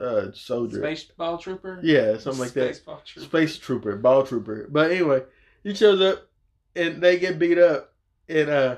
uh, 0.00 0.32
soldier. 0.32 0.78
Space 0.78 1.04
ball 1.04 1.38
trooper. 1.38 1.80
Yeah, 1.82 2.18
something 2.18 2.40
like 2.40 2.52
that. 2.52 2.74
Space 2.74 2.84
ball 2.84 3.02
trooper. 3.04 3.28
Space 3.28 3.58
trooper, 3.58 3.96
ball 3.96 4.26
trooper. 4.26 4.66
But 4.70 4.90
anyway, 4.90 5.22
he 5.62 5.74
shows 5.74 6.00
up 6.00 6.28
and 6.74 7.02
they 7.02 7.18
get 7.18 7.38
beat 7.38 7.58
up 7.58 7.92
and 8.28 8.48
uh 8.48 8.76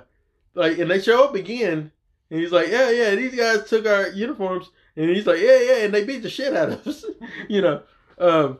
like 0.54 0.78
and 0.78 0.90
they 0.90 1.00
show 1.00 1.24
up 1.24 1.34
again 1.34 1.92
and 2.30 2.40
he's 2.40 2.52
like, 2.52 2.68
Yeah, 2.68 2.90
yeah, 2.90 3.14
these 3.14 3.34
guys 3.34 3.68
took 3.68 3.86
our 3.86 4.08
uniforms 4.08 4.70
and 4.96 5.10
he's 5.10 5.26
like, 5.26 5.40
Yeah, 5.40 5.60
yeah, 5.60 5.76
and 5.84 5.94
they 5.94 6.04
beat 6.04 6.22
the 6.22 6.30
shit 6.30 6.54
out 6.54 6.70
of 6.70 6.86
us. 6.86 7.04
you 7.48 7.60
know. 7.60 7.82
Um 8.18 8.58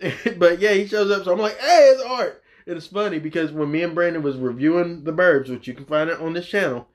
but 0.38 0.60
yeah, 0.60 0.72
he 0.72 0.86
shows 0.86 1.10
up 1.10 1.24
so 1.24 1.32
I'm 1.32 1.38
like, 1.38 1.58
Hey, 1.58 1.92
it's 1.94 2.02
art. 2.02 2.42
And 2.66 2.76
it's 2.76 2.86
funny 2.86 3.18
because 3.18 3.52
when 3.52 3.70
me 3.70 3.82
and 3.82 3.94
Brandon 3.94 4.22
was 4.22 4.36
reviewing 4.36 5.02
the 5.04 5.12
Burbs, 5.12 5.48
which 5.48 5.66
you 5.66 5.74
can 5.74 5.86
find 5.86 6.08
it 6.08 6.20
on 6.20 6.34
this 6.34 6.46
channel, 6.46 6.86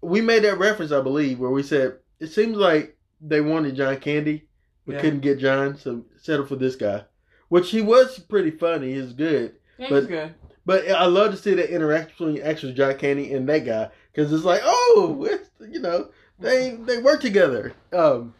we 0.00 0.20
made 0.20 0.42
that 0.44 0.58
reference, 0.58 0.92
I 0.92 1.00
believe, 1.00 1.38
where 1.38 1.50
we 1.50 1.62
said 1.62 1.98
it 2.18 2.28
seems 2.28 2.56
like 2.56 2.97
they 3.20 3.40
wanted 3.40 3.76
John 3.76 3.96
Candy, 3.98 4.48
but 4.86 4.96
Yeah. 4.96 5.00
couldn't 5.00 5.20
get 5.20 5.38
John, 5.38 5.76
so 5.76 6.04
settle 6.16 6.46
for 6.46 6.56
this 6.56 6.76
guy. 6.76 7.04
Which 7.48 7.70
he 7.70 7.80
was 7.82 8.18
pretty 8.18 8.50
funny. 8.50 8.94
He's 8.94 9.12
good. 9.12 9.54
Yeah, 9.78 9.86
but- 9.90 9.96
he's 10.00 10.06
good. 10.06 10.34
But 10.66 10.86
I 10.90 11.06
love 11.06 11.30
to 11.30 11.36
see 11.38 11.54
the 11.54 11.66
interaction 11.72 12.10
between 12.26 12.42
actually 12.42 12.74
John 12.74 12.94
Candy 12.98 13.32
and 13.32 13.48
that 13.48 13.64
guy 13.64 13.88
because 14.12 14.30
it's 14.30 14.44
like, 14.44 14.60
oh, 14.64 15.26
it's, 15.28 15.48
you 15.66 15.80
know, 15.80 16.10
they 16.38 16.72
they 16.82 16.98
work 16.98 17.22
together. 17.22 17.72
Um, 17.90 18.34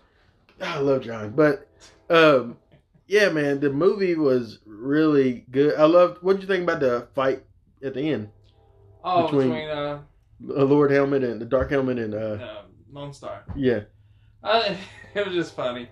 I 0.60 0.78
love 0.80 1.02
John, 1.04 1.30
but 1.30 1.66
um, 2.10 2.58
yeah, 3.06 3.30
man, 3.30 3.60
the 3.60 3.70
movie 3.70 4.14
was 4.14 4.58
really 4.66 5.46
good. 5.50 5.74
I 5.76 5.86
loved. 5.86 6.22
What 6.22 6.34
did 6.34 6.42
you 6.42 6.48
think 6.48 6.64
about 6.64 6.80
the 6.80 7.08
fight 7.14 7.44
at 7.82 7.94
the 7.94 8.02
end? 8.10 8.28
Oh, 9.02 9.22
between- 9.22 9.48
between, 9.48 9.68
uh, 9.70 10.00
The 10.40 10.64
Lord 10.66 10.90
Helmet 10.90 11.24
and 11.24 11.40
the 11.40 11.46
Dark 11.46 11.70
Helmet 11.70 11.98
and 11.98 12.12
uh, 12.14 12.18
uh, 12.18 12.62
Lone 12.92 13.14
Star. 13.14 13.44
yeah, 13.56 13.80
Uh, 14.42 14.74
it 15.14 15.26
was 15.26 15.34
just 15.34 15.54
funny. 15.54 15.88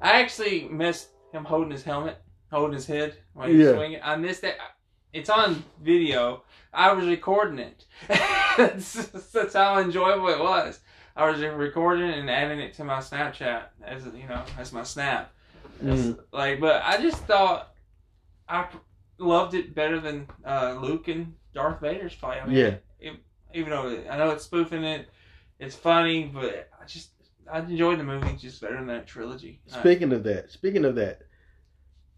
I 0.00 0.20
actually 0.20 0.68
missed 0.68 1.10
him 1.32 1.44
holding 1.44 1.70
his 1.70 1.82
helmet, 1.84 2.18
holding 2.50 2.74
his 2.74 2.86
head 2.86 3.16
when 3.34 3.50
he 3.50 3.56
was 3.56 3.66
Yeah. 3.66 3.74
swinging. 3.74 4.00
I 4.02 4.16
missed 4.16 4.42
that. 4.42 4.56
It's 5.12 5.28
on 5.28 5.62
video. 5.82 6.44
I 6.72 6.92
was 6.92 7.06
recording 7.06 7.58
it. 7.58 7.84
that's, 8.08 8.94
that's 9.32 9.54
how 9.54 9.78
enjoyable 9.80 10.28
it 10.28 10.38
was. 10.38 10.78
I 11.16 11.28
was 11.28 11.40
recording 11.40 12.08
it 12.08 12.18
and 12.18 12.30
adding 12.30 12.60
it 12.60 12.74
to 12.74 12.84
my 12.84 12.98
Snapchat 12.98 13.62
as 13.84 14.04
you 14.06 14.28
know 14.28 14.42
as 14.58 14.72
my 14.72 14.84
snap. 14.84 15.32
It's 15.82 16.00
Mhm. 16.02 16.18
Like, 16.32 16.60
but 16.60 16.82
I 16.84 17.00
just 17.02 17.18
thought 17.24 17.74
I 18.48 18.62
p- 18.62 18.78
loved 19.18 19.54
it 19.54 19.74
better 19.74 19.98
than 20.00 20.28
uh, 20.46 20.78
Luke 20.80 21.08
and 21.08 21.34
Darth 21.52 21.80
Vader's 21.80 22.12
fight. 22.14 22.40
I 22.42 22.46
mean, 22.46 22.56
Yeah. 22.56 22.74
it- 23.00 23.20
even 23.52 23.70
though 23.70 24.04
I 24.08 24.16
know 24.16 24.30
it's 24.30 24.44
spoofing 24.44 24.84
it, 24.84 25.08
it's 25.58 25.74
funny, 25.74 26.30
but 26.32 26.70
I 26.80 26.84
just 26.86 27.10
I 27.50 27.60
enjoyed 27.60 27.98
the 27.98 28.04
movie 28.04 28.36
just 28.36 28.60
better 28.60 28.76
than 28.76 28.86
that 28.86 29.06
trilogy. 29.06 29.60
Speaking 29.66 30.12
of 30.12 30.24
that, 30.24 30.50
speaking 30.50 30.84
of 30.84 30.94
that, 30.96 31.22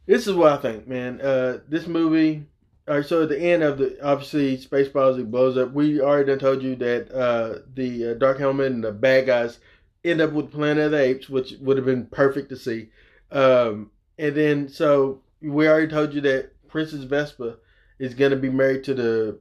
this 0.06 0.26
is 0.26 0.34
what 0.34 0.52
I 0.52 0.56
think, 0.56 0.86
man. 0.88 1.20
Uh, 1.20 1.58
this 1.68 1.86
movie. 1.86 2.46
All 2.88 2.96
right, 2.96 3.06
so 3.06 3.22
at 3.22 3.28
the 3.28 3.40
end 3.40 3.62
of 3.62 3.78
the 3.78 3.96
obviously 4.04 4.58
Spaceballs 4.58 5.18
it 5.18 5.30
blows 5.30 5.56
up. 5.56 5.72
We 5.72 6.00
already 6.00 6.26
done 6.26 6.40
told 6.40 6.62
you 6.62 6.74
that 6.76 7.12
uh, 7.12 7.60
the 7.74 8.10
uh, 8.10 8.14
Dark 8.14 8.38
Helmet 8.38 8.72
and 8.72 8.82
the 8.82 8.90
bad 8.90 9.26
guys 9.26 9.60
end 10.04 10.20
up 10.20 10.32
with 10.32 10.50
Planet 10.50 10.86
of 10.86 10.90
the 10.90 11.00
Apes, 11.00 11.28
which 11.28 11.54
would 11.60 11.76
have 11.76 11.86
been 11.86 12.06
perfect 12.06 12.48
to 12.48 12.56
see. 12.56 12.88
Um, 13.30 13.92
and 14.18 14.34
then 14.34 14.68
so 14.68 15.22
we 15.40 15.68
already 15.68 15.86
told 15.86 16.12
you 16.12 16.20
that 16.22 16.50
Princess 16.68 17.04
Vespa 17.04 17.58
is 18.00 18.14
gonna 18.14 18.36
be 18.36 18.50
married 18.50 18.82
to 18.84 18.94
the 18.94 19.38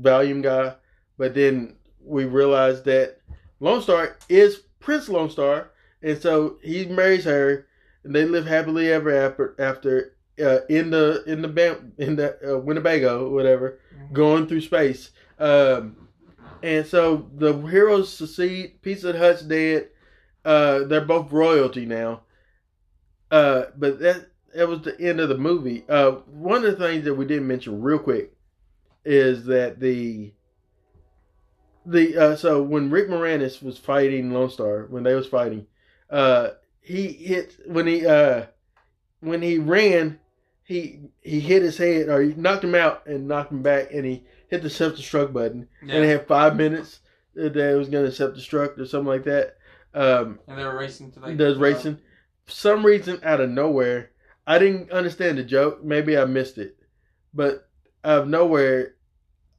Valium 0.00 0.40
guy, 0.40 0.74
but 1.18 1.34
then 1.34 1.76
we 2.00 2.24
realized 2.24 2.84
that 2.84 3.18
Lone 3.58 3.82
Star 3.82 4.16
is 4.28 4.62
Prince 4.82 5.08
Lone 5.08 5.30
Star, 5.30 5.70
and 6.02 6.20
so 6.20 6.58
he 6.62 6.84
marries 6.86 7.24
her, 7.24 7.66
and 8.04 8.14
they 8.14 8.24
live 8.24 8.46
happily 8.46 8.92
ever 8.92 9.14
after. 9.14 9.56
After 9.58 10.16
uh, 10.42 10.60
in 10.68 10.90
the 10.90 11.22
in 11.26 11.42
the 11.42 11.48
Bam, 11.48 11.92
in 11.98 12.16
the 12.16 12.54
uh, 12.54 12.58
Winnebago, 12.58 13.30
whatever, 13.30 13.78
going 14.12 14.46
through 14.46 14.60
space. 14.60 15.10
Um, 15.38 16.08
and 16.62 16.86
so 16.86 17.28
the 17.34 17.52
heroes 17.66 18.12
succeed. 18.12 18.82
Pizza 18.82 19.16
Hutt's 19.16 19.42
dead. 19.42 19.88
Uh, 20.44 20.80
they're 20.84 21.00
both 21.00 21.32
royalty 21.32 21.86
now. 21.86 22.22
Uh, 23.30 23.64
but 23.76 23.98
that 24.00 24.26
that 24.54 24.68
was 24.68 24.82
the 24.82 25.00
end 25.00 25.20
of 25.20 25.28
the 25.28 25.38
movie. 25.38 25.84
Uh, 25.88 26.12
one 26.26 26.64
of 26.64 26.78
the 26.78 26.86
things 26.86 27.04
that 27.04 27.14
we 27.14 27.24
didn't 27.24 27.46
mention 27.46 27.80
real 27.80 27.98
quick 27.98 28.32
is 29.04 29.46
that 29.46 29.80
the 29.80 30.32
the 31.86 32.16
uh, 32.16 32.36
so 32.36 32.62
when 32.62 32.90
Rick 32.90 33.08
Moranis 33.08 33.62
was 33.62 33.78
fighting 33.78 34.32
Lone 34.32 34.50
Star, 34.50 34.86
when 34.88 35.02
they 35.02 35.14
was 35.14 35.26
fighting, 35.26 35.66
uh, 36.10 36.50
he 36.80 37.08
hit 37.08 37.56
when 37.66 37.86
he 37.86 38.06
uh 38.06 38.46
when 39.20 39.42
he 39.42 39.58
ran, 39.58 40.18
he 40.64 41.00
he 41.20 41.40
hit 41.40 41.62
his 41.62 41.78
head 41.78 42.08
or 42.08 42.20
he 42.22 42.34
knocked 42.34 42.64
him 42.64 42.74
out 42.74 43.06
and 43.06 43.28
knocked 43.28 43.52
him 43.52 43.62
back, 43.62 43.92
and 43.92 44.04
he 44.04 44.24
hit 44.48 44.62
the 44.62 44.70
self 44.70 44.94
destruct 44.94 45.32
button, 45.32 45.68
Yeah. 45.82 45.94
and 45.96 46.04
it 46.04 46.08
had 46.08 46.26
five 46.28 46.56
minutes 46.56 47.00
that 47.34 47.56
it 47.56 47.76
was 47.76 47.88
to 47.88 48.12
self 48.12 48.34
destruct 48.34 48.78
or 48.78 48.86
something 48.86 49.06
like 49.08 49.24
that. 49.24 49.56
Um, 49.94 50.38
and 50.46 50.58
they 50.58 50.64
were 50.64 50.76
racing 50.78 51.12
to 51.12 51.20
like 51.20 51.36
does 51.36 51.58
racing. 51.58 51.98
For 52.44 52.52
some 52.52 52.84
reason, 52.84 53.20
out 53.22 53.40
of 53.40 53.50
nowhere, 53.50 54.10
I 54.46 54.58
didn't 54.58 54.90
understand 54.90 55.38
the 55.38 55.44
joke. 55.44 55.84
Maybe 55.84 56.18
I 56.18 56.24
missed 56.24 56.58
it, 56.58 56.76
but 57.32 57.68
out 58.04 58.22
of 58.22 58.28
nowhere, 58.28 58.94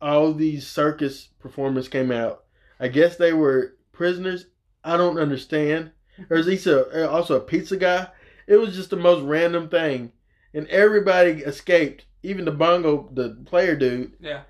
all 0.04 0.34
these 0.34 0.68
circus 0.68 1.30
performers 1.39 1.88
came 1.88 2.12
out. 2.12 2.43
I 2.80 2.89
guess 2.89 3.16
they 3.16 3.34
were 3.34 3.76
prisoners. 3.93 4.47
I 4.84 4.97
don't 4.97 5.18
understand. 5.18 5.91
There's 6.30 6.47
also 6.47 6.89
uh, 6.91 7.08
also 7.10 7.38
a 7.38 7.41
pizza 7.41 7.78
guy. 7.78 8.08
It 8.45 8.58
was 8.58 8.76
just 8.76 8.89
the 8.89 8.97
most 8.97 9.24
random 9.24 9.70
thing, 9.70 10.12
and 10.54 10.68
everybody 10.68 11.32
escaped. 11.43 12.06
Even 12.22 12.45
the 12.45 12.51
bongo, 12.51 13.10
the 13.14 13.38
player 13.45 13.76
dude, 13.76 14.14
Yeah. 14.20 14.43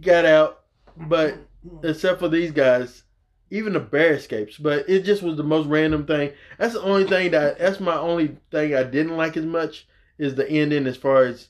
got 0.00 0.24
out, 0.24 0.64
but 0.96 1.34
except 1.82 2.20
for 2.20 2.28
these 2.28 2.52
guys, 2.52 3.02
even 3.50 3.72
the 3.72 3.80
bear 3.80 4.14
escapes. 4.14 4.58
But 4.58 4.88
it 4.88 5.02
just 5.04 5.22
was 5.22 5.36
the 5.36 5.42
most 5.42 5.66
random 5.66 6.06
thing. 6.06 6.32
That's 6.58 6.74
the 6.74 6.82
only 6.82 7.04
thing 7.04 7.30
that 7.30 7.58
that's 7.58 7.80
my 7.80 7.96
only 7.96 8.36
thing 8.50 8.74
I 8.74 8.82
didn't 8.82 9.16
like 9.16 9.36
as 9.36 9.46
much 9.46 9.86
is 10.18 10.34
the 10.34 10.48
ending 10.50 10.86
as 10.86 10.96
far 10.96 11.24
as 11.24 11.48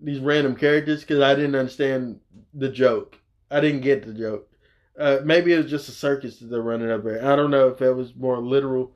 these 0.00 0.20
random 0.20 0.56
characters 0.56 1.00
because 1.00 1.20
I 1.20 1.34
didn't 1.34 1.54
understand 1.54 2.20
the 2.54 2.68
joke. 2.68 3.18
I 3.50 3.60
didn't 3.60 3.82
get 3.82 4.06
the 4.06 4.14
joke. 4.14 4.48
Uh, 4.98 5.18
maybe 5.24 5.52
it 5.52 5.58
was 5.58 5.70
just 5.70 5.88
a 5.88 5.92
circus 5.92 6.38
that 6.38 6.46
they're 6.46 6.62
running 6.62 6.90
up 6.90 7.04
there. 7.04 7.24
I 7.24 7.34
don't 7.34 7.50
know 7.50 7.68
if 7.68 7.78
that 7.78 7.94
was 7.94 8.14
more 8.14 8.38
literal 8.38 8.92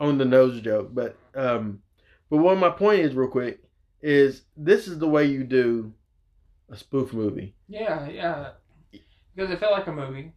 on 0.00 0.18
the 0.18 0.24
nose 0.24 0.60
joke, 0.60 0.90
but 0.92 1.16
um, 1.34 1.80
but 2.28 2.38
what 2.38 2.58
my 2.58 2.70
point 2.70 3.00
is, 3.00 3.14
real 3.14 3.28
quick, 3.28 3.60
is 4.02 4.42
this 4.56 4.88
is 4.88 4.98
the 4.98 5.08
way 5.08 5.24
you 5.24 5.44
do 5.44 5.92
a 6.68 6.76
spoof 6.76 7.12
movie. 7.12 7.54
Yeah, 7.68 8.08
yeah. 8.08 8.50
Because 9.34 9.50
it 9.50 9.60
felt 9.60 9.72
like 9.72 9.86
a 9.86 9.92
movie. 9.92 10.32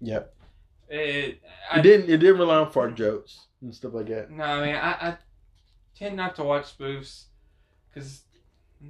Yep. 0.00 0.34
It, 0.88 1.40
I, 1.70 1.78
It 1.78 1.82
didn't. 1.82 2.10
It 2.10 2.18
didn't 2.18 2.38
rely 2.38 2.56
on 2.56 2.70
fart 2.70 2.94
jokes 2.96 3.46
and 3.62 3.74
stuff 3.74 3.94
like 3.94 4.08
that. 4.08 4.30
No, 4.30 4.44
I 4.44 4.66
mean, 4.66 4.74
I, 4.74 4.90
I 4.90 5.16
tend 5.96 6.16
not 6.16 6.34
to 6.36 6.44
watch 6.44 6.76
spoofs 6.76 7.24
because 7.88 8.22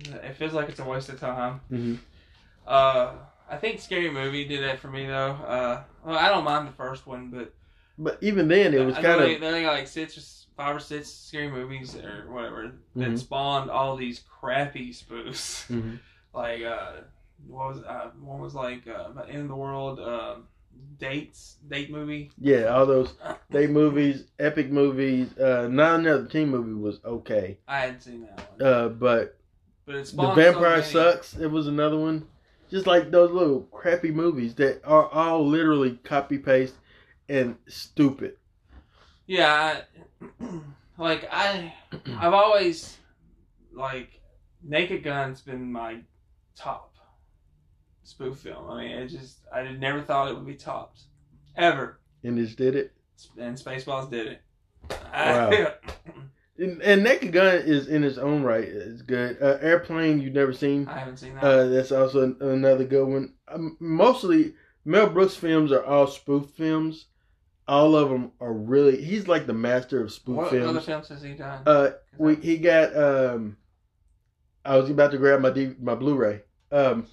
it 0.00 0.36
feels 0.36 0.52
like 0.52 0.68
it's 0.68 0.80
a 0.80 0.84
waste 0.84 1.10
of 1.10 1.20
time. 1.20 1.60
Mm-hmm. 1.70 1.94
Uh, 2.66 3.12
I 3.48 3.56
think 3.56 3.80
Scary 3.80 4.10
Movie 4.10 4.44
did 4.46 4.62
that 4.62 4.78
for 4.78 4.88
me 4.88 5.06
though. 5.06 5.32
Uh, 5.32 5.82
well, 6.04 6.18
I 6.18 6.28
don't 6.28 6.44
mind 6.44 6.68
the 6.68 6.72
first 6.72 7.06
one, 7.06 7.30
but 7.30 7.52
But 7.98 8.18
even 8.22 8.48
then, 8.48 8.74
it 8.74 8.84
was 8.84 8.94
kind 8.94 9.20
they, 9.20 9.34
of 9.34 9.40
they 9.40 9.62
got 9.62 9.72
like 9.74 9.88
six 9.88 10.16
or 10.16 10.22
five 10.56 10.76
or 10.76 10.80
six 10.80 11.08
scary 11.08 11.50
movies 11.50 11.96
or 11.96 12.30
whatever 12.30 12.72
that 12.96 13.10
Mhm. 13.10 13.18
spawned 13.18 13.70
all 13.70 13.96
these 13.96 14.20
crappy 14.20 14.90
spoofs. 14.92 15.66
Mhm. 15.68 15.98
like 16.34 16.62
uh, 16.62 16.92
what 17.46 17.74
was 17.74 17.82
uh, 17.82 18.10
one 18.20 18.40
was 18.40 18.54
like 18.54 18.86
uh, 18.86 19.10
end 19.28 19.42
of 19.42 19.48
the 19.48 19.56
world 19.56 19.98
um 19.98 20.46
dates 20.98 21.56
date 21.68 21.90
movie. 21.90 22.30
yeah. 22.38 22.66
All 22.66 22.86
those 22.86 23.14
date 23.50 23.70
movies, 23.70 24.24
epic 24.38 24.70
movies. 24.70 25.36
Uh, 25.36 25.66
not 25.68 26.00
another 26.00 26.26
teen 26.26 26.48
movie 26.50 26.72
was 26.74 27.00
okay. 27.04 27.58
I 27.66 27.80
hadn't 27.80 28.00
seen 28.02 28.20
that 28.22 28.50
one, 28.58 28.62
Uh, 28.68 28.88
but 28.88 29.36
but 29.86 29.94
it 29.96 30.04
the 30.16 30.28
Vampire 30.34 30.82
so 30.82 31.12
sucks. 31.12 31.36
It 31.36 31.50
was 31.50 31.66
another 31.66 31.98
one. 31.98 32.28
Just 32.70 32.86
like 32.86 33.10
those 33.10 33.30
little 33.32 33.62
crappy 33.72 34.10
movies 34.12 34.54
that 34.56 34.80
are 34.84 35.08
all 35.08 35.46
literally 35.46 35.96
copy 36.04 36.38
paste 36.38 36.74
and 37.28 37.56
stupid. 37.68 38.36
Yeah, 39.26 39.80
I, 40.20 40.44
like 40.98 41.28
I, 41.30 41.72
I've 42.18 42.34
always 42.34 42.96
like 43.72 44.20
Naked 44.62 45.02
Gun's 45.02 45.40
been 45.40 45.70
my 45.72 45.98
top 46.56 46.94
spoof 48.04 48.38
film. 48.38 48.70
I 48.70 48.82
mean, 48.82 48.90
it 48.92 49.08
just 49.08 49.38
I 49.54 49.62
never 49.72 50.02
thought 50.02 50.28
it 50.28 50.34
would 50.34 50.46
be 50.46 50.54
topped 50.54 51.02
ever, 51.56 51.98
And 52.24 52.36
just 52.36 52.56
did 52.56 52.76
it. 52.76 52.92
and 53.38 53.56
Spaceballs 53.56 54.10
did 54.10 54.26
it. 54.26 54.42
Wow. 55.12 55.50
And, 56.60 56.82
and 56.82 57.02
Naked 57.02 57.32
Gun 57.32 57.56
is 57.56 57.88
in 57.88 58.04
its 58.04 58.18
own 58.18 58.42
right. 58.42 58.64
It's 58.64 59.00
good. 59.00 59.38
Uh, 59.40 59.56
Airplane 59.62 60.20
you've 60.20 60.34
never 60.34 60.52
seen. 60.52 60.86
I 60.86 60.98
haven't 60.98 61.16
seen 61.16 61.34
that. 61.34 61.42
Uh, 61.42 61.66
that's 61.68 61.90
also 61.90 62.22
an- 62.22 62.36
another 62.40 62.84
good 62.84 63.06
one. 63.08 63.32
Um, 63.48 63.78
mostly 63.80 64.54
Mel 64.84 65.08
Brooks 65.08 65.34
films 65.36 65.72
are 65.72 65.82
all 65.82 66.06
spoof 66.06 66.50
films. 66.50 67.06
All 67.66 67.96
of 67.96 68.10
them 68.10 68.32
are 68.40 68.52
really. 68.52 69.02
He's 69.02 69.26
like 69.26 69.46
the 69.46 69.54
master 69.54 70.02
of 70.02 70.12
spoof 70.12 70.36
what 70.36 70.50
films. 70.50 70.68
other 70.68 70.80
films 70.80 71.08
has 71.08 71.22
he 71.22 71.32
done? 71.32 71.62
Uh, 71.64 71.90
we 72.18 72.34
he 72.34 72.58
got. 72.58 72.94
Um, 72.96 73.56
I 74.64 74.76
was 74.76 74.90
about 74.90 75.12
to 75.12 75.18
grab 75.18 75.40
my 75.40 75.50
D, 75.50 75.74
my 75.80 75.94
Blu-ray. 75.94 76.42
Um, 76.72 77.06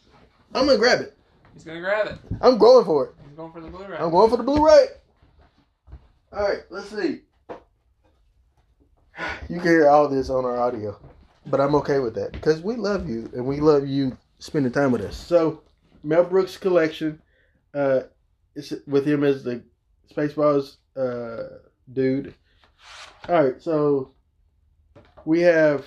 I'm 0.53 0.65
gonna 0.65 0.77
grab 0.77 0.99
it. 1.01 1.15
He's 1.53 1.63
gonna 1.63 1.79
grab 1.79 2.07
it. 2.07 2.19
I'm 2.41 2.57
going 2.57 2.83
for 2.85 3.05
it. 3.05 3.11
He's 3.25 3.37
going 3.37 3.53
for 3.53 3.61
the 3.61 3.69
Blu-ray. 3.69 3.97
I'm 3.97 4.11
going 4.11 4.29
for 4.29 4.37
the 4.37 4.43
Blu-ray. 4.43 4.87
All 6.33 6.43
right, 6.47 6.63
let's 6.69 6.89
see. 6.89 7.21
You 9.49 9.57
can 9.59 9.63
hear 9.67 9.89
all 9.89 10.07
this 10.07 10.29
on 10.29 10.45
our 10.45 10.57
audio, 10.59 10.99
but 11.47 11.59
I'm 11.59 11.75
okay 11.75 11.99
with 11.99 12.15
that 12.15 12.33
because 12.33 12.61
we 12.61 12.75
love 12.75 13.09
you 13.09 13.29
and 13.33 13.45
we 13.45 13.59
love 13.59 13.87
you 13.87 14.15
spending 14.39 14.71
time 14.71 14.91
with 14.91 15.01
us. 15.01 15.15
So, 15.17 15.61
Mel 16.03 16.23
Brooks 16.23 16.57
collection, 16.57 17.21
uh, 17.73 18.01
it's 18.55 18.73
with 18.85 19.07
him 19.07 19.23
as 19.23 19.43
the 19.43 19.63
Spaceballs 20.13 20.77
uh 20.95 21.59
dude. 21.93 22.33
All 23.29 23.43
right, 23.43 23.61
so 23.61 24.11
we 25.25 25.41
have 25.41 25.85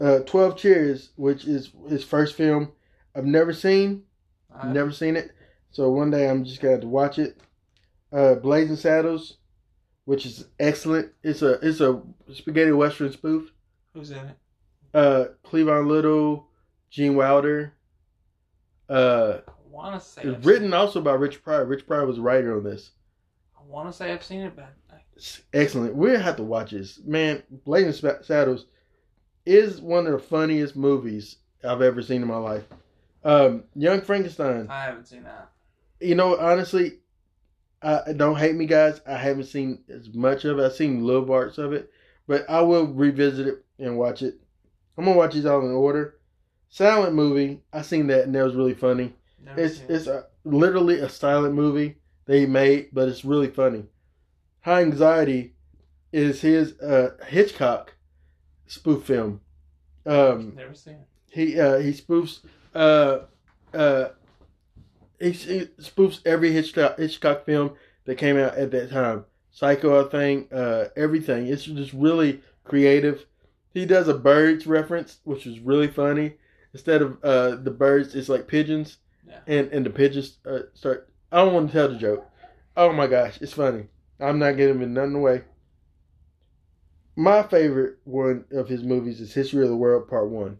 uh 0.00 0.20
12 0.20 0.56
Chairs, 0.56 1.10
which 1.16 1.44
is 1.46 1.70
his 1.88 2.04
first 2.04 2.34
film. 2.34 2.72
I've 3.14 3.26
never 3.26 3.52
seen. 3.52 4.04
Uh, 4.56 4.68
Never 4.72 4.92
seen 4.92 5.16
it, 5.16 5.32
so 5.72 5.90
one 5.90 6.10
day 6.12 6.28
I'm 6.28 6.44
just 6.44 6.60
gonna 6.60 6.72
have 6.74 6.82
to 6.82 6.88
watch 6.88 7.18
it. 7.18 7.36
Uh, 8.12 8.36
Blazing 8.36 8.76
Saddles, 8.76 9.38
which 10.04 10.26
is 10.26 10.46
excellent. 10.58 11.12
It's 11.22 11.42
a 11.42 11.52
it's 11.66 11.80
a 11.80 12.02
spaghetti 12.32 12.72
western 12.72 13.12
spoof. 13.12 13.52
Who's 13.92 14.10
in 14.10 14.18
it? 14.18 14.36
Uh, 14.92 15.24
Cleavon 15.44 15.86
Little, 15.88 16.48
Gene 16.90 17.16
Wilder. 17.16 17.72
Uh, 18.88 19.38
I 19.46 19.50
want 19.70 20.00
to 20.00 20.06
say. 20.06 20.22
it's 20.22 20.44
written 20.46 20.72
also 20.72 21.00
by 21.00 21.12
Rich 21.12 21.42
Pryor. 21.42 21.64
Rich 21.64 21.86
Pryor 21.86 22.06
was 22.06 22.18
a 22.18 22.22
writer 22.22 22.56
on 22.56 22.64
this. 22.64 22.90
I 23.58 23.62
want 23.66 23.88
to 23.88 23.92
say 23.92 24.12
I've 24.12 24.22
seen 24.22 24.42
it, 24.42 24.54
but 24.54 24.72
It's 25.16 25.42
excellent. 25.52 25.94
We'll 25.94 26.20
have 26.20 26.36
to 26.36 26.42
watch 26.42 26.70
this, 26.72 27.00
man. 27.04 27.42
Blazing 27.64 28.10
Saddles 28.22 28.66
is 29.46 29.80
one 29.80 30.06
of 30.06 30.12
the 30.12 30.18
funniest 30.18 30.76
movies 30.76 31.36
I've 31.64 31.82
ever 31.82 32.02
seen 32.02 32.22
in 32.22 32.28
my 32.28 32.36
life. 32.36 32.64
Um, 33.24 33.64
Young 33.74 34.02
Frankenstein. 34.02 34.68
I 34.70 34.84
haven't 34.84 35.08
seen 35.08 35.24
that. 35.24 35.50
you 36.00 36.14
know, 36.14 36.38
honestly, 36.38 36.98
uh, 37.84 38.12
don't 38.14 38.36
hate 38.38 38.56
me, 38.56 38.66
guys. 38.66 39.00
I 39.06 39.16
haven't 39.16 39.44
seen 39.44 39.84
as 39.88 40.12
much 40.14 40.44
of 40.44 40.58
it. 40.58 40.64
I've 40.64 40.72
seen 40.72 41.04
little 41.04 41.24
parts 41.24 41.58
of 41.58 41.72
it, 41.72 41.90
but 42.26 42.48
I 42.48 42.60
will 42.62 42.86
revisit 42.86 43.46
it 43.46 43.64
and 43.78 43.98
watch 43.98 44.22
it. 44.22 44.34
I'm 44.96 45.04
gonna 45.04 45.16
watch 45.16 45.34
these 45.34 45.46
all 45.46 45.60
in 45.60 45.72
order. 45.72 46.18
Silent 46.68 47.14
movie. 47.14 47.62
I 47.72 47.82
seen 47.82 48.06
that 48.08 48.24
and 48.24 48.34
that 48.34 48.44
was 48.44 48.54
really 48.56 48.74
funny. 48.74 49.14
Never 49.44 49.60
It's 49.60 49.80
it's 49.88 50.06
a, 50.06 50.26
literally 50.44 50.98
a 51.00 51.08
silent 51.08 51.54
movie 51.54 51.96
they 52.26 52.46
made, 52.46 52.88
but 52.92 53.08
it's 53.08 53.24
really 53.24 53.48
funny. 53.48 53.84
High 54.60 54.82
Anxiety 54.82 55.54
is 56.12 56.40
his 56.40 56.78
uh, 56.80 57.16
Hitchcock 57.26 57.94
spoof 58.66 59.04
film. 59.04 59.40
Um, 60.06 60.54
Never 60.56 60.74
seen 60.74 60.94
it. 60.94 61.08
he 61.30 61.60
uh, 61.60 61.78
he 61.78 61.90
spoofs 61.92 62.40
uh 62.74 63.18
he, 65.24 65.30
he 65.32 65.60
spoofs 65.80 66.20
every 66.26 66.52
Hitchcock 66.52 66.98
Hitchcock 66.98 67.44
film 67.46 67.72
that 68.04 68.16
came 68.16 68.36
out 68.36 68.56
at 68.56 68.70
that 68.72 68.90
time. 68.90 69.24
Psycho, 69.50 70.04
I 70.04 70.08
think, 70.10 70.52
uh, 70.52 70.86
everything. 70.96 71.46
It's 71.46 71.64
just 71.64 71.92
really 71.92 72.40
creative. 72.64 73.24
He 73.72 73.86
does 73.86 74.08
a 74.08 74.14
birds 74.14 74.66
reference, 74.66 75.18
which 75.24 75.46
is 75.46 75.60
really 75.60 75.88
funny. 75.88 76.34
Instead 76.72 77.02
of 77.02 77.18
uh 77.22 77.56
the 77.56 77.70
birds, 77.70 78.14
it's 78.14 78.28
like 78.28 78.48
pigeons, 78.48 78.98
Yeah. 79.26 79.38
and 79.46 79.72
and 79.72 79.86
the 79.86 79.90
pigeons 79.90 80.38
uh, 80.44 80.60
start. 80.74 81.08
I 81.30 81.38
don't 81.44 81.54
want 81.54 81.68
to 81.68 81.72
tell 81.72 81.88
the 81.88 81.96
joke. 81.96 82.28
Oh 82.76 82.92
my 82.92 83.06
gosh, 83.06 83.38
it's 83.40 83.52
funny. 83.52 83.86
I'm 84.20 84.38
not 84.38 84.56
giving 84.56 84.82
him 84.82 84.94
nothing 84.94 85.14
away. 85.14 85.42
My 87.16 87.42
favorite 87.44 87.98
one 88.04 88.44
of 88.50 88.68
his 88.68 88.82
movies 88.82 89.20
is 89.20 89.32
History 89.32 89.62
of 89.62 89.68
the 89.70 89.76
World 89.76 90.08
Part 90.08 90.30
One. 90.30 90.58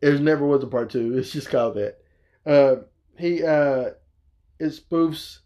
There 0.00 0.18
never 0.18 0.44
was 0.44 0.62
a 0.62 0.66
part 0.66 0.90
two. 0.90 1.16
It's 1.16 1.30
just 1.32 1.48
called 1.48 1.76
that. 1.76 1.98
Uh, 2.44 2.82
he 3.18 3.42
uh, 3.44 3.90
it 4.58 4.72
spoofs 4.72 5.40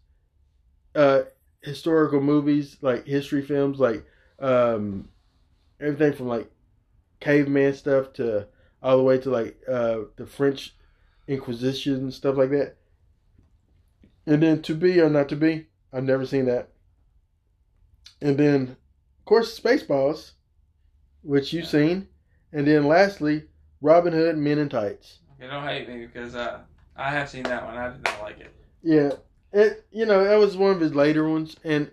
uh, 0.95 1.21
historical 1.61 2.21
movies 2.21 2.77
like 2.81 3.05
history 3.05 3.41
films, 3.41 3.79
like 3.79 4.05
um, 4.39 5.09
everything 5.79 6.13
from 6.13 6.27
like 6.27 6.49
caveman 7.19 7.73
stuff 7.73 8.13
to 8.13 8.47
all 8.81 8.97
the 8.97 9.03
way 9.03 9.17
to 9.17 9.29
like 9.29 9.57
uh, 9.67 9.99
the 10.15 10.25
French 10.25 10.75
Inquisition 11.27 12.11
stuff 12.11 12.37
like 12.37 12.49
that. 12.51 12.75
And 14.25 14.41
then 14.41 14.61
To 14.63 14.75
Be 14.75 14.99
or 14.99 15.09
Not 15.09 15.29
to 15.29 15.35
Be, 15.35 15.67
I've 15.93 16.03
never 16.03 16.25
seen 16.25 16.45
that. 16.45 16.69
And 18.21 18.37
then, 18.37 18.61
of 19.19 19.25
course, 19.25 19.59
Spaceballs, 19.59 20.31
which 21.21 21.53
you've 21.53 21.67
seen. 21.67 22.07
And 22.51 22.67
then 22.67 22.87
lastly, 22.87 23.43
Robin 23.81 24.13
Hood 24.13 24.37
Men 24.37 24.59
in 24.59 24.69
Tights. 24.69 25.19
Okay, 25.35 25.49
don't 25.49 25.63
hate 25.63 25.87
me 25.87 26.05
because 26.05 26.35
uh, 26.35 26.59
I 26.99 27.11
have 27.11 27.29
seen 27.29 27.43
that 27.43 27.65
one. 27.65 27.77
I 27.77 27.89
did 27.89 28.03
not 28.03 28.21
like 28.21 28.39
it. 28.39 28.53
Yeah, 28.83 29.11
it 29.53 29.85
you 29.91 30.05
know 30.05 30.23
that 30.23 30.37
was 30.37 30.57
one 30.57 30.71
of 30.71 30.79
his 30.81 30.93
later 30.95 31.27
ones, 31.27 31.55
and 31.63 31.89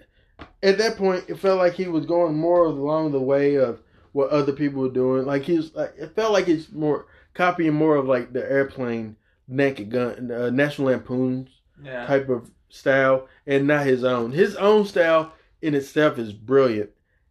at 0.62 0.78
that 0.78 0.96
point 0.96 1.24
it 1.28 1.38
felt 1.38 1.58
like 1.58 1.74
he 1.74 1.86
was 1.88 2.06
going 2.06 2.34
more 2.36 2.66
along 2.66 3.12
the 3.12 3.20
way 3.20 3.54
of 3.56 3.80
what 4.12 4.30
other 4.30 4.52
people 4.52 4.82
were 4.82 4.88
doing. 4.90 5.24
Like 5.26 5.42
he 5.42 5.56
was, 5.56 5.74
like 5.74 5.94
it 5.96 6.14
felt 6.14 6.32
like 6.32 6.46
he's 6.46 6.72
more 6.72 7.06
copying 7.34 7.74
more 7.74 7.96
of 7.96 8.06
like 8.06 8.32
the 8.32 8.50
airplane, 8.50 9.16
Naked 9.48 9.90
Gun, 9.90 10.30
uh, 10.30 10.50
National 10.50 10.88
Lampoon's 10.88 11.50
Yeah. 11.82 12.06
type 12.06 12.28
of 12.28 12.50
style, 12.68 13.28
and 13.46 13.66
not 13.66 13.86
his 13.86 14.04
own. 14.04 14.32
His 14.32 14.56
own 14.56 14.86
style 14.86 15.32
in 15.62 15.74
itself 15.74 16.18
is 16.18 16.32
brilliant, 16.32 16.90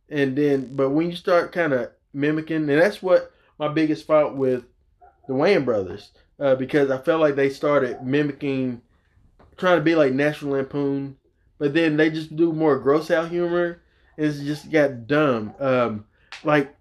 and 0.09 0.35
then 0.37 0.75
but 0.75 0.91
when 0.91 1.09
you 1.09 1.15
start 1.15 1.51
kind 1.51 1.73
of 1.73 1.91
mimicking, 2.13 2.69
and 2.69 2.69
that's 2.69 3.01
what 3.01 3.31
my 3.59 3.67
biggest 3.67 4.05
fault 4.07 4.35
with 4.35 4.63
the 5.27 5.33
Wayans 5.33 5.65
brothers, 5.65 6.11
uh, 6.39 6.55
because 6.55 6.91
I 6.91 6.97
felt 6.97 7.21
like 7.21 7.35
they 7.35 7.49
started 7.49 8.03
mimicking, 8.03 8.81
trying 9.57 9.77
to 9.77 9.83
be 9.83 9.95
like 9.95 10.13
National 10.13 10.53
Lampoon, 10.53 11.17
but 11.57 11.73
then 11.73 11.97
they 11.97 12.09
just 12.09 12.35
do 12.35 12.51
more 12.51 12.77
gross 12.79 13.09
out 13.11 13.29
humor. 13.29 13.81
and 14.17 14.25
It's 14.27 14.39
just 14.39 14.71
got 14.71 15.07
dumb. 15.07 15.53
Um, 15.59 16.05
like, 16.43 16.75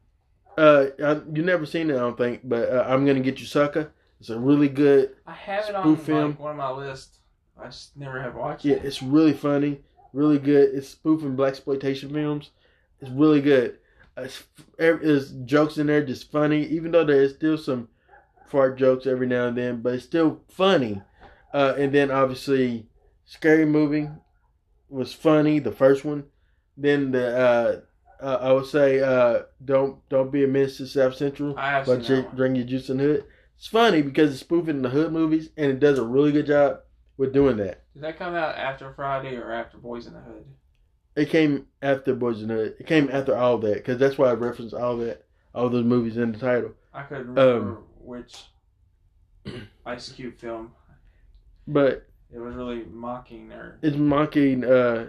uh, 0.58 0.86
I, 1.04 1.20
you 1.32 1.42
never 1.42 1.66
seen 1.66 1.90
it, 1.90 1.94
I 1.96 1.98
don't 2.00 2.18
think, 2.18 2.40
but 2.44 2.68
uh, 2.68 2.84
I'm 2.88 3.06
gonna 3.06 3.20
get 3.20 3.40
you, 3.40 3.46
sucker. 3.46 3.92
It's 4.20 4.30
a 4.30 4.38
really 4.38 4.68
good. 4.68 5.16
I 5.26 5.32
have 5.32 5.68
it 5.68 5.74
on 5.74 5.82
Spoof 5.82 5.98
like, 5.98 6.06
film. 6.06 6.32
one 6.38 6.50
of 6.52 6.56
my 6.56 6.70
list. 6.70 7.18
I 7.60 7.66
just 7.66 7.96
never 7.96 8.20
have 8.20 8.34
watched 8.34 8.64
Yeah, 8.64 8.76
it. 8.76 8.84
it's 8.84 9.02
really 9.02 9.32
funny, 9.32 9.80
really 10.12 10.38
good. 10.38 10.74
It's 10.74 10.88
spoofing 10.88 11.36
black 11.36 11.50
exploitation 11.50 12.12
films. 12.12 12.50
It's 13.00 13.10
really 13.10 13.40
good. 13.40 13.78
It's, 14.16 14.44
there's 14.78 15.32
jokes 15.44 15.78
in 15.78 15.86
there, 15.88 16.04
just 16.04 16.30
funny. 16.32 16.64
Even 16.66 16.90
though 16.92 17.04
there 17.04 17.22
is 17.22 17.34
still 17.34 17.58
some 17.58 17.88
fart 18.54 18.78
jokes 18.78 19.04
every 19.04 19.26
now 19.26 19.48
and 19.48 19.58
then, 19.58 19.82
but 19.82 19.94
it's 19.94 20.04
still 20.04 20.40
funny. 20.48 21.02
Uh, 21.52 21.74
and 21.76 21.92
then 21.92 22.12
obviously, 22.12 22.86
scary 23.24 23.64
movie 23.64 24.08
was 24.88 25.12
funny. 25.12 25.58
The 25.58 25.72
first 25.72 26.04
one. 26.04 26.26
Then 26.76 27.10
the 27.10 27.36
uh, 27.36 28.24
uh, 28.24 28.38
I 28.40 28.52
would 28.52 28.66
say 28.66 29.00
uh, 29.00 29.42
don't 29.64 30.08
don't 30.08 30.30
be 30.30 30.44
a 30.44 30.46
menace 30.46 30.76
to 30.76 30.86
South 30.86 31.16
Central. 31.16 31.54
But 31.54 31.84
drink, 31.84 32.06
that 32.06 32.26
one. 32.26 32.36
drink 32.36 32.56
your 32.58 32.66
juice 32.66 32.90
in 32.90 32.98
the 32.98 33.04
hood. 33.04 33.24
It's 33.58 33.66
funny 33.66 34.02
because 34.02 34.30
it's 34.30 34.40
spoofing 34.40 34.82
the 34.82 34.90
hood 34.90 35.12
movies, 35.12 35.50
and 35.56 35.70
it 35.70 35.80
does 35.80 35.98
a 35.98 36.04
really 36.04 36.30
good 36.30 36.46
job 36.46 36.78
with 37.16 37.32
doing 37.32 37.56
that. 37.56 37.82
Did 37.94 38.02
that 38.04 38.18
come 38.18 38.34
out 38.36 38.56
after 38.56 38.92
Friday 38.94 39.36
or 39.36 39.50
after 39.52 39.78
Boys 39.78 40.06
in 40.06 40.14
the 40.14 40.20
Hood? 40.20 40.44
It 41.16 41.28
came 41.28 41.66
after 41.82 42.14
Boys 42.14 42.40
in 42.42 42.48
the 42.48 42.54
Hood. 42.54 42.76
It 42.78 42.86
came 42.86 43.08
after 43.12 43.36
all 43.36 43.58
that 43.58 43.74
because 43.74 43.98
that's 43.98 44.18
why 44.18 44.30
I 44.30 44.34
referenced 44.34 44.74
all 44.74 44.96
that, 44.98 45.24
all 45.54 45.68
those 45.68 45.84
movies 45.84 46.16
in 46.16 46.32
the 46.32 46.38
title. 46.38 46.72
I 46.92 47.02
couldn't 47.02 47.34
remember 47.34 47.76
Um, 47.76 47.84
which 48.04 48.44
Ice 49.86 50.12
Cube 50.12 50.38
film. 50.38 50.72
But 51.66 52.06
It 52.32 52.38
was 52.38 52.54
really 52.54 52.84
mocking 52.90 53.52
or 53.52 53.78
it's 53.82 53.96
mocking. 53.96 54.64
Uh, 54.64 55.08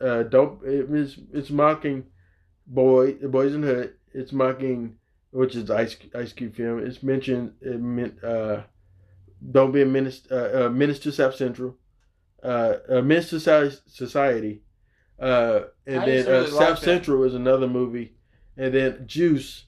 uh, 0.00 0.22
don't. 0.24 0.60
It's 0.64 1.18
it's 1.32 1.50
mocking 1.50 2.04
boy, 2.66 3.14
Boys 3.14 3.54
in 3.54 3.62
Hood. 3.62 3.94
It's 4.12 4.32
mocking, 4.32 4.96
which 5.30 5.54
is 5.54 5.70
Ice 5.70 5.96
Ice 6.14 6.32
Cube 6.32 6.54
film. 6.54 6.84
It's 6.84 7.02
mentioned. 7.02 7.54
It 7.60 7.80
meant. 7.80 8.22
Uh, 8.22 8.62
don't 9.50 9.72
be 9.72 9.82
a 9.82 9.86
menace. 9.86 10.22
Uh, 10.30 10.66
uh, 10.66 10.70
menace 10.70 10.98
to 11.00 11.12
South 11.12 11.36
Central. 11.36 11.76
Uh, 12.42 12.74
a 12.88 13.02
menace 13.02 13.30
to 13.30 13.40
South 13.40 13.80
Society. 13.86 14.62
Uh, 15.18 15.60
and 15.86 16.00
I 16.00 16.06
then 16.06 16.16
used 16.16 16.28
uh, 16.28 16.50
South. 16.50 16.78
Central 16.78 17.24
is 17.24 17.34
another 17.34 17.66
movie, 17.66 18.14
and 18.56 18.74
then 18.74 19.04
Juice, 19.06 19.64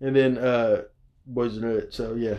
and 0.00 0.14
then 0.14 0.38
uh, 0.38 0.82
Boys 1.26 1.56
in 1.56 1.64
it. 1.64 1.94
So 1.94 2.14
yeah. 2.14 2.38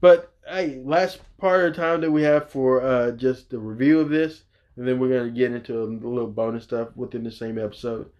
But 0.00 0.32
hey, 0.48 0.80
last 0.84 1.20
part 1.38 1.64
of 1.64 1.74
the 1.74 1.80
time 1.80 2.00
that 2.00 2.10
we 2.10 2.22
have 2.22 2.50
for 2.50 2.82
uh, 2.82 3.12
just 3.12 3.50
the 3.50 3.58
review 3.58 4.00
of 4.00 4.08
this, 4.10 4.42
and 4.76 4.86
then 4.86 4.98
we're 4.98 5.16
gonna 5.16 5.30
get 5.30 5.52
into 5.52 5.80
a 5.82 5.84
little 5.84 6.26
bonus 6.30 6.64
stuff 6.64 6.88
within 6.96 7.22
the 7.24 7.30
same 7.30 7.58
episode. 7.58 8.10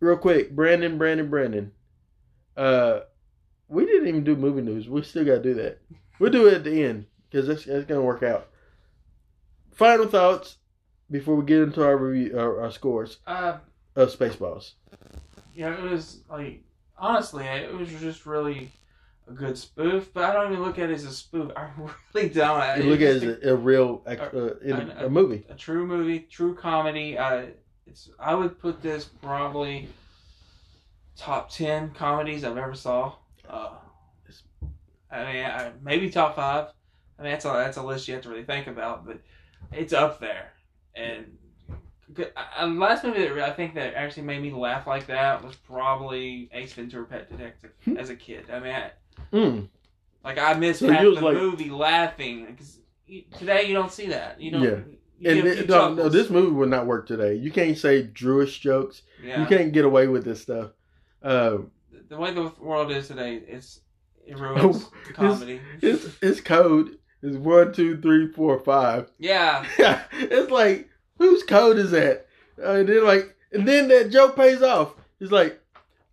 Real 0.00 0.16
quick, 0.18 0.54
Brandon, 0.54 0.98
Brandon, 0.98 1.30
Brandon. 1.30 1.72
Uh, 2.56 3.00
we 3.68 3.86
didn't 3.86 4.08
even 4.08 4.24
do 4.24 4.36
movie 4.36 4.60
news. 4.62 4.88
We 4.88 5.02
still 5.02 5.24
gotta 5.24 5.42
do 5.42 5.54
that. 5.54 5.80
We'll 6.18 6.30
do 6.30 6.46
it 6.48 6.54
at 6.54 6.64
the 6.64 6.82
end 6.84 7.06
because 7.30 7.46
that's, 7.46 7.64
that's 7.64 7.86
gonna 7.86 8.02
work 8.02 8.22
out. 8.22 8.48
Final 9.72 10.06
thoughts 10.06 10.58
before 11.10 11.34
we 11.36 11.44
get 11.46 11.60
into 11.62 11.84
our 11.84 11.96
review, 11.96 12.38
our, 12.38 12.60
our 12.62 12.70
scores 12.70 13.18
Uh, 13.26 13.58
of 13.96 14.14
Spaceballs. 14.16 14.72
yeah, 15.54 15.74
it 15.74 15.82
was 15.90 16.20
like 16.30 16.62
honestly, 17.04 17.44
it 17.44 17.72
was 17.72 17.88
just 18.00 18.24
really 18.26 18.72
a 19.28 19.32
good 19.32 19.58
spoof. 19.58 20.12
But 20.12 20.24
I 20.24 20.32
don't 20.32 20.52
even 20.52 20.64
look 20.64 20.78
at 20.78 20.90
it 20.90 20.94
as 20.94 21.04
a 21.04 21.12
spoof. 21.12 21.52
I 21.56 21.68
really 22.14 22.28
don't. 22.30 22.78
You 22.82 22.90
look 22.90 23.00
at 23.00 23.16
it 23.16 23.22
as 23.22 23.44
a, 23.44 23.52
a 23.52 23.56
real 23.56 24.02
act- 24.06 24.34
uh, 24.34 24.56
in 24.56 24.72
an- 24.72 24.90
a 24.98 25.08
movie. 25.08 25.44
a 25.48 25.54
true 25.54 25.86
movie, 25.86 26.20
true 26.20 26.54
comedy. 26.54 27.18
Uh, 27.18 27.46
it's 27.86 28.08
I 28.18 28.34
would 28.34 28.58
put 28.58 28.80
this 28.82 29.04
probably 29.04 29.88
top 31.16 31.50
ten 31.50 31.90
comedies 31.90 32.44
I've 32.44 32.56
ever 32.56 32.74
saw. 32.74 33.12
Uh, 33.48 33.72
I 35.10 35.32
mean, 35.32 35.44
I, 35.44 35.70
maybe 35.82 36.10
top 36.10 36.34
five. 36.34 36.68
I 37.18 37.22
mean, 37.22 37.32
that's 37.32 37.44
a 37.44 37.48
that's 37.48 37.76
a 37.76 37.82
list 37.82 38.08
you 38.08 38.14
have 38.14 38.22
to 38.24 38.30
really 38.30 38.44
think 38.44 38.66
about, 38.66 39.06
but 39.06 39.20
it's 39.72 39.92
up 39.92 40.18
there. 40.18 40.52
And 40.96 41.36
good- 42.12 42.32
uh, 42.36 42.66
last 42.66 43.04
movie 43.04 43.26
that 43.26 43.38
I 43.38 43.50
think 43.52 43.74
that 43.74 43.94
actually 43.94 44.24
made 44.24 44.42
me 44.42 44.52
laugh 44.52 44.86
like 44.86 45.06
that 45.06 45.42
was 45.44 45.56
probably 45.56 46.48
Ace 46.52 46.72
Ventura: 46.72 47.04
Pet 47.06 47.30
Detective 47.30 47.70
as 47.96 48.10
a 48.10 48.16
kid. 48.16 48.44
I 48.52 48.60
mean, 48.60 48.74
I, 48.74 48.90
Mm. 49.32 49.68
like 50.24 50.38
I 50.38 50.54
missed 50.54 50.80
So 50.80 50.86
the 50.88 51.10
like- 51.20 51.34
movie 51.36 51.70
laughing 51.70 52.46
because 52.46 52.78
today 53.38 53.66
you 53.68 53.74
don't 53.74 53.92
see 53.92 54.06
that. 54.08 54.40
You 54.40 54.50
don't. 54.50 54.62
Yeah. 54.62 54.78
You 55.20 55.30
And 55.30 55.46
it- 55.48 55.68
no, 55.68 55.94
no, 55.94 56.08
this 56.08 56.28
movie 56.28 56.50
would 56.52 56.68
not 56.70 56.86
work 56.86 57.06
today. 57.06 57.34
You 57.36 57.50
can't 57.50 57.78
say 57.78 58.02
Jewish 58.12 58.58
jokes. 58.60 59.02
Yeah. 59.22 59.40
You 59.40 59.46
can't 59.46 59.72
get 59.72 59.84
away 59.84 60.08
with 60.08 60.24
this 60.24 60.42
stuff. 60.42 60.72
Um, 61.22 61.70
the 62.08 62.16
way 62.18 62.32
the 62.32 62.52
world 62.60 62.90
is 62.90 63.08
today, 63.08 63.36
it's 63.46 63.80
it 64.26 64.38
ruins 64.38 64.88
comedy. 65.14 65.60
it's, 65.80 66.18
his 66.20 66.40
code 66.40 66.98
It's 67.22 67.36
one, 67.36 67.72
two, 67.72 68.00
three, 68.00 68.26
four, 68.32 68.58
five. 68.58 69.10
yeah, 69.18 69.64
it's 70.12 70.50
like 70.50 70.88
whose 71.18 71.42
code 71.42 71.78
is 71.78 71.90
that? 71.92 72.26
Uh, 72.62 72.72
and 72.72 72.88
then 72.88 73.04
like, 73.04 73.34
and 73.52 73.66
then 73.66 73.88
that 73.88 74.10
joke 74.10 74.36
pays 74.36 74.62
off. 74.62 74.94
It's 75.20 75.32
like 75.32 75.60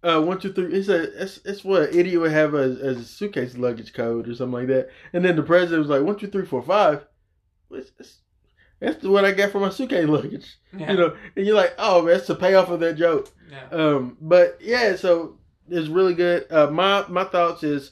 uh, 0.03 0.22
one, 0.22 0.40
two, 0.40 0.53
three. 0.53 0.73
He 0.73 0.84
said 0.84 1.10
it's 1.15 1.40
it's 1.45 1.64
what 1.64 1.84
an 1.90 1.99
idiot 1.99 2.22
would 2.22 2.32
have 2.32 2.56
as, 2.56 2.80
as 2.80 2.98
a 2.98 3.03
suitcase 3.06 3.57
luggage 3.57 3.94
code 3.94 4.28
or 4.28 4.36
something 4.36 4.60
like 4.60 4.68
that. 4.68 4.90
And 5.14 5.23
then 5.23 5.36
the 5.36 5.44
president 5.44 5.80
was 5.80 5.90
like 5.90 6.06
one, 6.06 6.18
two, 6.18 6.28
three, 6.28 6.45
four, 6.45 6.61
five. 6.61 7.06
It's, 7.72 7.91
it's, 7.99 8.18
that's 8.80 9.03
what 9.03 9.26
I 9.26 9.32
got 9.32 9.52
for 9.52 9.60
my 9.60 9.69
suitcase 9.69 10.07
luggage. 10.07 10.57
yeah, 10.76 10.91
You 10.91 10.98
know, 10.98 11.15
and 11.36 11.45
you're 11.45 11.56
like, 11.56 11.73
oh, 11.78 12.03
that's 12.06 12.28
the 12.28 12.36
payoff 12.36 12.69
of 12.69 12.80
that 12.80 12.98
joke. 12.98 13.30
yeah. 13.49 13.68
Um, 13.72 14.18
but 14.19 14.57
yeah, 14.60 14.95
so 14.95 15.38
it's 15.69 15.88
really 15.88 16.15
good. 16.15 16.52
Uh, 16.52 16.68
my 16.72 17.06
my 17.07 17.23
thoughts 17.23 17.64
is, 17.64 17.91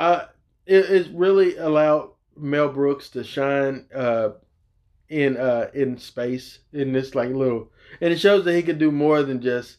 uh, 0.00 0.24
it, 0.66 0.84
it's 0.90 1.08
really 1.08 1.56
allowed 1.56 2.10
Mel 2.36 2.68
Brooks 2.68 3.08
to 3.10 3.22
shine 3.24 3.86
uh, 3.94 4.30
in 5.08 5.36
uh 5.36 5.70
in 5.74 5.96
space 5.98 6.60
in 6.72 6.92
this 6.92 7.14
like 7.14 7.30
little, 7.30 7.70
and 8.00 8.12
it 8.12 8.18
shows 8.18 8.44
that 8.44 8.54
he 8.54 8.62
can 8.62 8.78
do 8.78 8.90
more 8.90 9.22
than 9.22 9.40
just, 9.40 9.78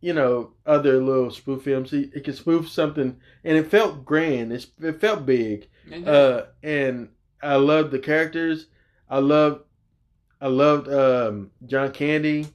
you 0.00 0.12
know, 0.12 0.52
other 0.66 1.02
little 1.02 1.30
spoof 1.30 1.62
films. 1.62 1.90
He, 1.90 2.10
he 2.12 2.20
can 2.20 2.34
spoof 2.34 2.68
something, 2.68 3.20
and 3.44 3.56
it 3.56 3.70
felt 3.70 4.04
grand. 4.04 4.52
It's, 4.52 4.66
it 4.80 5.00
felt 5.00 5.26
big. 5.26 5.68
Uh, 6.06 6.42
and 6.62 7.08
I 7.42 7.56
loved 7.56 7.92
the 7.92 7.98
characters. 7.98 8.66
I 9.08 9.20
loved, 9.20 9.62
I 10.40 10.48
loved 10.48 10.88
um, 10.88 11.50
John 11.66 11.92
Candy. 11.92 12.46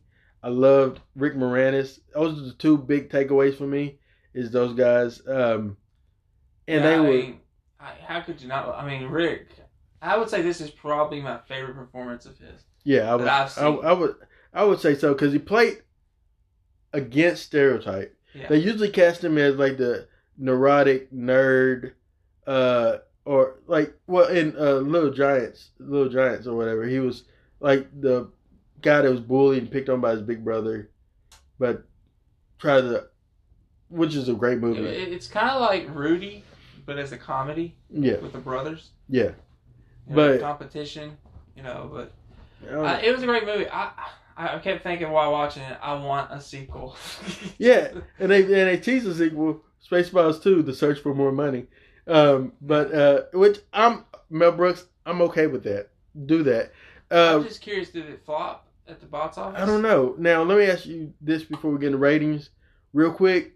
I 0.43 0.49
loved 0.49 0.99
Rick 1.15 1.35
Moranis. 1.35 1.99
Those 2.13 2.37
are 2.37 2.45
the 2.45 2.53
two 2.53 2.77
big 2.77 3.09
takeaways 3.09 3.57
for 3.57 3.65
me. 3.65 3.97
Is 4.33 4.51
those 4.51 4.73
guys, 4.75 5.21
um, 5.27 5.77
and 6.67 6.83
yeah, 6.83 6.89
they 6.89 6.95
I 6.95 6.99
were 6.99 7.07
mean, 7.07 7.39
how 7.77 8.21
could 8.21 8.41
you 8.41 8.47
not? 8.47 8.67
I 8.75 8.85
mean, 8.85 9.09
Rick. 9.09 9.47
I 10.03 10.17
would 10.17 10.29
say 10.29 10.41
this 10.41 10.59
is 10.61 10.69
probably 10.69 11.21
my 11.21 11.37
favorite 11.47 11.75
performance 11.75 12.25
of 12.25 12.37
his. 12.37 12.63
yeah. 12.83 13.11
I 13.11 13.15
would, 13.15 13.27
I've 13.27 13.45
I, 13.45 13.49
seen. 13.49 13.79
I 13.85 13.93
would, 13.93 14.15
I 14.53 14.63
would 14.65 14.79
say 14.79 14.95
so 14.95 15.13
because 15.13 15.31
he 15.33 15.39
played 15.39 15.81
against 16.91 17.43
stereotype. 17.43 18.15
Yeah, 18.35 18.47
They 18.49 18.57
usually 18.57 18.89
cast 18.89 19.23
him 19.23 19.37
as 19.37 19.55
like 19.55 19.77
the 19.77 20.07
neurotic 20.37 21.11
nerd, 21.11 21.93
uh, 22.47 22.97
or 23.25 23.59
like 23.67 23.93
well 24.07 24.27
in 24.27 24.55
uh, 24.57 24.73
Little 24.75 25.11
Giants, 25.11 25.69
Little 25.79 26.09
Giants 26.09 26.47
or 26.47 26.55
whatever. 26.57 26.83
He 26.85 26.99
was 26.99 27.23
like 27.59 27.87
the 28.01 28.29
guy 28.81 29.01
that 29.01 29.11
was 29.11 29.19
bullied 29.21 29.61
and 29.63 29.71
picked 29.71 29.87
on 29.89 30.01
by 30.01 30.11
his 30.11 30.21
big 30.21 30.43
brother, 30.43 30.89
but 31.59 31.85
tried 32.59 32.81
to, 32.81 33.05
which 33.89 34.15
is 34.15 34.27
a 34.29 34.33
great 34.33 34.57
movie. 34.59 34.81
It- 34.83 35.13
it's 35.13 35.27
kind 35.27 35.49
of 35.49 35.61
like 35.61 35.87
Rudy, 35.93 36.43
but 36.85 36.97
as 36.97 37.11
a 37.11 37.17
comedy 37.17 37.75
Yeah, 37.89 38.17
with 38.17 38.33
the 38.33 38.39
brothers. 38.39 38.89
yeah. 39.07 39.31
You 40.09 40.15
know, 40.15 40.33
But- 40.33 40.41
competition, 40.41 41.17
you 41.55 41.63
know, 41.63 41.89
but 41.93 42.11
I 42.67 42.71
don't 42.71 42.85
I, 42.85 42.99
it 43.01 43.13
was 43.13 43.23
a 43.23 43.25
great 43.25 43.45
movie. 43.45 43.67
I 43.69 43.91
I 44.35 44.57
kept 44.59 44.83
thinking 44.83 45.11
while 45.11 45.31
watching 45.31 45.63
it, 45.63 45.77
I 45.81 45.93
want 45.93 46.31
a 46.31 46.41
sequel. 46.41 46.95
Yeah, 47.57 47.89
and 48.19 48.31
they 48.31 48.41
and 48.43 48.51
they 48.69 48.77
tease 48.77 49.05
a 49.05 49.13
sequel, 49.15 49.61
Spaceballs 49.89 50.41
Two: 50.41 50.63
The 50.63 50.73
Search 50.73 50.99
for 50.99 51.13
More 51.13 51.31
Money. 51.31 51.67
Um, 52.07 52.53
but 52.61 52.93
uh, 52.93 53.21
which 53.33 53.59
I'm 53.71 54.05
Mel 54.29 54.51
Brooks, 54.51 54.85
I'm 55.05 55.21
okay 55.23 55.47
with 55.47 55.63
that. 55.63 55.89
Do 56.25 56.43
that. 56.43 56.71
Uh, 57.11 57.37
I'm 57.37 57.43
just 57.43 57.61
curious, 57.61 57.89
did 57.89 58.09
it 58.09 58.21
flop 58.25 58.67
at 58.87 58.99
the 58.99 59.05
box 59.05 59.37
office? 59.37 59.61
I 59.61 59.65
don't 59.65 59.81
know. 59.83 60.15
Now 60.17 60.43
let 60.43 60.57
me 60.57 60.65
ask 60.65 60.85
you 60.85 61.13
this 61.21 61.43
before 61.43 61.71
we 61.71 61.79
get 61.79 61.87
into 61.87 61.99
ratings, 61.99 62.49
real 62.91 63.13
quick. 63.13 63.55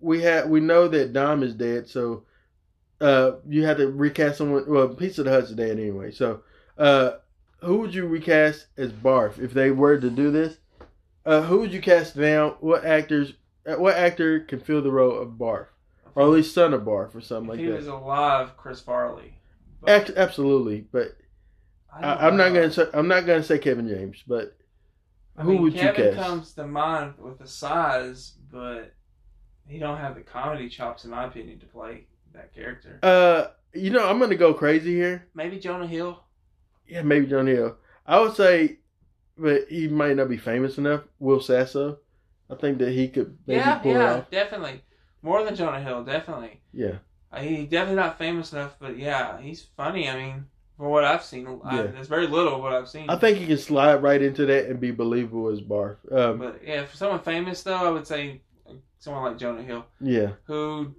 We 0.00 0.22
have 0.22 0.48
we 0.48 0.60
know 0.60 0.86
that 0.88 1.12
Dom 1.12 1.42
is 1.42 1.54
dead, 1.54 1.88
so 1.88 2.24
uh, 3.00 3.32
you 3.48 3.64
had 3.64 3.78
to 3.78 3.88
recast 3.88 4.38
someone. 4.38 4.64
Well, 4.68 4.88
Pizza 4.88 5.22
the 5.22 5.30
Hutt's 5.30 5.52
dead 5.52 5.78
anyway. 5.78 6.10
So, 6.10 6.42
uh, 6.78 7.12
who 7.60 7.78
would 7.78 7.94
you 7.94 8.06
recast 8.06 8.66
as 8.76 8.92
Barf 8.92 9.38
if 9.38 9.52
they 9.52 9.70
were 9.70 9.98
to 9.98 10.10
do 10.10 10.30
this? 10.30 10.58
Uh, 11.24 11.42
who 11.42 11.60
would 11.60 11.72
you 11.72 11.80
cast 11.80 12.16
now? 12.16 12.56
What 12.60 12.84
actors? 12.84 13.34
uh, 13.66 13.76
What 13.76 13.96
actor 13.96 14.40
can 14.40 14.60
fill 14.60 14.82
the 14.82 14.92
role 14.92 15.18
of 15.18 15.30
Barf, 15.32 15.66
or 16.14 16.22
at 16.24 16.28
least 16.30 16.54
son 16.54 16.74
of 16.74 16.82
Barf, 16.82 17.14
or 17.14 17.20
something 17.20 17.48
If 17.48 17.50
like 17.50 17.58
he 17.58 17.66
that? 17.66 17.72
He 17.72 17.76
was 17.76 17.86
alive, 17.86 18.56
Chris 18.56 18.80
Farley. 18.80 19.40
But 19.80 20.10
absolutely, 20.16 20.86
but 20.92 21.16
I 22.02 22.02
I, 22.02 22.26
I'm 22.26 22.36
not 22.36 22.52
gonna 22.54 22.70
say 22.70 22.86
I'm 22.94 23.08
not 23.08 23.26
gonna 23.26 23.42
say 23.42 23.58
Kevin 23.58 23.88
James, 23.88 24.22
but 24.26 24.56
I 25.36 25.42
who 25.42 25.50
mean, 25.50 25.62
would 25.62 25.80
you 25.80 25.88
Kevin 25.88 25.90
cast? 25.90 26.16
comes 26.16 26.52
to 26.54 26.66
mind 26.66 27.18
with 27.18 27.38
the 27.38 27.46
size, 27.46 28.32
but 28.50 28.94
he 29.66 29.78
don't 29.78 29.98
have 29.98 30.14
the 30.16 30.22
comedy 30.22 30.68
chops, 30.68 31.04
in 31.04 31.10
my 31.10 31.26
opinion, 31.26 31.58
to 31.60 31.66
play 31.66 32.06
that 32.34 32.54
character. 32.54 32.98
uh, 33.02 33.46
you 33.74 33.90
know, 33.90 34.08
I'm 34.08 34.18
gonna 34.18 34.34
go 34.36 34.52
crazy 34.54 34.94
here. 34.94 35.26
Maybe 35.34 35.58
Jonah 35.58 35.86
Hill. 35.86 36.22
Yeah, 36.88 37.02
maybe 37.02 37.26
Jonah 37.26 37.50
Hill. 37.52 37.76
I 38.06 38.18
would 38.20 38.34
say, 38.34 38.78
but 39.38 39.68
he 39.68 39.86
might 39.88 40.16
not 40.16 40.28
be 40.28 40.36
famous 40.38 40.76
enough. 40.78 41.02
Will 41.18 41.40
Sasso. 41.40 41.98
I 42.50 42.56
think 42.56 42.78
that 42.78 42.90
he 42.90 43.08
could 43.08 43.38
maybe 43.46 43.60
yeah, 43.60 43.78
pull 43.78 43.92
yeah, 43.92 44.14
off. 44.14 44.30
definitely. 44.30 44.82
More 45.22 45.44
than 45.44 45.54
Jonah 45.54 45.80
Hill, 45.80 46.02
definitely. 46.02 46.60
Yeah. 46.72 46.96
Uh, 47.32 47.40
He 47.40 47.64
definitely 47.64 47.94
not 48.02 48.18
famous 48.18 48.52
enough, 48.52 48.74
but 48.80 48.98
yeah, 48.98 49.40
he's 49.40 49.62
funny. 49.76 50.08
I 50.10 50.16
mean, 50.16 50.46
from 50.76 50.86
what 50.88 51.04
I've 51.04 51.22
seen, 51.22 51.60
I, 51.62 51.76
Yeah. 51.76 51.82
there's 51.92 52.08
very 52.08 52.26
little 52.26 52.56
of 52.56 52.60
what 52.60 52.72
I've 52.72 52.88
seen. 52.88 53.08
I 53.08 53.16
think 53.16 53.38
he 53.38 53.46
can 53.46 53.58
slide 53.58 54.02
right 54.02 54.20
into 54.20 54.46
that 54.46 54.66
and 54.66 54.80
be 54.80 54.90
believable 54.90 55.46
as 55.48 55.60
Barf. 55.60 55.96
Um, 56.12 56.38
But 56.40 56.60
yeah, 56.66 56.84
for 56.86 56.96
someone 56.96 57.20
famous 57.20 57.62
though, 57.62 57.76
I 57.76 57.90
would 57.90 58.06
say 58.06 58.40
someone 58.98 59.22
like 59.22 59.38
Jonah 59.38 59.62
Hill, 59.62 59.86
yeah. 60.00 60.32
who, 60.44 60.92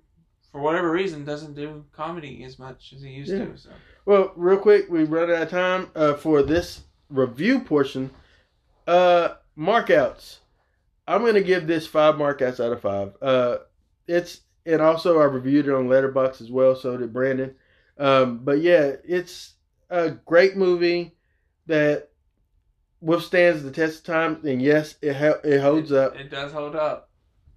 for 0.51 0.61
whatever 0.61 0.91
reason, 0.91 1.23
doesn't 1.25 1.55
do 1.55 1.85
comedy 1.93 2.43
as 2.43 2.59
much 2.59 2.93
as 2.95 3.01
he 3.01 3.09
used 3.09 3.31
Yeah. 3.31 3.45
to. 3.45 3.57
So 3.57 3.69
Well, 4.05 4.33
real 4.35 4.57
quick, 4.57 4.89
we 4.89 5.03
run 5.03 5.29
out 5.31 5.43
of 5.43 5.49
time 5.49 5.89
uh, 5.95 6.13
for 6.15 6.43
this 6.43 6.81
review 7.09 7.59
portion. 7.61 8.11
Uh, 8.87 9.35
markouts. 9.57 10.39
I'm 11.07 11.23
gonna 11.25 11.41
give 11.41 11.67
this 11.67 11.87
five 11.87 12.15
markouts 12.15 12.63
out 12.63 12.71
of 12.71 12.81
five. 12.81 13.13
Uh, 13.21 13.57
it's 14.07 14.41
and 14.65 14.81
also 14.81 15.19
I 15.19 15.23
reviewed 15.25 15.67
it 15.67 15.73
on 15.73 15.87
Letterboxd 15.87 16.41
as 16.41 16.51
well. 16.51 16.75
So 16.75 16.95
did 16.97 17.11
Brandon. 17.13 17.55
Um, 17.97 18.39
but 18.39 18.59
yeah, 18.61 18.93
it's 19.03 19.53
a 19.89 20.11
great 20.11 20.55
movie 20.55 21.15
that 21.67 22.09
withstands 23.01 23.63
the 23.63 23.71
test 23.71 23.99
of 23.99 24.05
time. 24.05 24.41
And 24.45 24.61
yes, 24.61 24.95
it 25.01 25.13
hel- 25.13 25.41
it 25.43 25.59
holds 25.59 25.91
it, 25.91 25.97
up. 25.97 26.15
It 26.15 26.29
does 26.29 26.51
hold 26.51 26.75
up 26.75 27.09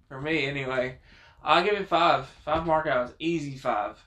for 0.09 0.19
me 0.21 0.45
anyway. 0.45 0.97
I'll 1.45 1.63
give 1.63 1.75
it 1.75 1.87
five. 1.87 2.25
Five 2.43 2.65
mark 2.65 2.87
markouts, 2.87 3.13
easy 3.19 3.55
five. 3.57 3.97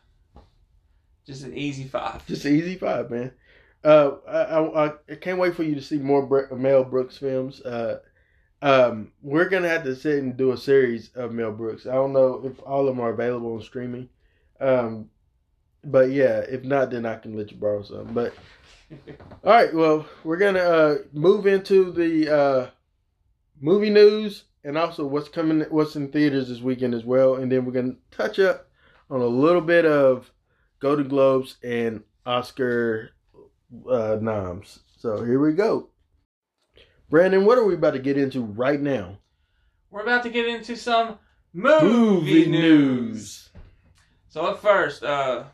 Just 1.24 1.44
an 1.44 1.56
easy 1.56 1.85
five. 1.85 2.27
Just 2.27 2.44
an 2.44 2.56
easy 2.56 2.74
five, 2.77 3.10
man. 3.10 3.32
Uh, 3.85 4.12
I, 4.27 4.86
I, 4.86 4.93
I 5.10 5.15
can't 5.15 5.39
wait 5.39 5.55
for 5.55 5.62
you 5.62 5.74
to 5.77 5.81
see 5.81 5.98
more 5.98 6.27
Bre- 6.27 6.55
Mel 6.55 6.82
Brooks 6.85 7.16
films. 7.16 7.60
Uh, 7.60 8.01
um, 8.60 9.12
we're 9.23 9.48
gonna 9.48 9.69
have 9.69 9.85
to 9.85 9.94
sit 9.94 10.20
and 10.23 10.36
do 10.36 10.51
a 10.51 10.56
series 10.56 11.10
of 11.15 11.32
Mel 11.32 11.52
Brooks. 11.52 11.86
I 11.86 11.94
don't 11.94 12.12
know 12.12 12.43
if 12.44 12.60
all 12.62 12.89
of 12.89 12.97
them 12.97 13.01
are 13.05 13.10
available 13.10 13.55
on 13.55 13.62
streaming. 13.62 14.09
Um, 14.60 15.10
But 15.85 16.10
yeah, 16.10 16.40
if 16.40 16.65
not, 16.65 16.90
then 16.90 17.06
I 17.06 17.16
can 17.16 17.36
let 17.36 17.52
you 17.52 17.56
borrow 17.56 17.82
some. 17.82 18.12
But 18.12 18.35
all 19.44 19.52
right, 19.52 19.73
well, 19.73 20.06
we're 20.24 20.39
gonna 20.39 20.59
uh, 20.59 20.97
move 21.12 21.47
into 21.47 21.93
the 21.93 22.36
uh, 22.36 22.70
movie 23.60 23.90
news 23.90 24.44
and 24.64 24.76
also 24.76 25.06
what's 25.06 25.28
coming, 25.28 25.60
what's 25.70 25.97
in 25.97 26.10
theaters 26.10 26.48
this 26.48 26.60
weekend 26.60 26.94
as 26.94 27.05
well, 27.05 27.36
and 27.36 27.51
then 27.51 27.64
we're 27.64 27.72
gonna 27.72 27.97
touch 28.10 28.39
up 28.39 28.68
on 29.10 29.20
a 29.20 29.26
little 29.26 29.60
bit 29.60 29.85
of 29.86 30.30
Golden 30.80 31.09
Globes 31.09 31.56
and 31.62 32.02
Oscar 32.26 33.10
uh, 33.90 34.18
noms. 34.20 34.80
So 34.98 35.24
here 35.24 35.40
we 35.40 35.52
go. 35.52 35.90
Brandon, 37.10 37.44
what 37.44 37.59
are 37.59 37.64
we 37.64 37.74
about 37.74 37.93
to 37.93 37.98
get 37.98 38.18
into 38.18 38.43
right 38.43 38.80
now? 38.80 39.18
We're 39.90 40.02
about 40.02 40.22
to 40.24 40.30
get 40.30 40.47
into 40.47 40.76
some 40.76 41.18
movie, 41.55 42.47
news. 42.47 43.48
So 44.28 44.43
up 44.43 44.60
first, 44.60 45.02
uh, 45.02 45.44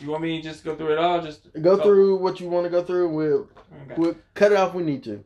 you 0.00 0.10
want 0.10 0.22
me 0.22 0.36
to 0.36 0.42
just 0.46 0.64
go 0.64 0.76
through 0.76 0.92
it 0.92 0.98
all? 0.98 1.22
Just 1.22 1.48
Go 1.62 1.78
through 1.78 2.16
what 2.16 2.40
you 2.40 2.48
want 2.48 2.64
to 2.64 2.70
go 2.70 2.82
through. 2.82 3.08
We'll 3.08 3.48
Okay. 3.84 3.94
we'll 3.96 4.16
cut 4.34 4.52
it 4.52 4.58
off. 4.58 4.70
if 4.70 4.74
We 4.74 4.82
need 4.82 5.02
to. 5.04 5.24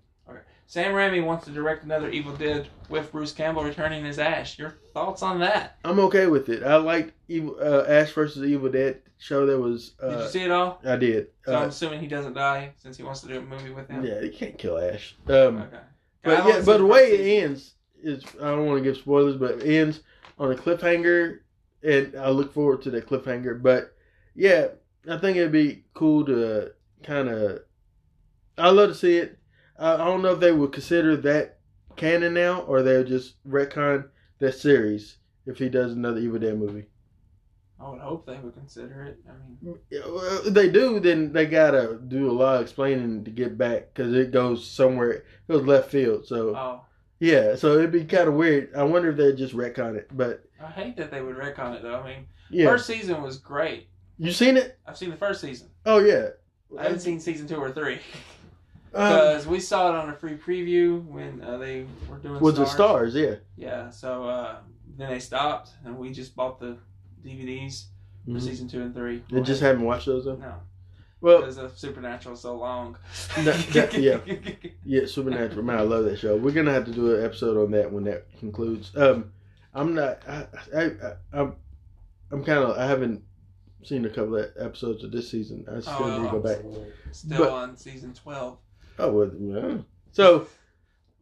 Sam 0.71 0.93
Raimi 0.95 1.21
wants 1.25 1.47
to 1.47 1.51
direct 1.51 1.83
another 1.83 2.11
Evil 2.11 2.33
Dead 2.33 2.69
with 2.89 3.11
Bruce 3.11 3.33
Campbell 3.33 3.65
returning 3.65 4.07
as 4.07 4.21
Ash. 4.21 4.57
Your 4.57 4.77
thoughts 4.95 5.21
on 5.21 5.41
that? 5.41 5.79
I'm 5.85 5.99
okay 5.99 6.29
with 6.29 6.49
it. 6.49 6.63
I 6.63 6.77
liked 6.77 7.13
Evil, 7.27 7.57
uh, 7.61 7.87
Ash 7.89 8.13
versus 8.13 8.45
Evil 8.49 8.71
Dead 8.71 9.03
show 9.19 9.47
that 9.47 9.59
was. 9.59 9.95
Uh, 10.01 10.11
Did 10.11 10.21
you 10.21 10.29
see 10.29 10.43
it 10.45 10.53
all? 10.53 10.81
I 10.85 10.95
did. 10.95 11.27
So 11.45 11.57
I'm 11.57 11.63
Uh, 11.65 11.67
assuming 11.67 11.99
he 11.99 12.07
doesn't 12.07 12.35
die 12.35 12.71
since 12.77 12.97
he 12.97 13.03
wants 13.03 13.21
to 13.23 13.27
do 13.27 13.39
a 13.39 13.43
movie 13.43 13.71
with 13.71 13.89
him. 13.89 14.05
yeah, 14.05 14.21
he 14.21 14.29
can't 14.29 14.57
kill 14.59 14.79
Ash. 14.79 15.17
Um, 15.27 15.59
Okay. 15.63 15.79
But 16.23 16.47
yeah, 16.47 16.63
but 16.65 16.79
the 16.79 16.87
way 16.87 17.15
it 17.15 17.43
ends 17.43 17.75
is 18.01 18.23
I 18.41 18.51
don't 18.51 18.67
want 18.67 18.79
to 18.79 18.85
give 18.85 18.97
spoilers, 18.97 19.35
but 19.39 19.63
it 19.63 19.75
ends 19.77 20.03
on 20.39 20.53
a 20.53 20.55
cliffhanger, 20.55 21.41
and 21.83 22.15
I 22.15 22.29
look 22.31 22.55
forward 22.55 22.83
to 22.83 22.93
that 22.93 23.09
cliffhanger. 23.09 23.61
But 23.61 23.93
yeah, 24.37 24.69
I 25.11 25.17
think 25.19 25.37
it'd 25.37 25.51
be 25.51 25.83
cool 25.95 26.25
to 26.27 26.71
kind 27.03 27.29
of. 27.29 27.63
I 28.57 28.71
love 28.71 28.91
to 28.91 28.95
see 28.95 29.17
it. 29.17 29.37
I, 29.81 29.97
don't 29.97 30.23
know 30.23 30.35
if 30.35 30.41
they 30.41 30.53
would 30.53 30.73
consider 30.73 31.17
that 31.17 31.59
canon 31.97 32.35
now, 32.35 32.61
or 32.63 32.83
they'll 32.83 33.05
just 33.05 33.43
retcon 33.49 34.09
that 34.39 34.53
series 34.53 35.17
if 35.47 35.59
he 35.59 35.69
does 35.69 35.93
another 35.93 36.19
Evil 36.19 36.39
Dead 36.39 36.59
movie. 36.59 36.87
I 37.81 37.89
would 37.89 38.01
hope 38.01 38.27
they 38.27 38.37
would 38.37 38.55
consider 38.55 39.05
it. 39.05 39.19
I 39.27 39.33
mean, 39.33 39.79
well, 39.91 40.47
if 40.47 40.53
they 40.53 40.69
do, 40.69 41.01
then 41.01 41.33
they 41.33 41.47
gotta 41.47 41.99
do 42.09 42.31
a 42.31 42.33
lot 42.33 42.57
of 42.57 42.63
explaining 42.63 43.25
to 43.25 43.31
get 43.31 43.57
back 43.57 43.95
because 43.95 44.15
it 44.15 44.33
goes 44.33 44.69
somewhere, 44.71 45.13
it 45.13 45.25
goes 45.49 45.65
left 45.65 45.91
field. 45.91 46.27
So 46.27 46.55
oh, 46.55 46.85
yeah, 47.21 47.57
so 47.57 47.79
it'd 47.79 47.91
be 47.91 48.05
kind 48.05 48.29
of 48.29 48.35
weird. 48.35 48.75
I 48.75 48.83
wonder 48.83 49.11
if 49.11 49.17
they'd 49.17 49.37
just 49.37 49.57
retcon 49.57 49.97
it, 49.97 50.09
but 50.13 50.45
I 50.63 50.67
hate 50.67 50.99
that 50.99 51.11
they 51.11 51.23
would 51.23 51.37
retcon 51.37 51.75
it 51.75 51.83
though. 51.83 52.01
I 52.01 52.07
mean, 52.07 52.27
yeah, 52.51 52.67
first 52.67 52.87
season 52.87 53.23
was 53.23 53.39
great. 53.39 53.89
you 54.19 54.31
seen 54.31 54.59
it? 54.59 54.79
I've 54.87 54.99
seen 54.99 55.09
the 55.09 55.17
first 55.17 55.41
season. 55.41 55.71
Oh 55.87 56.01
yeah, 56.01 56.29
I 56.79 56.83
haven't 56.83 57.01
seen 57.01 57.19
season 57.19 57.49
two 57.49 57.57
or 57.57 57.73
three 57.73 57.99
Um, 58.93 59.09
because 59.13 59.47
we 59.47 59.61
saw 59.61 59.89
it 59.91 59.95
on 59.99 60.09
a 60.11 60.15
free 60.15 60.37
preview 60.37 61.05
when 61.07 61.43
uh, 61.43 61.59
they 61.59 61.87
were 62.09 62.19
doing. 62.19 62.41
was 62.41 62.57
the 62.57 62.67
stars. 62.67 63.13
stars? 63.13 63.15
Yeah, 63.15 63.35
Yeah. 63.57 63.91
So 63.91 64.25
uh, 64.25 64.57
then 64.97 65.11
they 65.11 65.21
stopped, 65.21 65.71
and 65.85 65.97
we 65.99 66.11
just 66.11 66.35
bought 66.35 66.59
the 66.59 66.77
DVDs 67.25 67.85
for 68.25 68.33
Mhm. 68.33 68.43
season 68.43 68.69
two 68.69 68.83
and 68.83 68.95
three. 68.95 69.23
I 69.35 69.41
just 69.41 69.61
haven't 69.61 69.85
watched 69.85 70.07
those 70.07 70.25
though. 70.25 70.37
no 70.37 70.55
Well, 71.21 71.39
because 71.41 71.59
of 71.59 71.79
Supernatural 71.79 72.35
so 72.37 72.57
long. 72.57 72.97
That- 73.45 73.67
that- 73.73 73.95
yeah. 73.99 74.19
yeah, 74.85 75.07
Supernatural. 75.07 75.65
Man, 75.65 75.79
I 75.79 75.83
love 75.83 76.05
that 76.05 76.19
show. 76.19 76.37
We're 76.37 76.51
gonna 76.53 76.73
have 76.73 76.87
to 76.87 76.93
do 76.93 77.15
an 77.15 77.25
episode 77.25 77.57
on 77.63 77.71
that 77.73 77.93
when 77.93 78.05
that 78.05 78.27
concludes. 78.39 78.91
Um, 78.97 79.33
I'm 79.75 79.95
not. 79.95 80.21
I, 80.29 80.47
I, 80.77 80.83
I 80.85 81.13
I'm. 81.33 81.55
I'm 82.33 82.45
kind 82.45 82.59
of. 82.65 82.77
I 82.77 82.87
haven't 82.87 83.23
seen 83.85 84.05
a 84.05 84.09
couple 84.11 84.37
of 84.37 84.51
episodes 84.59 85.05
of 85.05 85.13
this 85.13 85.31
season. 85.31 85.65
I 85.71 85.81
still 85.81 85.95
Oh, 86.01 86.19
need 86.19 86.25
to 86.27 86.31
go 86.33 86.41
back. 86.41 86.59
Still 87.13 87.39
But- 87.39 87.51
on 87.53 87.77
season 87.77 88.13
twelve. 88.15 88.59
Oh 89.01 89.11
well, 89.13 89.31
yeah. 89.39 89.79
So 90.13 90.47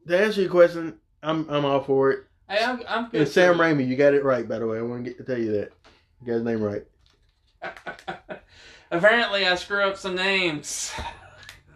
to 0.06 0.18
answer 0.18 0.40
your 0.42 0.50
question, 0.50 0.94
I'm 1.22 1.48
I'm 1.48 1.64
all 1.64 1.82
for 1.82 2.10
it. 2.12 2.24
Hey, 2.48 2.64
I'm 2.64 2.82
I'm 2.88 3.10
good. 3.10 3.20
And 3.22 3.28
Sam 3.30 3.56
for- 3.56 3.62
Raimi, 3.64 3.86
you 3.86 3.96
got 3.96 4.14
it 4.14 4.24
right. 4.24 4.48
By 4.48 4.58
the 4.58 4.66
way, 4.66 4.78
I 4.78 4.82
want 4.82 5.04
to 5.04 5.10
get 5.10 5.18
to 5.18 5.24
tell 5.24 5.38
you 5.38 5.52
that. 5.52 5.72
You 6.20 6.26
got 6.26 6.32
his 6.34 6.42
name 6.44 6.60
right. 6.62 6.84
Apparently, 8.90 9.46
I 9.46 9.54
screw 9.56 9.82
up 9.82 9.96
some 9.96 10.14
names. 10.14 10.92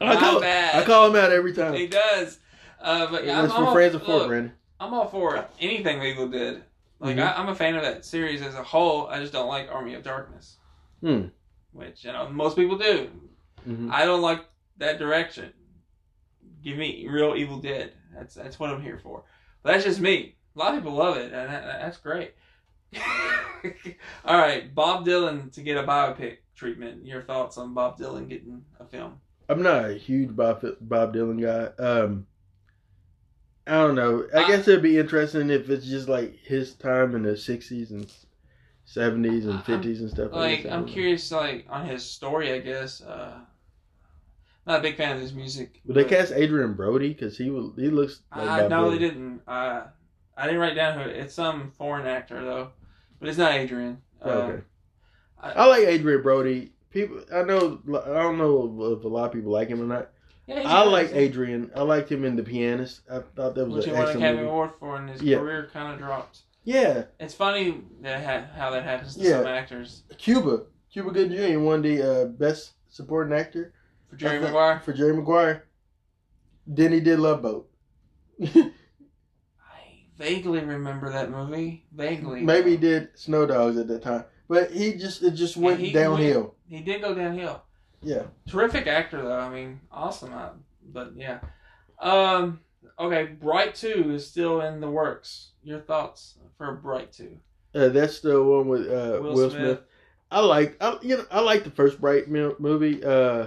I 0.00 0.16
call, 0.16 0.40
bad. 0.40 0.82
I 0.82 0.84
call 0.84 1.08
him 1.08 1.16
out 1.16 1.30
every 1.30 1.52
time. 1.52 1.74
He 1.74 1.86
does. 1.86 2.38
Uh, 2.80 3.06
but 3.10 3.24
yeah, 3.24 3.36
I'm, 3.38 3.42
That's 3.42 3.54
I'm 3.54 3.60
for 3.62 3.66
all, 3.68 3.72
friends 3.74 3.94
of 3.94 4.02
four, 4.02 4.18
look, 4.18 4.28
Brandon. 4.28 4.52
I'm 4.80 4.92
all 4.94 5.06
for 5.08 5.46
anything 5.60 6.02
Evil 6.02 6.28
Dead. 6.28 6.64
Like 6.98 7.16
Mhm. 7.16 7.22
I, 7.24 7.34
I'm 7.40 7.48
a 7.48 7.54
fan 7.54 7.74
of 7.76 7.82
that 7.82 8.04
series 8.04 8.42
as 8.42 8.54
a 8.54 8.62
whole. 8.62 9.06
I 9.08 9.20
just 9.20 9.32
don't 9.32 9.46
like 9.48 9.68
Army 9.70 9.94
of 9.94 10.02
Darkness, 10.02 10.56
Hmm. 11.00 11.26
which 11.72 12.04
you 12.04 12.12
know 12.12 12.28
most 12.30 12.56
people 12.56 12.78
do. 12.78 13.10
Mhm. 13.68 13.90
I 13.92 14.04
don't 14.04 14.22
like 14.22 14.44
that 14.78 14.98
direction. 14.98 15.52
Give 16.62 16.76
me 16.78 17.06
real 17.08 17.34
Evil 17.36 17.58
Dead. 17.58 17.92
That's 18.14 18.34
that's 18.34 18.58
what 18.58 18.70
I'm 18.70 18.82
here 18.82 18.98
for. 19.02 19.24
But 19.62 19.72
that's 19.72 19.84
just 19.84 20.00
me. 20.00 20.36
A 20.54 20.58
lot 20.58 20.74
of 20.74 20.80
people 20.82 20.96
love 20.96 21.16
it, 21.16 21.32
and 21.32 21.52
that, 21.52 21.64
that's 21.80 21.96
great. 21.96 22.34
All 24.24 24.36
right, 24.38 24.74
Bob 24.74 25.06
Dylan 25.06 25.52
to 25.54 25.62
get 25.62 25.76
a 25.78 25.82
biopic 25.86 26.38
treatment. 26.54 27.06
Your 27.06 27.22
thoughts 27.22 27.56
on 27.58 27.74
Bob 27.74 27.98
Dylan 27.98 28.28
getting 28.28 28.62
a 28.80 28.84
film? 28.84 29.20
I'm 29.48 29.62
not 29.62 29.90
a 29.90 29.94
huge 29.94 30.34
Bob 30.36 30.64
Bob 30.80 31.14
Dylan 31.14 31.40
guy. 31.40 31.82
Um, 31.82 32.26
I 33.66 33.72
don't 33.72 33.94
know. 33.94 34.26
I 34.34 34.44
I- 34.44 34.48
guess 34.48 34.68
it'd 34.68 34.82
be 34.82 34.98
interesting 34.98 35.50
if 35.50 35.70
it's 35.70 35.86
just 35.86 36.08
like 36.08 36.36
his 36.44 36.74
time 36.74 37.14
in 37.14 37.22
the 37.22 37.30
'60s 37.30 37.90
and 37.90 38.12
'70s 38.86 39.44
and 39.44 39.52
I'm- 39.54 39.62
'50s 39.62 40.00
and 40.00 40.10
stuff. 40.10 40.32
Like, 40.32 40.64
that. 40.64 40.72
I 40.72 40.74
I'm 40.76 40.86
know. 40.86 40.92
curious, 40.92 41.30
like 41.32 41.66
on 41.70 41.86
his 41.86 42.04
story. 42.04 42.52
I 42.52 42.58
guess. 42.58 43.00
Uh, 43.00 43.40
not 44.66 44.80
a 44.80 44.82
big 44.82 44.96
fan 44.96 45.14
of 45.16 45.20
his 45.20 45.32
music. 45.32 45.80
Would 45.86 45.96
they 45.96 46.04
cast 46.04 46.32
Adrien 46.32 46.74
Brody? 46.74 47.08
Because 47.08 47.36
he 47.36 47.50
will. 47.50 47.72
He 47.76 47.88
looks. 47.90 48.22
Like 48.36 48.48
I 48.48 48.68
no, 48.68 48.90
they 48.90 48.98
didn't. 48.98 49.40
Uh, 49.46 49.84
I 50.36 50.44
didn't 50.46 50.60
write 50.60 50.74
down 50.76 50.98
who. 50.98 51.08
It's 51.08 51.34
some 51.34 51.72
foreign 51.72 52.06
actor 52.06 52.42
though, 52.44 52.70
but 53.20 53.28
it's 53.28 53.38
not 53.38 53.52
Adrien. 53.52 53.98
Uh, 54.24 54.28
Okay. 54.28 54.62
I- 55.40 55.52
I 55.52 55.66
like 55.66 55.82
Adrien 55.88 56.22
Brody. 56.22 56.72
People, 56.90 57.20
I 57.34 57.42
know. 57.42 57.80
I 57.88 58.22
don't 58.22 58.38
know 58.38 58.94
if 58.98 59.04
a 59.04 59.08
lot 59.08 59.26
of 59.26 59.32
people 59.32 59.50
like 59.50 59.68
him 59.68 59.80
or 59.80 59.86
not. 59.86 60.10
yeah, 60.46 60.62
I 60.64 60.84
like 60.84 61.12
Adrien. 61.14 61.70
I 61.74 61.82
liked 61.82 62.10
him 62.12 62.24
in 62.24 62.36
The 62.36 62.42
Pianist. 62.42 63.00
I 63.10 63.20
thought 63.34 63.54
that 63.54 63.64
was 63.64 63.74
which 63.76 63.84
he 63.86 63.90
an 63.90 63.96
won 63.96 64.02
an 64.02 64.08
excellent 64.08 64.24
Academy 64.24 64.42
movie. 64.42 64.50
Award 64.50 64.70
for, 64.78 64.96
and 64.96 65.08
his 65.08 65.22
Yeah. 65.22 65.38
career 65.38 65.68
kind 65.72 65.92
of 65.92 65.98
dropped. 65.98 66.42
Yeah, 66.64 67.04
It's 67.18 67.34
funny 67.34 67.80
that 68.02 68.22
ha- 68.24 68.54
how 68.56 68.70
that 68.70 68.84
happens 68.84 69.16
to 69.16 69.22
Yeah. 69.22 69.38
some 69.38 69.46
actors. 69.48 70.04
Cuba. 70.18 70.66
Cuba 70.92 71.10
Gooding 71.10 71.36
Jr. 71.54 71.58
won 71.58 71.82
the 71.82 72.02
uh, 72.02 72.24
best 72.26 72.74
supporting 72.88 73.32
actor 73.36 73.72
For 74.12 74.16
Jerry 74.18 74.36
I 74.36 74.40
think- 74.40 74.50
Maguire, 74.52 74.80
For 74.80 74.92
Jerry 74.92 75.16
Maguire. 75.16 75.64
Then 76.66 76.92
he 76.92 77.00
did 77.00 77.18
Love 77.18 77.40
Boat. 77.42 77.68
I 78.40 80.04
vaguely 80.18 80.60
remember 80.60 81.10
that 81.10 81.30
movie. 81.30 81.86
Vaguely, 81.94 82.42
Maybe 82.42 82.72
he 82.72 82.76
did 82.76 83.08
Snow 83.18 83.46
Dogs 83.46 83.76
at 83.78 83.88
that 83.88 84.02
time, 84.02 84.24
but 84.48 84.70
he 84.70 84.92
just 84.94 85.22
it 85.22 85.32
just 85.32 85.56
went 85.56 85.80
he 85.80 85.92
downhill. 85.92 86.54
He 86.68 86.80
did 86.80 87.00
go 87.00 87.14
downhill. 87.14 87.62
Yeah. 88.02 88.24
Terrific 88.48 88.86
actor 88.86 89.22
though. 89.22 89.38
I 89.38 89.48
mean, 89.48 89.80
awesome. 89.90 90.32
Uh, 90.32 90.50
but 90.92 91.12
yeah. 91.16 91.40
Um. 92.00 92.60
Okay, 92.98 93.24
Bright 93.40 93.74
Two 93.74 94.12
is 94.12 94.26
still 94.26 94.60
in 94.60 94.80
the 94.80 94.90
works. 94.90 95.52
Your 95.64 95.80
thoughts 95.80 96.34
for 96.58 96.74
Bright 96.76 97.12
Two? 97.12 97.38
Uh, 97.74 97.88
that's 97.88 98.20
the 98.20 98.42
one 98.42 98.68
with 98.68 98.82
uh, 98.86 99.18
Will 99.20 99.34
Will, 99.34 99.50
Smith. 99.50 99.62
Smith. 99.62 99.80
I 100.30 100.40
like 100.40 100.76
I 100.80 100.98
you 101.02 101.16
know 101.16 101.26
I 101.30 101.40
like 101.40 101.64
the 101.64 101.70
first 101.70 102.00
Bright 102.00 102.28
movie. 102.28 103.02
Uh, 103.02 103.46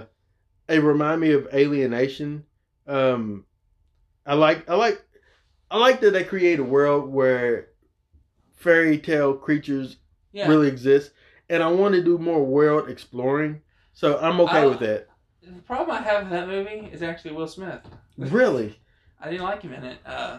it 0.68 0.82
remind 0.82 1.20
me 1.20 1.32
of 1.32 1.48
Alien 1.52 1.90
Nation. 1.92 2.44
Um, 2.86 3.44
I 4.24 4.34
like 4.34 4.68
I 4.68 4.74
like 4.74 5.02
I 5.70 5.78
like 5.78 6.00
that 6.00 6.12
they 6.12 6.24
create 6.24 6.58
a 6.58 6.64
world 6.64 7.08
where 7.12 7.68
fairy 8.54 8.98
tale 8.98 9.34
creatures 9.34 9.96
Yeah. 10.32 10.48
really 10.48 10.68
exist, 10.68 11.12
and 11.48 11.62
I 11.62 11.68
want 11.68 11.94
to 11.94 12.02
do 12.02 12.18
more 12.18 12.44
world 12.44 12.88
exploring. 12.88 13.62
So 13.92 14.18
I'm 14.18 14.40
okay 14.40 14.58
I- 14.58 14.66
with 14.66 14.80
that. 14.80 15.08
The 15.42 15.62
problem 15.62 15.96
I 15.96 16.02
have 16.02 16.24
with 16.24 16.32
that 16.32 16.48
movie 16.48 16.88
is 16.92 17.02
actually 17.02 17.32
Will 17.32 17.46
Smith. 17.46 17.80
Really, 18.18 18.80
I 19.20 19.30
didn't 19.30 19.44
like 19.44 19.62
him 19.62 19.74
in 19.74 19.84
it. 19.84 19.98
Uh, 20.06 20.38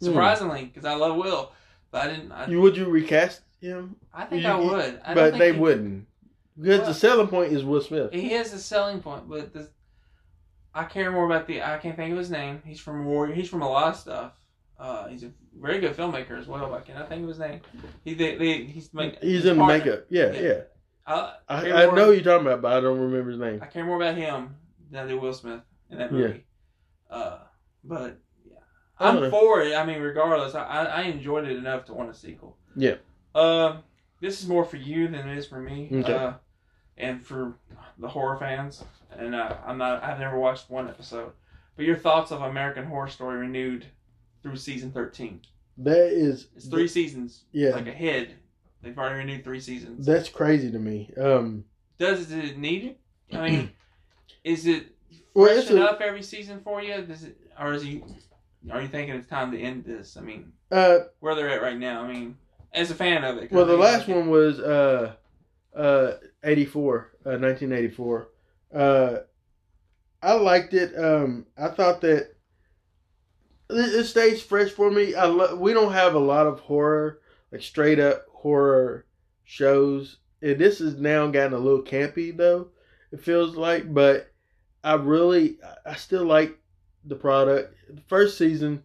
Hmm. 0.00 0.06
surprisingly, 0.06 0.64
because 0.66 0.84
I 0.84 0.94
love 0.96 1.16
Will, 1.16 1.52
but 1.92 2.02
I 2.02 2.10
didn't. 2.10 2.32
I, 2.32 2.46
you 2.48 2.60
would 2.60 2.76
you 2.76 2.86
recast 2.86 3.42
him? 3.60 3.96
I 4.12 4.24
think 4.24 4.42
you- 4.42 4.48
I 4.48 4.56
would. 4.56 5.00
I 5.04 5.14
but 5.14 5.38
they 5.38 5.52
he- 5.52 5.58
wouldn't 5.58 6.06
because 6.56 6.78
Well- 6.80 6.88
the 6.88 6.94
selling 6.94 7.28
point 7.28 7.52
is 7.52 7.64
Will 7.64 7.80
Smith. 7.80 8.12
He 8.12 8.32
is 8.34 8.52
a 8.52 8.58
selling 8.58 9.00
point, 9.00 9.28
but 9.28 9.52
the, 9.52 9.68
I 10.74 10.84
care 10.84 11.10
more 11.10 11.26
about 11.26 11.46
the. 11.46 11.62
I 11.62 11.78
can't 11.78 11.96
think 11.96 12.12
of 12.12 12.18
his 12.18 12.30
name. 12.30 12.62
He's 12.64 12.80
from 12.80 13.04
Warrior. 13.04 13.34
He's 13.34 13.48
from 13.48 13.62
a 13.62 13.68
lot 13.70 13.88
of 13.88 13.96
stuff. 13.96 14.32
Uh, 14.78 15.06
he's 15.06 15.22
a 15.22 15.30
very 15.60 15.78
good 15.78 15.96
filmmaker 15.96 16.38
as 16.38 16.46
well. 16.48 16.68
But 16.68 16.78
I 16.78 16.80
cannot 16.80 17.08
think 17.08 17.22
of 17.22 17.28
his 17.28 17.38
name. 17.38 17.60
He 18.04 18.14
they, 18.14 18.36
they 18.36 18.64
he's 18.64 18.92
make, 18.92 19.20
He's 19.22 19.44
in 19.44 19.56
partner. 19.56 19.78
makeup. 19.78 20.06
Yeah, 20.10 20.32
Yeah. 20.32 20.40
yeah. 20.40 20.60
I, 21.06 21.34
I, 21.48 21.72
I 21.72 21.94
know 21.94 22.06
who 22.06 22.12
you're 22.12 22.22
talking 22.22 22.46
about, 22.46 22.62
but 22.62 22.72
I 22.72 22.80
don't 22.80 22.98
remember 22.98 23.30
his 23.30 23.38
name. 23.38 23.60
I 23.62 23.66
care 23.66 23.84
more 23.84 23.96
about 23.96 24.16
him 24.16 24.56
than 24.90 25.04
I 25.04 25.08
do 25.08 25.20
Will 25.20 25.34
Smith 25.34 25.60
in 25.90 25.98
that 25.98 26.10
movie. 26.10 26.44
Uh, 27.10 27.38
but 27.84 28.18
yeah, 28.44 28.56
I'm 28.98 29.16
know. 29.20 29.30
for 29.30 29.60
it. 29.60 29.74
I 29.76 29.84
mean, 29.84 30.00
regardless, 30.00 30.54
I, 30.54 30.64
I 30.86 31.02
enjoyed 31.02 31.44
it 31.46 31.56
enough 31.56 31.84
to 31.86 31.92
want 31.94 32.10
a 32.10 32.14
sequel. 32.14 32.56
Yeah. 32.74 32.94
Um, 33.34 33.80
this 34.20 34.40
is 34.42 34.48
more 34.48 34.64
for 34.64 34.78
you 34.78 35.06
than 35.08 35.28
it 35.28 35.36
is 35.38 35.46
for 35.46 35.60
me. 35.60 35.90
Okay. 35.92 36.12
Uh, 36.14 36.32
and 36.96 37.24
for 37.24 37.54
the 37.98 38.08
horror 38.08 38.36
fans. 38.38 38.84
And 39.16 39.34
uh, 39.34 39.56
I'm 39.66 39.78
not. 39.78 40.02
I've 40.02 40.18
never 40.18 40.38
watched 40.38 40.70
one 40.70 40.88
episode. 40.88 41.32
But 41.76 41.86
your 41.86 41.96
thoughts 41.96 42.30
of 42.30 42.42
American 42.42 42.84
Horror 42.84 43.08
Story 43.08 43.38
renewed 43.38 43.86
through 44.42 44.56
season 44.56 44.92
13? 44.92 45.40
That 45.78 46.06
is 46.12 46.48
It's 46.54 46.66
three 46.68 46.86
seasons. 46.86 47.44
Yeah. 47.52 47.70
Like 47.70 47.88
ahead. 47.88 48.34
They've 48.82 48.96
already 48.96 49.16
renewed 49.18 49.42
three 49.44 49.60
seasons. 49.60 50.06
That's 50.06 50.28
crazy 50.28 50.70
to 50.70 50.78
me. 50.78 51.12
Um, 51.20 51.64
Does 51.98 52.30
it 52.30 52.58
need 52.58 52.84
it? 52.84 53.00
I 53.36 53.50
mean, 53.50 53.70
is 54.44 54.66
it 54.66 54.94
Well, 55.32 55.52
fresh 55.52 55.70
a- 55.70 55.76
enough 55.76 56.00
every 56.00 56.22
season 56.22 56.60
for 56.62 56.80
you? 56.82 57.02
Does 57.02 57.24
it, 57.24 57.36
or 57.58 57.72
is 57.72 57.84
you, 57.84 58.04
are 58.70 58.82
you 58.82 58.88
thinking 58.88 59.16
it's 59.16 59.26
time 59.26 59.50
to 59.52 59.58
end 59.58 59.84
this? 59.84 60.16
I 60.16 60.20
mean, 60.20 60.52
uh, 60.70 60.98
where 61.20 61.34
they're 61.34 61.48
at 61.48 61.62
right 61.62 61.78
now. 61.78 62.02
I 62.02 62.12
mean, 62.12 62.36
as 62.72 62.90
a 62.90 62.94
fan 62.94 63.24
of 63.24 63.38
it. 63.38 63.50
well, 63.50 63.64
the 63.66 63.76
last 63.76 64.06
like 64.06 64.16
one 64.16 64.28
was 64.28 64.60
uh, 64.60 65.14
uh, 65.76 66.12
84, 66.42 67.12
uh, 67.26 67.38
1984. 67.38 68.28
Uh, 68.74 69.16
I 70.22 70.32
liked 70.34 70.74
it. 70.74 70.98
Um, 70.98 71.46
I 71.56 71.68
thought 71.68 72.00
that 72.02 72.34
it, 73.70 73.94
it 73.94 74.04
stays 74.04 74.42
fresh 74.42 74.70
for 74.70 74.90
me. 74.90 75.14
I 75.14 75.26
lo- 75.26 75.56
we 75.56 75.72
don't 75.72 75.92
have 75.92 76.14
a 76.14 76.18
lot 76.18 76.46
of 76.46 76.60
horror, 76.60 77.20
like 77.52 77.62
straight 77.62 77.98
up 78.00 78.26
horror 78.30 79.06
shows. 79.44 80.18
And 80.42 80.58
this 80.58 80.78
has 80.78 80.96
now 80.96 81.26
gotten 81.28 81.52
a 81.54 81.58
little 81.58 81.82
campy 81.82 82.36
though. 82.36 82.68
It 83.12 83.20
feels 83.20 83.56
like, 83.56 83.92
but 83.92 84.32
I 84.82 84.94
really, 84.94 85.58
I- 85.86 85.94
still 85.94 86.24
like 86.24 86.58
the 87.04 87.16
product. 87.16 87.74
The 87.88 88.00
first 88.02 88.38
season 88.38 88.82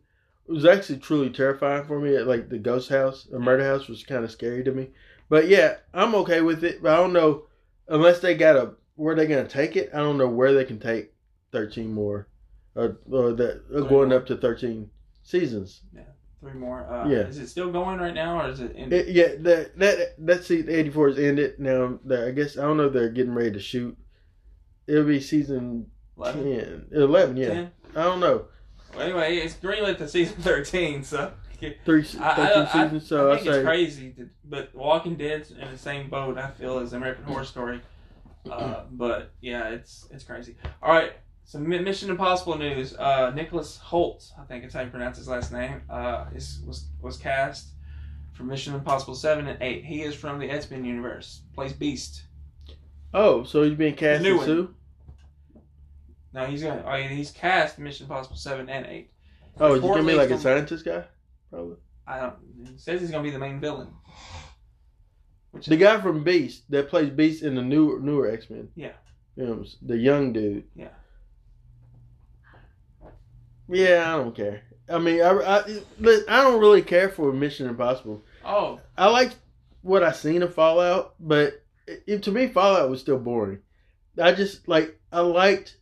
was 0.47 0.65
actually 0.65 0.99
truly 0.99 1.29
terrifying 1.29 1.85
for 1.85 1.99
me. 1.99 2.17
Like 2.19 2.49
the 2.49 2.57
ghost 2.59 2.89
house, 2.89 3.27
the 3.29 3.39
murder 3.39 3.63
house, 3.63 3.87
was 3.87 4.03
kind 4.03 4.23
of 4.23 4.31
scary 4.31 4.63
to 4.63 4.71
me. 4.71 4.89
But 5.30 5.47
yeah, 5.47 5.77
I'm 5.93 6.15
okay 6.15 6.41
with 6.41 6.64
it. 6.64 6.81
But 6.81 6.93
I 6.93 6.97
don't 6.97 7.14
know 7.14 7.43
unless 7.88 8.19
they 8.19 8.35
got 8.35 8.56
a 8.56 8.73
where 8.95 9.15
they 9.15 9.27
gonna 9.27 9.47
take 9.47 9.76
it. 9.76 9.91
I 9.93 9.97
don't 9.97 10.18
know 10.18 10.27
where 10.27 10.53
they 10.53 10.65
can 10.65 10.80
take 10.80 11.14
13 11.51 11.93
more, 11.93 12.27
or, 12.76 12.99
or 13.10 13.31
that 13.34 13.64
or 13.73 13.81
going 13.81 14.11
up 14.11 14.26
to 14.27 14.35
13 14.35 14.89
seasons. 15.23 15.81
Yeah, 15.95 16.01
three 16.41 16.53
more. 16.53 16.85
Uh, 16.85 17.07
Yeah. 17.07 17.19
Is 17.19 17.38
it 17.38 17.47
still 17.47 17.72
going 17.72 17.99
right 17.99 18.14
now, 18.14 18.41
or 18.41 18.49
is 18.49 18.60
it? 18.60 18.76
In, 18.76 18.91
It, 18.91 19.07
yeah, 19.07 19.35
that 19.39 19.77
that 19.77 20.26
that 20.26 20.43
season 20.43 20.69
84 20.69 21.10
is 21.10 21.19
ended 21.19 21.60
now. 21.60 21.99
I 22.11 22.31
guess 22.31 22.57
I 22.57 22.64
don't 22.64 22.77
know 22.77 22.88
if 22.88 22.93
they're 22.93 23.10
getting 23.10 23.34
ready 23.34 23.51
to 23.51 23.60
shoot. 23.60 23.97
It'll 24.88 25.03
be 25.03 25.22
season 25.22 25.85
11? 26.18 26.43
10, 26.43 26.88
11, 26.91 27.38
yeah. 27.38 27.47
10? 27.47 27.72
I 27.95 28.03
don't 28.03 28.19
know. 28.19 28.45
Well, 28.95 29.01
anyway, 29.01 29.38
it's 29.38 29.53
greenlit 29.53 29.97
to 29.99 30.07
season 30.07 30.35
thirteen, 30.41 31.03
so. 31.03 31.31
Three, 31.86 32.02
I, 32.02 32.03
13 32.03 32.19
I, 32.19 32.61
I, 32.61 32.65
seasons, 32.65 33.07
so 33.07 33.30
I 33.30 33.34
I, 33.34 33.38
think 33.38 33.48
it's 33.49 33.64
crazy, 33.65 34.11
to, 34.11 34.30
but 34.45 34.73
Walking 34.73 35.15
Dead's 35.15 35.52
in 35.52 35.69
the 35.72 35.77
same 35.77 36.10
boat. 36.10 36.38
I 36.38 36.52
feel 36.52 36.80
as 36.80 36.94
American 36.94 37.26
Horror 37.26 37.45
Story, 37.45 37.81
uh, 38.49 38.84
but 38.91 39.31
yeah, 39.41 39.69
it's 39.69 40.07
it's 40.11 40.23
crazy. 40.23 40.56
All 40.81 40.91
right, 40.91 41.14
some 41.44 41.68
Mission 41.68 42.10
Impossible 42.10 42.57
news. 42.57 42.95
Uh, 42.95 43.31
Nicholas 43.36 43.80
Hoult, 43.90 44.31
I 44.40 44.44
think 44.45 44.64
it's 44.64 44.73
how 44.73 44.81
you 44.81 44.90
pronounce 44.90 45.18
his 45.18 45.27
last 45.27 45.52
name, 45.52 45.81
uh, 45.90 46.26
is 46.34 46.61
was 46.65 46.86
was 47.02 47.18
cast 47.18 47.69
for 48.34 48.44
Mission 48.44 48.73
Impossible 48.73 49.15
seven 49.15 49.48
and 49.48 49.61
eight. 49.61 49.84
He 49.84 50.03
is 50.03 50.15
from 50.15 50.40
the 50.40 50.49
X 50.49 50.69
Men 50.72 50.86
universe. 50.86 51.41
Plays 51.53 51.73
Beast. 51.73 52.23
Oh, 53.14 53.44
so 53.44 53.64
he's 53.64 53.73
being 53.73 53.95
cast 53.95 54.23
in? 54.23 54.76
No, 56.34 56.45
he's 56.45 56.64
gonna. 56.64 56.84
Oh, 56.86 56.95
yeah, 56.95 57.07
he's 57.07 57.31
cast 57.31 57.80
Mission 57.80 58.06
Impossible 58.06 58.36
seven 58.36 58.69
and 58.69 58.86
eight. 58.86 59.11
Oh, 59.60 59.73
is 59.73 59.81
he 59.81 59.88
gonna 59.88 60.03
be 60.03 60.14
like 60.14 60.30
a 60.30 60.40
scientist 60.40 60.86
guy? 60.86 61.03
Probably. 61.49 61.77
I 62.07 62.19
don't. 62.19 62.35
It 62.63 62.80
says 62.80 63.01
he's 63.01 63.11
gonna 63.11 63.23
be 63.23 63.30
the 63.31 63.39
main 63.39 63.59
villain. 63.59 63.89
Which 65.51 65.65
The 65.67 65.77
guy 65.77 65.99
from 66.01 66.23
Beast 66.23 66.63
that 66.69 66.89
plays 66.89 67.09
Beast 67.09 67.43
in 67.43 67.55
the 67.55 67.61
new 67.61 67.99
newer 67.99 68.30
X 68.30 68.49
Men. 68.49 68.69
Yeah. 68.76 68.91
Films, 69.35 69.77
the 69.81 69.97
young 69.97 70.34
dude. 70.34 70.65
Yeah. 70.76 70.89
Yeah, 73.67 74.13
I 74.13 74.17
don't 74.17 74.35
care. 74.35 74.63
I 74.89 74.97
mean, 74.97 75.21
I, 75.21 75.30
I, 75.31 75.57
I 76.27 76.41
don't 76.41 76.59
really 76.59 76.81
care 76.81 77.09
for 77.09 77.31
Mission 77.31 77.67
Impossible. 77.67 78.23
Oh, 78.43 78.80
I 78.97 79.07
like 79.09 79.34
what 79.81 80.03
I 80.03 80.11
seen 80.11 80.41
of 80.41 80.53
Fallout, 80.55 81.13
but 81.19 81.63
it, 81.88 82.03
it- 82.07 82.23
to 82.23 82.31
me, 82.31 82.47
Fallout 82.47 82.89
was 82.89 82.99
still 82.99 83.19
boring. 83.19 83.59
I 84.21 84.34
just 84.34 84.67
like 84.67 84.99
I 85.11 85.21
liked. 85.21 85.77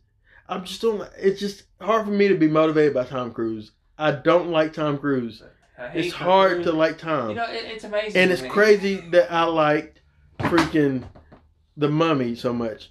I'm 0.48 0.64
just 0.64 0.82
don't. 0.82 1.08
It's 1.18 1.40
just 1.40 1.64
hard 1.80 2.04
for 2.04 2.12
me 2.12 2.28
to 2.28 2.34
be 2.36 2.48
motivated 2.48 2.94
by 2.94 3.04
Tom 3.04 3.32
Cruise. 3.32 3.72
I 3.96 4.12
don't 4.12 4.50
like 4.50 4.72
Tom 4.72 4.98
Cruise. 4.98 5.42
It's 5.94 6.12
hard 6.12 6.64
to 6.64 6.72
like 6.72 6.98
Tom. 6.98 7.30
You 7.30 7.36
know, 7.36 7.44
it, 7.50 7.64
it's 7.64 7.84
amazing. 7.84 8.20
and 8.20 8.30
it's 8.30 8.42
crazy 8.42 8.96
that 9.10 9.32
I 9.32 9.44
liked 9.44 10.00
freaking 10.40 11.04
the 11.76 11.88
Mummy 11.88 12.34
so 12.34 12.52
much. 12.52 12.90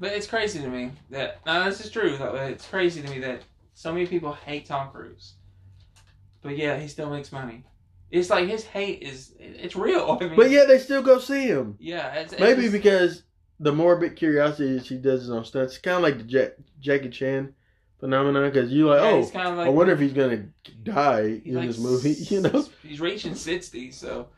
But 0.00 0.12
it's 0.12 0.26
crazy 0.26 0.60
to 0.60 0.68
me 0.68 0.90
that 1.10 1.44
no, 1.46 1.64
this 1.64 1.80
is 1.84 1.90
true. 1.90 2.16
It's 2.20 2.66
crazy 2.66 3.02
to 3.02 3.08
me 3.10 3.18
that 3.20 3.42
so 3.74 3.92
many 3.92 4.06
people 4.06 4.32
hate 4.32 4.66
Tom 4.66 4.90
Cruise, 4.90 5.34
but 6.42 6.56
yeah, 6.56 6.78
he 6.78 6.88
still 6.88 7.10
makes 7.10 7.30
money. 7.32 7.64
It's 8.10 8.30
like 8.30 8.48
his 8.48 8.64
hate 8.64 9.02
is 9.02 9.34
it's 9.38 9.76
real. 9.76 10.18
I 10.20 10.24
mean, 10.26 10.36
But 10.36 10.50
yeah, 10.50 10.64
they 10.64 10.78
still 10.78 11.02
go 11.02 11.18
see 11.18 11.46
him. 11.46 11.76
yeah, 11.80 12.12
it's, 12.14 12.38
Maybe 12.38 12.68
because 12.68 13.22
the 13.60 13.72
morbid 13.72 14.16
curiosity 14.16 14.74
that 14.74 14.86
he 14.86 14.96
does 14.96 15.20
his 15.20 15.30
own 15.30 15.44
stunts. 15.44 15.74
It's 15.74 15.82
kind 15.82 15.96
of 15.96 16.02
like 16.02 16.18
the 16.18 16.24
Jack, 16.24 16.52
Jackie 16.80 17.10
Chan 17.10 17.54
phenomenon 18.00 18.50
because 18.50 18.70
you 18.70 18.88
like, 18.88 19.00
Yeah, 19.02 19.10
oh, 19.10 19.48
like- 19.48 19.66
I 19.66 19.68
wonder 19.68 19.92
if 19.92 20.00
he's 20.00 20.12
gonna 20.12 20.46
die 20.82 21.40
he's 21.44 21.46
in 21.46 21.54
like 21.54 21.68
this 21.68 21.78
movie. 21.78 22.12
You 22.28 22.40
know, 22.42 22.66
he's 22.82 23.00
reaching 23.00 23.34
sixty. 23.34 23.90
So, 23.90 24.28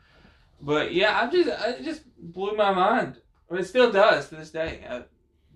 but 0.61 0.93
yeah, 0.93 1.19
I'm 1.19 1.31
just 1.31 1.47
it 1.47 1.83
just 1.83 2.01
blew 2.17 2.55
my 2.55 2.73
mind. 2.73 3.17
But 3.49 3.59
it 3.59 3.65
still 3.65 3.91
does 3.91 4.29
to 4.29 4.35
this 4.35 4.51
day 4.51 4.85
uh, 4.89 5.01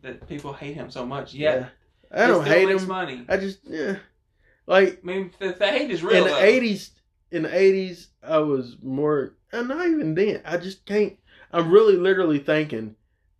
that 0.01 0.27
people 0.27 0.53
hate 0.53 0.75
him 0.75 0.89
so 0.89 1.05
much. 1.05 1.33
Yeah, 1.33 1.67
I 2.11 2.27
don't 2.27 2.45
hate 2.45 2.69
him. 2.69 2.87
Money. 2.87 3.25
I 3.27 3.37
just 3.37 3.59
yeah, 3.65 3.97
like 4.65 4.99
I 5.03 5.05
mean, 5.05 5.31
the, 5.39 5.53
the 5.53 5.67
hate 5.67 5.91
is 5.91 6.03
real. 6.03 6.25
in 6.25 6.31
the 6.31 6.43
eighties. 6.43 6.91
In 7.31 7.43
the 7.43 7.57
eighties, 7.57 8.09
I 8.21 8.39
was 8.39 8.75
more, 8.83 9.35
and 9.53 9.69
not 9.69 9.87
even 9.87 10.15
then. 10.15 10.41
I 10.45 10.57
just 10.57 10.85
can't. 10.85 11.17
I'm 11.53 11.71
really, 11.71 11.95
literally 11.95 12.39
thinking, 12.39 12.95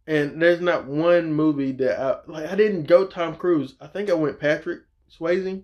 and 0.08 0.42
there's 0.42 0.62
not 0.62 0.86
one 0.86 1.34
movie 1.34 1.72
that 1.74 2.00
I 2.00 2.20
like. 2.28 2.50
I 2.50 2.56
didn't 2.56 2.84
go 2.84 3.06
Tom 3.06 3.36
Cruise. 3.36 3.76
I 3.80 3.88
think 3.88 4.10
I 4.10 4.14
went 4.14 4.40
Patrick 4.40 4.82
Swayze. 5.10 5.64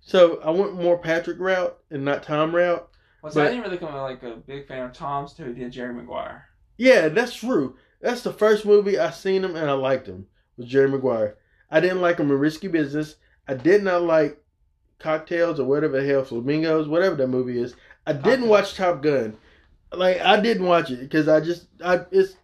So 0.00 0.40
I 0.40 0.50
went 0.50 0.74
more 0.74 0.98
Patrick 0.98 1.38
route 1.38 1.78
and 1.90 2.04
not 2.04 2.22
Tom 2.22 2.54
route. 2.54 2.88
Well, 3.22 3.32
I 3.32 3.34
but- 3.34 3.44
didn't 3.50 3.62
really 3.62 3.76
become 3.76 3.94
like 3.94 4.22
a 4.22 4.36
big 4.36 4.66
fan 4.66 4.84
of 4.84 4.92
Tom's 4.92 5.32
till 5.34 5.46
he 5.46 5.52
did 5.52 5.72
Jerry 5.72 5.94
Maguire. 5.94 6.46
Yeah, 6.76 7.08
that's 7.08 7.34
true. 7.34 7.76
That's 8.00 8.22
the 8.22 8.32
first 8.32 8.64
movie 8.64 8.98
I 8.98 9.10
seen 9.10 9.44
him 9.44 9.54
and 9.54 9.70
I 9.70 9.74
liked 9.74 10.08
him 10.08 10.26
was 10.56 10.66
Jerry 10.66 10.88
Maguire. 10.88 11.36
I 11.70 11.78
didn't 11.80 12.00
like 12.00 12.18
him 12.18 12.30
in 12.30 12.38
Risky 12.38 12.66
Business. 12.68 13.16
I 13.46 13.54
did 13.54 13.82
not 13.84 14.02
like 14.02 14.42
Cocktails 14.98 15.58
or 15.60 15.64
whatever 15.64 16.00
the 16.00 16.06
hell 16.06 16.24
Flamingos, 16.24 16.88
whatever 16.88 17.16
that 17.16 17.28
movie 17.28 17.58
is. 17.60 17.74
I 18.06 18.12
didn't 18.12 18.48
watch 18.48 18.74
Top 18.74 19.02
Gun. 19.02 19.36
Like 19.92 20.20
I 20.20 20.40
didn't 20.40 20.66
watch 20.66 20.90
it 20.90 21.00
because 21.00 21.28
I 21.28 21.40
just 21.40 21.66
I 21.84 22.00
it's 22.10 22.34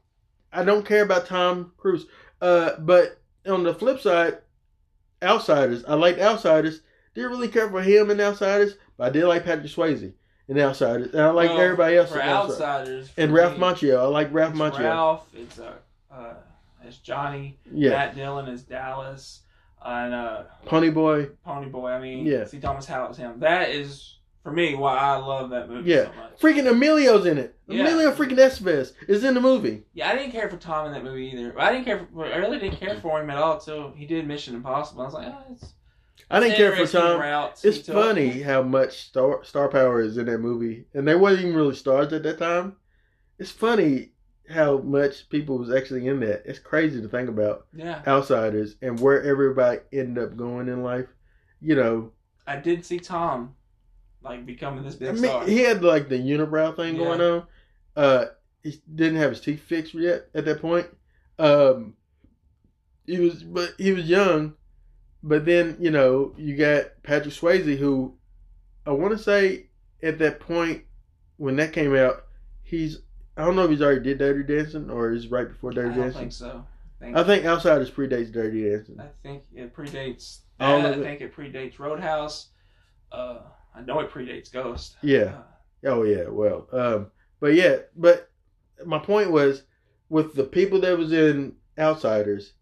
I 0.53 0.65
don't 0.65 0.85
care 0.87 1.03
about 1.03 1.27
Tom 1.27 1.73
Cruise. 1.77 2.07
Uh, 2.41 2.73
but 2.79 3.21
on 3.47 3.63
the 3.65 3.75
flip 3.75 4.01
side, 4.01 4.39
Outsiders. 5.23 5.85
I 5.85 5.95
liked 5.95 6.21
Outsiders. 6.21 6.81
Didn't 7.15 7.31
really 7.31 7.49
care 7.49 7.69
for 7.69 7.83
him 7.83 8.11
in 8.11 8.21
Outsiders, 8.21 8.75
but 8.97 9.09
I 9.09 9.11
did 9.11 9.25
like 9.27 9.45
Patrick 9.45 9.67
Swayze 9.67 10.13
in 10.47 10.59
Outsiders, 10.59 11.13
and 11.13 11.21
I 11.21 11.31
like 11.31 11.51
Well, 11.51 11.61
everybody 11.61 11.97
else 11.97 12.11
for 12.13 12.21
in 12.21 12.29
Outsiders. 12.29 12.61
outsiders. 12.61 13.13
And 13.17 13.31
for 13.31 13.37
Ralph 13.37 13.55
me, 13.55 13.59
Macchio. 13.61 13.99
I 14.01 14.05
like 14.05 14.33
Ralph 14.33 14.53
it's 14.53 14.61
Macchio. 14.61 14.79
Ralph. 14.85 15.27
It's 15.35 15.59
uh, 15.59 15.73
uh, 16.13 16.35
it's 16.85 16.99
Johnny. 16.99 17.59
Yeah. 17.73 17.91
Matt 17.91 18.15
Dillon 18.15 18.47
is 18.49 18.63
Dallas, 18.63 19.41
and 19.85 20.15
uh, 20.15 20.43
Pony 20.67 20.91
Boy. 20.91 21.31
Pony 21.45 21.69
Boy. 21.69 21.91
I 21.91 22.01
mean, 22.01 22.25
Yeah. 22.25 22.45
C. 22.45 22.61
Thomas 22.61 22.87
Howell 22.87 23.11
is 23.11 23.17
him. 23.17 23.41
That 23.41 23.71
is 23.71 24.18
for 24.49 24.55
me 24.55 24.75
why 24.75 24.97
I 24.97 25.17
love 25.17 25.51
that 25.51 25.69
movie 25.69 25.91
Yeah. 25.91 26.05
so 26.05 26.13
much. 26.15 26.39
Freaking 26.41 26.71
Emilio's 26.71 27.27
in 27.27 27.39
it. 27.39 27.57
Yeah. 27.67 27.83
Emilio 27.83 28.13
freaking 28.13 28.39
Estevez 28.39 28.93
is 29.07 29.25
in 29.25 29.35
the 29.35 29.41
movie. 29.41 29.85
Yeah, 29.93 30.09
I 30.11 30.17
didn't 30.17 30.33
care 30.33 30.49
for 30.49 30.57
Tom 30.57 30.87
in 30.87 30.93
that 30.93 31.05
movie 31.05 31.27
either. 31.33 31.59
I 31.61 31.73
didn't 31.73 31.85
care. 31.85 32.07
For, 32.13 32.25
I 32.27 32.37
really 32.37 32.59
didn't 32.59 32.79
care 32.79 32.99
for 33.01 33.21
him 33.21 33.29
at 33.31 33.37
all 33.37 33.55
until 33.59 33.93
he 33.93 34.07
did 34.07 34.27
Mission 34.27 34.55
Impossible. 34.55 35.03
I 35.03 35.05
was 35.05 35.15
like, 35.15 35.27
oh, 35.29 35.53
it's. 35.53 35.75
I 36.31 36.41
didn't 36.41 36.57
care 36.57 36.75
for 36.77 36.87
Tom. 36.87 37.51
It's 37.63 37.81
took. 37.81 37.95
funny 37.95 38.43
how 38.43 38.63
much 38.63 39.07
star 39.09 39.43
star 39.45 39.69
power 39.69 40.01
is 40.01 40.17
in 40.19 40.27
that 40.27 40.39
movie, 40.39 40.85
and 40.95 41.07
there 41.07 41.19
wasn't 41.19 41.45
even 41.47 41.57
really 41.57 41.75
stars 41.75 42.13
at 42.13 42.23
that 42.25 42.39
time. 42.39 42.77
It's 43.39 43.51
funny 43.51 44.11
how 44.51 44.79
much 44.79 45.29
people 45.29 45.59
was 45.59 45.71
actually 45.73 46.07
in 46.07 46.21
that. 46.21 46.43
It's 46.45 46.59
crazy 46.59 47.01
to 47.03 47.09
think 47.09 47.29
about 47.29 47.67
Yeah, 47.75 48.03
outsiders 48.07 48.77
and 48.83 48.99
where 48.99 49.23
everybody 49.23 49.81
ended 49.93 50.23
up 50.25 50.37
going 50.37 50.69
in 50.69 50.83
life. 50.83 51.07
You 51.61 51.77
know, 51.77 52.13
I 52.47 52.57
did 52.57 52.85
see 52.85 52.99
Tom 52.99 53.55
like 54.29 54.47
becoming 54.47 54.85
this 54.85 54.95
big 54.95 55.09
I 55.11 55.15
star. 55.17 55.47
he 55.47 55.59
had 55.63 55.83
like 55.83 56.09
the 56.09 56.17
unibrow 56.19 56.75
thing 56.77 56.95
Yeah. 56.97 57.05
going 57.05 57.21
on. 57.21 57.47
Uh, 57.97 58.25
he 58.63 58.81
didn't 58.95 59.19
have 59.19 59.31
his 59.31 59.41
teeth 59.41 59.61
fixed 59.63 59.95
yet 59.95 60.29
at 60.35 60.45
that 60.45 60.61
point. 60.61 60.87
Um, 61.39 61.95
he 63.07 63.19
was, 63.19 63.43
but 63.43 63.75
he 63.79 63.93
was 63.93 64.09
young. 64.09 64.55
But 65.23 65.45
then 65.45 65.77
you 65.81 65.91
know 65.91 66.33
you 66.37 66.57
got 66.57 67.03
Patrick 67.03 67.35
Swayze, 67.35 67.77
who 67.79 68.15
I 68.87 68.91
want 68.93 69.13
to 69.17 69.19
say 69.23 69.67
at 70.03 70.19
that 70.21 70.39
point 70.41 70.85
when 71.39 71.57
that 71.57 71.73
came 71.73 71.95
out, 71.97 72.25
he's 72.63 72.99
I 73.37 73.45
don't 73.45 73.57
know 73.57 73.65
if 73.65 73.71
he's 73.71 73.83
already 73.83 74.01
did 74.03 74.19
Dirty 74.19 74.43
Dancing 74.45 74.91
or 74.91 75.13
is 75.13 75.29
right 75.29 75.49
before 75.49 75.71
I 75.73 75.75
Dirty 75.75 75.89
don't 75.91 75.99
Dancing. 76.01 76.21
think 76.21 76.33
so. 76.33 76.65
I 77.01 77.05
think, 77.05 77.17
I 77.17 77.25
think 77.25 77.45
Outsiders 77.45 77.91
predates 77.91 78.33
Dirty 78.33 78.69
Dancing. 78.69 79.01
I 79.01 79.07
think 79.23 79.45
it 79.55 79.75
predates. 79.75 80.41
That. 80.59 80.85
of 80.95 81.01
I 81.01 81.03
think 81.05 81.21
it 81.21 81.35
predates 81.35 81.79
Roadhouse. 81.79 82.49
Uh, 83.13 83.39
I 83.79 83.83
know 83.83 84.01
it 84.01 84.11
predates 84.11 84.53
Ghost. 84.53 84.97
Yeah. 85.03 85.35
Uh, 85.39 85.43
Oh 85.87 86.03
yeah, 86.03 86.29
well, 86.29 86.67
um, 86.73 87.11
but 87.39 87.55
yeah, 87.55 87.77
but 87.95 88.31
my 88.85 88.99
point 88.99 89.31
was 89.31 89.63
with 90.09 90.35
the 90.35 90.45
people 90.45 90.81
that 90.81 90.99
was 90.99 91.13
in 91.13 91.55
Outsiders, 91.79 92.55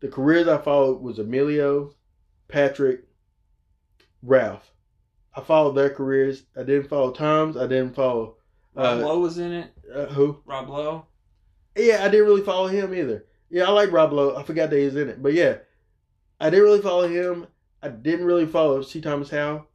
the 0.00 0.08
careers 0.08 0.48
I 0.48 0.58
followed 0.58 1.00
was 1.00 1.20
Emilio, 1.20 1.94
Patrick, 2.48 3.04
Ralph. 4.22 4.72
I 5.34 5.42
followed 5.42 5.74
their 5.74 5.90
careers. 5.90 6.42
I 6.56 6.64
didn't 6.64 6.88
follow 6.88 7.12
Tom's. 7.12 7.56
I 7.56 7.68
didn't 7.68 7.94
follow 7.94 8.36
Rob 8.74 8.98
uh, 9.00 9.06
Lowe 9.06 9.20
was 9.20 9.38
in 9.38 9.52
it. 9.52 9.70
uh, 9.94 10.06
who. 10.06 10.40
Rob 10.44 10.68
Lowe. 10.68 11.06
Yeah, 11.76 12.04
I 12.04 12.08
didn't 12.08 12.26
really 12.26 12.42
follow 12.42 12.66
him 12.66 12.92
either. 12.92 13.26
Yeah, 13.48 13.68
I 13.68 13.70
like 13.70 13.92
Rob 13.92 14.12
Lowe. 14.12 14.34
I 14.34 14.42
forgot 14.42 14.70
that 14.70 14.78
he 14.78 14.86
was 14.86 14.96
in 14.96 15.08
it, 15.08 15.22
but 15.22 15.34
yeah, 15.34 15.58
I 16.40 16.50
didn't 16.50 16.64
really 16.64 16.82
follow 16.82 17.06
him. 17.06 17.46
I 17.80 17.88
didn't 17.90 18.26
really 18.26 18.46
follow 18.46 18.82
C. 18.82 19.00
Thomas 19.00 19.30
Howell. 19.30 19.68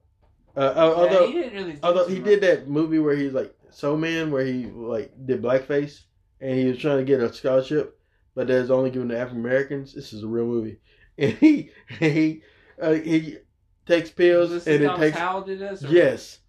Uh, 0.57 0.73
Yeah, 0.75 0.81
although 0.83 1.27
he 1.27 1.49
really. 1.49 1.79
Although 1.83 2.07
he 2.07 2.15
much. 2.15 2.23
did 2.25 2.41
that 2.41 2.67
movie 2.67 2.99
where 2.99 3.15
he's 3.15 3.33
like 3.33 3.53
Soul 3.71 3.97
Man, 3.97 4.31
where 4.31 4.45
he 4.45 4.65
like 4.67 5.11
did 5.25 5.41
blackface, 5.41 6.01
and 6.41 6.57
he 6.57 6.65
was 6.65 6.77
trying 6.77 6.97
to 6.97 7.03
get 7.03 7.19
a 7.21 7.33
scholarship, 7.33 7.99
but 8.35 8.47
that's 8.47 8.69
only 8.69 8.89
given 8.89 9.09
to 9.09 9.17
African 9.17 9.39
Americans. 9.43 9.93
This 9.93 10.13
is 10.13 10.23
a 10.23 10.27
real 10.27 10.45
movie, 10.45 10.77
and 11.17 11.33
he 11.33 11.71
he 11.99 12.41
uh, 12.81 12.93
he 12.93 13.37
takes 13.85 14.09
pills 14.09 14.51
and 14.67 14.83
it 14.83 14.85
Thomas 14.87 14.99
takes 14.99 15.17
Howell 15.17 15.41
did 15.43 15.59
this? 15.59 15.83
or- 15.83 15.87
yes, 15.87 16.39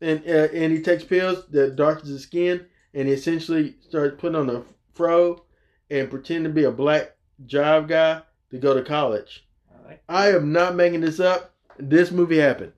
and 0.00 0.22
uh, 0.26 0.48
and 0.52 0.72
he 0.72 0.80
takes 0.82 1.04
pills 1.04 1.46
that 1.50 1.76
darkens 1.76 2.08
his 2.08 2.22
skin, 2.22 2.66
and 2.94 3.06
he 3.08 3.14
essentially 3.14 3.76
starts 3.88 4.20
putting 4.20 4.36
on 4.36 4.50
a 4.50 4.62
fro 4.94 5.44
and 5.90 6.10
pretend 6.10 6.44
to 6.44 6.50
be 6.50 6.64
a 6.64 6.70
black 6.72 7.14
jive 7.46 7.86
guy 7.88 8.22
to 8.50 8.58
go 8.58 8.74
to 8.74 8.82
college. 8.82 9.46
I 9.72 9.88
like- 9.88 10.02
I 10.08 10.28
am 10.30 10.52
not 10.52 10.74
making 10.74 11.00
this 11.02 11.20
up. 11.20 11.54
This 11.78 12.10
movie 12.10 12.38
happened. 12.38 12.72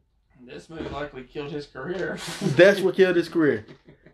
This 0.46 0.68
movie 0.70 0.88
likely 0.88 1.24
killed 1.24 1.50
his 1.50 1.66
career. 1.66 2.18
That's 2.42 2.80
what 2.80 2.96
killed 2.96 3.16
his 3.16 3.28
career. 3.28 3.66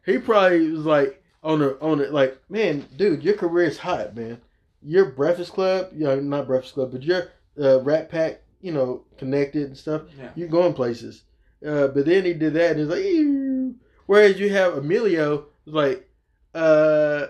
He 0.06 0.18
probably 0.18 0.70
was 0.70 0.84
like 0.86 1.22
on 1.42 1.60
the 1.60 1.78
on 1.80 2.00
it 2.00 2.12
like, 2.12 2.38
man, 2.48 2.86
dude, 2.96 3.22
your 3.22 3.34
career 3.36 3.66
is 3.66 3.78
hot, 3.78 4.14
man. 4.16 4.40
Your 4.82 5.06
Breakfast 5.06 5.52
Club, 5.52 5.88
you 5.92 6.04
know, 6.04 6.18
not 6.20 6.46
Breakfast 6.46 6.74
Club, 6.74 6.92
but 6.92 7.02
your 7.02 7.28
uh, 7.60 7.80
Rat 7.82 8.08
Pack, 8.10 8.42
you 8.60 8.72
know, 8.72 9.04
connected 9.18 9.64
and 9.64 9.76
stuff. 9.76 10.02
Yeah. 10.18 10.30
You're 10.34 10.48
going 10.48 10.72
places. 10.72 11.24
Uh, 11.66 11.88
but 11.88 12.06
then 12.06 12.24
he 12.24 12.32
did 12.32 12.54
that 12.54 12.72
and 12.72 12.80
it's 12.80 12.90
like, 12.90 13.04
Ew. 13.04 13.74
whereas 14.06 14.40
you 14.40 14.48
have 14.50 14.78
Emilio, 14.78 15.46
like, 15.66 16.08
uh, 16.54 17.26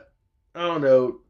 I 0.55 0.61
don't 0.67 0.83
know. 0.83 1.21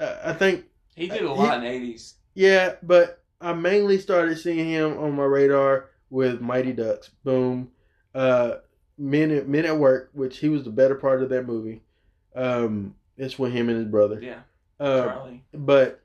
Uh, 0.00 0.16
I 0.24 0.32
think 0.32 0.64
He 0.96 1.08
did 1.08 1.22
a 1.22 1.32
lot 1.32 1.58
in 1.58 1.64
the 1.64 1.70
eighties. 1.70 2.14
yeah, 2.34 2.74
but 2.82 3.22
I 3.40 3.52
mainly 3.52 3.98
started 3.98 4.36
seeing 4.38 4.68
him 4.68 4.98
on 4.98 5.12
my 5.14 5.24
radar 5.24 5.90
with 6.10 6.40
Mighty 6.40 6.72
Ducks. 6.72 7.10
Boom. 7.24 7.70
Uh 8.14 8.56
Men 8.96 9.30
at, 9.30 9.48
Men 9.48 9.64
at 9.66 9.78
Work, 9.78 10.10
which 10.12 10.38
he 10.38 10.48
was 10.48 10.64
the 10.64 10.70
better 10.70 10.94
part 10.96 11.22
of 11.22 11.28
that 11.30 11.46
movie. 11.46 11.82
Um 12.34 12.94
it's 13.16 13.38
with 13.38 13.52
him 13.52 13.68
and 13.68 13.78
his 13.78 13.86
brother. 13.88 14.20
Yeah, 14.22 14.40
Uh, 14.78 15.04
Charlie. 15.04 15.42
but 15.52 16.00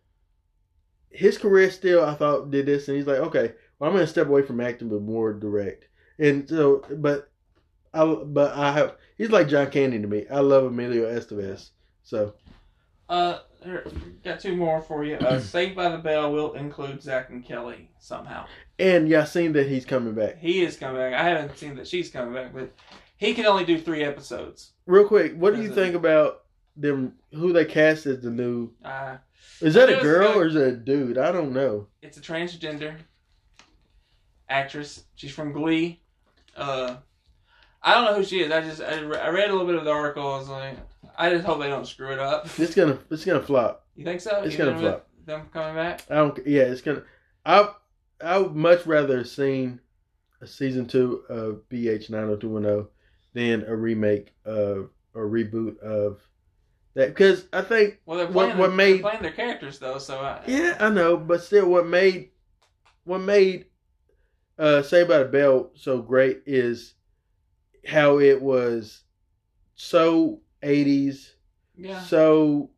his 1.09 1.37
career 1.37 1.69
still 1.69 2.03
I 2.03 2.15
thought 2.15 2.49
did 2.51 2.65
this 2.65 2.87
and 2.87 2.97
he's 2.97 3.07
like, 3.07 3.19
okay, 3.19 3.53
well 3.79 3.89
I'm 3.89 3.95
gonna 3.95 4.07
step 4.07 4.27
away 4.27 4.41
from 4.41 4.59
acting 4.61 4.89
but 4.89 5.01
more 5.01 5.33
direct. 5.33 5.87
And 6.19 6.47
so 6.49 6.83
but 6.97 7.29
I 7.93 8.05
but 8.05 8.53
I 8.55 8.71
have 8.71 8.95
he's 9.17 9.29
like 9.29 9.47
John 9.47 9.69
Candy 9.69 9.99
to 9.99 10.07
me. 10.07 10.25
I 10.29 10.39
love 10.39 10.65
Emilio 10.65 11.05
Estevez. 11.11 11.69
So 12.03 12.33
Uh, 13.09 13.39
here, 13.63 13.85
got 14.23 14.39
two 14.39 14.55
more 14.55 14.81
for 14.81 15.03
you. 15.03 15.15
Uh, 15.15 15.39
Saved 15.41 15.75
by 15.75 15.89
the 15.89 15.97
Bell 15.97 16.31
will 16.31 16.53
include 16.53 17.01
Zach 17.01 17.29
and 17.29 17.43
Kelly 17.45 17.89
somehow. 17.99 18.45
and 18.79 19.07
yeah, 19.09 19.23
seen 19.23 19.53
that 19.53 19.67
he's 19.67 19.85
coming 19.85 20.13
back. 20.13 20.37
He 20.39 20.63
is 20.63 20.77
coming 20.77 20.97
back. 20.97 21.13
I 21.13 21.27
haven't 21.29 21.57
seen 21.57 21.75
that 21.75 21.87
she's 21.87 22.09
coming 22.09 22.33
back, 22.33 22.53
but 22.53 22.73
he 23.17 23.33
can 23.33 23.45
only 23.45 23.65
do 23.65 23.79
three 23.79 24.03
episodes. 24.03 24.71
Real 24.85 25.07
quick, 25.07 25.33
what 25.35 25.55
do 25.55 25.61
you 25.61 25.69
think 25.73 25.95
about 25.95 26.43
them? 26.75 27.13
Who 27.33 27.53
they 27.53 27.65
cast 27.65 28.05
as 28.05 28.21
the 28.21 28.29
new? 28.31 28.71
Uh, 28.83 29.17
Is 29.61 29.73
that 29.75 29.89
a 29.89 30.01
girl 30.01 30.37
or 30.39 30.47
is 30.47 30.55
it 30.55 30.67
a 30.67 30.75
dude? 30.75 31.17
I 31.17 31.31
don't 31.31 31.53
know. 31.53 31.87
it's 32.01 32.17
a 32.17 32.21
transgender 32.21 32.95
actress. 34.49 35.03
She's 35.15 35.31
from 35.33 35.51
Glee. 35.51 36.01
Uh, 36.55 36.97
I 37.81 37.93
don't 37.95 38.05
know 38.05 38.15
who 38.15 38.23
she 38.23 38.41
is. 38.41 38.51
I 38.51 38.61
just 38.61 38.81
I, 38.81 38.99
re- 38.99 39.17
I 39.19 39.29
read 39.29 39.49
a 39.49 39.51
little 39.53 39.67
bit 39.67 39.75
of 39.75 39.85
the 39.85 39.91
article. 39.91 40.31
I 40.31 40.37
was 40.37 40.49
like, 40.49 40.77
I 41.17 41.29
just 41.29 41.45
hope 41.45 41.59
they 41.59 41.67
don't 41.69 41.85
screw 41.87 42.11
it 42.11 42.19
up. 42.19 42.47
It's 42.59 42.75
gonna 42.75 42.97
it's 43.09 43.25
gonna 43.25 43.41
flop. 43.41 43.85
You 43.95 44.03
think 44.05 44.21
so? 44.21 44.41
It's 44.43 44.55
Even 44.55 44.67
gonna 44.67 44.79
flop. 44.79 45.07
Them 45.25 45.49
coming 45.53 45.75
back. 45.75 46.01
I 46.09 46.15
don't. 46.15 46.39
Yeah, 46.45 46.63
it's 46.63 46.81
gonna. 46.81 47.03
I 47.45 47.69
I 48.23 48.37
would 48.39 48.55
much 48.55 48.85
rather 48.85 49.17
have 49.19 49.27
seen 49.29 49.79
a 50.41 50.47
season 50.47 50.85
two 50.87 51.23
of 51.29 51.61
BH 51.69 52.09
nine 52.09 52.21
hundred 52.21 52.41
two 52.41 52.49
one 52.49 52.63
zero 52.63 52.89
than 53.33 53.63
a 53.67 53.75
remake 53.75 54.33
of 54.45 54.89
a 55.15 55.19
reboot 55.19 55.79
of 55.79 56.19
that 56.95 57.09
because 57.09 57.45
I 57.53 57.61
think 57.61 57.99
Well, 58.05 58.17
they're 58.17 58.27
What- 58.27 58.33
playing, 58.45 58.57
what 58.57 58.67
they're 58.67 58.75
made- 58.75 59.01
playing 59.01 59.21
their 59.21 59.31
characters 59.31 59.79
though, 59.79 59.97
so 59.99 60.17
I, 60.19 60.41
Yeah, 60.47 60.77
I 60.79 60.89
know, 60.89 61.17
but 61.17 61.41
still, 61.43 61.67
what 61.69 61.87
made 61.87 62.29
what 63.05 63.19
made 63.19 63.65
uh, 64.59 64.81
Say 64.83 65.03
by 65.03 65.19
the 65.19 65.25
Bell 65.25 65.71
so 65.75 66.01
great 66.01 66.43
is 66.45 66.93
how 67.87 68.19
it 68.19 68.41
was 68.41 69.01
so 69.75 70.41
eighties, 70.63 71.33
yeah. 71.75 72.01
so 72.01 72.69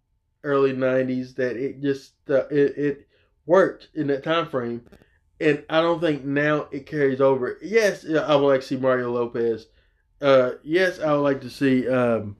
early 0.43 0.73
nineties 0.73 1.35
that 1.35 1.57
it 1.57 1.81
just 1.81 2.13
uh, 2.29 2.47
it 2.47 2.77
it 2.77 3.07
worked 3.45 3.89
in 3.93 4.07
that 4.07 4.23
time 4.23 4.49
frame, 4.49 4.85
and 5.39 5.63
I 5.69 5.81
don't 5.81 6.01
think 6.01 6.23
now 6.23 6.67
it 6.71 6.85
carries 6.85 7.21
over. 7.21 7.57
Yes, 7.61 8.05
I 8.05 8.35
would 8.35 8.47
like 8.47 8.61
to 8.61 8.67
see 8.67 8.77
Mario 8.77 9.11
Lopez. 9.11 9.67
Uh, 10.21 10.51
yes, 10.63 10.99
I 10.99 11.13
would 11.13 11.21
like 11.21 11.41
to 11.41 11.49
see. 11.49 11.87
Um, 11.87 12.37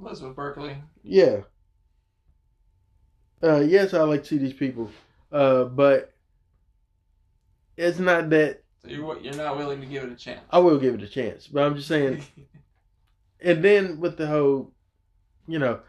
Elizabeth 0.00 0.36
Berkley. 0.36 0.76
Yeah. 1.02 1.40
Uh, 3.42 3.60
yes, 3.60 3.94
I 3.94 4.02
like 4.02 4.22
to 4.22 4.28
see 4.28 4.38
these 4.38 4.54
people, 4.54 4.90
uh, 5.30 5.64
but 5.64 6.14
it's 7.76 7.98
not 7.98 8.30
that 8.30 8.62
So 8.82 8.88
you're 8.88 9.18
you're 9.18 9.34
not 9.34 9.58
willing 9.58 9.80
to 9.80 9.86
give 9.86 10.04
it 10.04 10.12
a 10.12 10.16
chance. 10.16 10.40
I 10.50 10.58
will 10.58 10.78
give 10.78 10.94
it 10.94 11.02
a 11.02 11.08
chance. 11.08 11.46
But 11.46 11.64
I'm 11.64 11.76
just 11.76 11.88
saying. 11.88 12.22
And 13.40 13.62
then 13.64 14.00
with 14.00 14.16
the 14.16 14.26
whole, 14.26 14.72
you 15.46 15.58
know, 15.58 15.80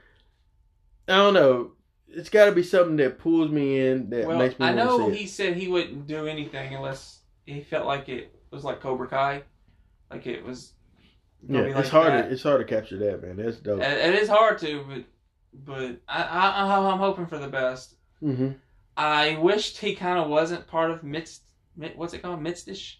I 1.07 1.15
don't 1.17 1.33
know. 1.33 1.71
It's 2.07 2.29
got 2.29 2.45
to 2.45 2.51
be 2.51 2.63
something 2.63 2.95
that 2.97 3.19
pulls 3.19 3.51
me 3.51 3.79
in 3.87 4.09
that 4.11 4.27
well, 4.27 4.37
makes 4.37 4.57
me 4.59 4.65
I 4.67 4.73
know 4.73 5.09
he 5.09 5.23
it. 5.23 5.29
said 5.29 5.55
he 5.57 5.67
wouldn't 5.67 6.07
do 6.07 6.27
anything 6.27 6.73
unless 6.73 7.19
he 7.45 7.61
felt 7.61 7.85
like 7.85 8.07
it 8.09 8.33
was 8.51 8.63
like 8.63 8.79
Cobra 8.79 9.07
Kai, 9.07 9.43
like 10.09 10.25
it 10.27 10.43
was. 10.43 10.73
Yeah, 11.47 11.67
gonna 11.67 11.67
it's 11.67 11.75
like 11.75 11.87
hard. 11.87 12.13
that. 12.13 12.21
To, 12.27 12.33
it's 12.33 12.43
hard 12.43 12.67
to 12.67 12.75
capture 12.75 12.97
that, 12.97 13.21
man. 13.21 13.35
That's 13.37 13.57
dope. 13.57 13.81
It, 13.81 13.97
it 13.97 14.15
is 14.15 14.29
hard 14.29 14.57
to, 14.59 14.83
but 14.87 15.03
but 15.53 16.01
I, 16.07 16.23
I 16.23 16.91
I'm 16.91 16.99
hoping 16.99 17.27
for 17.27 17.37
the 17.37 17.47
best. 17.47 17.95
hmm 18.19 18.51
I 18.97 19.37
wished 19.37 19.77
he 19.79 19.95
kind 19.95 20.19
of 20.19 20.29
wasn't 20.29 20.67
part 20.67 20.91
of 20.91 21.01
Mitz. 21.01 21.41
What's 21.95 22.13
it 22.13 22.21
called? 22.21 22.41
Mitzdish. 22.41 22.95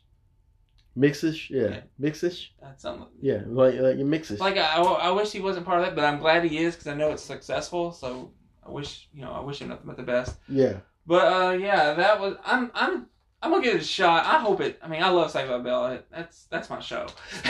Mixish, 0.97 1.49
yeah, 1.49 1.67
Yeah. 1.67 1.79
mixish, 1.99 2.49
That's 2.61 2.81
something. 2.81 3.07
yeah, 3.21 3.41
like 3.47 3.75
like 3.79 3.97
mixes. 3.97 4.39
Like 4.39 4.57
I, 4.57 4.77
I 4.77 5.11
wish 5.11 5.31
he 5.33 5.41
wasn't 5.41 5.65
part 5.65 5.79
of 5.81 5.85
that, 5.87 5.95
but 5.95 6.05
I'm 6.05 6.19
glad 6.19 6.43
he 6.45 6.57
is 6.59 6.73
because 6.75 6.87
I 6.87 6.93
know 6.93 7.11
it's 7.11 7.21
successful. 7.23 7.91
So 7.91 8.31
I 8.65 8.69
wish 8.71 9.09
you 9.13 9.21
know 9.21 9.31
I 9.31 9.41
wish 9.41 9.59
him 9.59 9.67
nothing 9.69 9.87
but 9.87 9.97
the 9.97 10.03
best. 10.03 10.37
yeah, 10.47 10.77
But 11.05 11.25
uh, 11.33 11.51
yeah, 11.51 11.93
that 11.95 12.19
was 12.21 12.37
I'm 12.45 12.71
I'm 12.73 13.07
I'm 13.41 13.51
gonna 13.51 13.61
give 13.63 13.75
it 13.75 13.81
a 13.81 13.85
shot. 13.85 14.25
I 14.25 14.39
hope 14.39 14.61
it. 14.61 14.79
I 14.81 14.87
mean, 14.87 15.03
I 15.03 15.09
love 15.09 15.31
Saved 15.31 15.49
by 15.49 15.57
the 15.57 15.63
Bell. 15.63 15.99
That's 16.11 16.45
that's 16.45 16.69
my 16.69 16.79
show. 16.79 17.07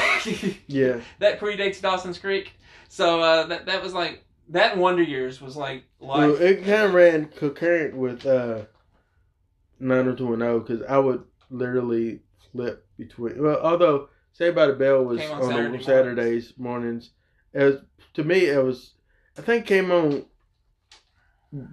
yeah. 0.67 0.99
that 1.19 1.39
predates 1.39 1.79
Dawson's 1.79 2.17
Creek, 2.17 2.53
so 2.89 3.21
uh, 3.21 3.45
that 3.45 3.67
that 3.67 3.83
was 3.83 3.93
like 3.93 4.25
that 4.49 4.75
Wonder 4.75 5.03
Years 5.03 5.39
was 5.39 5.55
like 5.55 5.83
Well, 5.99 6.35
it 6.35 6.57
kind 6.65 6.81
of 6.83 6.93
ran 6.95 7.25
concurrent 7.27 7.95
with 7.95 8.25
uh, 8.25 8.63
90210 9.79 10.59
because 10.59 10.81
I 10.89 10.97
would 10.97 11.23
literally 11.49 12.21
flip 12.51 12.84
between. 12.97 13.41
Well, 13.41 13.59
although 13.61 14.09
Saved 14.33 14.55
by 14.55 14.67
the 14.67 14.73
Bell 14.73 15.03
was 15.03 15.21
on 15.21 15.41
on, 15.41 15.49
Saturday 15.49 15.83
Saturdays 15.83 16.53
mornings. 16.57 17.11
As 17.53 17.75
to 18.15 18.23
me, 18.23 18.47
it 18.47 18.63
was. 18.63 18.93
I 19.37 19.41
think 19.41 19.65
came 19.65 19.91
on 19.91 20.25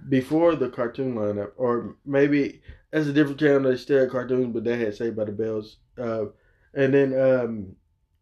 before 0.09 0.55
the 0.55 0.69
cartoon 0.69 1.15
lineup, 1.15 1.51
or 1.57 1.97
maybe 2.05 2.61
as 2.91 3.07
a 3.07 3.13
different 3.13 3.39
channel. 3.39 3.69
They 3.69 3.77
still 3.77 3.99
had 3.99 4.11
cartoons, 4.11 4.53
but 4.53 4.63
they 4.63 4.77
had 4.77 4.95
Saved 4.95 5.15
by 5.15 5.25
the 5.25 5.31
Bells. 5.31 5.77
Uh, 5.97 6.25
and 6.73 6.93
then, 6.93 7.19
um, 7.19 7.75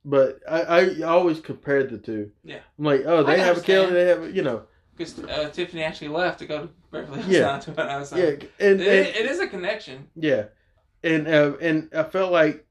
but 0.04 0.40
I, 0.50 0.62
I 0.62 1.02
always 1.04 1.40
compared 1.40 1.90
the 1.90 1.98
two. 1.98 2.32
Yeah. 2.44 2.60
I'm 2.78 2.86
like, 2.86 3.04
oh, 3.06 3.24
they 3.24 3.36
I 3.36 3.46
have 3.46 3.58
a 3.58 3.62
Kelly, 3.62 3.92
they 3.92 4.08
have, 4.08 4.24
a, 4.24 4.32
you 4.32 4.42
know, 4.42 4.64
Because 4.98 5.20
uh, 5.20 5.50
Tiffany 5.54 5.84
actually 5.84 6.10
left 6.10 6.40
to 6.40 6.46
go 6.46 6.64
to 6.64 6.70
Beverly 6.92 7.22
Hills 7.22 7.32
Yeah. 7.32 7.42
90210, 7.42 8.06
so 8.06 8.18
yeah, 8.18 8.26
and, 8.68 8.82
It, 8.82 9.08
and 9.08 9.16
it 9.16 9.32
is 9.32 9.40
a 9.40 9.48
connection. 9.48 10.08
Yeah, 10.16 10.46
and 11.04 11.28
uh, 11.28 11.54
and 11.62 11.90
I 11.94 12.04
felt 12.04 12.32
like 12.32 12.66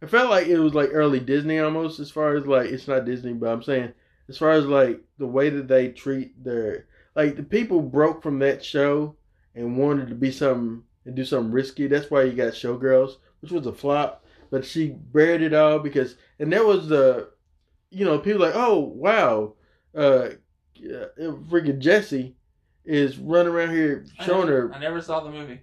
it 0.00 0.10
felt 0.10 0.30
like 0.30 0.46
it 0.46 0.58
was 0.58 0.74
like 0.74 0.90
early 0.92 1.20
Disney 1.20 1.58
almost. 1.58 2.00
As 2.00 2.10
far 2.10 2.36
as 2.36 2.46
like 2.46 2.70
it's 2.70 2.88
not 2.88 3.04
Disney, 3.04 3.32
but 3.32 3.50
I'm 3.50 3.62
saying 3.62 3.92
as 4.28 4.38
far 4.38 4.52
as 4.52 4.66
like 4.66 5.00
the 5.18 5.26
way 5.26 5.50
that 5.50 5.68
they 5.68 5.88
treat 5.88 6.42
their 6.42 6.86
like 7.14 7.36
the 7.36 7.42
people 7.42 7.82
broke 7.82 8.22
from 8.22 8.38
that 8.40 8.64
show 8.64 9.16
and 9.54 9.76
wanted 9.76 10.08
to 10.08 10.14
be 10.14 10.30
something 10.30 10.82
and 11.04 11.14
do 11.16 11.24
something 11.24 11.52
risky. 11.52 11.86
That's 11.86 12.10
why 12.10 12.22
you 12.22 12.32
got 12.32 12.52
Showgirls, 12.52 13.16
which 13.40 13.50
was 13.50 13.66
a 13.66 13.72
flop, 13.72 14.24
but 14.50 14.64
she 14.64 14.88
bared 14.88 15.42
it 15.42 15.54
all 15.54 15.78
because 15.78 16.16
and 16.38 16.52
there 16.52 16.64
was 16.64 16.88
the 16.88 17.30
you 17.90 18.04
know 18.04 18.18
people 18.18 18.40
like 18.40 18.54
oh 18.54 18.78
wow 18.78 19.54
uh 19.96 20.30
uh, 20.78 21.08
freaking 21.48 21.78
Jesse 21.80 22.36
is 22.84 23.18
running 23.18 23.52
around 23.52 23.70
here 23.70 24.06
I 24.18 24.24
showing 24.26 24.46
never, 24.46 24.68
her 24.68 24.74
I 24.74 24.78
never 24.78 25.00
saw 25.00 25.20
the 25.20 25.30
movie. 25.30 25.60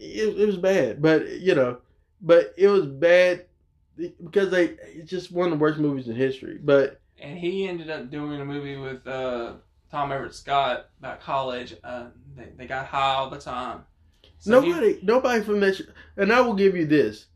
it, 0.00 0.40
it 0.40 0.46
was 0.46 0.56
bad, 0.56 1.00
but 1.00 1.28
you 1.40 1.54
know, 1.54 1.78
but 2.22 2.54
it 2.56 2.68
was 2.68 2.86
bad 2.86 3.46
because 3.96 4.50
they 4.50 4.76
it's 4.94 5.10
just 5.10 5.30
one 5.32 5.52
of 5.52 5.58
the 5.58 5.62
worst 5.62 5.78
movies 5.78 6.08
in 6.08 6.16
history. 6.16 6.58
But 6.62 7.00
And 7.20 7.38
he 7.38 7.68
ended 7.68 7.90
up 7.90 8.10
doing 8.10 8.40
a 8.40 8.44
movie 8.44 8.76
with 8.76 9.06
uh, 9.06 9.54
Tom 9.90 10.12
Everett 10.12 10.34
Scott 10.34 10.88
about 10.98 11.20
college. 11.20 11.74
Uh, 11.84 12.06
they, 12.36 12.48
they 12.56 12.66
got 12.66 12.86
high 12.86 13.14
all 13.14 13.28
the 13.30 13.38
time. 13.38 13.84
So 14.38 14.60
he- 14.60 14.68
nobody, 14.70 14.98
nobody 15.02 15.42
from 15.44 15.60
that, 15.60 15.80
and 16.16 16.32
I 16.32 16.40
will 16.40 16.54
give 16.54 16.74
you 16.76 16.86
this: 16.86 17.26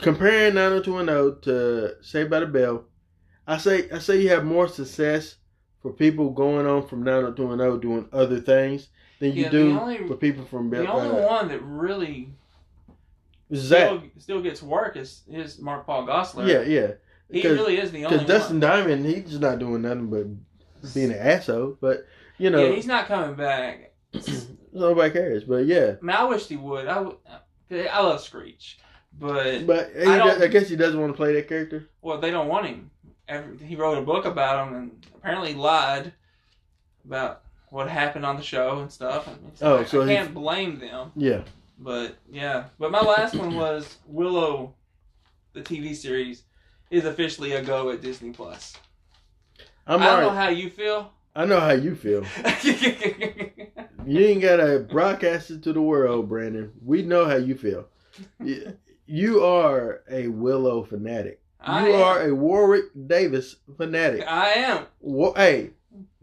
comparing 0.00 0.54
90210 0.54 1.40
to 1.42 1.96
Saved 2.02 2.30
by 2.30 2.40
the 2.40 2.46
Bell, 2.46 2.84
I 3.46 3.58
say 3.58 3.90
I 3.90 3.98
say 3.98 4.20
you 4.20 4.28
have 4.30 4.44
more 4.44 4.68
success 4.68 5.36
for 5.82 5.92
people 5.92 6.30
going 6.30 6.66
on 6.66 6.86
from 6.86 7.02
90210 7.04 7.80
doing 7.80 8.08
other 8.12 8.40
things 8.40 8.88
than 9.18 9.32
you 9.32 9.44
Yeah, 9.44 9.50
do 9.50 9.78
only- 9.78 10.06
for 10.08 10.16
people 10.16 10.44
from 10.44 10.70
Bell. 10.70 10.82
the 10.82 10.90
only 10.92 11.22
uh, 11.22 11.26
one 11.28 11.48
that 11.48 11.62
really. 11.62 12.28
Still, 13.52 14.02
still 14.18 14.40
gets 14.42 14.62
work 14.62 14.96
is, 14.96 15.22
is 15.28 15.58
Mark 15.58 15.86
Paul 15.86 16.06
Gosselaar. 16.06 16.46
Yeah, 16.46 16.62
yeah. 16.62 16.92
He 17.30 17.46
really 17.46 17.78
is 17.78 17.92
the 17.92 18.04
only 18.04 18.18
Because 18.18 18.28
Dustin 18.28 18.60
one. 18.60 18.70
Diamond, 18.70 19.06
he's 19.06 19.24
just 19.24 19.40
not 19.40 19.58
doing 19.58 19.82
nothing 19.82 20.08
but 20.10 20.92
being 20.94 21.12
an 21.12 21.18
asshole. 21.18 21.76
But 21.80 22.06
you 22.38 22.50
know, 22.50 22.64
yeah, 22.64 22.74
he's 22.74 22.86
not 22.86 23.06
coming 23.06 23.36
back. 23.36 23.92
nobody 24.72 25.12
cares. 25.12 25.44
But 25.44 25.66
yeah, 25.66 25.94
I 26.02 26.04
mean, 26.04 26.16
I 26.16 26.24
wished 26.24 26.48
he 26.48 26.56
would. 26.56 26.86
I, 26.88 27.06
I 27.70 28.00
love 28.02 28.20
Screech, 28.20 28.78
but 29.18 29.66
but 29.66 29.92
I 29.96 30.18
does, 30.18 30.42
I 30.42 30.48
guess 30.48 30.68
he 30.68 30.76
doesn't 30.76 31.00
want 31.00 31.12
to 31.12 31.16
play 31.16 31.34
that 31.34 31.48
character. 31.48 31.88
well, 32.02 32.18
they 32.18 32.30
don't 32.32 32.48
want 32.48 32.66
him. 32.66 32.90
Every, 33.28 33.64
he 33.64 33.76
wrote 33.76 33.96
a 33.98 34.02
book 34.02 34.24
about 34.24 34.66
him 34.66 34.74
and 34.74 35.06
apparently 35.14 35.54
lied 35.54 36.12
about 37.04 37.42
what 37.68 37.88
happened 37.88 38.26
on 38.26 38.36
the 38.36 38.42
show 38.42 38.80
and 38.80 38.90
stuff. 38.90 39.28
I, 39.28 39.30
mean, 39.32 39.52
Oh, 39.62 39.78
I, 39.78 39.84
so 39.84 40.02
I 40.02 40.06
can't 40.06 40.34
blame 40.34 40.80
them. 40.80 41.12
Yeah, 41.14 41.42
But 41.82 42.16
yeah, 42.30 42.64
but 42.78 42.90
my 42.92 43.00
last 43.00 43.34
one 43.34 43.54
was 43.56 43.96
Willow, 44.06 44.74
the 45.54 45.62
TV 45.62 45.94
series, 45.96 46.42
is 46.90 47.06
officially 47.06 47.52
a 47.52 47.62
go 47.64 47.90
at 47.90 48.02
Disney 48.02 48.30
Plus. 48.32 48.74
I'm 49.86 50.02
I 50.02 50.06
don't 50.06 50.20
know 50.20 50.30
how 50.30 50.50
you 50.50 50.68
feel. 50.68 51.10
I 51.34 51.46
know 51.46 51.58
how 51.60 51.72
you 51.72 51.94
feel. 51.96 52.24
You 54.06 54.18
ain't 54.26 54.40
gotta 54.42 54.78
broadcast 54.90 55.50
it 55.50 55.62
to 55.64 55.72
the 55.74 55.82
world, 55.82 56.28
Brandon. 56.28 56.72
We 56.84 57.02
know 57.02 57.26
how 57.26 57.36
you 57.36 57.54
feel. 57.54 57.86
You- 59.06 59.42
are 59.44 60.02
a 60.10 60.28
Willow 60.28 60.82
fanatic. 60.84 61.40
I 61.60 61.86
You 61.86 61.94
am. 61.94 62.00
are 62.02 62.22
a 62.28 62.34
Warwick 62.34 62.84
Davis 63.06 63.56
fanatic. 63.76 64.24
I 64.26 64.50
am. 64.52 64.86
Hey, 65.36 65.70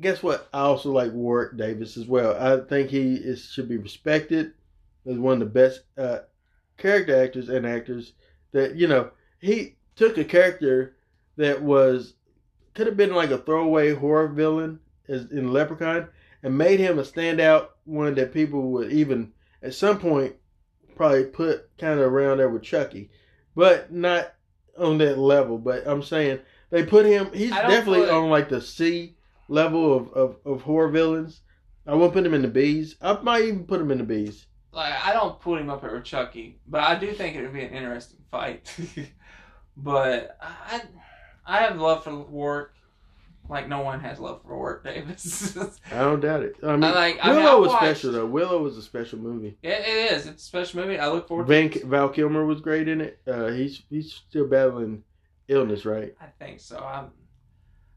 guess 0.02 0.24
what? 0.24 0.50
I 0.52 0.62
also 0.62 0.92
like 0.92 1.12
Warwick 1.14 1.56
Davis 1.56 1.98
as 1.98 2.08
well. 2.08 2.36
I 2.36 2.66
think 2.68 2.90
he 2.90 3.14
is 3.16 3.46
should 3.46 3.70
be 3.70 3.78
respected 3.78 4.54
as 5.08 5.18
one 5.18 5.34
of 5.34 5.40
the 5.40 5.46
best 5.46 5.82
uh, 5.98 6.20
character 6.78 7.22
actors 7.22 7.50
and 7.50 7.66
actors 7.66 8.14
that 8.52 8.76
you 8.76 8.88
know. 8.88 9.12
He 9.40 9.76
took 9.96 10.18
a 10.18 10.24
character 10.24 10.96
that 11.36 11.62
was 11.62 12.16
could 12.74 12.88
have 12.88 12.98
been 12.98 13.14
like 13.14 13.32
a 13.32 13.38
throwaway 13.38 13.94
horror 13.94 14.28
villain 14.28 14.80
as 15.08 15.32
in 15.32 15.52
Leprechaun 15.54 16.10
and 16.44 16.58
made 16.58 16.80
him 16.80 17.00
a 17.00 17.04
standout 17.04 17.70
one 17.86 18.16
that 18.16 18.34
people 18.34 18.72
would 18.72 18.92
even 18.92 19.32
at 19.64 19.74
some 19.74 20.00
point 20.00 20.36
probably 20.96 21.26
put 21.26 21.70
kind 21.78 22.00
of 22.00 22.12
around 22.12 22.38
there 22.38 22.50
with 22.50 22.64
Chucky, 22.64 23.10
but 23.56 23.92
not 23.92 24.34
on 24.78 24.98
that 24.98 25.18
level. 25.18 25.58
But 25.58 25.88
I'm 25.88 26.04
saying 26.04 26.40
they 26.70 26.84
put 26.86 27.06
him. 27.06 27.32
He's 27.34 27.52
definitely 27.52 28.02
put- 28.02 28.10
on 28.10 28.30
like 28.30 28.50
the 28.50 28.62
C 28.62 29.16
level 29.48 29.96
of, 29.96 30.12
of, 30.14 30.38
of 30.46 30.62
horror 30.64 30.90
villains. 30.90 31.42
I 31.86 31.96
won't 31.96 32.14
put 32.14 32.26
him 32.26 32.34
in 32.34 32.42
the 32.42 32.50
B's. 32.50 32.96
I 33.02 33.14
might 33.22 33.46
even 33.46 33.64
put 33.64 33.80
him 33.80 33.92
in 33.92 34.00
the 34.00 34.04
B's. 34.04 34.46
Like 34.78 34.94
I 35.06 35.12
don't 35.12 35.42
put 35.42 35.60
him 35.60 35.70
up 35.72 35.82
there 35.82 35.94
with 35.96 36.04
Chucky, 36.06 36.60
but 36.68 36.82
I 36.84 36.94
do 37.00 37.12
think 37.12 37.36
it 37.36 37.42
would 37.42 37.52
be 37.54 37.64
an 37.64 37.72
interesting 37.74 38.20
fight. 38.32 38.74
but 39.76 40.38
I, 40.40 40.82
I 41.48 41.58
have 41.62 41.80
love 41.80 42.04
for 42.04 42.16
Warwick, 42.16 42.70
like 43.50 43.68
no 43.68 43.82
one 43.82 44.00
has 44.02 44.20
love 44.20 44.44
for 44.44 44.56
Warwick 44.56 44.84
Davis. 44.84 45.58
I 45.92 45.96
don't 46.00 46.20
doubt 46.20 46.44
it. 46.44 46.58
I 46.64 46.74
mean, 46.76 46.84
I 46.84 46.92
like- 46.92 47.18
I 47.24 47.28
mean, 47.34 47.38
Willow 47.38 47.58
I 47.58 47.60
was 47.60 47.68
watched- 47.70 47.84
special 47.86 48.12
though. 48.12 48.26
Willow 48.28 48.62
was 48.62 48.78
a 48.78 48.84
special 48.84 49.18
movie. 49.18 49.58
it, 49.64 49.70
it 49.70 50.12
is. 50.14 50.28
It's 50.28 50.44
a 50.44 50.46
special 50.46 50.82
movie. 50.82 51.00
I 51.00 51.08
look 51.10 51.28
forward. 51.28 51.48
Van, 51.48 51.72
to 51.72 51.80
it. 51.80 51.86
Val 51.86 52.10
Kilmer 52.10 52.46
was 52.46 52.62
great 52.62 52.88
in 52.88 53.02
it. 53.02 53.20
Uh, 53.28 53.48
he's 53.48 53.82
he's 53.90 54.14
still 54.14 54.46
battling 54.48 55.04
illness, 55.48 55.86
right? 55.86 56.14
I 56.22 56.28
think 56.38 56.60
so. 56.60 56.78
I'm, 56.78 57.08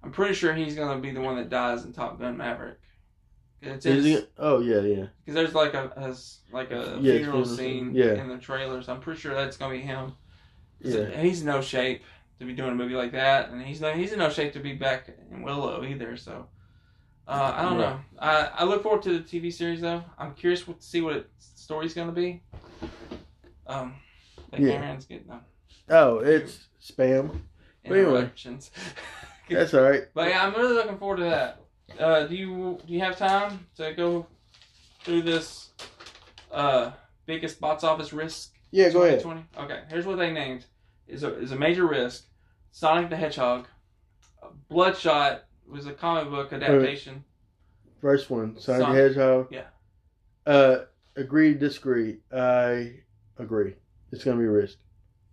I'm 0.02 0.12
pretty 0.12 0.32
sure 0.32 0.54
he's 0.54 0.74
gonna 0.76 0.98
be 0.98 1.10
the 1.10 1.20
one 1.20 1.36
that 1.36 1.50
dies 1.50 1.84
in 1.84 1.92
Top 1.92 2.18
Gun 2.18 2.38
Maverick. 2.38 2.78
It's 3.62 3.84
Is 3.84 4.04
because 4.04 4.20
he? 4.22 4.26
Oh 4.38 4.60
yeah, 4.60 4.80
yeah. 4.80 5.06
Because 5.24 5.34
there's 5.34 5.54
like 5.54 5.74
a, 5.74 5.92
a 5.96 6.08
s- 6.10 6.38
like 6.50 6.70
a 6.70 6.98
Yeah, 7.00 7.16
funeral 7.18 7.18
funeral 7.18 7.44
scene 7.46 7.56
scene. 7.56 7.94
Yeah. 7.94 8.14
in 8.14 8.28
the 8.28 8.38
trailers. 8.38 8.88
I'm 8.88 9.00
pretty 9.00 9.20
sure 9.20 9.34
that's 9.34 9.56
gonna 9.56 9.74
be 9.74 9.80
him. 9.80 10.14
Yeah. 10.80 11.20
He's 11.20 11.40
in 11.40 11.46
no 11.46 11.60
shape 11.60 12.02
to 12.38 12.46
be 12.46 12.54
doing 12.54 12.70
a 12.70 12.74
movie 12.74 12.94
like 12.94 13.12
that, 13.12 13.50
and 13.50 13.60
he's 13.62 13.80
no 13.82 13.92
he's 13.92 14.12
in 14.12 14.18
no 14.18 14.30
shape 14.30 14.54
to 14.54 14.60
be 14.60 14.72
back 14.72 15.10
in 15.30 15.42
Willow 15.42 15.84
either. 15.84 16.16
So 16.16 16.46
uh, 17.28 17.52
I 17.54 17.62
don't 17.62 17.76
Right. 17.78 17.90
know. 17.90 18.00
I, 18.18 18.50
I 18.60 18.64
look 18.64 18.82
forward 18.82 19.02
to 19.02 19.18
the 19.18 19.20
TV 19.20 19.52
series 19.52 19.82
though. 19.82 20.02
I'm 20.18 20.32
curious 20.34 20.66
what 20.66 20.80
to 20.80 20.86
see 20.86 21.02
what 21.02 21.16
its 21.16 21.50
story's 21.56 21.92
gonna 21.92 22.12
be. 22.12 22.42
Um, 23.66 23.94
like 24.52 24.62
Yeah. 24.62 24.72
Aaron's 24.72 25.04
getting 25.04 25.26
them 25.28 25.40
Oh, 25.90 26.18
it's 26.18 26.66
spam. 26.82 27.40
But 27.84 27.92
anyway. 27.96 28.10
interruptions. 28.20 28.70
That's 29.50 29.74
all 29.74 29.82
right. 29.82 30.04
But 30.14 30.28
yeah, 30.28 30.46
I'm 30.46 30.54
really 30.54 30.74
looking 30.74 30.96
forward 30.98 31.16
to 31.18 31.24
that. 31.24 31.60
Uh, 31.98 32.24
do 32.24 32.34
you 32.34 32.78
do 32.86 32.92
you 32.92 33.00
have 33.00 33.16
time 33.16 33.66
to 33.76 33.92
go 33.92 34.26
through 35.02 35.22
this 35.22 35.70
uh, 36.52 36.92
biggest 37.26 37.60
box 37.60 37.84
office 37.84 38.12
risk? 38.12 38.54
Yeah, 38.70 38.90
go 38.90 39.02
ahead. 39.02 39.20
2020? 39.20 39.64
Okay, 39.64 39.82
here's 39.88 40.06
what 40.06 40.18
they 40.18 40.32
named: 40.32 40.64
is 41.08 41.22
a 41.22 41.38
is 41.38 41.52
a 41.52 41.56
major 41.56 41.86
risk. 41.86 42.24
Sonic 42.72 43.10
the 43.10 43.16
Hedgehog, 43.16 43.66
Bloodshot 44.68 45.44
was 45.68 45.86
a 45.86 45.92
comic 45.92 46.30
book 46.30 46.52
adaptation. 46.52 47.24
First 48.00 48.30
one, 48.30 48.58
Sonic 48.58 48.88
the 48.88 48.94
Hedgehog. 48.94 49.48
Yeah. 49.50 49.64
Uh, 50.46 50.84
agree, 51.16 51.54
disagree. 51.54 52.18
I 52.32 52.92
agree. 53.38 53.74
It's 54.12 54.24
gonna 54.24 54.38
be 54.38 54.44
a 54.44 54.50
risk. 54.50 54.78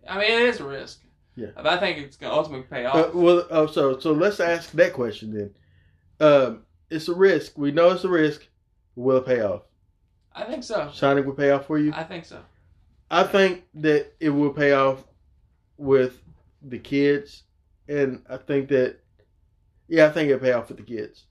I 0.07 0.19
mean, 0.19 0.31
it 0.31 0.41
is 0.41 0.59
a 0.59 0.65
risk. 0.65 1.01
Yeah. 1.35 1.47
But 1.55 1.67
I 1.67 1.77
think 1.77 1.99
it's 1.99 2.17
gonna 2.17 2.33
ultimately 2.33 2.65
pay 2.67 2.85
off. 2.85 2.95
Uh, 2.95 3.11
well, 3.13 3.47
oh, 3.49 3.67
so 3.67 3.99
so 3.99 4.11
let's 4.11 4.39
ask 4.39 4.71
that 4.71 4.93
question 4.93 5.33
then. 5.33 5.53
Um, 6.19 6.63
it's 6.89 7.07
a 7.07 7.15
risk. 7.15 7.57
We 7.57 7.71
know 7.71 7.91
it's 7.91 8.03
a 8.03 8.09
risk. 8.09 8.47
Will 8.95 9.17
it 9.17 9.25
pay 9.25 9.41
off? 9.41 9.63
I 10.33 10.43
think 10.43 10.63
so. 10.63 10.89
Sonic 10.93 11.25
will 11.25 11.33
pay 11.33 11.51
off 11.51 11.65
for 11.67 11.77
you. 11.77 11.91
I 11.93 12.03
think 12.03 12.25
so. 12.25 12.39
I 13.09 13.23
think 13.23 13.63
that 13.75 14.13
it 14.19 14.29
will 14.29 14.51
pay 14.51 14.73
off 14.73 15.03
with 15.77 16.21
the 16.61 16.79
kids, 16.79 17.43
and 17.87 18.23
I 18.29 18.37
think 18.37 18.69
that, 18.69 18.99
yeah, 19.87 20.07
I 20.07 20.09
think 20.09 20.29
it'll 20.29 20.41
pay 20.41 20.51
off 20.51 20.67
with 20.67 20.77
the 20.77 20.83
kids. 20.83 21.25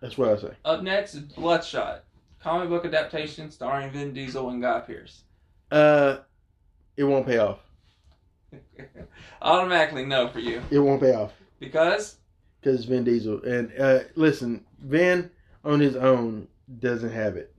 That's 0.00 0.18
what 0.18 0.30
I 0.30 0.40
say. 0.40 0.54
Up 0.64 0.82
next 0.82 1.14
is 1.14 1.20
Bloodshot, 1.20 2.04
comic 2.42 2.68
book 2.68 2.84
adaptation 2.84 3.50
starring 3.50 3.90
Vin 3.90 4.12
Diesel 4.12 4.48
and 4.50 4.60
Guy 4.62 4.80
Pearce. 4.80 5.22
Uh, 5.70 6.18
it 6.96 7.04
won't 7.04 7.26
pay 7.26 7.38
off. 7.38 7.60
Automatically 9.42 10.04
no 10.04 10.26
for 10.26 10.40
you 10.40 10.60
It 10.70 10.80
won't 10.80 11.00
pay 11.00 11.14
off 11.14 11.32
because 11.60 12.16
because 12.60 12.80
it's 12.80 12.88
Vin 12.88 13.04
Diesel. 13.04 13.42
And 13.44 13.72
uh, 13.78 14.00
listen, 14.14 14.64
Vin 14.80 15.30
on 15.64 15.80
his 15.80 15.96
own 15.96 16.48
doesn't 16.78 17.12
have 17.12 17.36
it. 17.36 17.54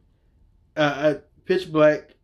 Uh, 0.77 1.15
I, 1.15 1.21
Pitch 1.45 1.71
Black 1.71 2.15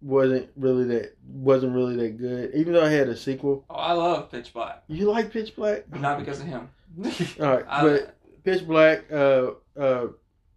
wasn't 0.00 0.48
really 0.56 0.84
that 0.84 1.16
wasn't 1.28 1.74
really 1.74 1.96
that 1.96 2.18
good. 2.18 2.52
Even 2.54 2.72
though 2.72 2.84
I 2.84 2.88
had 2.90 3.08
a 3.08 3.16
sequel, 3.16 3.64
oh, 3.70 3.74
I 3.74 3.92
love 3.92 4.30
Pitch 4.30 4.52
Black, 4.52 4.82
you 4.88 5.10
like 5.10 5.32
Pitch 5.32 5.54
Black? 5.56 5.88
not 5.98 6.18
because 6.18 6.40
of 6.40 6.46
him. 6.46 6.68
All 7.40 7.46
right, 7.56 7.64
I- 7.68 7.82
but 7.82 8.14
Pitch 8.44 8.66
Black. 8.66 9.10
Uh, 9.12 9.50
uh, 9.78 10.06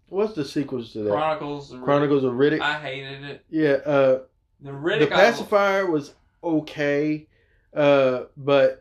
what's 0.09 0.33
the 0.33 0.45
sequels 0.45 0.93
to 0.93 0.99
that? 1.03 1.11
Chronicles. 1.11 1.71
of 1.71 1.79
Riddick. 1.81 1.83
Chronicles 1.85 2.23
of 2.23 2.33
Riddick. 2.33 2.61
I 2.61 2.79
hated 2.79 3.23
it. 3.23 3.45
yeah. 3.49 3.69
Uh, 3.85 4.19
The 4.61 4.71
the 4.71 4.71
Riddick. 4.71 5.11
I- 5.11 5.31
pacifier 5.31 5.89
was 5.89 6.13
okay, 6.43 7.27
uh, 7.75 8.23
but 8.37 8.80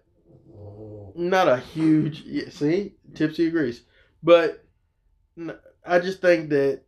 not 1.14 1.48
a 1.48 1.56
huge. 1.58 2.22
Yeah, 2.22 2.48
see, 2.50 2.94
Tipsy 3.14 3.46
agrees, 3.48 3.82
but 4.22 4.64
I 5.86 5.98
just 5.98 6.20
think 6.20 6.50
that 6.50 6.82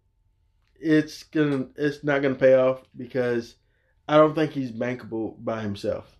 it's 0.80 1.22
gonna 1.24 1.66
it's 1.76 2.02
not 2.04 2.22
gonna 2.22 2.34
pay 2.34 2.54
off 2.54 2.82
because 2.96 3.54
I 4.08 4.16
don't 4.16 4.34
think 4.34 4.52
he's 4.52 4.72
bankable 4.72 5.36
by 5.42 5.60
himself. 5.62 6.16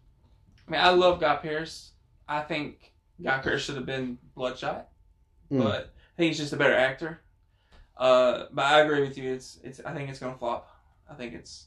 I 0.69 0.71
mean, 0.71 0.81
I 0.81 0.91
love 0.91 1.21
Guy 1.21 1.37
Pearce. 1.37 1.93
I 2.29 2.41
think 2.43 2.93
Guy 3.23 3.39
Pearce 3.39 3.63
should 3.63 3.77
have 3.77 3.87
been 3.87 4.19
Bloodshot, 4.35 4.89
Mm. 5.51 5.63
but 5.65 5.85
I 5.87 6.17
think 6.17 6.29
he's 6.29 6.39
just 6.39 6.53
a 6.53 6.57
better 6.57 6.77
actor. 6.77 7.21
Uh, 7.97 8.47
but 8.53 8.65
I 8.65 8.81
agree 8.81 9.03
with 9.03 9.19
you. 9.19 9.33
It's 9.33 9.59
it's. 9.63 9.81
I 9.81 9.93
think 9.93 10.09
it's 10.11 10.19
gonna 10.19 10.39
flop. 10.39 10.69
I 11.11 11.15
think 11.15 11.35
it's 11.35 11.67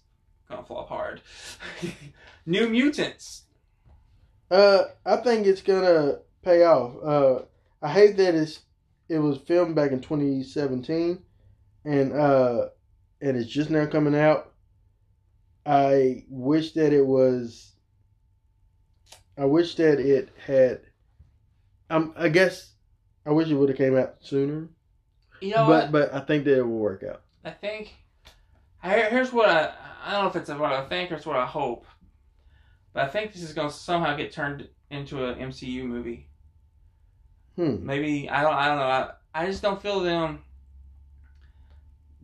gonna 0.50 0.64
flop 0.66 0.88
hard. 0.90 1.22
New 2.46 2.70
Mutants. 2.70 3.44
Uh, 4.52 4.84
I 5.06 5.18
think 5.18 5.48
it's 5.48 5.62
gonna 5.62 6.20
pay 6.44 6.64
off. 6.64 6.94
Uh, 7.04 7.46
I 7.82 7.90
hate 7.92 8.18
that 8.18 8.36
it's 8.36 8.62
it 9.10 9.20
was 9.20 9.38
filmed 9.40 9.76
back 9.76 9.92
in 9.92 10.02
2017, 10.02 11.22
and 11.86 12.14
uh, 12.14 12.68
and 13.22 13.38
it's 13.38 13.50
just 13.50 13.70
now 13.70 13.86
coming 13.86 14.16
out. 14.16 14.52
I 15.66 16.24
wish 16.30 16.74
that 16.74 16.94
it 16.94 17.06
was. 17.06 17.74
I 19.38 19.46
wish 19.46 19.76
that 19.76 20.00
it 20.00 20.30
had. 20.46 20.82
Um, 21.90 22.14
I 22.16 22.30
guess 22.30 22.74
I 23.26 23.32
wish 23.32 23.50
it 23.50 23.56
would 23.56 23.70
have 23.70 23.78
came 23.78 23.98
out 23.98 24.16
sooner, 24.22 24.70
You 25.42 25.52
know 25.52 25.68
but 25.68 25.92
what? 25.92 25.92
but 25.92 26.14
I 26.14 26.20
think 26.22 26.46
that 26.46 26.58
it 26.58 26.64
will 26.64 26.80
work 26.80 27.04
out. 27.04 27.22
I 27.44 27.52
think 27.52 27.94
here's 28.82 29.32
what 29.34 29.50
I 29.50 29.74
I 30.04 30.12
don't 30.12 30.24
know 30.24 30.30
if 30.30 30.36
it's 30.36 30.50
what 30.50 30.72
I 30.72 30.86
think 30.86 31.12
or 31.12 31.16
it's 31.16 31.26
what 31.26 31.36
I 31.36 31.46
hope, 31.46 31.86
but 32.96 33.04
I 33.04 33.08
think 33.10 33.34
this 33.34 33.44
is 33.44 33.52
going 33.52 33.68
to 33.68 33.74
somehow 33.74 34.16
get 34.16 34.32
turned 34.32 34.70
into 34.90 35.26
an 35.26 35.38
MCU 35.38 35.84
movie. 35.84 36.30
Hmm. 37.58 37.86
Maybe 37.86 38.30
I 38.30 38.42
don't 38.42 38.54
I 38.54 38.68
don't 38.70 38.78
know. 38.78 38.86
I, 38.86 39.12
I 39.34 39.46
just 39.46 39.62
don't 39.62 39.82
feel 39.82 40.00
them 40.00 40.44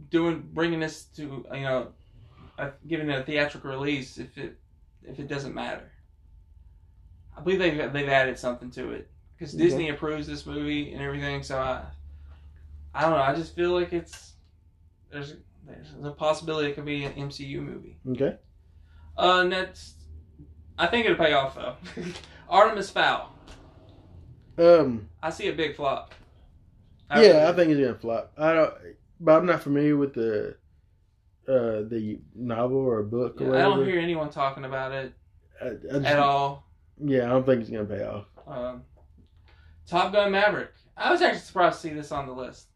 doing 0.09 0.47
bringing 0.53 0.79
this 0.79 1.03
to 1.17 1.45
you 1.53 1.61
know 1.61 1.89
uh, 2.57 2.69
giving 2.87 3.09
it 3.09 3.19
a 3.19 3.23
theatrical 3.23 3.69
release 3.69 4.17
if 4.17 4.37
it 4.37 4.57
if 5.03 5.19
it 5.19 5.27
doesn't 5.27 5.53
matter. 5.53 5.91
I 7.37 7.41
believe 7.41 7.59
they've 7.59 7.91
they've 7.91 8.09
added 8.09 8.39
something 8.39 8.71
to 8.71 8.91
it 8.91 9.09
because 9.37 9.53
Okay. 9.53 9.63
Disney 9.65 9.89
approves 9.89 10.25
this 10.25 10.45
movie 10.45 10.93
and 10.93 11.01
everything. 11.01 11.43
So 11.43 11.59
I 11.59 11.83
I 12.93 13.01
don't 13.01 13.11
know. 13.11 13.17
I 13.17 13.35
just 13.35 13.55
feel 13.55 13.71
like 13.71 13.91
it's 13.91 14.33
there's 15.11 15.35
there's 15.65 15.93
a 16.01 16.11
possibility 16.11 16.69
it 16.69 16.75
could 16.75 16.85
be 16.85 17.03
an 17.03 17.13
MCU 17.13 17.61
movie. 17.61 17.97
Okay. 18.07 18.37
Uh, 19.17 19.43
next, 19.43 20.00
I 20.81 20.87
think 20.87 21.05
it'll 21.05 21.17
pay 21.17 21.33
off 21.33 21.55
though. 21.55 21.75
Artemis 22.49 22.89
Fowl. 22.89 23.31
Um. 24.57 25.07
I 25.21 25.29
see 25.29 25.47
a 25.47 25.53
big 25.53 25.75
flop. 25.75 26.13
yeah, 27.15 27.47
I 27.49 27.53
think 27.53 27.71
it's 27.71 27.79
gonna 27.79 27.95
flop. 27.95 28.33
I 28.37 28.53
don't, 28.53 28.73
but 29.19 29.37
I'm 29.37 29.45
not 29.45 29.61
familiar 29.61 29.95
with 29.95 30.13
the 30.13 30.55
uh 31.47 31.83
the 31.89 32.19
novel 32.35 32.77
or 32.77 33.03
book 33.03 33.39
or 33.41 33.45
Yeah, 33.55 33.59
I 33.59 33.61
don't 33.63 33.85
hear 33.85 33.99
anyone 33.99 34.29
talking 34.29 34.65
about 34.65 34.91
it 34.91 35.13
I, 35.61 35.67
I 35.67 35.69
just- 35.83 36.05
at 36.05 36.19
all. 36.19 36.67
Yeah, 37.03 37.25
I 37.25 37.29
don't 37.29 37.45
think 37.45 37.61
it's 37.61 37.69
gonna 37.69 37.85
pay 37.85 38.03
off. 38.03 38.25
Um, 38.47 38.83
Top 39.87 40.11
Gun 40.13 40.31
Maverick. 40.31 40.71
I 40.97 41.11
was 41.11 41.21
actually 41.21 41.39
surprised 41.41 41.81
to 41.81 41.87
see 41.89 41.93
this 41.93 42.11
on 42.11 42.27
the 42.27 42.33
list. 42.33 42.67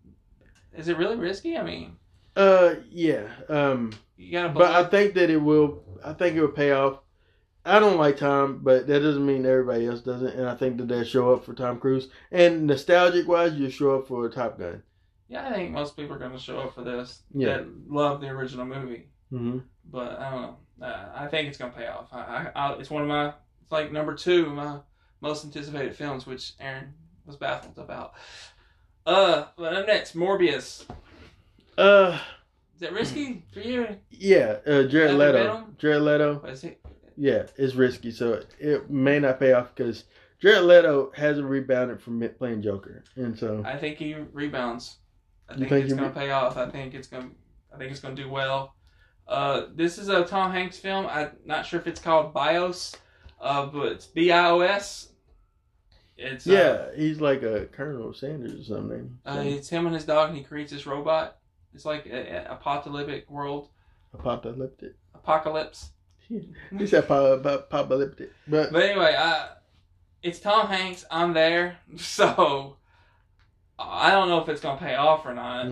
Is 0.76 0.88
it 0.88 0.98
really 0.98 1.16
risky? 1.16 1.58
I 1.58 1.64
mean, 1.64 1.96
Uh, 2.36 2.76
yeah. 2.90 3.28
Um, 3.50 3.92
you 4.18 4.32
gotta. 4.32 4.50
but 4.50 4.72
I 4.72 4.84
think 4.90 5.14
that 5.16 5.30
it 5.30 5.38
will. 5.38 5.84
I 6.04 6.14
think 6.14 6.36
it 6.36 6.42
will 6.42 6.50
pay 6.50 6.72
off. 6.72 7.00
I 7.66 7.80
don't 7.80 7.98
like 7.98 8.18
Tom, 8.18 8.60
but 8.64 8.86
that 8.88 9.00
doesn't 9.00 9.26
mean 9.26 9.46
everybody 9.46 9.88
else 9.88 10.02
doesn't. 10.02 10.28
And 10.36 10.48
I 10.48 10.56
think 10.56 10.78
that 10.78 10.88
they'll 10.88 11.04
show 11.04 11.34
up 11.34 11.44
for 11.46 11.54
Tom 11.54 11.80
Cruise. 11.80 12.10
And 12.32 12.68
nostalgic 12.68 13.28
wise, 13.28 13.54
you 13.54 13.70
show 13.70 13.96
up 13.98 14.08
for 14.08 14.30
Top 14.30 14.60
Gun. 14.60 14.84
yeah, 15.28 15.48
I 15.50 15.54
think 15.54 15.72
most 15.72 15.96
people 15.98 16.16
are 16.16 16.20
going 16.20 16.32
to 16.34 16.38
show 16.40 16.60
up 16.60 16.76
for 16.76 16.84
this. 16.84 17.24
Yeah. 17.34 17.58
That 17.58 17.68
love 17.90 18.22
the 18.22 18.28
original 18.28 18.66
movie, 18.66 19.08
Mm-hmm. 19.34 19.60
but 19.92 20.20
I 20.20 20.30
don't 20.30 20.42
know. 20.44 20.58
Uh, 20.86 21.06
I 21.16 21.28
think 21.28 21.48
it's 21.48 21.58
going 21.58 21.72
to 21.72 21.78
pay 21.78 21.88
off. 21.88 22.10
I, 22.12 22.20
I, 22.20 22.52
I, 22.56 22.74
it's 22.80 22.90
one 22.92 23.02
of 23.02 23.08
my. 23.08 23.30
It's 23.64 23.72
like 23.72 23.92
number 23.92 24.14
two, 24.14 24.46
my 24.52 24.80
most 25.22 25.44
anticipated 25.46 25.96
films, 25.96 26.28
which 26.28 26.54
Aaron 26.60 26.94
was 27.26 27.36
baffled 27.38 27.80
about. 27.80 28.14
Uh, 29.08 29.46
but 29.58 29.74
up 29.74 29.88
next, 29.88 30.16
Morbius. 30.16 30.86
Uh, 31.78 32.20
Is 32.76 32.82
that 32.82 32.94
risky 32.94 33.44
for 33.54 33.60
you? 33.62 33.88
yeah. 34.12 34.58
Uh, 34.68 34.84
Jared 34.84 35.16
Leto. 35.16 35.66
Jared 35.78 36.02
Leto. 36.04 36.42
Is 36.46 36.64
it- 36.64 36.80
Yeah, 37.18 37.46
it's 37.58 37.76
risky, 37.76 38.12
so 38.12 38.42
it 38.60 38.90
may 38.90 39.20
not 39.20 39.40
pay 39.40 39.54
off 39.54 39.74
because 39.74 40.04
Jared 40.40 40.64
Leto 40.64 41.12
hasn't 41.16 41.48
rebounded 41.48 42.02
from 42.02 42.28
playing 42.38 42.62
Joker, 42.62 43.04
and 43.16 43.38
so 43.38 43.64
I 43.66 43.78
think 43.78 43.98
he 43.98 44.16
rebounds. 44.34 44.98
I 45.50 45.56
think, 45.56 45.70
think 45.70 45.86
it's 45.86 45.94
going 45.94 46.12
to 46.12 46.20
pay 46.20 46.32
off. 46.32 46.58
I 46.58 46.70
think 46.70 46.94
it's 46.94 47.08
going. 47.08 47.30
to 47.30 47.36
I 47.74 47.78
think 47.78 47.92
it's 47.92 48.00
going 48.00 48.16
to 48.16 48.22
do 48.24 48.30
well. 48.30 48.76
Uh, 49.28 49.68
this 49.74 49.98
is 49.98 50.10
a 50.10 50.24
Tom 50.24 50.52
Hanks 50.52 50.78
film. 50.78 51.08
I'm 51.08 51.32
not 51.46 51.66
sure 51.66 51.80
if 51.80 51.88
it's 51.88 52.00
called 52.00 52.34
Bios, 52.34 52.96
uh, 53.42 53.66
but 53.66 53.92
it's 53.94 54.06
B 54.06 54.32
I 54.32 54.50
O 54.50 54.60
S. 54.62 55.10
It's 56.18 56.48
uh, 56.48 56.52
yeah, 56.52 56.86
he's 56.96 57.20
like 57.20 57.44
a 57.44 57.66
Colonel 57.66 58.14
Sanders 58.14 58.60
or 58.60 58.76
something. 58.76 59.18
Uh, 59.26 59.44
it's 59.46 59.70
him 59.70 59.86
and 59.86 59.96
his 59.96 60.06
dog, 60.06 60.30
and 60.30 60.38
he 60.38 60.44
creates 60.44 60.72
this 60.72 60.86
robot. 60.86 61.38
It's 61.74 61.86
like 61.86 62.06
an 62.06 62.46
apocalyptic 62.48 63.30
world, 63.30 63.70
apocalyptic. 64.14 64.94
apocalypse. 65.14 65.92
He 66.30 66.88
said 66.88 67.08
po- 67.08 67.40
po- 67.40 67.66
apocalyptic, 67.70 68.32
but 68.48 68.72
But 68.72 68.84
anyway, 68.84 69.14
uh, 69.18 69.48
it's 70.24 70.40
Tom 70.40 70.68
Hanks. 70.68 71.06
I'm 71.12 71.34
there, 71.34 71.78
so 71.98 72.78
I 73.78 74.12
don't 74.12 74.30
know 74.30 74.42
if 74.42 74.50
it's 74.50 74.62
gonna 74.62 74.80
pay 74.80 74.96
off 74.96 75.26
or 75.26 75.34
not 75.34 75.66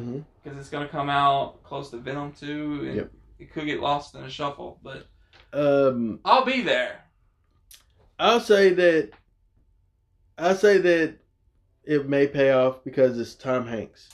because 0.43 0.57
it's 0.59 0.69
gonna 0.69 0.87
come 0.87 1.09
out 1.09 1.63
close 1.63 1.89
to 1.91 1.97
Venom 1.97 2.33
two, 2.33 2.85
and 2.85 2.95
Yep. 2.97 3.11
it 3.39 3.53
could 3.53 3.65
get 3.65 3.79
lost 3.79 4.15
in 4.15 4.23
a 4.23 4.29
shuffle. 4.29 4.79
But 4.83 5.07
um, 5.53 6.19
I'll 6.25 6.45
be 6.45 6.61
there. 6.61 6.99
I'll 8.19 8.39
say 8.39 8.73
that 8.73 9.11
I'll 10.37 10.55
say 10.55 10.77
that 10.77 11.17
it 11.83 12.07
may 12.07 12.27
pay 12.27 12.51
off 12.51 12.83
because 12.83 13.19
it's 13.19 13.35
Tom 13.35 13.67
Hanks. 13.67 14.09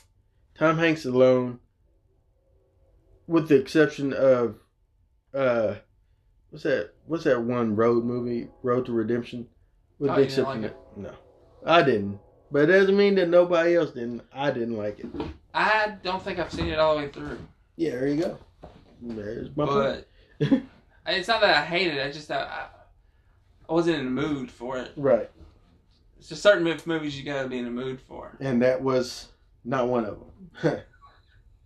Tom 0.56 0.78
Hanks 0.78 1.06
alone, 1.06 1.60
with 3.28 3.48
the 3.50 3.56
exception 3.56 4.14
of 4.14 4.56
uh, 5.34 5.76
what's 6.50 6.64
that? 6.64 6.92
What's 7.06 7.24
that 7.26 7.42
one 7.42 7.76
road 7.76 8.04
movie? 8.06 8.48
Road 8.64 8.86
to 8.88 8.92
Redemption. 8.92 9.48
With 10.00 10.12
Oh, 10.12 10.16
didn't 10.16 10.44
like 10.46 10.98
no, 10.98 11.12
I 11.66 11.82
didn't. 11.82 12.20
But 12.52 12.64
it 12.70 12.74
doesn't 12.80 12.96
mean 12.98 13.16
that 13.16 13.30
nobody 13.30 13.76
else 13.76 13.92
didn't. 13.92 14.22
I 14.34 14.50
didn't 14.52 14.78
like 14.78 15.00
it. 15.00 15.08
I 15.54 15.96
don't 16.04 16.22
think 16.24 16.40
I've 16.40 16.52
seen 16.52 16.68
it 16.68 16.80
all 16.80 16.96
the 16.96 17.04
way 17.04 17.10
through, 17.10 17.38
Yeah, 17.76 17.92
there 17.92 18.08
you 18.08 18.22
go. 18.22 18.38
There's 19.02 19.50
my 19.56 19.66
but 19.66 20.06
point. 20.40 20.64
it's 21.08 21.28
not 21.28 21.42
that 21.42 21.58
I 21.58 21.66
hate 21.66 21.88
it. 21.94 22.06
I 22.06 22.12
just 22.12 22.32
I, 22.32 22.68
I 23.68 23.74
wasn't 23.74 23.98
in 23.98 24.06
the 24.06 24.12
mood 24.12 24.50
for 24.50 24.78
it. 24.78 24.92
right, 24.96 25.30
It's 26.18 26.30
just 26.30 26.42
certain 26.42 26.64
mov- 26.64 26.86
movies 26.88 27.18
you 27.20 27.24
gotta 27.26 27.48
be 27.48 27.58
in 27.60 27.66
the 27.66 27.72
mood 27.72 28.00
for. 28.02 28.36
and 28.40 28.62
that 28.62 28.82
was 28.82 29.28
not 29.66 29.88
one 29.88 30.06
of 30.06 30.18
them. 30.64 30.82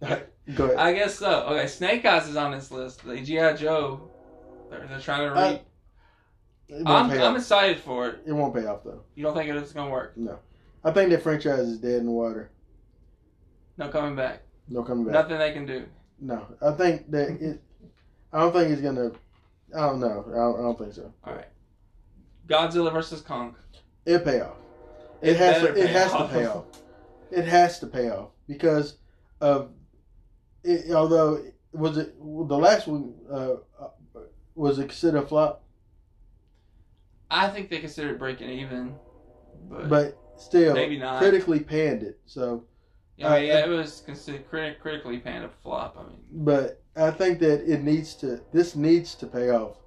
Go 0.56 0.66
ahead. 0.66 0.78
I 0.78 0.94
guess 0.94 1.16
so. 1.16 1.44
Okay, 1.46 1.68
Snake 1.68 2.04
Eyes 2.06 2.28
is 2.28 2.36
on 2.36 2.52
this 2.52 2.72
list. 2.72 3.06
The 3.06 3.16
GI 3.22 3.54
Joe. 3.58 4.10
They're, 4.80 4.88
they're 4.88 5.00
trying 5.00 5.30
to 5.34 5.40
I- 5.40 5.50
read. 5.52 5.62
it 6.70 6.74
won't 6.86 7.12
I'm, 7.12 7.22
I'm 7.22 7.36
excited 7.36 7.80
for 7.80 8.08
it. 8.10 8.20
It 8.26 8.34
won't 8.34 8.54
pay 8.54 8.66
off 8.66 8.84
though. 8.84 9.04
You 9.16 9.24
don't 9.24 9.36
think 9.36 9.50
it's 9.50 9.74
gonna 9.74 9.92
work? 9.92 10.18
No, 10.18 10.40
I 10.84 10.92
think 10.92 11.10
that 11.12 11.22
franchise 11.22 11.60
is 11.68 11.78
dead 11.80 12.00
in 12.00 12.06
the 12.06 12.12
water. 12.12 12.52
No 13.78 13.90
coming 13.90 14.16
back. 14.16 14.44
No 14.70 14.84
coming 14.84 15.06
back. 15.06 15.14
Nothing 15.14 15.38
they 15.40 15.52
can 15.54 15.66
do. 15.66 15.86
No, 16.20 16.46
I 16.62 16.72
think 16.72 17.10
that 17.12 17.30
it. 17.42 17.62
I 18.32 18.40
don't 18.40 18.54
think 18.54 18.72
it's 18.72 18.82
gonna. 18.82 19.12
I 19.76 19.80
don't 19.88 20.00
know. 20.00 20.26
I 20.28 20.36
don't, 20.36 20.60
I 20.60 20.62
don't 20.64 20.78
think 20.80 20.94
so. 20.94 21.14
All 21.24 21.34
right. 21.34 21.48
Godzilla 22.48 22.92
versus 22.92 23.22
Kong. 23.22 23.56
It 24.06 24.24
pay 24.24 24.42
off. 24.42 24.56
It, 25.22 25.32
It 25.32 25.38
has 25.38 25.62
to. 25.62 25.68
It 25.70 25.76
pay 25.76 25.88
has 25.88 26.12
to 26.12 26.18
off. 26.18 26.32
pay 26.32 26.46
off. 26.46 26.66
It 27.32 27.46
has 27.46 27.80
to 27.80 27.88
pay 27.88 28.10
off 28.10 28.30
because 28.48 28.98
of. 29.42 29.72
It, 30.64 30.92
although 30.94 31.44
was 31.74 31.98
it 31.98 32.16
the 32.20 32.58
last 32.58 32.88
one? 32.88 33.14
Uh, 33.30 33.36
uh, 33.36 33.56
was 34.56 34.80
it 34.80 34.90
considered 34.90 35.24
a 35.24 35.28
flop? 35.28 35.64
I 37.30 37.50
think 37.50 37.70
they 37.70 37.80
considered 37.80 38.12
it 38.12 38.20
breaking 38.20 38.50
even, 38.50 38.96
but, 39.70 39.90
But 39.90 40.18
still, 40.38 40.74
Maybe 40.74 40.98
not. 40.98 41.20
critically 41.20 41.60
panned 41.60 42.04
it. 42.04 42.20
So, 42.26 42.66
yeah, 43.18 43.32
uh, 43.32 43.36
yeah, 43.38 43.66
it 43.66 43.70
was 43.70 44.02
considered 44.02 44.50
criti- 44.50 44.80
critically 44.80 45.18
panned 45.20 45.46
a 45.46 45.50
flop. 45.50 45.98
I 46.00 46.04
mean, 46.04 46.20
but 46.32 46.82
I 46.96 47.12
think 47.12 47.40
that 47.40 47.62
it 47.72 47.84
needs 47.84 48.14
to. 48.16 48.42
This 48.52 48.76
needs 48.76 49.16
to 49.16 49.26
pay 49.28 49.50
off 49.50 49.78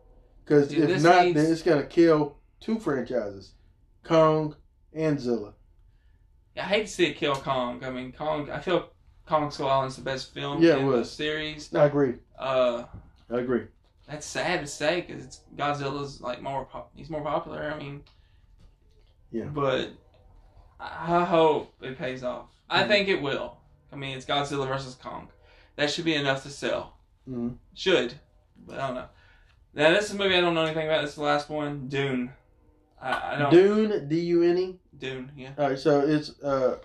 because 0.44 0.72
if 0.72 1.02
not, 1.02 1.24
needs- 1.26 1.36
then 1.36 1.52
it's 1.52 1.62
gonna 1.62 1.84
kill 1.84 2.36
two 2.60 2.80
franchises, 2.80 3.52
Kong 4.02 4.56
and 4.92 5.20
Zilla. 5.20 5.54
I 6.56 6.62
hate 6.62 6.86
to 6.86 6.92
see 6.92 7.06
it 7.06 7.16
kill 7.16 7.36
Kong. 7.36 7.84
I 7.84 7.90
mean, 7.90 8.12
Kong. 8.12 8.50
I 8.50 8.58
feel 8.60 8.88
Kong 9.26 9.50
Skull 9.50 9.68
Island's 9.68 9.96
the 9.96 10.02
best 10.02 10.32
film 10.32 10.62
Yeah, 10.62 10.76
it 10.76 10.78
in 10.78 10.90
the 10.90 11.04
series. 11.04 11.72
I 11.74 11.84
agree. 11.84 12.14
Uh, 12.38 12.84
I 13.30 13.38
agree. 13.38 13.66
That's 14.08 14.26
sad 14.26 14.60
to 14.60 14.66
say 14.66 15.00
because 15.02 15.24
it's 15.24 15.40
Godzilla's 15.56 16.20
like 16.20 16.40
more 16.42 16.64
pop- 16.64 16.90
he's 16.94 17.10
more 17.10 17.22
popular. 17.22 17.72
I 17.72 17.78
mean, 17.78 18.02
Yeah. 19.30 19.44
but 19.46 19.90
I 20.80 21.20
I 21.20 21.24
hope 21.24 21.72
it 21.82 21.98
pays 21.98 22.22
off. 22.22 22.46
I 22.68 22.82
Mhm. 22.84 22.88
think 22.88 23.08
it 23.08 23.22
will. 23.22 23.56
I 23.92 23.96
mean, 23.96 24.16
it's 24.16 24.26
Godzilla 24.26 24.66
versus 24.66 24.94
Kong. 24.94 25.28
That 25.76 25.90
should 25.90 26.04
be 26.04 26.14
enough 26.14 26.42
to 26.44 26.50
sell. 26.50 26.96
Mhm. 27.28 27.56
Should, 27.74 28.14
but 28.66 28.78
I 28.78 28.86
don't 28.86 28.96
know. 28.96 29.08
Now 29.74 29.90
this 29.90 30.06
is 30.06 30.12
a 30.14 30.18
movie 30.18 30.36
I 30.36 30.40
don't 30.40 30.54
know 30.54 30.64
anything 30.64 30.86
about. 30.86 31.00
This 31.02 31.10
is 31.10 31.16
the 31.16 31.22
last 31.22 31.48
one, 31.50 31.88
Dune. 31.88 32.32
I, 33.00 33.34
I 33.34 33.38
don't 33.38 33.50
Dune, 33.50 34.08
D 34.08 34.20
U 34.20 34.42
N 34.42 34.58
E. 34.58 34.80
Dune. 34.98 35.32
Yeah. 35.36 35.52
All 35.58 35.68
right, 35.70 35.78
so 35.78 36.00
it's 36.00 36.40
uh, 36.42 36.78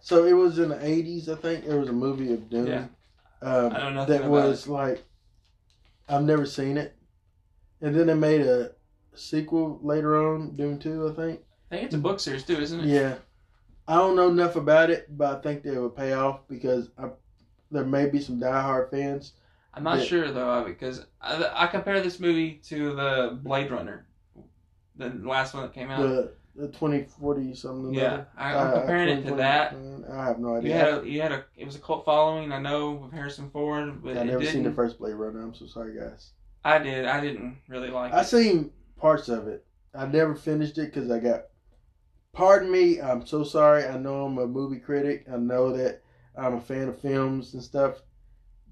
so 0.00 0.24
it 0.24 0.32
was 0.32 0.58
in 0.58 0.70
the 0.70 0.84
eighties, 0.86 1.28
I 1.28 1.34
think. 1.34 1.66
There 1.66 1.78
was 1.78 1.88
a 1.88 1.92
movie 1.92 2.32
of 2.32 2.48
Dune. 2.48 2.66
Yeah. 2.66 2.86
Um, 3.42 3.72
I 3.74 3.90
know 3.90 4.06
that 4.06 4.24
was 4.24 4.66
like, 4.66 5.04
I've 6.08 6.22
never 6.24 6.46
seen 6.46 6.76
it, 6.76 6.96
and 7.80 7.94
then 7.94 8.06
they 8.06 8.14
made 8.14 8.42
a 8.42 8.72
sequel 9.14 9.78
later 9.82 10.16
on, 10.34 10.56
Dune 10.56 10.78
Two, 10.78 11.08
I 11.08 11.12
think. 11.14 11.40
I 11.70 11.74
think 11.76 11.86
it's 11.86 11.94
a 11.94 11.98
book 11.98 12.20
series 12.20 12.44
too, 12.44 12.56
isn't 12.60 12.80
it? 12.80 12.86
Yeah, 12.86 13.16
I 13.88 13.94
don't 13.96 14.16
know 14.16 14.28
enough 14.28 14.56
about 14.56 14.90
it, 14.90 15.16
but 15.16 15.38
I 15.38 15.40
think 15.40 15.62
they 15.62 15.76
would 15.78 15.96
pay 15.96 16.12
off 16.12 16.40
because 16.48 16.90
I, 16.98 17.08
there 17.70 17.84
may 17.84 18.06
be 18.08 18.20
some 18.20 18.38
diehard 18.40 18.90
fans. 18.90 19.32
I'm 19.72 19.82
not 19.82 19.98
Yeah. 19.98 20.04
sure 20.04 20.30
though 20.30 20.50
of 20.50 20.66
it 20.68 20.78
because 20.78 21.04
I, 21.20 21.50
I 21.52 21.66
compare 21.66 22.00
this 22.00 22.20
movie 22.20 22.60
to 22.66 22.94
the 22.94 23.38
Blade 23.42 23.70
Runner, 23.70 24.06
the 24.96 25.08
last 25.10 25.54
one 25.54 25.64
that 25.64 25.72
came 25.72 25.90
out. 25.90 26.02
The 26.02 26.32
the 26.56 26.68
twenty 26.68 27.04
forty 27.04 27.54
something. 27.54 27.92
yeah. 27.94 28.24
I, 28.36 28.54
I'm 28.54 28.66
Uh, 28.68 28.78
comparing 28.80 29.08
it 29.18 29.26
to 29.28 29.34
that. 29.36 29.74
I 30.12 30.24
have 30.26 30.38
no 30.38 30.56
idea. 30.56 30.70
You 30.70 30.78
had 30.78 31.02
a, 31.04 31.08
you 31.08 31.20
had 31.22 31.32
a 31.32 31.44
it 31.56 31.64
was 31.64 31.76
a 31.76 31.80
cult 31.80 32.04
following. 32.04 32.52
I 32.52 32.58
know 32.60 32.92
with 32.92 33.12
Harrison 33.12 33.50
Ford, 33.50 34.02
but 34.02 34.16
I've 34.16 34.26
never 34.26 34.38
didn't. 34.40 34.52
seen 34.52 34.62
the 34.62 34.72
first 34.72 34.98
Blade 34.98 35.14
Runner. 35.14 35.40
I'm 35.42 35.54
so 35.54 35.66
sorry, 35.66 35.98
guys. 35.98 36.30
I 36.64 36.78
did. 36.78 37.04
I 37.06 37.20
didn't 37.20 37.58
really 37.68 37.90
like 37.90 38.12
I 38.12 38.20
it. 38.20 38.24
seen 38.26 38.70
parts 38.96 39.28
of 39.28 39.48
it. 39.48 39.66
I 39.94 40.06
never 40.06 40.34
finished 40.34 40.78
it 40.78 40.92
because 40.94 41.10
I 41.10 41.18
got. 41.18 41.44
Pardon 42.32 42.70
me. 42.70 43.00
I'm 43.00 43.26
so 43.26 43.44
sorry. 43.44 43.84
I 43.86 43.96
know 43.96 44.24
I'm 44.24 44.38
a 44.38 44.46
movie 44.46 44.80
critic. 44.80 45.26
I 45.32 45.36
know 45.36 45.76
that 45.76 46.02
I'm 46.36 46.54
a 46.54 46.60
fan 46.60 46.88
of 46.88 46.98
films 47.00 47.54
and 47.54 47.62
stuff, 47.62 48.02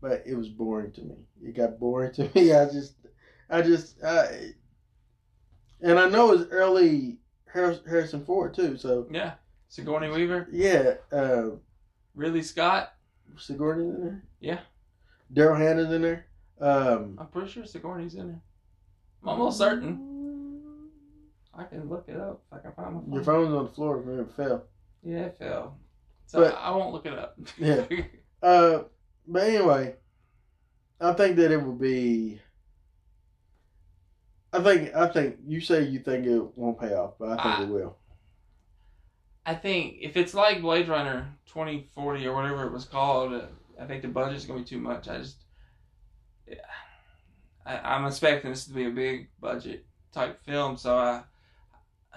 but 0.01 0.23
it 0.27 0.35
was 0.37 0.49
boring 0.49 0.91
to 0.93 1.03
me. 1.03 1.17
It 1.43 1.55
got 1.57 1.79
boring 1.79 2.13
to 2.15 2.29
me. 2.35 2.53
I 2.53 2.65
just, 2.67 2.95
I 3.51 3.63
just, 3.63 4.03
I, 4.03 4.53
and 5.81 5.99
I 5.99 6.09
know 6.09 6.33
it's 6.33 6.51
early 6.51 7.19
Harrison 7.53 8.25
Ford 8.25 8.55
too. 8.55 8.77
So 8.77 9.07
Yeah, 9.11 9.35
Sigourney 9.69 10.09
Weaver, 10.09 10.49
yeah, 10.51 10.95
uh, 11.13 11.51
Ridley 12.15 12.43
Scott. 12.43 12.95
Sigourney's 13.37 13.95
in 13.95 14.03
there. 14.05 14.23
Yeah. 14.41 14.61
Daryl 15.33 15.59
Hannah's 15.59 15.91
in 15.93 16.03
there. 16.03 16.27
Um, 16.61 17.17
I'm 17.19 17.27
pretty 17.29 17.51
sure 17.51 17.65
Sigourney's 17.65 18.15
in 18.15 18.29
there. 18.29 18.41
I'm 19.23 19.29
almost 19.31 19.59
certain. 19.59 20.09
I 21.55 21.65
can 21.65 21.89
look 21.89 22.05
it 22.09 22.17
up 22.19 22.43
if 22.51 22.59
I 22.59 22.61
can 22.63 22.73
find 22.73 22.95
my 22.95 23.01
phone. 23.01 23.13
your 23.13 23.25
phone's 23.25 23.55
on 23.55 23.65
the 23.65 23.71
floor. 23.71 23.99
Remember, 23.99 24.23
it 24.23 24.37
fell. 24.37 24.65
Yeah, 25.03 25.25
it 25.27 25.37
fell. 25.39 25.79
So 26.27 26.41
But- 26.41 26.55
I 26.57 26.71
won't 26.71 26.93
look 26.93 27.07
it 27.07 27.19
up. 27.19 27.39
Yeah. 27.59 27.85
Uh, 28.43 28.83
but 29.29 29.45
anyway, 29.45 29.95
I 31.01 31.13
think 31.13 31.37
that 31.37 31.53
it 31.53 31.59
will 31.63 31.77
be. 31.77 32.41
I 34.53 34.63
think 34.63 34.95
I 34.95 35.09
think 35.09 35.37
you 35.47 35.61
say 35.61 35.85
you 35.85 36.01
think 36.01 36.27
it 36.27 36.43
won't 36.59 36.79
pay 36.79 36.95
off, 36.95 37.15
but 37.19 37.31
I 37.31 37.37
think 37.43 37.59
I- 37.59 37.63
it 37.63 37.69
will. 37.69 37.97
I 39.45 39.55
think 39.57 39.97
if 40.01 40.17
it's 40.17 40.35
like 40.35 40.61
Blade 40.63 40.89
Runner 40.89 41.35
2040 41.47 42.27
or 42.29 42.33
whatever 42.35 42.65
it 42.65 42.73
was 42.73 42.85
called, 42.85 43.33
uh, 43.33 43.47
I 43.81 43.87
think 43.87 44.03
the 44.03 44.09
budget's 44.09 44.45
gonna 44.47 44.61
be 44.61 44.65
too 44.65 44.79
much. 44.79 45.09
I 45.09 45.19
just, 45.19 45.39
yeah, 46.47 46.59
I, 47.67 47.79
I'm 47.79 48.07
expecting 48.07 48.51
this 48.51 48.67
to 48.67 48.73
be 48.73 48.85
a 48.87 48.91
big 48.91 49.31
budget 49.41 49.85
type 50.13 50.41
film, 50.45 50.77
so 50.77 50.97
I, 50.97 51.23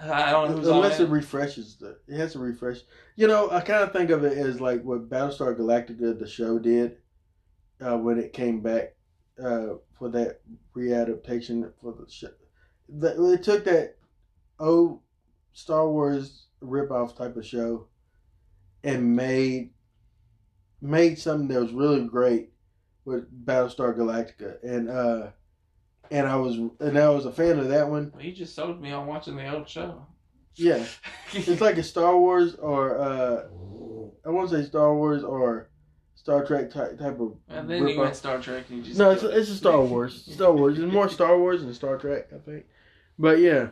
I 0.00 0.30
don't 0.30 0.62
know 0.62 0.74
Unless 0.74 1.00
on 1.00 1.06
it 1.06 1.08
it. 1.08 1.10
refreshes 1.12 1.76
the, 1.78 1.98
it 2.06 2.16
has 2.16 2.34
to 2.34 2.38
refresh. 2.38 2.78
You 3.16 3.26
know, 3.26 3.50
I 3.50 3.60
kind 3.60 3.82
of 3.82 3.92
think 3.92 4.10
of 4.10 4.22
it 4.22 4.38
as 4.38 4.60
like 4.60 4.84
what 4.84 5.08
Battlestar 5.08 5.56
Galactica 5.58 6.16
the 6.16 6.28
show 6.28 6.60
did 6.60 6.98
uh, 7.80 7.96
when 7.98 8.20
it 8.20 8.32
came 8.34 8.60
back 8.60 8.94
uh, 9.42 9.74
for 9.98 10.08
that 10.10 10.40
readaptation 10.74 11.72
for 11.80 11.92
the 11.92 12.10
show. 12.10 12.28
The, 12.88 13.32
it 13.32 13.42
took 13.42 13.64
that 13.64 13.96
old 14.58 15.00
Star 15.52 15.88
Wars 15.88 16.46
ripoff 16.62 17.16
type 17.16 17.36
of 17.36 17.46
show 17.46 17.86
and 18.84 19.16
made 19.16 19.70
made 20.80 21.18
something 21.18 21.48
that 21.48 21.60
was 21.60 21.72
really 21.72 22.06
great 22.06 22.50
with 23.04 23.46
Battlestar 23.46 23.96
Galactica, 23.96 24.62
and 24.62 24.90
uh, 24.90 25.28
and 26.10 26.26
I 26.26 26.36
was 26.36 26.56
and 26.56 26.98
I 26.98 27.08
was 27.08 27.26
a 27.26 27.32
fan 27.32 27.58
of 27.58 27.68
that 27.68 27.88
one. 27.88 28.12
Well, 28.14 28.24
you 28.24 28.32
just 28.32 28.54
sold 28.54 28.80
me 28.80 28.92
on 28.92 29.06
watching 29.06 29.36
the 29.36 29.54
old 29.54 29.68
show. 29.68 30.06
Yeah, 30.54 30.84
it's 31.32 31.60
like 31.60 31.78
a 31.78 31.82
Star 31.82 32.16
Wars 32.16 32.54
or 32.54 32.98
uh, 32.98 33.46
I 34.24 34.30
won't 34.30 34.50
say 34.50 34.64
Star 34.64 34.94
Wars 34.94 35.22
or 35.22 35.68
Star 36.26 36.44
Trek 36.44 36.72
type 36.72 36.98
type 36.98 37.20
of. 37.20 37.36
and 37.48 37.70
then 37.70 37.86
you 37.86 38.00
went 38.00 38.16
Star 38.16 38.40
Trek 38.40 38.64
and 38.68 38.78
you 38.78 38.82
just 38.84 38.98
No, 38.98 39.12
it's 39.12 39.22
it's 39.22 39.48
a 39.48 39.54
Star 39.54 39.80
Wars. 39.80 40.24
Star 40.34 40.52
Wars. 40.52 40.76
It's 40.76 40.92
more 40.92 41.08
Star 41.08 41.38
Wars 41.38 41.62
than 41.62 41.72
Star 41.72 41.96
Trek, 41.98 42.30
I 42.34 42.38
think. 42.38 42.64
But 43.16 43.38
yeah, 43.38 43.68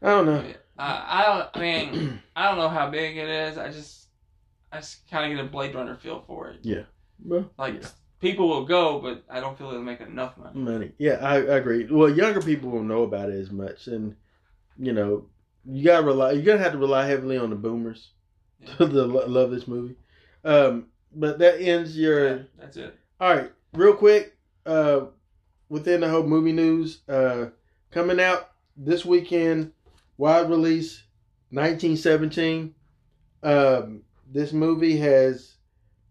I 0.00 0.10
don't 0.10 0.26
know. 0.26 0.44
I, 0.78 0.84
uh, 0.84 1.04
I 1.08 1.24
don't. 1.26 1.48
I 1.54 1.60
mean, 1.60 2.20
I 2.36 2.46
don't 2.48 2.58
know 2.58 2.68
how 2.68 2.88
big 2.88 3.16
it 3.16 3.28
is. 3.28 3.58
I 3.58 3.72
just, 3.72 4.06
I 4.70 4.76
just 4.76 5.10
kind 5.10 5.28
of 5.32 5.36
get 5.36 5.44
a 5.44 5.48
Blade 5.48 5.74
Runner 5.74 5.96
feel 5.96 6.22
for 6.24 6.50
it. 6.50 6.60
Yeah. 6.62 6.82
Well, 7.24 7.50
Like 7.58 7.82
yeah. 7.82 7.88
people 8.20 8.46
will 8.48 8.64
go, 8.64 9.00
but 9.00 9.24
I 9.28 9.40
don't 9.40 9.58
feel 9.58 9.70
it'll 9.70 9.82
make 9.82 10.00
enough 10.00 10.38
money. 10.38 10.56
money. 10.56 10.92
Yeah, 10.98 11.14
I, 11.20 11.34
I 11.38 11.56
agree. 11.56 11.88
Well, 11.90 12.10
younger 12.10 12.40
people 12.40 12.70
won't 12.70 12.86
know 12.86 13.02
about 13.02 13.30
it 13.30 13.40
as 13.40 13.50
much, 13.50 13.88
and 13.88 14.14
you 14.78 14.92
know, 14.92 15.26
you 15.64 15.82
gotta 15.84 16.06
rely. 16.06 16.30
You're 16.30 16.44
gonna 16.44 16.62
have 16.62 16.74
to 16.74 16.78
rely 16.78 17.06
heavily 17.08 17.38
on 17.38 17.50
the 17.50 17.56
boomers 17.56 18.10
to 18.78 18.86
the, 18.86 19.04
love 19.04 19.50
this 19.50 19.66
movie. 19.66 19.96
Um, 20.46 20.86
but 21.12 21.38
that 21.40 21.60
ends 21.60 21.98
your. 21.98 22.28
Yeah, 22.28 22.42
that's 22.56 22.76
it. 22.76 22.96
All 23.20 23.34
right, 23.34 23.52
real 23.74 23.94
quick, 23.94 24.36
uh, 24.64 25.06
within 25.68 26.00
the 26.00 26.08
whole 26.08 26.22
movie 26.22 26.52
news, 26.52 27.00
uh, 27.08 27.46
coming 27.90 28.20
out 28.20 28.52
this 28.76 29.04
weekend, 29.04 29.72
wide 30.16 30.48
release, 30.48 31.02
1917. 31.50 32.74
Um, 33.42 34.02
this 34.32 34.52
movie 34.52 34.96
has 34.98 35.56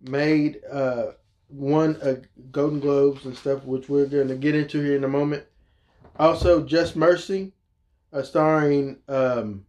made 0.01 0.59
uh, 0.69 1.11
won 1.49 1.97
a 2.01 2.17
Golden 2.51 2.81
Globes 2.81 3.25
and 3.25 3.37
stuff, 3.37 3.63
which 3.63 3.87
we're 3.87 4.05
going 4.05 4.27
to 4.27 4.35
get 4.35 4.55
into 4.55 4.81
here 4.81 4.97
in 4.97 5.05
a 5.05 5.09
moment. 5.09 5.45
Also, 6.17 6.61
Just 6.65 6.97
Mercy, 6.97 7.53
uh, 8.11 8.21
starring 8.21 8.97
um, 9.07 9.65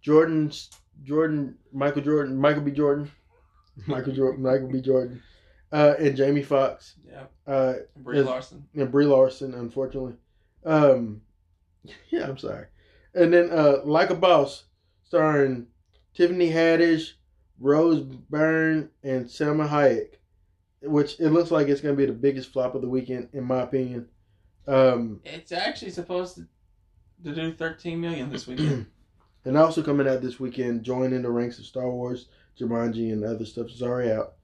Jordan, 0.00 0.50
Jordan, 1.04 1.56
Michael 1.72 2.02
Jordan, 2.02 2.36
Michael 2.36 2.62
B. 2.62 2.70
Jordan, 2.72 3.10
Michael 3.86 4.12
Jordan, 4.14 4.42
Michael 4.42 4.68
B. 4.68 4.80
Jordan, 4.80 5.22
uh, 5.72 5.94
and 5.98 6.16
Jamie 6.16 6.42
Foxx. 6.42 6.94
Yeah, 7.06 7.24
Uh, 7.46 7.74
Brie 7.96 8.18
Yes. 8.18 8.26
Larson. 8.26 8.64
and 8.74 8.90
Brie 8.90 9.04
Larson, 9.06 9.54
unfortunately. 9.54 10.14
Um, 10.64 11.22
yeah, 12.10 12.28
I'm 12.28 12.38
sorry. 12.38 12.66
And 13.14 13.32
then 13.32 13.50
uh, 13.50 13.78
Like 13.84 14.10
a 14.10 14.14
Boss, 14.14 14.64
starring 15.04 15.66
Tiffany 16.14 16.50
Haddish, 16.50 17.12
Rose 17.58 18.00
Byrne, 18.02 18.90
and 19.02 19.26
Salma 19.26 19.68
Hayek, 19.68 20.14
which 20.82 21.18
it 21.20 21.30
looks 21.30 21.50
like 21.50 21.68
it's 21.68 21.80
going 21.80 21.94
to 21.94 22.00
be 22.00 22.06
the 22.06 22.12
biggest 22.12 22.52
flop 22.52 22.74
of 22.74 22.82
the 22.82 22.88
weekend, 22.88 23.28
in 23.32 23.44
my 23.44 23.62
opinion. 23.62 24.08
Um, 24.66 25.20
It's 25.24 25.52
actually 25.52 25.92
supposed 25.92 26.36
to, 26.36 26.46
to 27.24 27.34
do 27.34 27.52
13 27.54 28.00
million 28.00 28.30
this 28.30 28.46
weekend. 28.46 28.86
and 29.44 29.56
also 29.56 29.82
coming 29.82 30.08
out 30.08 30.20
this 30.22 30.40
weekend, 30.40 30.82
joining 30.82 31.22
the 31.22 31.30
ranks 31.30 31.58
of 31.58 31.64
Star 31.66 31.88
Wars, 31.88 32.28
Jumanji, 32.58 33.12
and 33.12 33.24
other 33.24 33.44
stuff 33.44 33.66
is 33.68 33.82
already 33.82 34.10
out. 34.10 34.34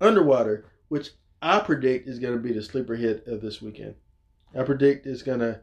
Underwater, 0.00 0.66
which 0.88 1.10
I 1.42 1.60
predict 1.60 2.08
is 2.08 2.18
going 2.18 2.34
to 2.34 2.40
be 2.40 2.52
the 2.52 2.62
sleeper 2.62 2.94
hit 2.96 3.26
of 3.26 3.40
this 3.40 3.62
weekend. 3.62 3.94
I 4.58 4.62
predict 4.62 5.06
it's 5.06 5.22
going 5.22 5.40
to 5.40 5.60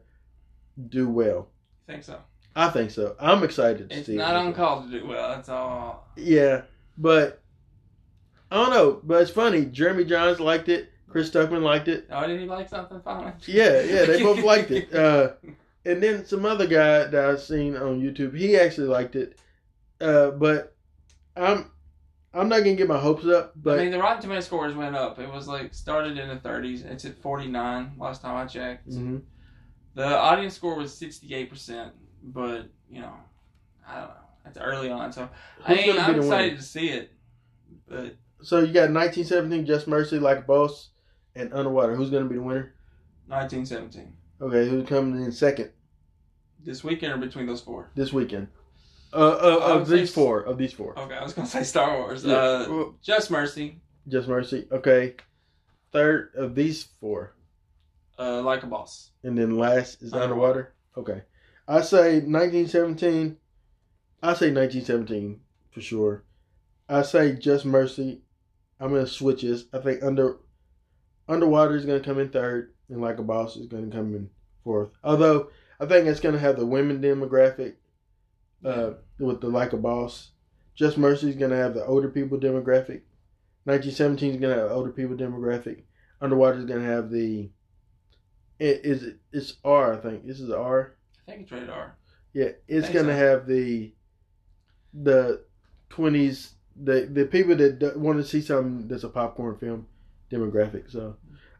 do 0.88 1.08
well. 1.08 1.48
think 1.86 2.02
so. 2.04 2.18
I 2.56 2.68
think 2.68 2.90
so. 2.90 3.16
I'm 3.18 3.42
excited 3.42 3.90
to 3.90 3.96
It's 3.98 4.06
see 4.06 4.16
not 4.16 4.34
it. 4.34 4.38
on 4.38 4.54
call 4.54 4.82
to 4.84 4.88
do 4.90 5.06
well. 5.06 5.28
That's 5.30 5.48
all. 5.48 6.06
Yeah, 6.16 6.62
but 6.96 7.42
I 8.50 8.56
don't 8.56 8.70
know. 8.70 9.00
But 9.02 9.22
it's 9.22 9.30
funny. 9.30 9.64
Jeremy 9.64 10.04
Jahns 10.04 10.38
liked 10.38 10.68
it. 10.68 10.90
Chris 11.08 11.30
Stuckmann 11.30 11.62
liked 11.62 11.88
it. 11.88 12.06
Oh, 12.10 12.26
did 12.26 12.40
he 12.40 12.46
like 12.46 12.68
something 12.68 13.00
finally? 13.04 13.32
Yeah, 13.46 13.80
yeah, 13.82 14.04
they 14.04 14.22
both 14.22 14.38
liked 14.44 14.70
it. 14.72 14.92
Uh, 14.94 15.32
and 15.84 16.02
then 16.02 16.24
some 16.26 16.44
other 16.44 16.66
guy 16.66 17.04
that 17.04 17.14
I've 17.24 17.40
seen 17.40 17.76
on 17.76 18.00
YouTube, 18.00 18.36
he 18.36 18.56
actually 18.56 18.88
liked 18.88 19.14
it. 19.16 19.38
Uh, 20.00 20.30
but 20.30 20.74
I'm 21.36 21.70
I'm 22.34 22.48
not 22.48 22.58
gonna 22.60 22.74
get 22.74 22.88
my 22.88 22.98
hopes 22.98 23.24
up. 23.26 23.52
But 23.56 23.78
I 23.78 23.82
mean, 23.82 23.92
the 23.92 23.98
Rotten 23.98 24.22
Tomato 24.22 24.40
scores 24.40 24.74
went 24.74 24.96
up. 24.96 25.18
It 25.18 25.30
was 25.32 25.46
like 25.46 25.72
started 25.72 26.18
in 26.18 26.28
the 26.28 26.36
30s. 26.36 26.84
It's 26.84 27.04
at 27.04 27.16
49 27.18 27.94
last 27.98 28.22
time 28.22 28.36
I 28.36 28.46
checked. 28.46 28.88
Mhm. 28.90 29.22
The 29.94 30.04
audience 30.04 30.54
score 30.54 30.76
was 30.76 30.92
68%, 30.92 31.92
but 32.22 32.68
you 32.90 33.00
know, 33.00 33.14
I 33.86 33.94
don't 34.00 34.08
know. 34.08 34.14
It's 34.46 34.58
early 34.58 34.90
on, 34.90 35.12
so 35.12 35.28
I 35.64 35.68
Who's 35.74 35.76
mean, 35.86 35.86
gonna 35.96 36.08
be 36.08 36.14
I'm 36.14 36.20
excited 36.20 36.44
winner? 36.48 36.56
to 36.56 36.62
see 36.62 36.88
it. 36.90 37.12
But 37.88 38.16
so 38.42 38.58
you 38.58 38.72
got 38.72 38.90
1917, 38.90 39.64
Just 39.64 39.86
Mercy, 39.86 40.18
Like 40.18 40.38
a 40.38 40.42
Boss, 40.42 40.90
and 41.36 41.52
Underwater. 41.54 41.94
Who's 41.94 42.10
gonna 42.10 42.24
be 42.26 42.34
the 42.34 42.42
winner? 42.42 42.74
1917 43.28 44.12
Okay, 44.40 44.68
who's 44.68 44.86
coming 44.88 45.24
in 45.24 45.32
second 45.32 45.70
this 46.62 46.82
weekend 46.84 47.12
or 47.12 47.16
between 47.18 47.46
those 47.46 47.60
four? 47.60 47.90
this 47.94 48.12
weekend? 48.12 48.48
Uh, 49.14 49.38
uh 49.42 49.74
of 49.80 49.88
these 49.88 50.08
s- 50.08 50.14
four, 50.14 50.40
of 50.42 50.58
these 50.58 50.72
four. 50.72 50.98
Okay, 50.98 51.14
I 51.14 51.22
was 51.22 51.32
gonna 51.32 51.48
say 51.56 51.62
Star 51.62 51.98
Wars. 51.98 52.24
Yeah, 52.24 52.34
Uh, 52.36 52.84
Just 53.02 53.30
Mercy. 53.30 53.80
Just 54.08 54.28
Mercy. 54.28 54.66
Okay. 54.72 55.14
Third 55.92 56.32
of 56.36 56.54
these 56.54 56.88
four. 57.00 57.34
Uh, 58.18 58.42
like 58.42 58.62
a 58.62 58.66
boss. 58.66 59.10
and 59.22 59.36
then 59.38 59.56
last 59.58 60.02
is 60.02 60.12
Underwater. 60.12 60.24
underwater. 60.32 60.74
Okay, 60.96 61.22
I 61.66 61.80
say 61.80 62.20
1917. 62.20 63.36
I 64.22 64.34
say 64.34 64.52
1917 64.52 65.40
for 65.72 65.80
sure. 65.80 66.24
I 66.88 67.02
say 67.02 67.34
Just 67.34 67.64
Mercy. 67.64 68.22
I'm 68.80 68.90
gonna 68.90 69.06
switch 69.06 69.42
this. 69.42 69.64
I 69.72 69.78
think 69.78 70.02
under 70.02 70.38
underwater 71.28 71.74
is 71.76 71.84
gonna 71.86 72.00
come 72.00 72.18
in 72.18 72.28
third, 72.28 72.74
and 72.88 73.00
Like 73.00 73.18
a 73.18 73.22
Boss 73.22 73.56
is 73.56 73.66
gonna 73.66 73.90
come 73.90 74.14
in 74.14 74.30
fourth. 74.62 74.90
Although 75.02 75.50
I 75.80 75.86
think 75.86 76.06
it's 76.06 76.20
gonna 76.20 76.38
have 76.38 76.56
the 76.56 76.66
women 76.66 77.00
demographic 77.00 77.74
uh, 78.64 78.92
with 79.18 79.40
the 79.40 79.48
Like 79.48 79.72
a 79.72 79.76
Boss. 79.76 80.30
Just 80.74 80.98
Mercy 80.98 81.30
is 81.30 81.36
gonna 81.36 81.56
have 81.56 81.74
the 81.74 81.84
older 81.84 82.08
people 82.08 82.38
demographic. 82.38 83.02
1917 83.64 84.34
is 84.34 84.40
gonna 84.40 84.56
have 84.56 84.70
older 84.70 84.90
people 84.90 85.16
demographic. 85.16 85.82
Underwater 86.20 86.58
is 86.58 86.64
gonna 86.64 86.84
have 86.84 87.10
the 87.10 87.50
it 88.58 88.84
is 88.84 89.02
it, 89.02 89.16
it's 89.32 89.54
R 89.64 89.94
I 89.94 89.96
think 89.96 90.26
this 90.26 90.40
is 90.40 90.50
R. 90.50 90.96
I 91.26 91.30
think 91.30 91.42
it's 91.42 91.52
rated 91.52 91.70
R. 91.70 91.96
Yeah, 92.32 92.50
it's 92.68 92.88
gonna 92.88 93.12
so. 93.12 93.18
have 93.18 93.46
the 93.46 93.92
the 94.92 95.44
twenties 95.90 96.54
the 96.76 97.08
the 97.12 97.24
people 97.26 97.56
that 97.56 97.78
d- 97.78 97.90
want 97.96 98.18
to 98.18 98.24
see 98.24 98.40
something 98.40 98.88
that's 98.88 99.04
a 99.04 99.08
popcorn 99.08 99.56
film 99.58 99.86
demographic. 100.30 100.90
So, 100.90 101.16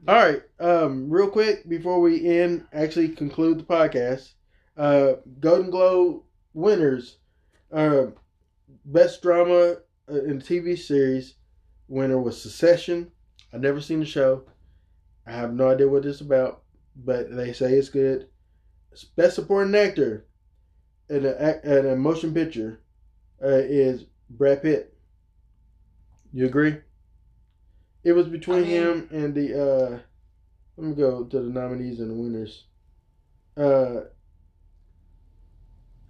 all 0.08 0.14
right, 0.14 0.42
um, 0.60 1.08
real 1.08 1.30
quick 1.30 1.68
before 1.68 2.00
we 2.00 2.26
end, 2.26 2.66
actually 2.72 3.08
conclude 3.10 3.58
the 3.60 3.64
podcast. 3.64 4.32
Uh, 4.76 5.14
Golden 5.40 5.70
Globe 5.70 6.22
winners, 6.52 7.18
uh, 7.74 8.06
best 8.84 9.20
drama 9.22 9.76
uh, 10.10 10.22
in 10.24 10.40
TV 10.40 10.78
series 10.78 11.34
winner 11.88 12.18
was 12.18 12.40
Succession. 12.40 13.10
I 13.52 13.58
never 13.58 13.80
seen 13.80 14.00
the 14.00 14.06
show. 14.06 14.44
I 15.26 15.32
have 15.32 15.52
no 15.52 15.70
idea 15.70 15.88
what 15.88 16.04
it's 16.06 16.20
about, 16.20 16.62
but 16.96 17.34
they 17.34 17.52
say 17.52 17.74
it's 17.74 17.88
good. 17.88 18.28
Best 19.16 19.34
supporting 19.36 19.74
actor 19.74 20.26
in 21.08 21.24
a 21.26 21.60
in 21.64 21.86
a 21.86 21.96
motion 21.96 22.32
picture 22.32 22.80
uh, 23.42 23.48
is 23.48 24.04
Brad 24.30 24.62
Pitt. 24.62 24.96
You 26.32 26.46
agree? 26.46 26.76
It 28.04 28.12
was 28.12 28.28
between 28.28 28.58
I 28.58 28.62
mean- 28.62 28.70
him 28.70 29.08
and 29.12 29.34
the. 29.34 29.54
uh 29.62 29.98
Let 30.76 30.86
me 30.88 30.94
go 30.94 31.24
to 31.24 31.40
the 31.40 31.48
nominees 31.50 32.00
and 32.00 32.10
the 32.10 32.14
winners. 32.14 32.64
Uh, 33.56 34.08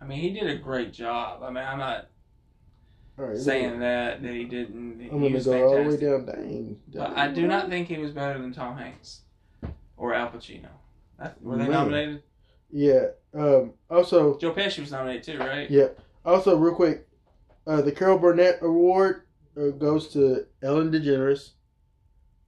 I 0.04 0.06
mean, 0.06 0.20
he 0.20 0.30
did 0.30 0.48
a 0.50 0.56
great 0.56 0.92
job. 0.92 1.42
I 1.42 1.48
mean, 1.48 1.64
I'm 1.64 1.78
not 1.78 2.08
right, 3.16 3.36
saying 3.38 3.80
that 3.80 4.22
that 4.22 4.32
he 4.34 4.44
didn't. 4.44 5.08
I'm 5.10 5.22
he 5.22 5.32
was 5.32 5.46
go 5.46 5.64
all 5.66 5.82
the 5.82 5.88
way 5.90 5.96
down. 5.96 6.26
Dang, 6.26 6.78
But 6.92 7.16
I 7.16 7.28
do 7.28 7.46
not 7.46 7.68
think 7.70 7.88
he 7.88 7.96
was 7.98 8.10
better 8.10 8.38
than 8.38 8.52
Tom 8.52 8.76
Hanks 8.76 9.22
or 9.96 10.12
Al 10.14 10.28
Pacino. 10.30 10.68
Were 11.40 11.56
they 11.56 11.62
Man. 11.64 11.70
nominated? 11.72 12.22
Yeah. 12.70 13.06
Um. 13.32 13.72
Also, 13.88 14.36
Joe 14.38 14.52
Pesci 14.52 14.80
was 14.80 14.92
nominated 14.92 15.22
too, 15.22 15.38
right? 15.38 15.70
Yeah. 15.70 15.88
Also, 16.24 16.56
real 16.56 16.74
quick, 16.74 17.08
uh, 17.66 17.80
the 17.80 17.92
Carol 17.92 18.18
Burnett 18.18 18.58
Award 18.62 19.22
uh, 19.56 19.68
goes 19.70 20.08
to 20.08 20.46
Ellen 20.62 20.90
DeGeneres. 20.92 21.50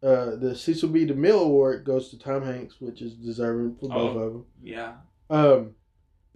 Uh, 0.02 0.36
the 0.36 0.54
Cecil 0.54 0.90
B. 0.90 1.06
DeMille 1.06 1.42
Award 1.42 1.84
goes 1.84 2.10
to 2.10 2.18
Tom 2.18 2.44
Hanks, 2.44 2.80
which 2.80 3.00
is 3.00 3.14
deserving 3.14 3.76
for 3.76 3.88
both 3.88 4.16
Oh. 4.16 4.18
of 4.18 4.32
them. 4.32 4.44
Yeah. 4.62 4.92
Um, 5.30 5.74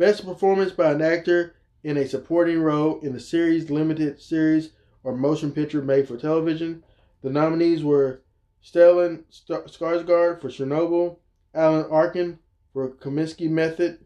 best 0.01 0.25
performance 0.25 0.73
by 0.73 0.91
an 0.91 1.03
actor 1.03 1.55
in 1.85 1.99
a 1.99 2.09
supporting 2.09 2.59
role 2.59 2.99
in 3.01 3.15
a 3.15 3.21
series, 3.21 3.69
limited 3.69 4.19
series, 4.19 4.71
or 5.05 5.15
motion 5.15 5.53
picture 5.53 5.83
made 5.83 6.09
for 6.09 6.17
television. 6.17 6.83
The 7.23 7.29
nominees 7.29 7.85
were 7.85 8.23
Stellan 8.65 9.25
Skarsgård 9.31 10.41
for 10.41 10.49
Chernobyl, 10.49 11.19
Alan 11.55 11.85
Arkin 11.91 12.39
for 12.73 12.89
Kominsky 12.89 13.51
Method, 13.51 13.99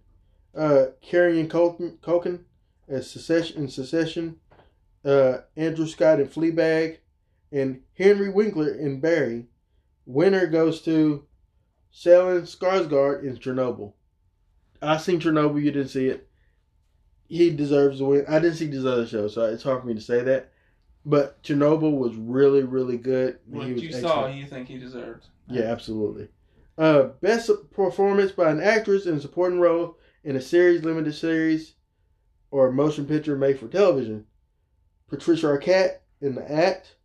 uh, 0.57 0.87
Kieran 1.01 1.49
Culkin 1.49 2.41
as 2.89 3.09
Succession 3.09 3.63
in 3.63 3.69
Succession, 3.69 4.41
uh, 5.05 5.39
Andrew 5.57 5.87
Scott 5.87 6.19
in 6.19 6.27
Fleabag, 6.27 6.99
and 7.53 7.83
Henry 7.97 8.31
Winkler 8.31 8.75
in 8.75 8.99
Barry. 8.99 9.47
Winner 10.07 10.49
goes 10.49 10.83
to 10.83 11.25
Stellan 11.95 12.43
Skarsgård 12.43 13.23
in 13.23 13.37
Chernobyl. 13.37 13.93
I 14.85 14.97
seen 14.99 15.21
Chernobyl. 15.21 15.63
You 15.63 15.71
didn't 15.71 15.89
see 15.89 16.09
it. 16.09 16.29
He 17.27 17.51
deserves 17.51 17.99
the 17.99 18.05
win. 18.05 18.25
I 18.29 18.39
didn't 18.39 18.57
see 18.57 18.67
this 18.67 18.85
other 18.85 19.07
show, 19.07 19.29
so 19.29 19.47
it's 19.47 19.63
hard 19.63 19.81
for 19.81 19.87
me 19.87 19.95
to 19.95 20.01
say 20.01 20.23
that. 20.23 20.51
But 21.07 21.43
Chernobyl 21.43 21.97
was 21.97 22.15
really, 22.17 22.63
really 22.63 22.97
good. 22.97 23.39
What 23.47 23.69
you 23.69 23.93
saw, 23.93 24.27
you 24.27 24.47
think 24.47 24.69
he 24.69 24.79
deserved? 24.79 25.27
Yeah, 25.49 25.65
absolutely. 25.65 26.29
Uh, 26.77 27.05
best 27.21 27.51
performance 27.73 28.33
by 28.33 28.51
an 28.51 28.61
actress 28.61 29.07
in 29.07 29.17
a 29.17 29.21
supporting 29.21 29.61
role 29.61 29.97
in 30.25 30.37
a 30.37 30.41
series, 30.41 30.83
limited 30.83 31.15
series, 31.15 31.75
or 32.51 32.73
motion 32.73 33.07
picture 33.07 33.37
made 33.37 33.59
for 33.59 33.69
television. 33.69 34.27
Patricia 35.09 35.47
Arquette 35.47 35.99
in 36.21 36.35
The 36.35 36.51
Act, 36.51 36.97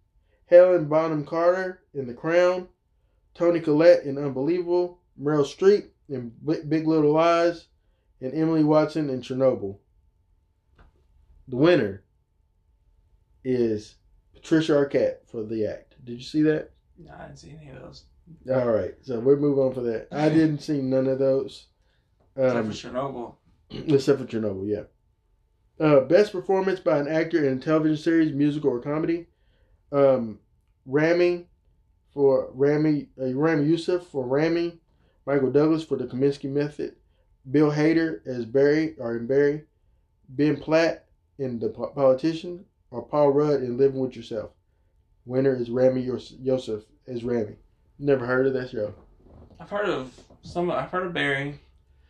Helen 0.45 0.85
Bonham 0.85 1.25
Carter 1.25 1.81
in 1.93 2.07
The 2.07 2.13
Crown, 2.13 2.69
Toni 3.35 3.59
Collette 3.59 4.03
in 4.03 4.17
Unbelievable, 4.17 5.01
Meryl 5.21 5.43
Streep 5.43 5.89
in 6.09 6.31
Bi- 6.41 6.61
Big 6.67 6.87
Little 6.87 7.11
Lies, 7.13 7.67
and 8.21 8.33
Emily 8.33 8.63
Watson 8.63 9.09
in 9.09 9.21
Chernobyl. 9.21 9.77
The 11.47 11.55
winner 11.55 12.03
is 13.43 13.95
Patricia 14.33 14.73
Arquette 14.73 15.27
for 15.27 15.43
The 15.43 15.65
Act. 15.65 15.95
Did 16.03 16.17
you 16.17 16.23
see 16.23 16.41
that? 16.43 16.71
No, 16.97 17.11
I 17.17 17.27
didn't 17.27 17.39
see 17.39 17.55
any 17.59 17.71
of 17.71 17.81
those. 17.81 18.03
All 18.51 18.69
right, 18.69 18.93
so 19.01 19.19
we'll 19.19 19.37
move 19.37 19.57
on 19.57 19.73
for 19.73 19.81
that. 19.81 20.07
I 20.11 20.29
didn't 20.29 20.59
see 20.59 20.81
none 20.81 21.07
of 21.07 21.19
those, 21.19 21.67
Except 22.35 22.55
um, 22.55 22.71
for 22.71 22.73
Chernobyl. 22.73 23.35
except 23.93 24.19
for 24.19 24.25
Chernobyl. 24.25 24.67
Yeah. 24.67 24.83
Uh, 25.83 26.01
best 26.01 26.31
performance 26.33 26.79
by 26.79 26.97
an 26.99 27.07
actor 27.07 27.47
in 27.47 27.57
a 27.57 27.61
television 27.61 27.97
series, 27.97 28.33
musical 28.33 28.69
or 28.71 28.81
comedy. 28.81 29.27
Um, 29.91 30.39
Ramy 30.85 31.47
for 32.13 32.49
Ramy 32.53 33.09
uh, 33.19 33.33
Ramy 33.33 33.65
Youssef 33.65 34.03
for 34.03 34.27
Ramy, 34.27 34.79
Michael 35.29 35.51
Douglas 35.51 35.83
for 35.83 35.95
the 35.95 36.05
Kominsky 36.05 36.49
Method, 36.49 36.95
Bill 37.51 37.69
Hader 37.71 38.25
as 38.25 38.45
Barry 38.45 38.95
or 38.97 39.15
in 39.15 39.27
Barry, 39.27 39.61
Ben 40.29 40.57
Platt 40.57 41.05
in 41.37 41.59
The 41.59 41.69
Politician, 41.69 42.65
or 42.89 43.03
Paul 43.03 43.29
Rudd 43.33 43.61
in 43.61 43.77
Living 43.77 43.99
with 43.99 44.15
Yourself. 44.15 44.49
Winner 45.25 45.55
is 45.55 45.69
Ramy 45.69 46.01
Yos- 46.01 46.33
Youssef 46.41 46.83
as 47.07 47.23
Ramy. 47.23 47.57
Never 47.99 48.25
heard 48.25 48.47
of 48.47 48.53
that 48.53 48.71
show. 48.71 48.95
I've 49.59 49.69
heard 49.69 49.87
of 49.87 50.19
some. 50.41 50.71
I've 50.71 50.89
heard 50.89 51.05
of 51.05 51.13
Barry. 51.13 51.59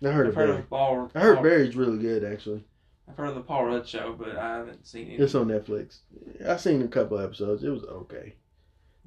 I 0.01 0.07
heard 0.11 0.27
I've 0.27 0.29
of 0.29 0.35
heard 0.35 0.47
Barry. 0.47 0.59
of 0.59 0.69
Paul. 0.69 1.11
I 1.13 1.19
heard 1.19 1.35
Paul- 1.35 1.43
Barry's 1.43 1.75
really 1.75 1.97
good 1.97 2.23
actually. 2.23 2.63
I've 3.09 3.17
heard 3.17 3.29
of 3.29 3.35
the 3.35 3.41
Paul 3.41 3.65
Rudd 3.65 3.85
show, 3.85 4.15
but 4.17 4.37
I 4.37 4.55
haven't 4.59 4.87
seen 4.87 5.09
it. 5.09 5.19
It's 5.19 5.35
on 5.35 5.47
Netflix. 5.49 5.97
I've 6.47 6.61
seen 6.61 6.83
a 6.83 6.87
couple 6.87 7.19
episodes. 7.19 7.65
It 7.65 7.69
was 7.69 7.83
okay. 7.83 8.35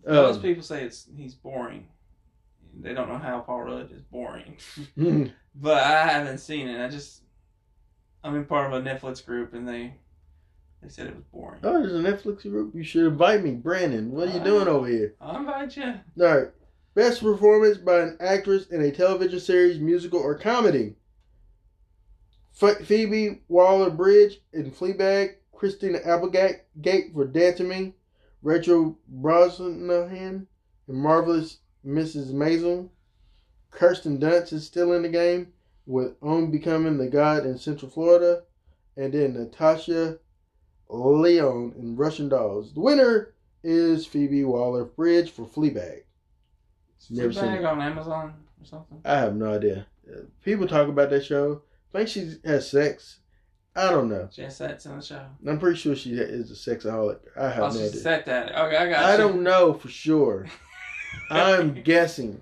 Most 0.07 0.37
Um, 0.37 0.43
people 0.43 0.63
say 0.63 0.85
it's 0.85 1.09
he's 1.17 1.35
boring. 1.35 1.87
They 2.81 2.95
don't 2.95 3.09
know 3.09 3.19
how 3.19 3.41
Paul 3.41 3.63
Rudd 3.63 3.93
is 3.93 4.03
boring. 4.03 4.57
hmm. 4.95 5.27
But 5.55 5.83
I 5.85 6.07
haven't 6.07 6.39
seen 6.39 6.69
it. 6.69 6.83
I 6.83 6.89
just 6.89 7.23
I'm 8.25 8.37
in 8.37 8.45
part 8.45 8.73
of 8.73 8.81
a 8.81 8.89
Netflix 8.89 9.25
group, 9.25 9.55
and 9.55 9.69
they 9.69 9.95
they 10.83 10.89
said 10.89 11.07
it 11.07 11.15
was 11.15 11.25
boring. 11.33 11.61
oh, 11.63 11.81
there's 11.81 11.93
a 11.93 11.97
Netflix 11.97 12.43
group. 12.43 12.75
You 12.75 12.83
should 12.83 13.07
invite 13.07 13.43
me, 13.43 13.53
Brandon. 13.53 14.11
What 14.11 14.29
are 14.29 14.33
you 14.33 14.41
doing 14.41 14.69
over 14.69 14.87
here? 14.87 15.15
I'll 15.21 15.37
invite 15.37 15.77
you. 15.77 15.95
All 16.21 16.37
right. 16.37 16.49
Best 16.95 17.23
performance 17.23 17.79
by 17.79 18.01
an 18.01 18.19
actress 18.21 18.67
in 18.67 18.83
a 18.83 18.91
television 18.91 19.41
series, 19.41 19.79
musical, 19.79 20.19
or 20.19 20.37
comedy. 20.37 20.97
Phoebe 22.53 23.41
Waller-Bridge 23.49 24.43
in 24.53 24.71
Fleabag, 24.71 25.37
Christina 25.55 26.01
Applegate 26.05 26.65
Gate 26.83 27.13
for 27.15 27.25
Dancing 27.25 27.69
Me, 27.69 27.95
Rachel 28.43 28.99
Brosnahan 29.11 30.47
in 30.89 30.95
Marvelous 30.95 31.59
Mrs. 31.87 32.33
Maisel, 32.33 32.89
Kirsten 33.71 34.19
Dunst 34.19 34.53
is 34.53 34.67
still 34.67 34.93
in 34.93 35.03
the 35.03 35.09
game 35.09 35.53
with 35.87 36.15
On 36.23 36.51
Becoming 36.51 36.99
the 36.99 37.09
God 37.09 37.45
in 37.45 37.59
Central 37.59 37.91
Florida, 37.91 38.43
and 38.97 39.13
then 39.13 39.35
Natasha 39.35 40.19
Lyonne 40.89 41.75
in 41.79 41.97
Russian 41.97 42.29
Dolls. 42.29 42.75
The 42.75 42.81
winner 42.81 43.35
is 43.65 44.07
Phoebe 44.07 44.45
Waller-Bridge 44.45 45.31
for 45.31 45.47
Fleabag. 45.47 46.03
Never 47.11 47.33
seen 47.33 47.43
Fleabag 47.45 47.59
it. 47.61 47.65
on 47.65 47.81
Amazon 47.81 48.35
or 48.61 48.65
something. 48.65 49.01
I 49.05 49.17
have 49.19 49.35
no 49.35 49.55
idea. 49.55 49.87
People 50.45 50.69
talk 50.69 50.89
about 50.89 51.11
that 51.11 51.25
show. 51.25 51.63
I 51.95 51.99
think 51.99 52.09
she 52.11 52.35
has 52.45 52.69
sex. 52.71 53.19
I 53.75 53.91
don't 53.91 54.09
know. 54.11 54.29
She 54.31 54.43
has 54.43 54.57
sex 54.57 54.85
in 54.87 54.97
the 54.97 55.03
show. 55.03 55.25
I'm 55.47 55.59
pretty 55.59 55.79
sure 55.79 55.97
she 55.97 56.13
is 56.13 56.51
a 56.51 56.55
sexaholic. 56.55 57.21
I 57.37 57.49
have 57.49 57.63
Oh, 57.65 57.69
no 57.69 57.79
idea. 57.87 57.91
said 57.91 58.27
that. 58.27 58.55
Okay, 58.55 58.77
I 58.77 58.89
got 58.91 59.05
I 59.05 59.13
you. 59.13 59.19
don't 59.19 59.43
know 59.43 59.73
for 59.73 59.89
sure. 59.89 60.47
I'm 61.31 61.83
guessing. 61.83 62.41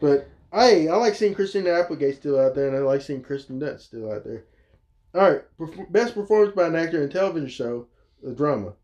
But 0.00 0.28
hey, 0.52 0.88
I 0.88 0.96
like 0.96 1.14
seeing 1.14 1.34
Christina 1.34 1.70
Applegate 1.70 2.16
still 2.16 2.38
out 2.38 2.54
there, 2.54 2.68
and 2.68 2.76
I 2.76 2.80
like 2.80 3.02
seeing 3.02 3.22
Kirsten 3.22 3.60
Dunst 3.60 3.80
still 3.82 4.12
out 4.12 4.24
there. 4.24 4.44
All 5.14 5.30
right, 5.30 5.42
best 5.92 6.14
performance 6.14 6.54
by 6.54 6.66
an 6.66 6.76
actor 6.76 7.02
in 7.02 7.08
a 7.08 7.12
television 7.12 7.48
show, 7.48 7.86
a 8.26 8.32
drama. 8.32 8.74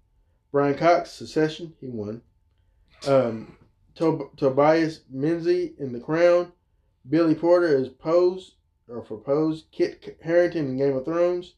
Brian 0.51 0.77
Cox, 0.77 1.11
Succession, 1.11 1.75
he 1.81 1.89
won. 1.89 2.23
Um, 3.07 3.57
Tob- 3.95 4.37
Tobias 4.37 5.01
Menzies 5.11 5.73
in 5.79 5.93
The 5.93 6.01
Crown, 6.01 6.53
Billy 7.09 7.35
Porter 7.35 7.77
as 7.77 7.89
Pose, 7.89 8.55
or 8.89 9.03
for 9.03 9.19
Pose. 9.19 9.65
Kit 9.73 10.19
Harington 10.23 10.67
in 10.67 10.77
Game 10.79 10.97
of 10.97 11.05
Thrones. 11.05 11.55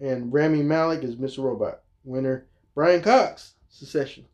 And 0.00 0.32
Rami 0.32 0.62
Malek 0.62 1.04
as 1.04 1.16
Mr. 1.16 1.42
Robot. 1.42 1.82
Winner, 2.04 2.46
Brian 2.74 3.02
Cox, 3.02 3.54
Succession. 3.68 4.26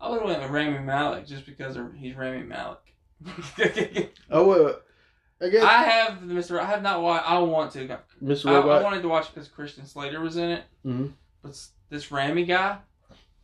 I 0.00 0.08
would 0.10 0.20
have 0.20 0.28
went 0.28 0.42
with 0.42 0.50
Rami 0.50 0.78
Malek 0.78 1.26
just 1.26 1.44
because 1.46 1.76
he's 1.96 2.14
Rami 2.14 2.42
Malek. 2.42 2.78
Oh, 4.30 4.46
well, 4.46 4.80
I 5.40 5.48
guess 5.48 5.62
I 5.64 5.82
have 5.84 6.26
the 6.28 6.34
Mr. 6.34 6.58
I 6.60 6.66
have 6.66 6.82
not 6.82 7.02
watched. 7.02 7.28
I 7.28 7.38
want 7.38 7.72
to. 7.72 7.98
Mr. 8.22 8.46
I, 8.50 8.58
I 8.60 8.82
wanted 8.82 9.02
to 9.02 9.08
watch 9.08 9.32
because 9.32 9.48
Christian 9.48 9.86
Slater 9.86 10.20
was 10.20 10.36
in 10.36 10.50
it. 10.50 10.64
Mhm. 10.84 11.12
But 11.42 11.58
this 11.90 12.10
Rami 12.12 12.44
guy, 12.44 12.78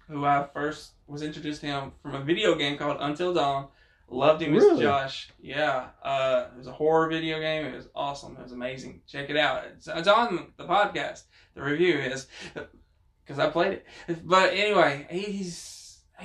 who 0.08 0.24
I 0.24 0.46
first 0.52 0.92
was 1.06 1.22
introduced 1.22 1.60
to 1.62 1.66
him 1.66 1.92
from 2.02 2.14
a 2.14 2.20
video 2.20 2.54
game 2.56 2.76
called 2.76 2.98
Until 3.00 3.32
Dawn, 3.32 3.68
loved 4.08 4.42
him 4.42 4.54
as 4.56 4.62
Really? 4.62 4.82
Josh. 4.82 5.30
Yeah, 5.40 5.86
uh, 6.02 6.46
it 6.54 6.58
was 6.58 6.66
a 6.66 6.72
horror 6.72 7.08
video 7.08 7.40
game. 7.40 7.64
It 7.66 7.74
was 7.76 7.88
awesome. 7.94 8.36
It 8.36 8.42
was 8.42 8.52
amazing. 8.52 9.00
Check 9.08 9.30
it 9.30 9.36
out. 9.36 9.64
It's, 9.72 9.88
it's 9.88 10.08
on 10.08 10.52
the 10.56 10.64
podcast. 10.64 11.22
The 11.54 11.62
review 11.62 11.96
is 11.98 12.26
because 13.24 13.38
I 13.38 13.48
played 13.50 13.82
it. 14.08 14.26
But 14.26 14.52
anyway, 14.52 15.06
he's 15.10 15.56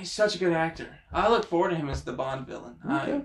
he's 0.00 0.10
such 0.10 0.34
a 0.34 0.38
good 0.38 0.52
actor. 0.52 0.98
I 1.12 1.28
look 1.28 1.46
forward 1.46 1.70
to 1.70 1.76
him 1.76 1.88
as 1.88 2.02
the 2.02 2.12
Bond 2.12 2.46
villain. 2.46 2.76
I, 2.86 3.02
Okay. 3.02 3.24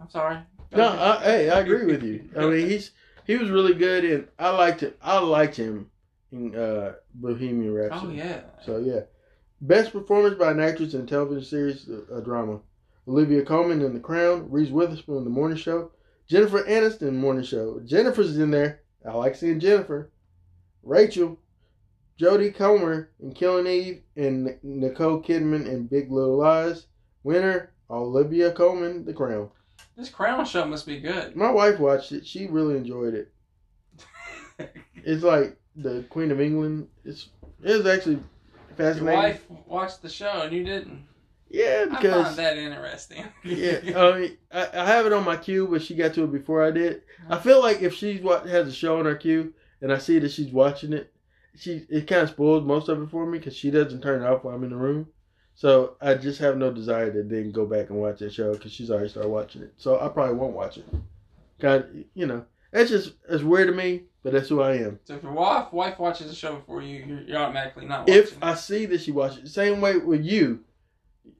I'm 0.00 0.10
sorry. 0.10 0.38
No, 0.74 0.88
I, 0.88 1.22
hey, 1.22 1.50
I 1.50 1.60
agree 1.60 1.84
with 1.84 2.02
you. 2.02 2.28
I 2.36 2.46
mean, 2.46 2.68
he's 2.68 2.92
he 3.26 3.36
was 3.36 3.50
really 3.50 3.74
good, 3.74 4.04
and 4.04 4.28
I 4.38 4.50
liked 4.50 4.82
it. 4.82 4.98
I 5.02 5.18
liked 5.18 5.56
him 5.56 5.90
in 6.32 6.54
uh, 6.56 6.94
Bohemian 7.14 7.72
Rhapsody. 7.74 8.20
Oh 8.20 8.24
yeah. 8.24 8.40
So 8.64 8.78
yeah, 8.78 9.00
best 9.60 9.92
performance 9.92 10.36
by 10.38 10.50
an 10.50 10.60
actress 10.60 10.94
in 10.94 11.02
a 11.02 11.06
television 11.06 11.44
series, 11.44 11.88
a, 11.88 12.16
a 12.16 12.22
drama. 12.22 12.60
Olivia 13.06 13.44
Colman 13.44 13.82
in 13.82 13.92
The 13.94 14.00
Crown, 14.00 14.50
Reese 14.50 14.70
Witherspoon 14.70 15.18
in 15.18 15.24
The 15.24 15.30
Morning 15.30 15.56
Show, 15.58 15.90
Jennifer 16.28 16.62
Aniston 16.62 17.14
Morning 17.14 17.44
Show. 17.44 17.80
Jennifer's 17.84 18.38
in 18.38 18.50
there. 18.50 18.80
I 19.06 19.12
like 19.12 19.34
seeing 19.34 19.60
Jennifer. 19.60 20.10
Rachel, 20.84 21.38
Jodie 22.22 22.54
Comer 22.54 23.10
in 23.20 23.32
Killing 23.32 23.66
Eve, 23.66 24.02
and 24.16 24.56
Nicole 24.62 25.20
Kidman 25.20 25.66
in 25.66 25.86
Big 25.88 26.10
Little 26.12 26.36
Lies. 26.36 26.86
Winner 27.24 27.72
Olivia 27.90 28.52
Colman, 28.52 29.04
The 29.04 29.12
Crown. 29.12 29.50
This 29.96 30.08
Crown 30.08 30.44
show 30.44 30.64
must 30.64 30.86
be 30.86 31.00
good. 31.00 31.34
My 31.36 31.50
wife 31.50 31.78
watched 31.80 32.12
it. 32.12 32.26
She 32.26 32.46
really 32.46 32.76
enjoyed 32.76 33.14
it. 33.14 33.32
It's 35.04 35.24
like 35.24 35.56
the 35.74 36.04
Queen 36.10 36.30
of 36.30 36.40
England. 36.40 36.86
It's 37.04 37.30
it 37.64 37.76
was 37.78 37.86
actually 37.86 38.14
Your 38.14 38.76
fascinating. 38.76 39.18
wife 39.20 39.44
watched 39.66 40.00
the 40.02 40.08
show 40.08 40.42
and 40.42 40.52
you 40.52 40.62
didn't. 40.62 41.06
Yeah, 41.50 41.86
I 41.90 41.96
because 42.00 42.36
that 42.36 42.56
interesting. 42.56 43.24
yeah, 43.44 43.80
I 43.96 44.18
mean, 44.18 44.38
I, 44.52 44.68
I 44.72 44.86
have 44.86 45.06
it 45.06 45.12
on 45.12 45.24
my 45.24 45.36
queue, 45.36 45.66
but 45.66 45.82
she 45.82 45.96
got 45.96 46.14
to 46.14 46.24
it 46.24 46.32
before 46.32 46.62
I 46.64 46.70
did. 46.70 47.02
I 47.28 47.38
feel 47.38 47.60
like 47.60 47.82
if 47.82 47.94
she 47.94 48.18
has 48.18 48.68
a 48.68 48.72
show 48.72 49.00
on 49.00 49.06
her 49.06 49.16
queue 49.16 49.52
and 49.80 49.92
I 49.92 49.98
see 49.98 50.20
that 50.20 50.30
she's 50.30 50.52
watching 50.52 50.92
it, 50.92 51.11
she 51.56 51.84
it 51.88 52.06
kind 52.06 52.22
of 52.22 52.30
spoils 52.30 52.64
most 52.64 52.88
of 52.88 53.02
it 53.02 53.10
for 53.10 53.26
me 53.26 53.38
because 53.38 53.56
she 53.56 53.70
doesn't 53.70 54.00
turn 54.02 54.22
it 54.22 54.26
off 54.26 54.44
while 54.44 54.54
I'm 54.54 54.64
in 54.64 54.70
the 54.70 54.76
room. 54.76 55.08
So 55.54 55.96
I 56.00 56.14
just 56.14 56.40
have 56.40 56.56
no 56.56 56.72
desire 56.72 57.12
to 57.12 57.22
then 57.22 57.52
go 57.52 57.66
back 57.66 57.90
and 57.90 57.98
watch 57.98 58.20
that 58.20 58.32
show 58.32 58.52
because 58.52 58.72
she's 58.72 58.90
already 58.90 59.10
started 59.10 59.28
watching 59.28 59.62
it. 59.62 59.74
So 59.76 60.00
I 60.00 60.08
probably 60.08 60.34
won't 60.34 60.54
watch 60.54 60.78
it. 60.78 60.86
God, 61.60 62.04
you 62.14 62.26
know, 62.26 62.44
that's 62.70 62.88
just 62.90 63.12
it's 63.28 63.42
weird 63.42 63.68
to 63.68 63.74
me, 63.74 64.04
but 64.22 64.32
that's 64.32 64.48
who 64.48 64.62
I 64.62 64.76
am. 64.76 64.98
so 65.04 65.14
if 65.14 65.22
your 65.22 65.32
wife 65.32 65.72
wife 65.72 65.98
watches 65.98 66.28
the 66.28 66.34
show 66.34 66.56
before 66.56 66.82
you, 66.82 67.04
you're, 67.04 67.20
you're 67.22 67.38
automatically 67.38 67.84
not 67.84 68.08
watching. 68.08 68.14
if 68.22 68.42
I 68.42 68.54
see 68.54 68.86
that 68.86 69.02
she 69.02 69.12
watches, 69.12 69.52
same 69.52 69.80
way 69.82 69.98
with 69.98 70.24
you, 70.24 70.64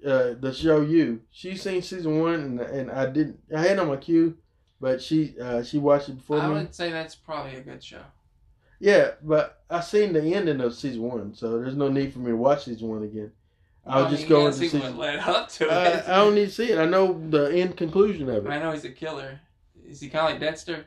uh, 0.06 0.34
the 0.38 0.52
show 0.52 0.80
you, 0.82 1.22
she's 1.30 1.62
seen 1.62 1.80
season 1.82 2.20
one 2.20 2.34
and 2.34 2.60
and 2.60 2.90
I 2.90 3.06
didn't, 3.06 3.40
I 3.54 3.60
had 3.62 3.72
it 3.72 3.78
on 3.78 3.88
my 3.88 3.96
queue, 3.96 4.36
but 4.78 5.00
she 5.00 5.34
uh 5.40 5.62
she 5.62 5.78
watched 5.78 6.10
it 6.10 6.16
before 6.16 6.38
I 6.38 6.48
me. 6.48 6.54
would 6.54 6.74
say 6.74 6.90
that's 6.90 7.14
probably 7.14 7.56
a 7.56 7.62
good 7.62 7.82
show. 7.82 8.02
Yeah, 8.82 9.12
but 9.22 9.62
I 9.70 9.80
seen 9.80 10.12
the 10.12 10.34
ending 10.34 10.60
of 10.60 10.74
season 10.74 11.02
one, 11.02 11.34
so 11.36 11.56
there's 11.60 11.76
no 11.76 11.88
need 11.88 12.12
for 12.12 12.18
me 12.18 12.32
to 12.32 12.36
watch 12.36 12.64
season 12.64 12.88
one 12.88 13.04
again. 13.04 13.30
I'll 13.86 14.02
Well, 14.02 14.12
oh, 14.12 14.16
just 14.16 14.28
go 14.28 14.46
into 14.46 14.58
see 14.58 14.68
season. 14.70 14.80
what 14.80 14.96
led 14.96 15.18
up 15.20 15.48
to 15.50 15.70
I, 15.70 15.86
it. 15.86 16.08
I 16.08 16.16
don't 16.16 16.34
need 16.34 16.46
to 16.46 16.50
see 16.52 16.72
it. 16.72 16.78
I 16.80 16.86
know 16.86 17.12
the 17.30 17.52
end 17.54 17.76
conclusion 17.76 18.28
of 18.28 18.44
it. 18.44 18.50
I 18.50 18.58
know 18.58 18.72
he's 18.72 18.84
a 18.84 18.90
killer. 18.90 19.38
Is 19.86 20.00
he 20.00 20.08
kind 20.08 20.26
of 20.26 20.30
like 20.32 20.40
Dexter? 20.40 20.84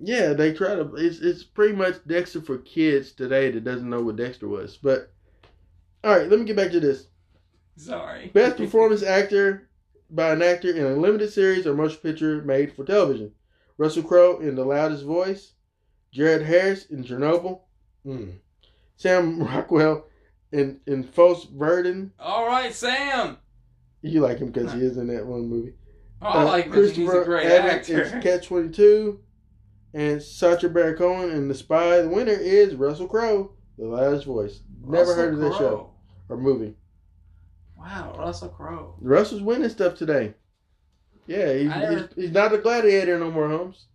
Yeah, 0.00 0.32
they 0.32 0.52
try 0.52 0.74
to. 0.74 0.96
It's 0.96 1.20
it's 1.20 1.44
pretty 1.44 1.76
much 1.76 2.04
Dexter 2.08 2.40
for 2.40 2.58
kids 2.58 3.12
today 3.12 3.52
that 3.52 3.62
doesn't 3.62 3.88
know 3.88 4.02
what 4.02 4.16
Dexter 4.16 4.48
was. 4.48 4.76
But 4.76 5.12
all 6.02 6.16
right, 6.16 6.28
let 6.28 6.40
me 6.40 6.44
get 6.44 6.56
back 6.56 6.72
to 6.72 6.80
this. 6.80 7.06
Sorry. 7.76 8.32
Best 8.34 8.56
performance 8.64 9.04
actor 9.04 9.68
by 10.10 10.32
an 10.32 10.42
actor 10.42 10.70
in 10.74 10.84
a 10.84 10.96
limited 10.96 11.32
series 11.32 11.68
or 11.68 11.74
motion 11.74 11.98
picture 12.00 12.42
made 12.42 12.72
for 12.72 12.84
television. 12.84 13.30
Russell 13.78 14.02
Crowe 14.02 14.38
in 14.40 14.56
The 14.56 14.64
Loudest 14.64 15.04
Voice. 15.04 15.51
Jared 16.12 16.42
Harris 16.46 16.86
in 16.86 17.04
Chernobyl. 17.04 17.60
Mm. 18.06 18.34
Sam 18.96 19.42
Rockwell 19.42 20.04
in, 20.52 20.80
in 20.86 21.02
Fosse 21.02 21.44
Verdon. 21.46 22.12
All 22.18 22.46
right, 22.46 22.72
Sam. 22.72 23.38
You 24.02 24.20
like 24.20 24.38
him 24.38 24.50
because 24.50 24.72
he 24.72 24.80
is 24.80 24.96
in 24.96 25.06
that 25.08 25.26
one 25.26 25.48
movie. 25.48 25.74
Oh, 26.20 26.26
I 26.26 26.42
like 26.44 26.72
'cause 26.72 26.92
he's 26.92 27.12
a 27.12 27.24
great 27.24 27.46
actor. 27.46 28.20
Catch 28.22 28.46
22. 28.46 29.20
And 29.94 30.22
Sacha 30.22 30.68
Baron 30.68 30.96
Cohen 30.96 31.30
in 31.30 31.48
The 31.48 31.54
Spy. 31.54 32.00
The 32.00 32.08
winner 32.08 32.32
is 32.32 32.74
Russell 32.74 33.08
Crowe, 33.08 33.52
The 33.78 33.86
Last 33.86 34.24
Voice. 34.24 34.60
Never 34.80 34.98
Russell 34.98 35.14
heard 35.16 35.34
of 35.34 35.40
that 35.40 35.54
show 35.54 35.90
or 36.28 36.36
movie. 36.36 36.74
Wow, 37.78 38.14
Russell 38.18 38.48
Crowe. 38.48 38.94
Russell's 39.00 39.42
winning 39.42 39.68
stuff 39.68 39.96
today. 39.96 40.34
Yeah, 41.26 41.52
he's, 41.52 41.72
he's, 41.72 42.08
he's 42.24 42.30
not 42.32 42.52
a 42.52 42.58
gladiator 42.58 43.18
no 43.18 43.30
more, 43.30 43.48
Holmes. 43.48 43.86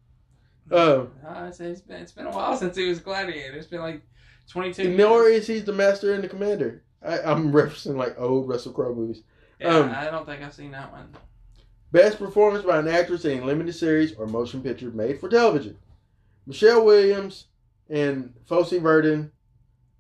Uh, 0.71 1.05
Uh, 1.25 1.45
it's, 1.47 1.59
it's 1.59 1.81
been 1.81 2.01
it's 2.01 2.11
been 2.11 2.27
a 2.27 2.31
while 2.31 2.57
since 2.57 2.75
he 2.75 2.87
was 2.87 2.99
Gladiator. 2.99 3.55
It's 3.55 3.67
been 3.67 3.81
like 3.81 4.01
twenty 4.49 4.73
two. 4.73 4.95
nor 4.95 5.27
is 5.27 5.47
he 5.47 5.59
the 5.59 5.73
master 5.73 6.13
and 6.13 6.23
the 6.23 6.27
commander. 6.27 6.83
I, 7.03 7.19
I'm 7.19 7.51
referencing 7.53 7.95
like 7.95 8.19
old 8.19 8.47
Russell 8.49 8.73
Crowe 8.73 8.93
movies. 8.93 9.23
Yeah, 9.59 9.75
um, 9.77 9.91
I 9.95 10.05
don't 10.05 10.25
think 10.25 10.43
I've 10.43 10.53
seen 10.53 10.71
that 10.71 10.91
one. 10.91 11.09
Best 11.91 12.19
performance 12.19 12.65
by 12.65 12.79
an 12.79 12.87
actress 12.87 13.23
in 13.25 13.39
a 13.39 13.45
limited 13.45 13.73
series 13.73 14.13
or 14.15 14.27
motion 14.27 14.61
picture 14.61 14.91
made 14.91 15.19
for 15.19 15.29
television. 15.29 15.77
Michelle 16.45 16.83
Williams 16.85 17.45
and 17.89 18.33
Fosse 18.45 18.73
Verdon, 18.73 19.31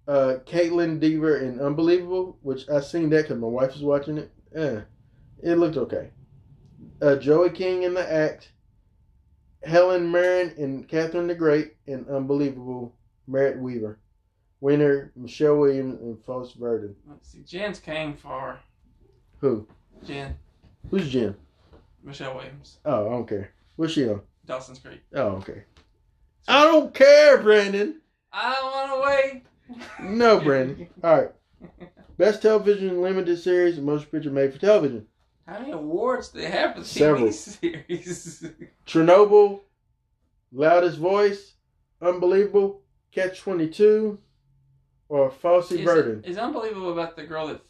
uh, 0.07 0.35
Kaitlyn 0.45 0.99
Dever 0.99 1.37
in 1.37 1.59
Unbelievable, 1.61 2.37
which 2.41 2.69
I 2.69 2.81
seen 2.81 3.09
that 3.11 3.23
because 3.23 3.39
my 3.39 3.47
wife 3.47 3.73
was 3.73 3.83
watching 3.83 4.17
it. 4.17 4.31
Eh, 4.53 4.81
it 5.43 5.55
looked 5.55 5.77
okay. 5.77 6.09
Uh, 7.01 7.15
Joey 7.15 7.51
King 7.51 7.83
in 7.83 7.93
The 7.93 8.11
Act, 8.11 8.51
Helen 9.63 10.11
Mirren 10.11 10.53
and 10.57 10.87
Catherine 10.87 11.27
the 11.27 11.35
Great 11.35 11.75
and 11.87 12.07
Unbelievable, 12.09 12.95
Merritt 13.27 13.59
Wever. 13.59 13.99
Winner, 14.59 15.11
Michelle 15.15 15.57
Williams 15.57 15.99
and 16.01 16.19
Fosse 16.23 16.53
Verdon. 16.53 16.95
Let's 17.07 17.29
see. 17.31 17.43
Jen's 17.45 17.79
came 17.79 18.15
for 18.15 18.59
Who? 19.39 19.67
Jen 20.03 20.35
Who's 20.89 21.09
Jen? 21.09 21.35
Michelle 22.03 22.35
Williams, 22.35 22.79
Oh, 22.85 23.07
I 23.07 23.09
don't 23.09 23.27
care. 23.27 23.51
What's 23.75 23.93
she 23.93 24.07
on? 24.09 24.21
Dawson's 24.45 24.79
Creek. 24.79 25.01
Oh, 25.13 25.35
okay. 25.37 25.63
I 26.47 26.63
don't 26.63 26.93
care, 26.93 27.37
Brandon. 27.39 27.99
I 28.31 28.53
don't 28.55 28.71
want 28.71 28.93
to 28.93 29.77
wait. 29.77 29.79
No, 30.01 30.39
Brandon. 30.39 30.87
All 31.03 31.17
right. 31.21 31.31
Best 32.17 32.41
television 32.41 33.01
limited 33.01 33.37
series 33.37 33.77
and 33.77 33.85
motion 33.85 34.07
picture 34.09 34.31
made 34.31 34.53
for 34.53 34.59
television. 34.59 35.05
How 35.47 35.59
many 35.59 35.71
awards 35.71 36.29
do 36.29 36.41
they 36.41 36.49
have 36.49 36.73
for 36.73 36.81
the 36.81 36.85
Several. 36.85 37.27
TV 37.27 37.33
series? 37.33 38.45
Chernobyl, 38.85 39.61
Loudest 40.51 40.97
Voice, 40.97 41.53
Unbelievable, 42.01 42.81
Catch 43.11 43.39
22, 43.41 44.19
or 45.09 45.29
is, 45.31 45.71
Verdon. 45.81 46.23
is 46.25 46.37
unbelievable 46.37 46.91
about 46.91 47.15
the 47.15 47.23
girl 47.23 47.47
that 47.47 47.61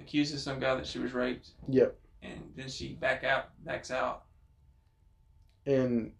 accuses 0.00 0.42
some 0.42 0.58
guy 0.58 0.74
that 0.74 0.86
she 0.86 0.98
was 0.98 1.12
raped, 1.12 1.50
Yep. 1.68 1.96
and 2.22 2.40
then 2.56 2.68
she 2.68 2.94
back 2.94 3.24
out, 3.24 3.50
backs 3.64 3.90
out. 3.90 4.24
And 5.66 6.12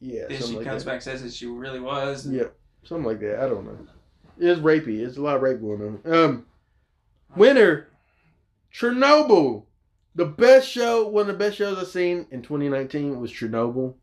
yeah, 0.00 0.26
then 0.28 0.40
she 0.40 0.56
like 0.56 0.66
comes 0.66 0.84
that. 0.84 0.90
back, 0.90 1.02
says 1.02 1.22
that 1.22 1.32
she 1.32 1.46
really 1.46 1.80
was. 1.80 2.26
Yep. 2.28 2.54
Something 2.84 3.06
like 3.06 3.20
that. 3.20 3.40
I 3.40 3.48
don't 3.48 3.64
know. 3.64 3.78
It's 4.38 4.60
rapey. 4.60 5.00
It's 5.06 5.16
a 5.16 5.20
lot 5.22 5.36
of 5.36 5.42
rape 5.42 5.60
going 5.60 6.00
on. 6.04 6.12
Um, 6.12 6.46
winner, 7.36 7.88
Chernobyl. 8.72 9.64
The 10.14 10.26
best 10.26 10.68
show, 10.68 11.06
one 11.08 11.22
of 11.22 11.26
the 11.38 11.44
best 11.44 11.56
shows 11.56 11.78
I've 11.78 11.86
seen 11.88 12.26
in 12.30 12.42
2019 12.42 13.18
was 13.20 13.32
Chernobyl. 13.32 13.94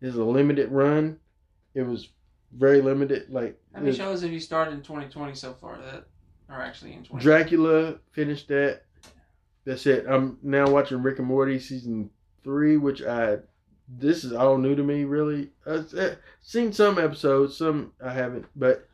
It's 0.00 0.16
a 0.16 0.22
limited 0.22 0.70
run. 0.70 1.18
It 1.74 1.82
was 1.82 2.10
very 2.52 2.82
limited. 2.82 3.30
Like 3.30 3.58
How 3.72 3.80
many 3.80 3.92
it- 3.92 3.96
shows 3.96 4.22
have 4.22 4.32
you 4.32 4.40
started 4.40 4.74
in 4.74 4.82
2020 4.82 5.34
so 5.34 5.54
far 5.54 5.78
that 5.78 6.04
are 6.48 6.60
actually 6.60 6.92
in 6.92 7.04
20? 7.04 7.22
Dracula 7.22 7.94
finished 8.12 8.48
that. 8.48 8.82
That's 9.64 9.86
it. 9.86 10.04
I'm 10.06 10.38
now 10.42 10.68
watching 10.68 11.02
Rick 11.02 11.18
and 11.18 11.26
Morty 11.28 11.58
season 11.58 12.10
three, 12.42 12.76
which 12.76 13.02
I 13.02 13.38
this 13.88 14.24
is 14.24 14.32
all 14.32 14.58
new 14.58 14.74
to 14.76 14.82
me. 14.82 15.04
Really, 15.04 15.50
I've 15.66 15.92
uh, 15.94 16.14
seen 16.42 16.72
some 16.72 16.98
episodes, 16.98 17.56
some 17.56 17.92
I 18.04 18.12
haven't, 18.12 18.44
but 18.56 18.86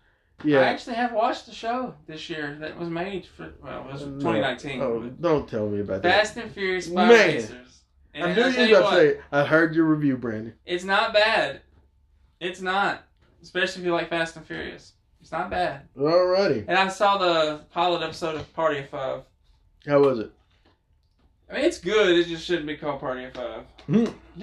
I 0.44 0.64
actually 0.64 0.96
have 0.96 1.12
watched 1.12 1.46
the 1.46 1.52
show 1.52 1.94
this 2.06 2.30
year 2.30 2.56
that 2.60 2.78
was 2.78 2.88
made 2.88 3.26
for 3.26 3.52
well, 3.62 3.86
it 3.86 3.92
was 3.92 4.02
No. 4.02 4.32
2019. 4.32 4.80
Oh, 4.80 5.10
don't 5.20 5.48
tell 5.48 5.68
me 5.68 5.80
about 5.80 6.02
that. 6.02 6.20
Fast 6.20 6.36
and 6.36 6.50
Furious 6.50 6.88
Man. 6.88 7.08
Racers. 7.08 7.82
And 8.14 8.24
I 8.24 8.34
knew 8.34 8.46
you 8.48 8.62
you 8.66 8.74
were 8.74 8.80
about 8.80 8.90
to 8.90 8.96
say. 9.14 9.20
I 9.30 9.44
heard 9.44 9.74
your 9.74 9.84
review, 9.84 10.16
Brandon. 10.16 10.54
It's 10.66 10.84
not 10.84 11.12
bad. 11.12 11.60
It's 12.40 12.60
not, 12.60 13.04
especially 13.42 13.82
if 13.82 13.86
you 13.86 13.92
like 13.92 14.08
Fast 14.08 14.36
and 14.36 14.46
Furious. 14.46 14.94
It's 15.20 15.30
not 15.30 15.50
bad. 15.50 15.82
Alrighty. 15.96 16.64
And 16.66 16.78
I 16.78 16.88
saw 16.88 17.18
the 17.18 17.60
pilot 17.70 18.02
episode 18.02 18.36
of 18.36 18.52
Party 18.54 18.80
of 18.80 18.88
Five. 18.88 19.22
How 19.86 20.00
was 20.00 20.18
it? 20.18 20.32
I 21.50 21.54
mean, 21.54 21.64
it's 21.64 21.78
good. 21.78 22.18
It 22.18 22.26
just 22.26 22.44
shouldn't 22.44 22.66
be 22.66 22.76
called 22.76 23.00
Party 23.00 23.24
of 23.24 23.34
Five. 23.34 23.64
Did 23.90 24.08
hmm. 24.08 24.42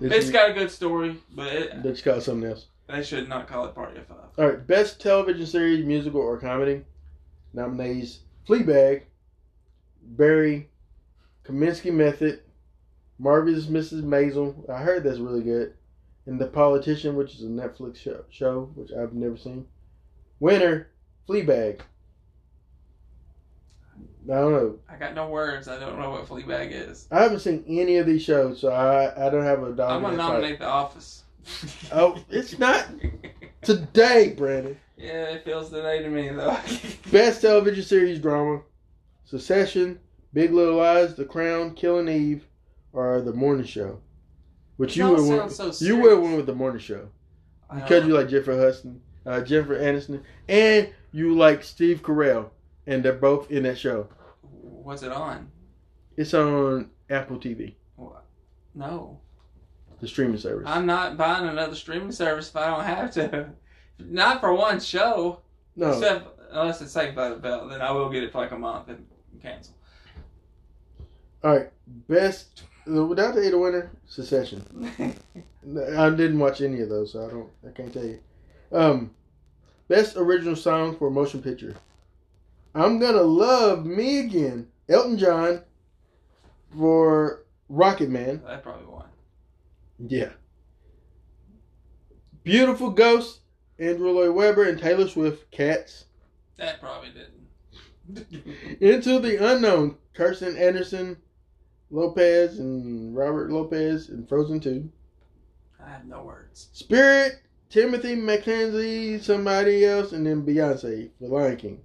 It's 0.00 0.26
you- 0.26 0.32
got 0.32 0.50
a 0.50 0.54
good 0.54 0.70
story, 0.70 1.16
but 1.34 1.46
it, 1.46 1.84
you 1.84 2.02
call 2.02 2.20
something 2.20 2.50
else? 2.50 2.66
They 2.86 3.02
should 3.02 3.28
not 3.28 3.48
call 3.48 3.64
it 3.66 3.74
Party 3.74 3.98
of 3.98 4.06
Five. 4.06 4.18
All 4.38 4.46
right, 4.48 4.66
best 4.66 5.00
television 5.00 5.46
series, 5.46 5.84
musical 5.84 6.20
or 6.20 6.38
comedy. 6.38 6.84
Nominees: 7.54 8.20
Fleabag, 8.46 9.02
Barry, 10.02 10.68
Kominsky 11.44 11.92
Method, 11.92 12.40
Marvelous 13.18 13.66
Mrs. 13.66 14.02
Maisel. 14.02 14.68
I 14.68 14.82
heard 14.82 15.04
that's 15.04 15.18
really 15.18 15.42
good. 15.42 15.74
And 16.26 16.38
The 16.40 16.46
Politician, 16.46 17.16
which 17.16 17.34
is 17.34 17.42
a 17.42 17.46
Netflix 17.48 17.96
show, 17.96 18.24
show 18.30 18.70
which 18.74 18.92
I've 18.92 19.12
never 19.14 19.36
seen. 19.36 19.66
Winner: 20.40 20.88
Fleabag. 21.28 21.80
I 24.26 24.34
don't 24.36 24.52
know. 24.52 24.78
I 24.88 24.96
got 24.96 25.14
no 25.14 25.28
words. 25.28 25.68
I 25.68 25.78
don't 25.78 25.98
know 25.98 26.10
what 26.10 26.26
Fleabag 26.26 26.70
is. 26.72 27.06
I 27.10 27.22
haven't 27.22 27.40
seen 27.40 27.62
any 27.66 27.98
of 27.98 28.06
these 28.06 28.22
shows, 28.22 28.60
so 28.60 28.70
I 28.70 29.26
I 29.26 29.30
don't 29.30 29.44
have 29.44 29.62
a 29.62 29.66
I'm 29.66 29.76
dog. 29.76 30.02
gonna 30.02 30.12
in 30.12 30.16
that 30.16 30.22
fight. 30.26 30.32
nominate 30.34 30.58
The 30.60 30.66
Office. 30.66 31.23
Oh, 31.92 32.22
it's 32.30 32.58
not 32.58 32.86
today, 33.62 34.34
Brandon. 34.36 34.76
yeah, 34.96 35.24
it 35.30 35.44
feels 35.44 35.70
today 35.70 36.02
to 36.02 36.08
me 36.08 36.28
though. 36.28 36.56
Best 37.12 37.40
television 37.42 37.84
series 37.84 38.18
drama: 38.18 38.62
Succession, 39.24 39.98
Big 40.32 40.52
Little 40.52 40.76
Lies, 40.76 41.14
The 41.14 41.24
Crown, 41.24 41.74
Killing 41.74 42.08
Eve, 42.08 42.46
or 42.92 43.20
The 43.20 43.32
Morning 43.32 43.66
Show. 43.66 44.00
Which 44.76 44.96
you 44.96 45.04
all 45.06 45.12
would 45.14 45.28
win. 45.28 45.50
so 45.50 45.64
you 45.64 45.96
would 45.96 46.04
serious. 46.10 46.18
win 46.18 46.36
with 46.36 46.46
The 46.46 46.54
Morning 46.54 46.80
Show 46.80 47.08
because 47.72 48.00
don't 48.00 48.08
you 48.08 48.14
like 48.14 48.28
Jennifer 48.28 48.56
Hudson, 48.58 49.00
uh, 49.26 49.40
Jennifer 49.40 49.76
Aniston, 49.78 50.22
and 50.48 50.88
you 51.12 51.34
like 51.36 51.62
Steve 51.62 52.02
Carell, 52.02 52.50
and 52.86 53.02
they're 53.04 53.12
both 53.12 53.50
in 53.50 53.62
that 53.64 53.78
show. 53.78 54.08
What's 54.42 55.02
it 55.02 55.12
on? 55.12 55.50
It's 56.16 56.34
on 56.34 56.90
Apple 57.10 57.36
TV, 57.38 57.74
No, 58.74 59.20
the 60.04 60.08
streaming 60.08 60.38
service. 60.38 60.68
I'm 60.68 60.86
not 60.86 61.16
buying 61.16 61.48
another 61.48 61.74
streaming 61.74 62.12
service 62.12 62.48
if 62.50 62.56
I 62.56 62.66
don't 62.66 62.84
have 62.84 63.10
to. 63.14 63.50
Not 63.98 64.40
for 64.40 64.52
one 64.52 64.80
show. 64.80 65.40
no, 65.76 65.92
Except 65.92 66.40
unless 66.50 66.80
it's 66.82 66.92
Saved 66.92 67.14
by 67.16 67.28
the 67.30 67.36
Bell, 67.36 67.68
then 67.68 67.80
I 67.80 67.90
will 67.92 68.10
get 68.10 68.22
it 68.24 68.32
for 68.32 68.38
like 68.38 68.50
a 68.50 68.58
month 68.58 68.88
and 68.88 69.06
cancel. 69.40 69.74
all 71.42 71.56
right. 71.56 71.70
Best 72.08 72.62
without 72.86 73.34
the 73.34 73.46
eight 73.46 73.54
winner, 73.58 73.90
Succession. 74.06 74.62
I 75.96 76.10
didn't 76.10 76.38
watch 76.38 76.60
any 76.60 76.80
of 76.80 76.88
those, 76.88 77.12
so 77.12 77.24
I 77.26 77.30
don't. 77.30 77.48
I 77.66 77.70
can't 77.70 77.92
tell 77.92 78.04
you. 78.04 78.18
Um, 78.72 79.10
best 79.88 80.16
original 80.16 80.56
song 80.56 80.96
for 80.96 81.08
a 81.08 81.10
motion 81.10 81.40
picture. 81.42 81.74
I'm 82.74 82.98
gonna 82.98 83.22
love 83.22 83.86
me 83.86 84.18
again. 84.20 84.66
Elton 84.88 85.16
John 85.18 85.62
for 86.76 87.44
Rocket 87.68 88.10
Man. 88.10 88.42
that 88.46 88.62
probably 88.62 88.86
won. 88.86 89.04
Yeah. 89.98 90.30
Beautiful 92.42 92.90
Ghost. 92.90 93.40
Andrew 93.78 94.10
Lloyd 94.10 94.34
Webber 94.34 94.64
and 94.64 94.78
Taylor 94.78 95.08
Swift. 95.08 95.50
Cats. 95.50 96.04
That 96.56 96.80
probably 96.80 97.10
didn't. 97.10 98.80
Into 98.80 99.18
the 99.18 99.44
Unknown. 99.44 99.96
Kirsten 100.14 100.56
Anderson, 100.56 101.16
Lopez, 101.90 102.60
and 102.60 103.16
Robert 103.16 103.50
Lopez 103.50 104.08
and 104.10 104.28
Frozen 104.28 104.60
2. 104.60 104.88
I 105.84 105.90
have 105.90 106.04
no 106.06 106.22
words. 106.22 106.68
Spirit, 106.72 107.40
Timothy 107.68 108.14
McKenzie, 108.14 109.20
somebody 109.20 109.84
else, 109.84 110.12
and 110.12 110.24
then 110.24 110.46
Beyonce 110.46 111.10
for 111.18 111.28
Lion 111.28 111.56
King. 111.56 111.80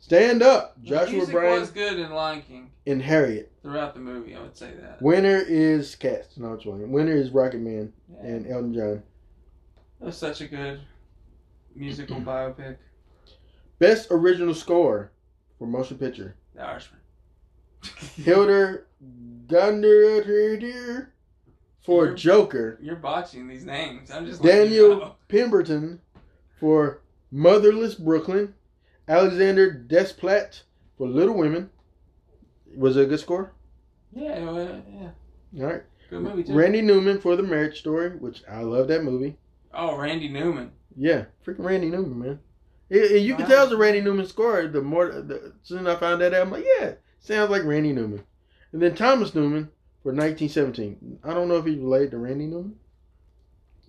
Stand 0.00 0.42
Up, 0.42 0.74
The 0.82 0.88
Joshua 0.88 1.12
music 1.12 1.34
Bryan 1.34 1.60
was 1.60 1.70
good 1.70 1.98
in 1.98 2.10
Lion 2.10 2.42
King 2.42 2.70
and 2.86 3.00
Harriet. 3.00 3.52
Throughout 3.68 3.92
the 3.94 4.00
movie. 4.00 4.34
I 4.34 4.40
would 4.40 4.56
say 4.56 4.72
that. 4.80 5.00
Winner 5.02 5.42
is 5.46 5.94
Cats. 5.94 6.38
No, 6.38 6.54
it's 6.54 6.64
one. 6.64 6.90
Winner 6.90 7.12
is 7.12 7.30
Rocket 7.30 7.60
Man 7.60 7.92
Yeah. 8.10 8.26
and 8.26 8.46
Elton 8.46 8.72
John. 8.74 9.02
That 10.00 10.06
was 10.06 10.16
such 10.16 10.40
a 10.40 10.48
good 10.48 10.80
musical 11.74 12.16
biopic. 12.20 12.76
Best 13.78 14.08
original 14.10 14.54
score 14.54 15.12
for 15.58 15.66
motion 15.66 15.98
picture. 15.98 16.34
The 16.54 16.62
Irishman. 16.62 17.00
Hilder 18.16 18.86
Gunder 19.46 21.12
for 21.84 22.06
You're- 22.06 22.16
Joker. 22.16 22.78
You're 22.82 22.96
botching 22.96 23.46
these 23.48 23.64
names. 23.66 24.10
I'm 24.10 24.24
just 24.26 24.42
you 24.42 24.50
Daniel 24.50 24.96
know. 24.98 25.14
Pemberton 25.28 26.00
for 26.58 27.02
Motherless 27.30 27.94
Brooklyn. 27.96 28.54
Alexander 29.06 29.84
Desplat 29.88 30.62
for 30.96 31.06
Little 31.06 31.36
Women. 31.36 31.70
Was 32.76 32.96
it 32.96 33.02
a 33.04 33.06
good 33.06 33.20
score? 33.20 33.52
Yeah, 34.18 34.44
well, 34.44 34.82
yeah. 34.92 35.62
All 35.62 35.70
right. 35.72 35.82
Good 36.10 36.22
movie 36.22 36.44
too. 36.44 36.54
Randy 36.54 36.80
Newman 36.82 37.20
for 37.20 37.36
The 37.36 37.42
Marriage 37.42 37.78
Story, 37.78 38.10
which 38.16 38.42
I 38.50 38.62
love 38.62 38.88
that 38.88 39.04
movie. 39.04 39.36
oh, 39.74 39.96
Randy 39.96 40.28
Newman. 40.28 40.72
Yeah, 40.96 41.26
freaking 41.46 41.64
Randy 41.64 41.88
Newman, 41.90 42.18
man. 42.18 42.38
It, 42.90 43.12
it- 43.12 43.22
you 43.22 43.36
can 43.36 43.46
tell 43.46 43.64
it's 43.64 43.72
a 43.72 43.76
Randy 43.76 44.00
Newman 44.00 44.26
score. 44.26 44.66
The 44.66 44.80
more, 44.82 45.06
the, 45.10 45.52
soon 45.62 45.86
as 45.86 45.94
I 45.96 46.00
found 46.00 46.20
that 46.22 46.34
out, 46.34 46.42
I'm 46.46 46.50
like, 46.50 46.64
yeah, 46.80 46.92
sounds 47.20 47.50
like 47.50 47.64
Randy 47.64 47.92
Newman. 47.92 48.24
And 48.72 48.82
then 48.82 48.94
Thomas 48.94 49.34
Newman 49.34 49.64
for 50.02 50.12
1917. 50.12 51.20
I 51.22 51.34
don't 51.34 51.48
know 51.48 51.56
if 51.58 51.64
he's 51.66 51.78
related 51.78 52.10
to 52.12 52.18
Randy 52.18 52.46
Newman. 52.46 52.76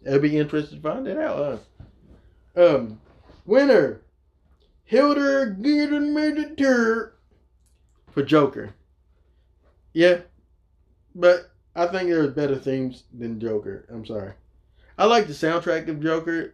I'd 0.09 0.21
be 0.21 0.37
interested 0.37 0.75
to 0.75 0.81
find 0.81 1.05
that 1.07 1.17
out. 1.17 1.61
Huh? 2.55 2.75
Um, 2.75 3.01
winner, 3.45 4.01
Hilder 4.83 5.55
Gudmundur 5.59 7.11
for 8.11 8.23
Joker. 8.23 8.73
Yeah, 9.93 10.19
but 11.15 11.51
I 11.75 11.87
think 11.87 12.09
there's 12.09 12.33
better 12.33 12.55
themes 12.55 13.03
than 13.17 13.39
Joker. 13.39 13.85
I'm 13.89 14.05
sorry. 14.05 14.33
I 14.97 15.05
like 15.05 15.27
the 15.27 15.33
soundtrack 15.33 15.87
of 15.87 16.01
Joker, 16.01 16.53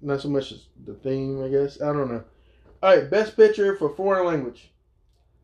not 0.00 0.20
so 0.20 0.28
much 0.28 0.52
as 0.52 0.66
the 0.84 0.94
theme, 0.94 1.42
I 1.42 1.48
guess. 1.48 1.80
I 1.80 1.86
don't 1.92 2.08
know. 2.10 2.22
All 2.82 2.94
right, 2.96 3.08
best 3.10 3.36
picture 3.36 3.74
for 3.76 3.88
foreign 3.90 4.26
language. 4.26 4.70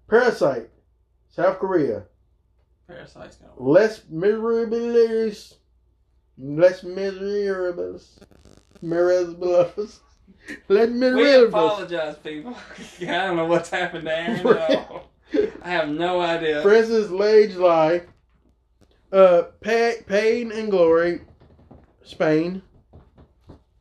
Parasite, 0.09 0.69
South 1.31 1.59
Korea. 1.59 2.05
Parasite's 2.86 3.36
gonna. 3.36 3.52
Les 3.56 4.02
Miserables. 4.10 5.55
Les 6.39 6.82
Miserables. 6.85 8.19
Miserables. 8.82 10.01
Les 10.69 10.86
We 10.89 10.93
Miserables. 10.94 11.48
apologize, 11.48 12.16
people. 12.19 12.55
I 13.01 13.05
don't 13.05 13.36
know 13.36 13.47
what's 13.47 13.70
happened 13.70 14.05
to 14.05 14.16
Aaron. 14.19 15.01
I 15.62 15.70
have 15.70 15.88
no 15.88 16.20
idea. 16.20 16.62
Francis 16.62 17.10
Lage 17.10 17.54
Lie. 17.56 18.02
Uh, 19.12 19.42
pa- 19.62 20.02
Pain 20.06 20.50
and 20.52 20.70
Glory, 20.70 21.20
Spain. 22.02 22.62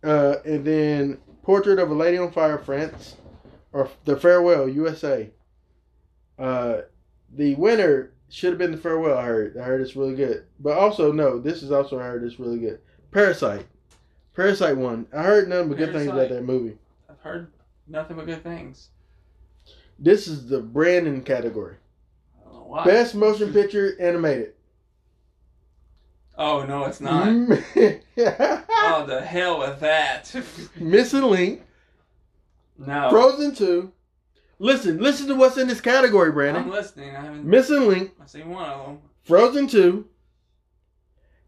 Uh, 0.03 0.35
and 0.45 0.65
then 0.65 1.17
Portrait 1.43 1.79
of 1.79 1.89
a 1.89 1.93
Lady 1.93 2.17
on 2.17 2.31
Fire, 2.31 2.57
France. 2.57 3.15
Or 3.73 3.89
The 4.05 4.17
Farewell, 4.17 4.67
USA. 4.67 5.29
Uh, 6.37 6.81
the 7.33 7.55
winner 7.55 8.11
should 8.29 8.49
have 8.49 8.57
been 8.57 8.71
The 8.71 8.77
Farewell, 8.77 9.17
I 9.17 9.23
heard. 9.23 9.57
I 9.57 9.63
heard 9.63 9.79
it's 9.81 9.95
really 9.95 10.15
good. 10.15 10.45
But 10.59 10.77
also, 10.77 11.11
no, 11.13 11.39
this 11.39 11.63
is 11.63 11.71
also, 11.71 11.97
I 11.99 12.03
heard 12.03 12.23
it's 12.23 12.39
really 12.39 12.59
good. 12.59 12.79
Parasite. 13.11 13.65
Parasite 14.35 14.75
won. 14.75 15.07
I 15.15 15.23
heard 15.23 15.47
nothing 15.47 15.69
but 15.69 15.77
good 15.77 15.93
things 15.93 16.07
about 16.07 16.29
that 16.29 16.43
movie. 16.43 16.77
I've 17.09 17.19
heard 17.21 17.47
nothing 17.87 18.17
but 18.17 18.25
good 18.25 18.43
things. 18.43 18.89
This 20.03 20.27
is 20.27 20.47
the 20.49 20.59
Brandon 20.61 21.21
category. 21.21 21.75
I 22.39 22.43
don't 22.45 22.53
know 22.53 22.63
why. 22.65 22.85
Best 22.85 23.13
motion 23.13 23.53
picture 23.53 23.95
animated. 24.01 24.53
Oh 26.35 26.65
no, 26.65 26.85
it's 26.85 26.99
not. 26.99 27.27
Oh, 28.83 29.05
the 29.05 29.21
hell 29.21 29.59
with 29.59 29.79
that. 29.79 30.33
Missing 30.75 31.21
Link, 31.21 31.61
no. 32.77 33.09
Frozen 33.09 33.53
2. 33.55 33.91
Listen, 34.59 34.97
listen 34.99 35.27
to 35.27 35.35
what's 35.35 35.57
in 35.57 35.67
this 35.67 35.81
category, 35.81 36.31
Brandon. 36.31 36.63
I'm 36.63 36.69
listening. 36.69 37.15
I 37.15 37.21
haven't. 37.21 37.45
Missing 37.45 37.87
Link, 37.87 38.11
I've 38.19 38.29
seen 38.29 38.49
one 38.49 38.69
of 38.69 38.85
them. 38.85 38.99
Frozen 39.23 39.67
2, 39.67 40.07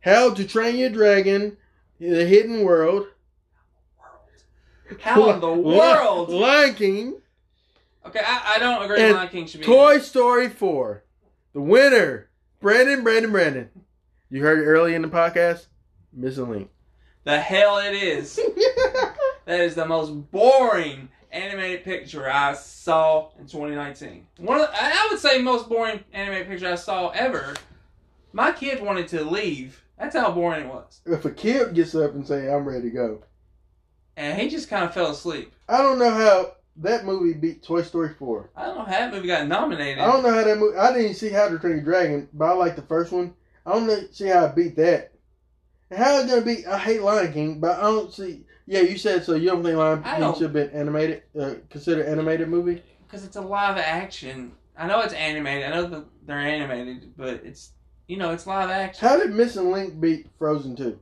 How 0.02 0.34
to 0.34 0.48
Train 0.48 0.76
Your 0.78 0.90
Dragon, 0.92 1.58
The 2.00 2.26
Hidden 2.26 2.64
World, 2.64 3.08
How 5.02 5.32
in 5.32 5.40
the 5.42 5.52
world? 5.54 6.30
Lion 6.30 6.76
King, 6.76 7.22
Okay, 8.06 8.22
I, 8.26 8.54
I 8.56 8.60
don't 8.60 8.84
agree. 8.84 9.02
And 9.02 9.16
Lion 9.16 9.30
King 9.30 9.48
should 9.48 9.62
be. 9.62 9.66
Toy 9.66 10.00
Story 10.00 10.50
4. 10.50 11.04
The 11.54 11.62
winner, 11.62 12.30
Brandon, 12.60 13.04
Brandon, 13.04 13.32
Brandon. 13.32 13.70
You 14.30 14.42
heard 14.42 14.60
it 14.60 14.66
early 14.66 14.96
in 14.96 15.02
the 15.02 15.08
podcast? 15.08 15.68
Missing 16.12 16.50
Link. 16.50 16.70
The 17.24 17.40
hell 17.40 17.78
it 17.78 17.94
is. 17.94 18.36
that 19.46 19.60
is 19.60 19.76
the 19.76 19.86
most 19.86 20.10
boring 20.32 21.10
animated 21.32 21.84
picture 21.84 22.30
I 22.30 22.54
saw 22.54 23.30
in 23.40 23.48
2019. 23.48 24.28
One 24.38 24.60
of 24.60 24.68
the, 24.68 24.76
I 24.76 25.08
would 25.10 25.20
say 25.20 25.42
most 25.42 25.70
boring 25.70 26.04
animated 26.14 26.48
picture 26.48 26.72
I 26.72 26.76
saw 26.76 27.10
ever. 27.10 27.54
My 28.34 28.52
kid 28.52 28.82
wanted 28.82 29.08
to 29.10 29.24
leave. 29.24 29.84
That's 29.98 30.16
how 30.16 30.32
boring 30.32 30.66
it 30.66 30.68
was. 30.68 31.02
If 31.06 31.26
a 31.26 31.32
kid 31.32 31.76
gets 31.76 31.96
up 31.96 32.14
and 32.14 32.28
say, 32.28 32.52
"I'm 32.52 32.68
ready 32.68 32.90
to 32.90 32.90
go," 32.90 33.24
And 34.18 34.40
he 34.40 34.50
just 34.50 34.70
kind 34.70 34.84
of 34.84 34.94
fell 34.94 35.12
asleep. 35.12 35.54
I 35.70 35.82
don't 35.82 36.00
know 36.00 36.10
how 36.10 36.54
that 36.78 37.06
movie 37.06 37.34
beat 37.34 37.64
Toy 37.64 37.84
Story 37.84 38.14
four. 38.18 38.50
I 38.56 38.66
don't 38.66 38.78
know 38.78 38.84
how 38.84 38.92
that 38.92 39.14
movie 39.14 39.28
got 39.28 39.48
nominated. 39.48 40.00
I 40.00 40.12
don't 40.12 40.24
know 40.24 40.34
how 40.34 40.44
that 40.44 40.58
movie. 40.58 40.78
I 40.78 40.94
didn't 40.94 41.16
see 41.16 41.30
How 41.30 41.48
to 41.48 41.60
Train 41.60 41.76
Your 41.76 41.84
Dragon, 41.84 42.28
but 42.34 42.46
I 42.46 42.54
like 42.54 42.76
the 42.76 42.82
first 42.82 43.12
one. 43.12 43.34
I 43.66 43.74
don't 43.74 43.88
know, 43.88 44.00
see 44.12 44.28
how 44.28 44.46
it 44.46 44.56
beat 44.56 44.76
that. 44.78 45.12
And 45.90 46.00
how 46.00 46.18
it's 46.20 46.30
gonna 46.30 46.46
beat? 46.46 46.66
I 46.66 46.78
hate 46.78 47.02
Lion 47.02 47.32
King, 47.32 47.60
but 47.60 47.78
I 47.78 47.84
don't 47.84 48.12
see. 48.12 48.46
Yeah, 48.66 48.82
you 48.82 48.98
said 48.98 49.24
so. 49.24 49.36
You 49.36 49.50
don't 49.50 49.64
think 49.64 49.78
Lion 49.78 50.02
I 50.04 50.20
King 50.20 50.34
should 50.34 50.42
have 50.44 50.54
been 50.54 50.70
animated? 50.72 51.24
Uh, 51.40 51.56
considered 51.70 52.08
animated 52.08 52.50
movie? 52.50 52.82
Because 53.06 53.24
it's 53.26 53.36
a 53.36 53.42
live 53.42 53.78
action. 53.78 54.54
I 54.78 54.88
know 54.88 55.02
it's 55.02 55.14
animated. 55.14 55.72
I 55.72 55.76
know 55.76 55.88
that 55.88 56.06
they're 56.26 56.40
animated, 56.40 57.14
but 57.16 57.42
it's, 57.44 57.74
you 58.08 58.18
know, 58.18 58.32
it's 58.32 58.48
live 58.48 58.72
action. 58.72 59.08
How 59.08 59.18
did 59.18 59.32
Missing 59.36 59.72
Link 59.72 60.02
beat 60.02 60.28
Frozen 60.40 60.76
two? 60.76 61.00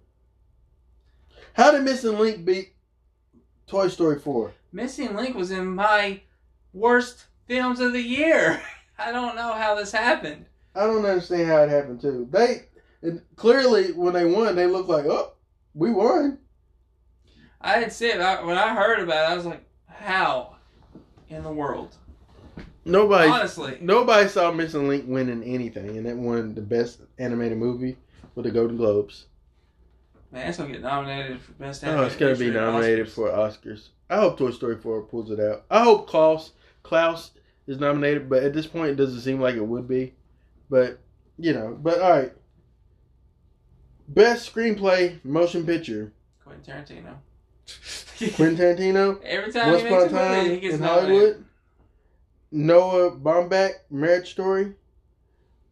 How 1.53 1.71
did 1.71 1.83
Missing 1.83 2.17
Link 2.19 2.43
beat 2.43 2.73
Toy 3.67 3.87
Story 3.87 4.19
four? 4.19 4.53
Missing 4.71 5.15
Link 5.15 5.35
was 5.35 5.51
in 5.51 5.67
my 5.67 6.21
worst 6.73 7.25
films 7.47 7.79
of 7.79 7.93
the 7.93 8.01
year. 8.01 8.61
I 8.97 9.11
don't 9.11 9.35
know 9.35 9.53
how 9.53 9.75
this 9.75 9.91
happened. 9.91 10.45
I 10.75 10.81
don't 10.85 11.05
understand 11.05 11.47
how 11.49 11.63
it 11.63 11.69
happened 11.69 12.01
too. 12.01 12.27
They 12.31 12.67
and 13.01 13.21
clearly 13.35 13.91
when 13.93 14.13
they 14.13 14.25
won, 14.25 14.55
they 14.55 14.67
looked 14.67 14.89
like, 14.89 15.05
oh, 15.05 15.33
we 15.73 15.91
won. 15.91 16.37
I 17.59 17.79
didn't 17.79 17.93
see 17.93 18.07
it. 18.07 18.21
I, 18.21 18.43
when 18.43 18.57
I 18.57 18.73
heard 18.73 18.99
about 18.99 19.29
it, 19.29 19.33
I 19.33 19.35
was 19.35 19.45
like, 19.45 19.63
how 19.87 20.55
in 21.29 21.43
the 21.43 21.51
world? 21.51 21.95
Nobody, 22.83 23.29
Honestly. 23.29 23.77
nobody 23.79 24.27
saw 24.27 24.51
Missing 24.51 24.87
Link 24.87 25.05
winning 25.07 25.43
anything, 25.43 25.97
and 25.97 26.05
that 26.07 26.17
won 26.17 26.55
the 26.55 26.61
best 26.61 27.01
animated 27.19 27.59
movie 27.59 27.97
with 28.33 28.45
the 28.45 28.51
Golden 28.51 28.77
Globes. 28.77 29.27
Man, 30.31 30.47
it's 30.47 30.57
gonna 30.57 30.71
get 30.71 30.81
nominated 30.81 31.41
for 31.41 31.51
best 31.53 31.83
Oh, 31.83 31.87
animated 31.89 32.11
it's 32.11 32.19
gonna 32.19 32.35
be 32.35 32.49
nominated 32.49 33.07
Oscars. 33.07 33.11
for 33.11 33.29
Oscars. 33.29 33.89
I 34.11 34.17
hope 34.17 34.37
Toy 34.37 34.51
Story 34.51 34.75
four 34.77 35.01
pulls 35.03 35.31
it 35.31 35.39
out. 35.39 35.63
I 35.71 35.83
hope 35.83 36.07
Klaus 36.07 36.51
Klaus 36.83 37.31
is 37.65 37.79
nominated, 37.79 38.29
but 38.29 38.43
at 38.43 38.53
this 38.53 38.67
point, 38.67 38.91
it 38.91 38.95
doesn't 38.95 39.21
seem 39.21 39.39
like 39.39 39.55
it 39.55 39.65
would 39.65 39.87
be. 39.87 40.13
But 40.69 40.99
you 41.37 41.53
know, 41.53 41.77
but 41.81 41.99
all 42.01 42.09
right. 42.11 42.33
Best 44.09 44.53
screenplay, 44.53 45.23
motion 45.23 45.65
picture. 45.65 46.11
Quentin 46.43 46.73
Tarantino. 46.73 47.15
Quentin 48.35 48.57
Tarantino. 48.57 49.21
Every 49.23 49.51
time 49.53 49.71
Once 49.71 49.83
he 49.83 49.89
makes 49.89 50.03
a 50.03 50.09
Time 50.09 50.37
movie, 50.43 50.55
he 50.55 50.59
gets 50.59 50.75
in 50.75 50.81
nominated. 50.81 51.15
Hollywood. 51.15 51.45
Noah 52.51 53.11
Baumbach, 53.15 53.71
Marriage 53.89 54.31
Story. 54.31 54.73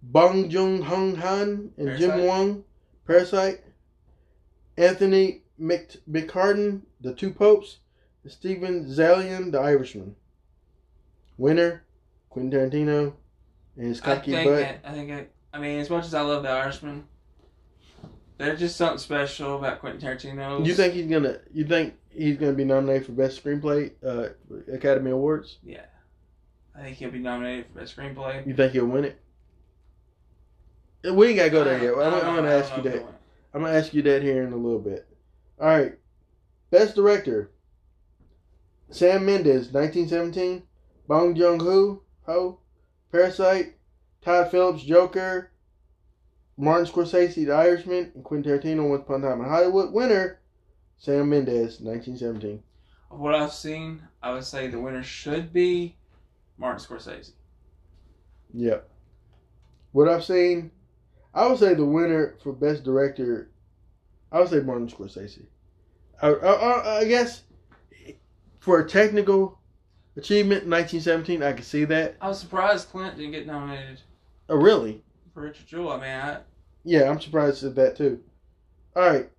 Bong 0.01 0.49
Joon 0.49 0.81
Hong 0.81 1.15
Han 1.15 1.71
and 1.77 1.97
Jim 1.97 2.25
Wong, 2.25 2.63
Parasite. 3.05 3.59
Anthony 4.77 5.41
Mc- 5.57 5.97
McCartan, 6.09 6.83
The 7.01 7.13
Two 7.13 7.31
Popes. 7.31 7.79
Stephen 8.29 8.85
Zaillian, 8.85 9.51
The 9.51 9.59
Irishman. 9.59 10.15
Winner, 11.37 11.83
Quentin 12.29 12.51
Tarantino 12.51 13.13
and 13.77 13.87
his 13.87 14.01
I 14.01 14.15
cocky 14.15 14.31
think, 14.31 14.49
butt. 14.49 14.79
I 14.83 14.93
think, 14.93 15.09
it, 15.09 15.31
I 15.53 15.59
mean, 15.59 15.79
as 15.79 15.89
much 15.89 16.05
as 16.05 16.13
I 16.13 16.21
love 16.21 16.43
The 16.43 16.49
Irishman, 16.49 17.05
there's 18.37 18.59
just 18.59 18.75
something 18.75 18.97
special 18.97 19.57
about 19.57 19.79
Quentin 19.79 20.01
Tarantino. 20.01 20.65
You 20.65 20.73
think 20.73 20.93
he's 20.93 21.07
gonna? 21.07 21.39
You 21.53 21.65
think 21.65 21.95
he's 22.09 22.37
gonna 22.37 22.53
be 22.53 22.65
nominated 22.65 23.05
for 23.05 23.13
best 23.13 23.43
screenplay, 23.43 23.91
uh, 24.05 24.29
Academy 24.71 25.11
Awards? 25.11 25.57
Yeah. 25.63 25.85
I 26.75 26.81
think 26.83 26.97
he'll 26.97 27.11
be 27.11 27.19
nominated 27.19 27.65
for 27.67 27.79
best 27.79 27.95
screenplay. 27.95 28.45
You 28.45 28.53
think 28.53 28.73
he'll 28.73 28.85
win 28.85 29.05
it? 29.05 29.21
We 31.03 31.27
ain't 31.27 31.37
gotta 31.37 31.49
go 31.49 31.63
there 31.63 31.81
yet. 31.81 31.93
I'm, 31.93 32.13
I 32.13 32.19
I'm 32.21 32.35
gonna 32.35 32.51
ask 32.51 32.75
you 32.75 32.83
that. 32.83 33.05
I'm 33.53 33.61
gonna 33.61 33.73
ask 33.73 33.93
you 33.93 34.01
that 34.03 34.21
here 34.21 34.43
in 34.43 34.53
a 34.53 34.57
little 34.57 34.79
bit. 34.79 35.07
All 35.59 35.67
right, 35.67 35.97
best 36.69 36.95
director: 36.95 37.51
Sam 38.91 39.25
Mendes, 39.25 39.71
1917. 39.71 40.63
Bong 41.07 41.35
Joon 41.35 41.59
Ho, 41.59 42.01
Ho, 42.25 42.59
Parasite. 43.11 43.75
Todd 44.21 44.51
Phillips, 44.51 44.83
Joker. 44.83 45.51
Martin 46.57 46.85
Scorsese, 46.85 47.45
The 47.45 47.53
Irishman, 47.53 48.11
and 48.15 48.23
Quentin 48.23 48.51
Tarantino, 48.59 48.89
Once 48.89 49.01
Upon 49.03 49.23
a 49.23 49.29
Time 49.29 49.41
in 49.41 49.47
Hollywood. 49.49 49.93
Winner: 49.93 50.39
Sam 50.97 51.29
Mendes, 51.29 51.79
1917. 51.79 52.61
Of 53.11 53.19
what 53.19 53.33
I've 53.33 53.53
seen, 53.53 54.01
I 54.21 54.33
would 54.33 54.43
say 54.43 54.67
the 54.67 54.79
winner 54.79 55.01
should 55.01 55.53
be 55.53 55.95
Martin 56.57 56.83
Scorsese. 56.85 57.31
Yep. 58.53 58.89
What 59.93 60.09
I've 60.09 60.23
seen, 60.25 60.71
I 61.33 61.47
would 61.47 61.57
say 61.59 61.73
the 61.73 61.85
winner 61.85 62.35
for 62.43 62.51
best 62.51 62.83
director, 62.83 63.49
I 64.31 64.39
would 64.41 64.49
say 64.49 64.59
Martin 64.59 64.89
Scorsese. 64.89 65.45
I, 66.21 66.27
I, 66.27 66.51
I- 66.51 66.97
I 66.99 67.05
guess 67.05 67.43
for 68.59 68.79
a 68.79 68.87
technical 68.87 69.59
achievement, 70.17 70.67
1917, 70.67 71.43
I 71.43 71.53
could 71.53 71.65
see 71.65 71.85
that. 71.85 72.15
I 72.21 72.27
was 72.27 72.39
surprised 72.39 72.89
Clint 72.89 73.15
didn't 73.17 73.31
get 73.31 73.47
nominated 73.47 74.01
Oh, 74.49 74.55
really? 74.57 75.03
for 75.33 75.41
Richard 75.43 75.67
Jewell. 75.67 75.91
I 75.91 75.95
mean, 75.97 76.09
I, 76.09 76.39
Yeah, 76.83 77.09
I'm 77.09 77.19
surprised 77.21 77.63
at 77.63 77.75
that 77.75 77.95
too. 77.95 78.19
All 78.95 79.07
right, 79.09 79.29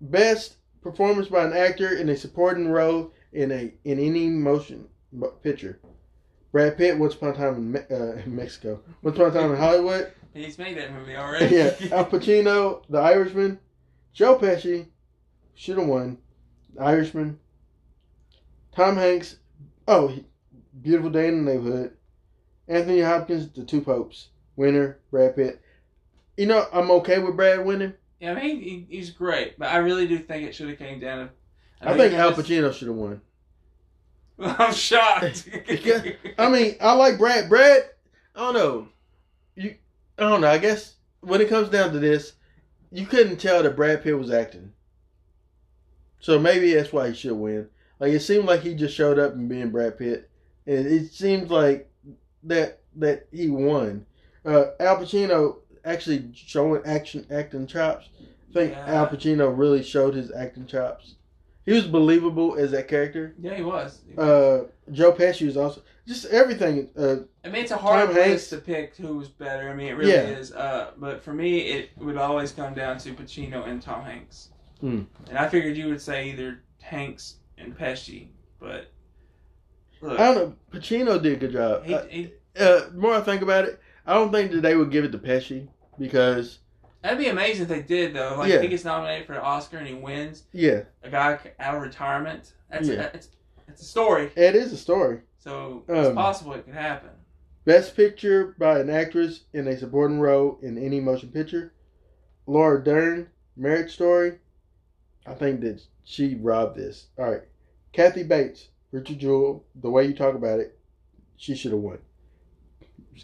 best 0.00 0.56
performance 0.82 1.28
by 1.28 1.44
an 1.44 1.52
actor 1.52 1.96
in 1.96 2.08
a 2.08 2.16
supporting 2.16 2.68
role 2.68 3.12
in 3.32 3.50
a 3.50 3.72
in 3.84 3.98
any 3.98 4.28
motion 4.28 4.86
picture. 5.42 5.80
Brad 6.52 6.76
Pitt, 6.76 6.98
Once 6.98 7.14
Upon 7.14 7.30
a 7.30 7.34
Time 7.34 7.54
in, 7.54 7.72
Me- 7.72 7.80
uh, 7.90 8.12
in 8.24 8.36
Mexico. 8.36 8.82
Once 9.02 9.16
Upon 9.16 9.30
a 9.30 9.32
Time 9.40 9.50
in 9.52 9.56
Hollywood. 9.56 10.12
he's 10.34 10.58
made 10.58 10.76
that 10.76 10.92
movie 10.92 11.16
already. 11.16 11.56
yeah, 11.56 11.74
Al 11.90 12.04
Pacino, 12.04 12.82
The 12.90 12.98
Irishman, 12.98 13.58
Joe 14.12 14.36
Pesci, 14.38 14.86
should 15.54 15.78
have 15.78 15.86
won, 15.88 16.18
The 16.74 16.82
Irishman, 16.82 17.38
Tom 18.74 18.96
Hanks, 18.96 19.36
oh, 19.86 20.18
Beautiful 20.80 21.10
Day 21.10 21.28
in 21.28 21.44
the 21.44 21.52
Neighborhood, 21.52 21.96
Anthony 22.68 23.00
Hopkins, 23.00 23.48
The 23.50 23.64
Two 23.64 23.82
Popes, 23.82 24.28
winner, 24.56 24.98
Brad 25.10 25.36
Pitt. 25.36 25.60
You 26.36 26.46
know, 26.46 26.66
I'm 26.72 26.90
okay 26.92 27.18
with 27.18 27.36
Brad 27.36 27.64
winning. 27.64 27.92
Yeah, 28.20 28.32
I 28.32 28.34
mean, 28.34 28.60
he, 28.60 28.86
he's 28.88 29.10
great, 29.10 29.58
but 29.58 29.68
I 29.68 29.78
really 29.78 30.06
do 30.06 30.18
think 30.18 30.46
it 30.46 30.54
should 30.54 30.68
have 30.68 30.78
came 30.78 31.00
down 31.00 31.28
to. 31.28 31.30
I 31.88 31.96
think 31.96 32.14
Al 32.14 32.32
Pacino 32.32 32.72
should 32.72 32.88
have 32.88 32.96
won. 32.96 33.20
I'm 34.38 34.72
shocked. 34.72 35.48
I 36.38 36.48
mean, 36.48 36.76
I 36.80 36.94
like 36.94 37.18
Brad. 37.18 37.48
Brad, 37.48 37.82
I 38.34 38.40
don't 38.40 38.54
know. 38.54 38.88
You, 39.56 39.76
I 40.16 40.22
don't 40.22 40.40
know. 40.40 40.48
I 40.48 40.58
guess 40.58 40.94
when 41.20 41.40
it 41.40 41.48
comes 41.48 41.68
down 41.68 41.92
to 41.92 41.98
this, 41.98 42.34
you 42.90 43.06
couldn't 43.06 43.36
tell 43.36 43.62
that 43.62 43.76
Brad 43.76 44.02
Pitt 44.02 44.18
was 44.18 44.30
acting. 44.30 44.72
So 46.20 46.38
maybe 46.38 46.72
that's 46.72 46.92
why 46.92 47.08
he 47.08 47.14
should 47.14 47.32
win. 47.32 47.68
Like 48.02 48.14
it 48.14 48.20
seemed 48.20 48.46
like 48.46 48.62
he 48.62 48.74
just 48.74 48.96
showed 48.96 49.20
up 49.20 49.34
and 49.34 49.48
being 49.48 49.70
Brad 49.70 49.96
Pitt, 49.96 50.28
and 50.66 50.84
it 50.88 51.12
seems 51.12 51.52
like 51.52 51.88
that 52.42 52.80
that 52.96 53.28
he 53.30 53.48
won. 53.48 54.04
Uh, 54.44 54.64
Al 54.80 54.96
Pacino 54.96 55.58
actually 55.84 56.30
showing 56.34 56.82
action 56.84 57.24
acting 57.30 57.64
chops. 57.68 58.08
I 58.50 58.52
think 58.52 58.72
Yeah. 58.72 58.86
Al 58.96 59.06
Pacino 59.06 59.56
really 59.56 59.84
showed 59.84 60.14
his 60.14 60.32
acting 60.32 60.66
chops. 60.66 61.14
He 61.64 61.72
was 61.74 61.86
believable 61.86 62.56
as 62.58 62.72
that 62.72 62.88
character. 62.88 63.34
yeah, 63.40 63.54
he 63.54 63.62
was. 63.62 64.00
He 64.08 64.14
was. 64.14 64.28
Uh, 64.28 64.64
Joe 64.90 65.12
Pesci 65.12 65.46
was 65.46 65.56
also 65.56 65.80
just 66.04 66.24
everything. 66.26 66.90
Uh, 66.98 67.18
I 67.44 67.50
mean, 67.50 67.62
it's 67.62 67.70
a 67.70 67.76
hard 67.76 68.06
Tom 68.06 68.16
list 68.16 68.26
Hanks- 68.26 68.48
to 68.48 68.56
pick 68.58 68.96
who's 68.96 69.28
better. 69.28 69.70
I 69.70 69.74
mean, 69.74 69.86
it 69.86 69.92
really 69.92 70.10
Yeah. 70.10 70.22
is. 70.26 70.52
Uh, 70.52 70.90
but 70.96 71.22
for 71.22 71.32
me, 71.32 71.58
it 71.60 71.90
would 71.98 72.16
always 72.16 72.50
come 72.50 72.74
down 72.74 72.98
to 72.98 73.12
Pacino 73.14 73.64
and 73.68 73.80
Tom 73.80 74.02
Hanks. 74.02 74.48
Hmm. 74.80 75.02
And 75.28 75.38
I 75.38 75.48
figured 75.48 75.76
you 75.76 75.86
would 75.86 76.00
say 76.02 76.30
either 76.30 76.64
Hanks 76.80 77.36
and 77.64 77.76
Pesci, 77.78 78.28
but 78.60 78.90
look, 80.00 80.18
I 80.18 80.34
don't 80.34 80.36
know. 80.36 80.56
Pacino 80.72 81.20
did 81.22 81.34
a 81.34 81.36
good 81.36 81.52
job. 81.52 81.84
he, 81.84 81.94
Uh, 81.94 82.04
he, 82.06 82.32
uh, 82.58 82.88
the 82.88 82.92
more 82.94 83.14
I 83.14 83.20
think 83.20 83.42
about 83.42 83.64
it, 83.64 83.80
I 84.06 84.14
don't 84.14 84.32
think 84.32 84.50
that 84.52 84.60
they 84.62 84.76
would 84.76 84.90
give 84.90 85.04
it 85.04 85.12
to 85.12 85.18
Pesci 85.18 85.68
because 85.98 86.58
that'd 87.02 87.18
be 87.18 87.28
amazing 87.28 87.62
if 87.64 87.68
they 87.68 87.82
did 87.82 88.14
though. 88.14 88.36
Like 88.38 88.50
Yeah. 88.52 88.60
he 88.60 88.68
gets 88.68 88.84
nominated 88.84 89.26
for 89.26 89.34
an 89.34 89.40
Oscar 89.40 89.78
and 89.78 89.86
he 89.86 89.94
wins, 89.94 90.44
yeah, 90.52 90.82
a 91.02 91.10
guy 91.10 91.38
out 91.58 91.74
of 91.76 91.82
retirement. 91.82 92.52
That's 92.70 92.88
Yeah. 92.88 93.10
it's 93.14 93.28
it's 93.68 93.82
a 93.82 93.84
story. 93.86 94.30
it 94.36 94.54
is 94.54 94.72
a 94.72 94.76
story. 94.76 95.20
So 95.38 95.84
it's 95.88 96.08
Um, 96.08 96.14
possible 96.14 96.52
it 96.54 96.64
could 96.64 96.74
happen. 96.74 97.10
Best 97.64 97.96
picture 97.96 98.54
by 98.58 98.80
an 98.80 98.90
actress 98.90 99.44
in 99.52 99.68
a 99.68 99.76
supporting 99.76 100.18
role 100.20 100.58
in 100.62 100.76
any 100.76 100.98
motion 101.00 101.30
picture. 101.30 101.72
Laura 102.46 102.82
Dern, 102.82 103.30
Marriage 103.56 103.92
Story. 103.92 104.40
I 105.24 105.34
think 105.34 105.60
that 105.60 105.80
she 106.02 106.34
robbed 106.34 106.76
this. 106.76 107.06
All 107.16 107.30
right, 107.30 107.42
Kathy 107.92 108.22
Bates, 108.22 108.68
Richard 108.90 109.18
Jewell. 109.18 109.64
The 109.74 109.90
way 109.90 110.06
you 110.06 110.14
talk 110.14 110.34
about 110.34 110.60
it, 110.60 110.78
she 111.36 111.54
should 111.54 111.72
have 111.72 111.80
won. 111.80 111.98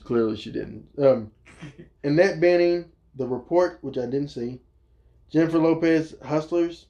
Clearly, 0.04 0.36
she 0.36 0.52
didn't. 0.52 0.86
Um, 0.98 1.30
Annette 2.04 2.40
Bening, 2.40 2.86
The 3.16 3.26
Report, 3.26 3.78
which 3.80 3.98
I 3.98 4.02
didn't 4.02 4.28
see. 4.28 4.60
Jennifer 5.30 5.58
Lopez, 5.58 6.14
Hustlers, 6.24 6.86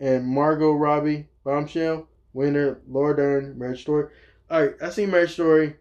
and 0.00 0.26
Margot 0.26 0.72
Robbie, 0.72 1.28
Bombshell. 1.44 2.06
Winner, 2.36 2.80
Laura 2.86 3.16
Dern, 3.16 3.58
Marriage 3.58 3.80
Story. 3.80 4.10
All 4.50 4.60
right, 4.60 4.74
I 4.82 4.90
seen 4.90 5.10
Marriage 5.10 5.32
Story. 5.32 5.74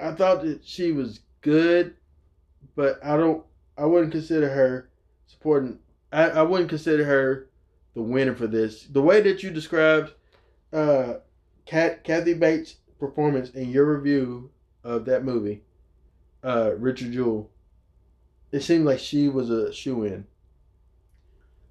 I 0.00 0.12
thought 0.12 0.42
that 0.42 0.64
she 0.64 0.90
was 0.90 1.20
good, 1.42 1.94
but 2.74 2.98
I 3.04 3.16
don't. 3.16 3.44
I 3.78 3.86
wouldn't 3.86 4.10
consider 4.10 4.48
her 4.48 4.90
supporting. 5.28 5.78
I, 6.12 6.24
I 6.24 6.42
wouldn't 6.42 6.70
consider 6.70 7.04
her 7.04 7.48
the 7.94 8.02
winner 8.02 8.34
for 8.34 8.46
this. 8.46 8.84
The 8.84 9.02
way 9.02 9.20
that 9.22 9.42
you 9.42 9.50
described 9.50 10.12
uh, 10.72 11.14
Kat, 11.66 12.04
Kathy 12.04 12.34
Bates' 12.34 12.76
performance 12.98 13.50
in 13.50 13.70
your 13.70 13.96
review 13.96 14.50
of 14.82 15.04
that 15.06 15.24
movie, 15.24 15.62
uh, 16.42 16.72
Richard 16.76 17.12
Jewell, 17.12 17.50
it 18.52 18.60
seemed 18.60 18.84
like 18.84 18.98
she 18.98 19.28
was 19.28 19.50
a 19.50 19.72
shoe 19.72 20.04
in. 20.04 20.26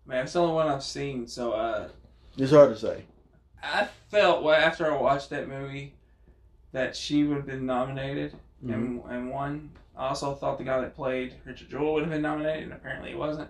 Man, 0.05 0.23
it's 0.23 0.33
the 0.33 0.41
only 0.41 0.55
one 0.55 0.67
I've 0.67 0.83
seen, 0.83 1.27
so 1.27 1.53
uh, 1.53 1.87
It's 2.37 2.51
hard 2.51 2.73
to 2.73 2.79
say. 2.79 3.03
I 3.61 3.87
felt 4.09 4.43
well 4.43 4.59
after 4.59 4.91
I 4.91 4.99
watched 4.99 5.29
that 5.29 5.47
movie 5.47 5.93
that 6.73 6.95
she 6.95 7.23
would 7.23 7.37
have 7.37 7.45
been 7.45 7.65
nominated 7.65 8.35
and 8.67 9.01
and 9.09 9.29
won. 9.29 9.69
I 9.95 10.07
also 10.07 10.33
thought 10.33 10.57
the 10.57 10.63
guy 10.63 10.81
that 10.81 10.95
played 10.95 11.35
Richard 11.45 11.69
Jewell 11.69 11.93
would 11.93 12.03
have 12.03 12.11
been 12.11 12.21
nominated, 12.21 12.63
and 12.63 12.73
apparently 12.73 13.09
he 13.09 13.15
wasn't, 13.15 13.49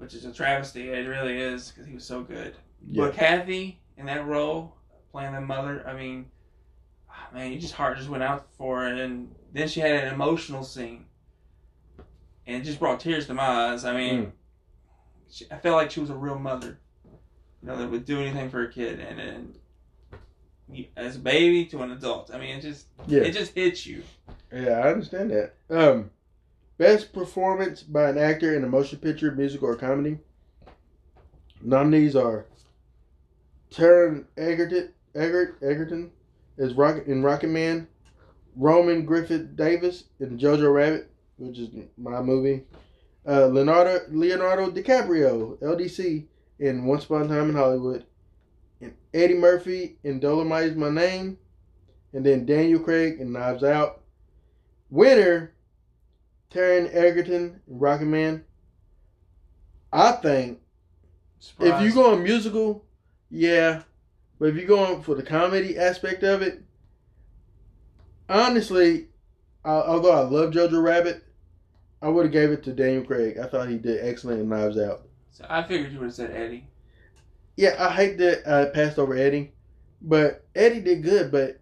which 0.00 0.14
is 0.14 0.24
a 0.24 0.32
travesty. 0.32 0.88
It 0.88 1.06
really 1.06 1.38
is 1.38 1.68
because 1.70 1.86
he 1.86 1.92
was 1.94 2.04
so 2.04 2.22
good. 2.22 2.54
Yeah. 2.88 3.04
But 3.04 3.14
Kathy 3.14 3.78
in 3.98 4.06
that 4.06 4.26
role, 4.26 4.74
playing 5.12 5.34
the 5.34 5.42
mother, 5.42 5.84
I 5.86 5.92
mean, 5.92 6.24
ah, 7.10 7.28
man, 7.34 7.52
your 7.52 7.60
just 7.60 7.74
heart 7.74 7.98
just 7.98 8.08
went 8.08 8.22
out 8.22 8.46
for 8.56 8.80
her, 8.80 8.86
and 8.86 9.34
then 9.52 9.68
she 9.68 9.80
had 9.80 10.04
an 10.04 10.14
emotional 10.14 10.64
scene, 10.64 11.04
and 12.46 12.56
it 12.62 12.64
just 12.64 12.78
brought 12.80 12.98
tears 13.00 13.26
to 13.26 13.34
my 13.34 13.42
eyes. 13.72 13.84
I 13.84 13.94
mean, 13.94 14.26
Mm. 14.26 14.32
she, 15.30 15.44
I 15.50 15.58
felt 15.58 15.76
like 15.76 15.90
she 15.90 16.00
was 16.00 16.08
a 16.08 16.14
real 16.14 16.38
mother, 16.38 16.78
you 17.62 17.68
know, 17.68 17.76
that 17.76 17.90
would 17.90 18.06
do 18.06 18.18
anything 18.20 18.48
for 18.48 18.62
a 18.62 18.72
kid, 18.72 19.00
and 19.00 19.20
and 19.20 19.58
as 20.96 21.16
a 21.16 21.18
baby 21.18 21.66
to 21.66 21.82
an 21.82 21.90
adult. 21.90 22.32
I 22.32 22.38
mean, 22.38 22.56
it 22.56 22.62
just 22.62 22.86
Yeah. 23.06 23.22
it 23.24 23.32
just 23.32 23.52
hits 23.54 23.84
you. 23.86 24.02
Yeah, 24.50 24.78
I 24.78 24.92
understand 24.92 25.30
that. 25.32 25.52
Um, 25.68 26.10
best 26.80 27.12
performance 27.12 27.82
by 27.82 28.08
an 28.08 28.16
actor 28.16 28.56
in 28.56 28.64
a 28.64 28.66
motion 28.66 28.98
picture, 28.98 29.30
musical, 29.32 29.68
or 29.68 29.76
comedy. 29.76 30.18
Nominees 31.60 32.16
are 32.16 32.46
Taron 33.70 34.24
Egerton, 34.38 34.88
Egert, 35.14 35.58
Egerton 35.62 36.10
as 36.58 36.72
Rocket 36.72 37.06
in 37.06 37.22
Rocket 37.22 37.50
Man, 37.50 37.86
Roman 38.56 39.04
Griffin 39.04 39.54
Davis 39.56 40.04
in 40.20 40.38
Jojo 40.38 40.72
Rabbit, 40.72 41.10
which 41.36 41.58
is 41.58 41.68
my 41.98 42.22
movie. 42.22 42.64
Uh, 43.28 43.48
Leonardo 43.48 44.00
Leonardo 44.08 44.70
DiCaprio, 44.70 45.58
LDC, 45.58 46.24
in 46.60 46.86
Once 46.86 47.04
Upon 47.04 47.22
a 47.24 47.28
Time 47.28 47.50
in 47.50 47.56
Hollywood, 47.56 48.06
and 48.80 48.94
Eddie 49.12 49.34
Murphy 49.34 49.98
in 50.02 50.18
Dolomite 50.18 50.68
is 50.68 50.76
My 50.76 50.88
Name, 50.88 51.36
and 52.14 52.24
then 52.24 52.46
Daniel 52.46 52.80
Craig 52.80 53.20
in 53.20 53.32
Knives 53.32 53.64
Out. 53.64 54.00
Winner, 54.88 55.52
Taron 56.50 56.92
Egerton 56.94 57.60
Rocket 57.66 58.06
Man. 58.06 58.44
I 59.92 60.12
think 60.12 60.60
if 61.58 61.82
you 61.82 61.92
go 61.92 62.12
on 62.12 62.22
musical, 62.22 62.84
yeah, 63.30 63.82
but 64.38 64.50
if 64.50 64.56
you 64.56 64.66
go 64.66 64.78
on 64.78 65.02
for 65.02 65.14
the 65.14 65.22
comedy 65.22 65.78
aspect 65.78 66.22
of 66.22 66.42
it, 66.42 66.62
honestly, 68.28 69.08
uh, 69.64 69.82
although 69.86 70.12
I 70.12 70.20
love 70.20 70.52
Jojo 70.52 70.82
Rabbit, 70.82 71.24
I 72.02 72.08
would 72.08 72.26
have 72.26 72.32
gave 72.32 72.50
it 72.50 72.62
to 72.64 72.72
Daniel 72.72 73.04
Craig. 73.04 73.38
I 73.38 73.46
thought 73.46 73.68
he 73.68 73.78
did 73.78 74.04
excellent 74.04 74.40
in 74.40 74.48
Knives 74.48 74.78
Out. 74.78 75.02
So 75.32 75.44
I 75.48 75.62
figured 75.62 75.92
you 75.92 75.98
would 75.98 76.06
have 76.06 76.14
said 76.14 76.30
Eddie. 76.30 76.66
Yeah, 77.56 77.76
I 77.78 77.90
hate 77.90 78.18
that 78.18 78.46
I 78.46 78.66
passed 78.66 78.98
over 78.98 79.14
Eddie, 79.14 79.52
but 80.00 80.44
Eddie 80.54 80.80
did 80.80 81.02
good. 81.02 81.30
But 81.30 81.60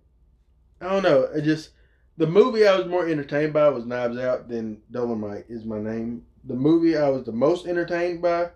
I 0.81 0.89
don't 0.91 1.03
know. 1.03 1.23
It 1.23 1.43
just 1.43 1.71
the 2.19 2.27
movie 2.27 2.67
I 2.67 2.77
was 2.77 2.87
more 2.87 3.09
entertained 3.09 3.53
by 3.53 3.69
was 3.69 3.87
Knives 3.87 4.19
Out 4.19 4.49
than 4.49 4.83
Dolomite 4.91 5.47
is 5.49 5.65
my 5.65 5.79
name. 5.79 6.25
The 6.45 6.55
movie 6.55 6.97
I 6.97 7.09
was 7.09 7.25
the 7.25 7.33
most 7.33 7.67
entertained 7.67 8.21
by 8.21 8.51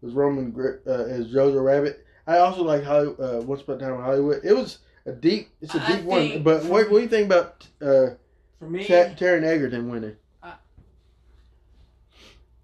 was 0.00 0.14
Roman 0.14 0.54
uh, 0.86 0.90
as 0.90 1.28
Jojo 1.28 1.62
Rabbit. 1.64 2.04
I 2.26 2.38
also 2.38 2.62
like 2.62 2.82
Holly, 2.82 3.14
uh, 3.18 3.40
Once 3.42 3.62
Upon 3.62 3.76
a 3.76 3.78
Time 3.78 3.94
in 3.94 4.00
Hollywood. 4.00 4.40
It 4.44 4.54
was 4.54 4.78
a 5.06 5.12
deep, 5.12 5.50
it's 5.60 5.74
a 5.74 5.82
I 5.82 5.96
deep 5.96 6.04
one. 6.04 6.20
think 6.20 6.44
But 6.44 6.64
what, 6.64 6.90
what 6.90 6.98
do 6.98 7.02
you 7.02 7.08
think 7.08 7.26
about 7.26 7.66
uh, 7.80 8.14
For 8.58 8.68
me, 8.68 8.84
Ta- 8.84 9.14
Taron 9.14 9.44
Egerton 9.44 9.88
winning? 9.90 10.16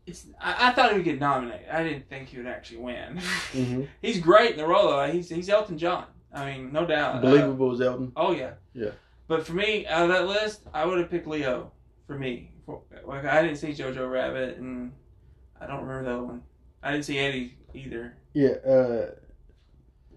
it's 0.07 0.27
I, 0.41 0.69
I 0.69 0.73
thought 0.73 0.91
he 0.91 0.97
would 0.97 1.05
get 1.05 1.21
nominated. 1.21 1.69
I 1.69 1.83
didn't 1.83 2.09
think 2.09 2.29
he 2.29 2.39
would 2.39 2.47
actually 2.47 2.79
win. 2.79 3.21
Mm-hmm. 3.53 3.83
he's 4.03 4.19
great 4.19 4.53
in 4.53 4.57
the 4.57 4.67
role. 4.67 4.89
Though. 4.89 5.07
He's 5.13 5.29
he's 5.29 5.51
Elton 5.51 5.77
John. 5.77 6.07
I 6.33 6.47
mean, 6.47 6.73
no 6.73 6.87
doubt. 6.87 7.17
Uh, 7.17 7.21
Believable 7.21 7.73
as 7.73 7.81
Elton. 7.83 8.13
oh 8.17 8.33
yeah. 8.33 8.53
Yeah. 8.73 8.91
But 9.29 9.47
for 9.47 9.53
me, 9.53 9.87
out 9.87 10.05
of 10.05 10.09
that 10.09 10.27
list, 10.27 10.63
I 10.75 10.85
would 10.87 10.99
have 10.99 11.11
picked 11.11 11.27
Leo. 11.27 11.71
For 12.07 12.19
me, 12.19 12.51
for, 12.65 12.81
like 13.05 13.25
I 13.27 13.43
didn't 13.43 13.59
see 13.59 13.69
Jojo 13.69 14.11
Rabbit, 14.11 14.57
and 14.57 14.93
I 15.61 15.67
don't 15.67 15.83
remember 15.83 16.05
the 16.05 16.17
other 16.17 16.23
one. 16.25 16.43
I 16.83 16.93
didn't 16.93 17.05
see 17.05 17.19
Eddie 17.19 17.59
either. 17.75 18.15
Yeah. 18.33 18.51
Uh, 18.67 19.11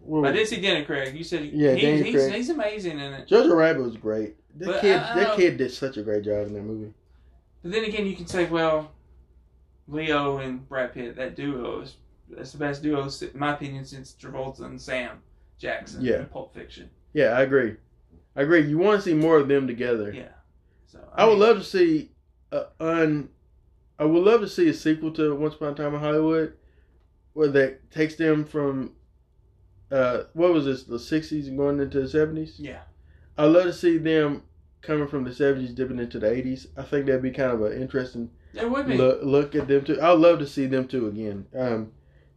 But 0.08 0.28
I 0.30 0.32
did 0.32 0.48
see 0.48 0.62
Daniel 0.62 0.86
Craig. 0.86 1.14
You 1.14 1.24
said 1.26 1.46
Yeah, 1.46 1.74
he, 1.74 2.02
he's, 2.02 2.16
Craig. 2.16 2.34
he's 2.34 2.50
amazing 2.50 2.94
in 3.00 3.14
it. 3.14 3.28
Jojo 3.28 3.56
Rabbit 3.58 3.82
was 3.84 3.98
great. 3.98 4.36
That 4.58 4.66
But 4.68 4.82
kid, 4.82 4.96
I- 4.98 5.12
I 5.12 5.16
that 5.24 5.36
kid 5.36 5.58
did 5.58 5.72
such 5.72 5.98
a 5.98 6.02
great 6.04 6.24
job 6.24 6.48
in 6.48 6.54
that 6.54 6.62
movie. 6.64 6.94
But 7.62 7.72
then 7.74 7.84
again, 7.84 8.06
you 8.08 8.16
can 8.16 8.26
say, 8.28 8.46
well, 8.46 8.92
Leo 9.88 10.38
and 10.38 10.68
Brad 10.70 10.94
Pitt, 10.94 11.16
that 11.18 11.36
duo 11.36 11.82
is 11.82 11.98
that's 12.30 12.54
the 12.54 12.58
best 12.58 12.82
duo, 12.82 13.04
in 13.04 13.30
my 13.40 13.54
opinion, 13.54 13.84
since 13.84 14.16
Travolta 14.20 14.62
and 14.62 14.80
Sam 14.82 15.22
Jackson 15.58 16.02
Yeah. 16.04 16.20
in 16.22 16.26
Pulp 16.28 16.54
Fiction. 16.54 16.90
Yeah, 17.14 17.32
I 17.38 17.42
agree. 17.42 17.76
I 18.36 18.42
agree. 18.44 18.62
You 18.68 18.78
want 18.78 19.02
to 19.02 19.10
see 19.10 19.14
more 19.14 19.38
of 19.38 19.48
them 19.48 19.68
together. 19.68 20.12
Yeah. 20.14 20.30
So 20.88 21.00
I 21.14 21.26
would 21.26 21.34
mean, 21.34 21.40
love 21.42 21.58
to 21.58 21.64
see 21.64 22.12
a 22.52 22.66
un. 22.80 23.30
I 24.00 24.06
would 24.06 24.24
love 24.24 24.42
to 24.42 24.48
see 24.48 24.68
a 24.70 24.74
sequel 24.74 25.12
to 25.12 25.36
Once 25.36 25.56
Upon 25.56 25.74
a 25.74 25.76
Time 25.76 25.94
in 25.94 26.00
Hollywood, 26.00 26.54
where 27.34 27.50
that 27.50 27.92
takes 27.92 28.16
them 28.16 28.46
from, 28.46 28.94
uh, 29.92 30.24
what 30.34 30.54
was 30.54 30.66
this, 30.66 30.84
the 30.84 30.98
'60s 30.98 31.48
and 31.48 31.58
going 31.58 31.80
into 31.80 32.02
the 32.02 32.08
'70s. 32.08 32.54
Yeah. 32.58 32.82
I'd 33.38 33.46
love 33.46 33.64
to 33.66 33.74
see 33.74 33.98
them 33.98 34.44
coming 34.82 35.08
from 35.08 35.24
the 35.24 35.30
'70s 35.32 35.76
dipping 35.76 36.00
into 36.00 36.20
the 36.20 36.28
'80s. 36.28 36.68
I 36.78 36.84
think 36.84 37.06
that'd 37.06 37.22
be 37.22 37.32
kind 37.32 37.52
of 37.52 37.62
an 37.64 37.82
interesting 37.82 38.30
It 38.54 38.70
would 38.70 38.88
be. 38.88 38.98
look, 38.98 39.20
look 39.24 39.56
at 39.56 39.68
them 39.68 39.84
too. 39.86 40.02
I'd 40.02 40.18
love 40.18 40.40
to 40.40 40.48
see 40.48 40.66
them 40.66 40.88
too 40.88 41.08
again. 41.08 41.46
Um, 41.56 41.92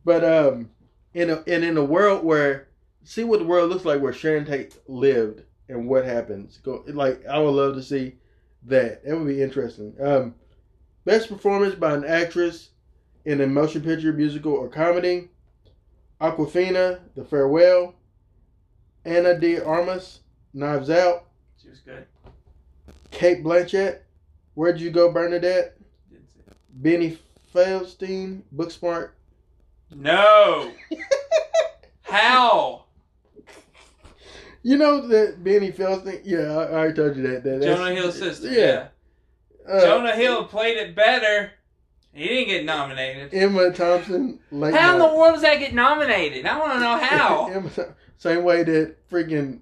but 0.04 0.24
um, 0.24 0.70
in 1.14 1.30
a 1.30 1.42
and 1.46 1.64
in 1.64 1.76
a 1.76 1.84
world 1.84 2.24
where 2.24 2.68
see 3.04 3.24
what 3.24 3.38
the 3.38 3.46
world 3.46 3.70
looks 3.70 3.84
like 3.84 4.00
where 4.00 4.12
Sharon 4.12 4.44
Tate 4.44 4.76
lived 4.86 5.42
and 5.68 5.88
what 5.88 6.04
happens. 6.04 6.58
Go 6.58 6.84
like 6.88 7.24
I 7.26 7.38
would 7.38 7.50
love 7.50 7.74
to 7.74 7.82
see 7.82 8.16
that. 8.64 9.04
That 9.04 9.16
would 9.16 9.26
be 9.26 9.42
interesting. 9.42 9.94
Um, 10.00 10.34
best 11.04 11.28
performance 11.28 11.74
by 11.74 11.94
an 11.94 12.04
actress 12.04 12.70
in 13.24 13.40
a 13.40 13.46
motion 13.46 13.82
picture, 13.82 14.12
musical, 14.12 14.52
or 14.52 14.68
comedy. 14.68 15.28
Awkwafina, 16.20 17.00
The 17.14 17.24
Farewell. 17.24 17.94
Ana 19.04 19.38
de 19.38 19.60
Armas, 19.60 20.20
Knives 20.54 20.88
Out. 20.88 21.26
She 21.60 21.68
was 21.68 21.80
good. 21.80 22.06
Cate 23.10 23.44
Blanchett, 23.44 24.00
Where'd 24.54 24.80
You 24.80 24.90
Go, 24.90 25.12
Bernadette. 25.12 25.76
Didn't 26.10 26.28
see 26.30 26.40
it. 26.40 26.82
Beanie 26.82 27.18
Feldstein, 27.54 28.42
Booksmart. 28.54 29.10
No. 29.94 30.72
How? 32.02 32.83
You 34.66 34.78
know 34.78 35.06
that 35.08 35.44
Beanie 35.44 35.74
Feldstein? 35.76 36.22
Yeah, 36.24 36.38
I, 36.56 36.64
I 36.64 36.72
already 36.72 36.94
told 36.94 37.16
you 37.16 37.22
that. 37.24 37.44
that 37.44 37.60
that's- 37.60 37.78
Jonah 37.78 37.94
Hill's 37.94 38.18
sister. 38.18 38.48
Yeah. 38.50 38.88
Yeah. 39.68 39.72
Uh, 39.72 39.80
Jonah 39.82 40.16
Hill 40.16 40.44
played 40.46 40.78
it 40.78 40.96
better. 40.96 41.52
He 42.14 42.26
didn't 42.26 42.48
get 42.48 42.64
nominated. 42.64 43.34
Emma 43.34 43.70
Thompson. 43.72 44.40
Late 44.50 44.74
How 44.74 44.94
in 44.94 44.98
the 45.00 45.04
world 45.06 45.34
does 45.34 45.42
that 45.42 45.58
get 45.58 45.74
nominated? 45.74 46.46
I 46.46 46.58
want 46.58 46.72
to 46.74 46.80
know 46.80 46.96
how. 46.96 47.46
Emma, 47.52 47.70
same 48.16 48.42
way 48.44 48.62
that 48.62 49.08
freaking 49.10 49.60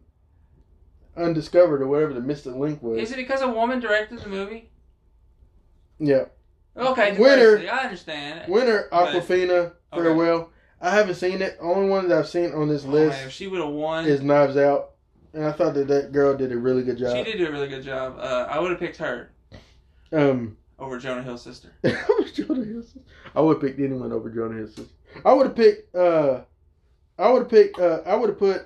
Undiscovered 1.16 1.82
or 1.82 1.88
whatever 1.88 2.14
the 2.14 2.20
Mr. 2.20 2.56
Link 2.56 2.80
was. 2.82 2.98
Is 2.98 3.12
it 3.12 3.16
because 3.16 3.42
a 3.42 3.48
woman 3.48 3.80
directed 3.80 4.20
the 4.20 4.28
movie? 4.28 4.70
Yeah. 5.98 6.26
Okay, 6.76 7.18
Winner. 7.18 7.36
diversity, 7.36 7.68
I 7.68 7.78
understand. 7.78 8.52
Winner, 8.52 8.86
But- 8.90 9.14
Awkwafina, 9.14 9.72
Farewell. 9.92 10.50
I 10.80 10.90
haven't 10.90 11.14
seen 11.14 11.42
it. 11.42 11.56
Only 11.60 11.88
one 11.88 12.08
that 12.08 12.18
I've 12.18 12.28
seen 12.28 12.52
on 12.52 12.68
this 12.68 12.84
Oh, 12.84 12.88
list 12.88 13.18
man, 13.18 13.26
if 13.28 13.32
she 13.32 13.46
would 13.46 13.60
have 13.60 13.68
won, 13.70 14.04
is 14.04 14.20
Knives 14.20 14.56
Out. 14.56 14.91
And 15.34 15.44
I 15.46 15.52
thought 15.52 15.74
that 15.74 15.88
that 15.88 16.12
girl 16.12 16.36
did 16.36 16.52
a 16.52 16.56
really 16.58 16.82
good 16.82 16.98
job. 16.98 17.16
she 17.16 17.24
did 17.24 17.38
do 17.38 17.46
a 17.46 17.50
really 17.52 17.68
good 17.68 17.82
job. 17.82 18.16
Uh, 18.18 18.46
I 18.50 18.58
would 18.58 18.70
have 18.70 18.80
picked 18.80 18.98
her 18.98 19.30
Um, 20.12 20.56
over 20.78 20.98
Jonah 20.98 21.22
Hill's 21.22 21.42
sister. 21.42 21.72
Jonah 22.34 22.64
Hill's 22.64 22.86
sister. 22.86 23.00
I 23.34 23.40
would 23.40 23.54
have 23.54 23.62
picked 23.62 23.80
anyone 23.80 24.12
over 24.12 24.28
Jonah 24.30 24.56
Hill's 24.58 24.74
sister. 24.74 24.92
I 25.24 25.32
would 25.32 25.46
have 25.46 25.56
picked. 25.56 25.94
Uh, 25.94 26.42
I 27.18 27.30
would 27.30 27.42
have 27.42 27.50
picked. 27.50 27.78
Uh, 27.78 28.00
I 28.04 28.14
would 28.14 28.28
have 28.30 28.38
put. 28.38 28.62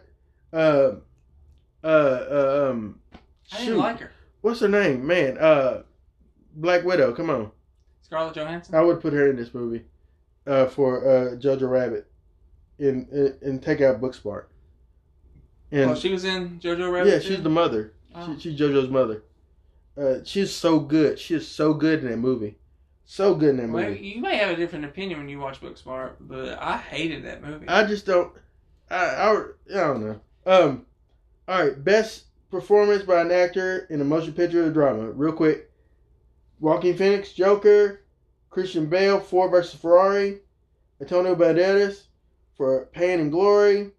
Uh, 0.53 0.93
uh, 1.85 1.87
uh, 1.87 2.69
um, 2.71 2.99
I 3.53 3.59
didn't 3.59 3.79
like 3.79 4.01
her. 4.01 4.11
what's 4.41 4.61
her 4.61 4.69
name, 4.69 5.07
man? 5.07 5.39
Uh, 5.39 5.83
Black 6.57 6.85
Widow. 6.85 7.13
Come 7.15 7.31
on, 7.31 7.51
Scarlett 8.03 8.35
Johansson. 8.35 8.75
I 8.75 8.81
would 8.81 9.01
put 9.01 9.13
her 9.13 9.29
in 9.29 9.37
this 9.37 9.55
movie. 9.55 9.85
Uh, 10.47 10.67
for 10.67 11.05
uh 11.09 11.37
Jojo 11.37 11.69
Rabbit, 11.69 12.07
and 12.79 13.09
and, 13.09 13.43
and 13.43 13.63
take 13.63 13.81
out 13.81 14.01
Booksmart. 14.01 14.45
And 15.73 15.91
oh, 15.91 15.95
she 15.95 16.13
was 16.13 16.25
in 16.25 16.61
JoJo 16.61 16.93
Rabbit. 16.93 17.11
yeah, 17.13 17.19
too? 17.19 17.29
she's 17.35 17.43
the 17.43 17.49
mother. 17.49 17.93
Oh. 18.15 18.35
She, 18.39 18.51
she's 18.51 18.61
JoJo's 18.61 18.89
mother. 18.91 19.23
Uh, 19.97 20.17
she's 20.25 20.53
so 20.55 20.79
good. 20.79 21.19
She 21.19 21.35
is 21.35 21.47
so 21.49 21.75
good 21.75 22.05
in 22.05 22.11
that 22.11 22.19
movie. 22.19 22.57
So 23.05 23.35
good 23.35 23.51
in 23.51 23.57
that 23.59 23.71
Well, 23.71 23.85
movie. 23.89 24.01
you 24.07 24.21
may 24.21 24.37
have 24.37 24.51
a 24.51 24.57
different 24.57 24.85
opinion 24.85 25.19
when 25.21 25.29
you 25.29 25.39
watch 25.39 25.61
Booksmart, 25.61 26.13
but 26.21 26.59
I 26.61 26.77
hated 26.77 27.25
that 27.25 27.43
movie. 27.43 27.67
I 27.69 27.85
just 27.85 28.05
don't. 28.07 28.33
I, 28.91 28.97
I 29.07 29.31
I 29.33 29.75
don't 29.75 30.05
know. 30.07 30.21
Um, 30.45 30.87
all 31.49 31.65
right. 31.65 31.83
Best 31.85 32.25
performance 32.51 33.03
by 33.03 33.21
an 33.21 33.31
actor 33.33 33.87
in 33.91 34.01
a 34.01 34.05
motion 34.05 34.33
picture 34.33 34.65
or 34.67 34.71
drama. 34.71 35.11
Real 35.11 35.33
quick. 35.33 35.71
Joaquin 36.61 36.97
Phoenix, 36.97 37.33
Joker. 37.33 38.03
Christian 38.51 38.87
Bale, 38.87 39.21
Ford 39.21 39.51
versus 39.51 39.79
Ferrari. 39.81 40.39
Antonio 41.01 41.35
Banderas 41.35 42.05
for 42.57 42.87
Pain 42.87 43.21
and 43.21 43.31
Glory. 43.31 43.91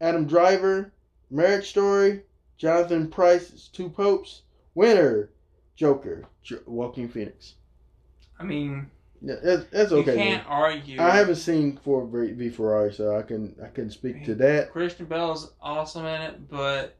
Adam 0.00 0.26
Driver, 0.26 0.92
Marriage 1.30 1.68
Story. 1.68 2.22
Jonathan 2.58 3.08
Pryce's 3.10 3.68
Two 3.68 3.88
Popes. 3.88 4.42
Winner, 4.74 5.30
Joker, 5.74 6.24
jo- 6.42 6.60
Joaquin 6.66 7.08
Phoenix. 7.08 7.54
I 8.38 8.44
mean, 8.44 8.90
Yeah, 9.22 9.36
that's, 9.42 9.64
that's 9.70 9.90
you 9.90 9.98
okay. 9.98 10.16
man. 10.16 10.26
can't 10.38 10.46
argue. 10.48 11.00
I 11.00 11.10
haven't 11.10 11.36
seen 11.36 11.78
Ford 11.78 12.10
v 12.10 12.48
Ferrari, 12.50 12.92
so 12.92 13.16
I 13.16 13.22
can 13.22 13.54
I 13.62 13.68
can 13.68 13.90
speak 13.90 14.24
to 14.26 14.34
that. 14.36 14.70
Christian 14.72 15.06
Bale's 15.06 15.52
awesome 15.60 16.04
in 16.06 16.20
it, 16.22 16.48
but 16.50 16.96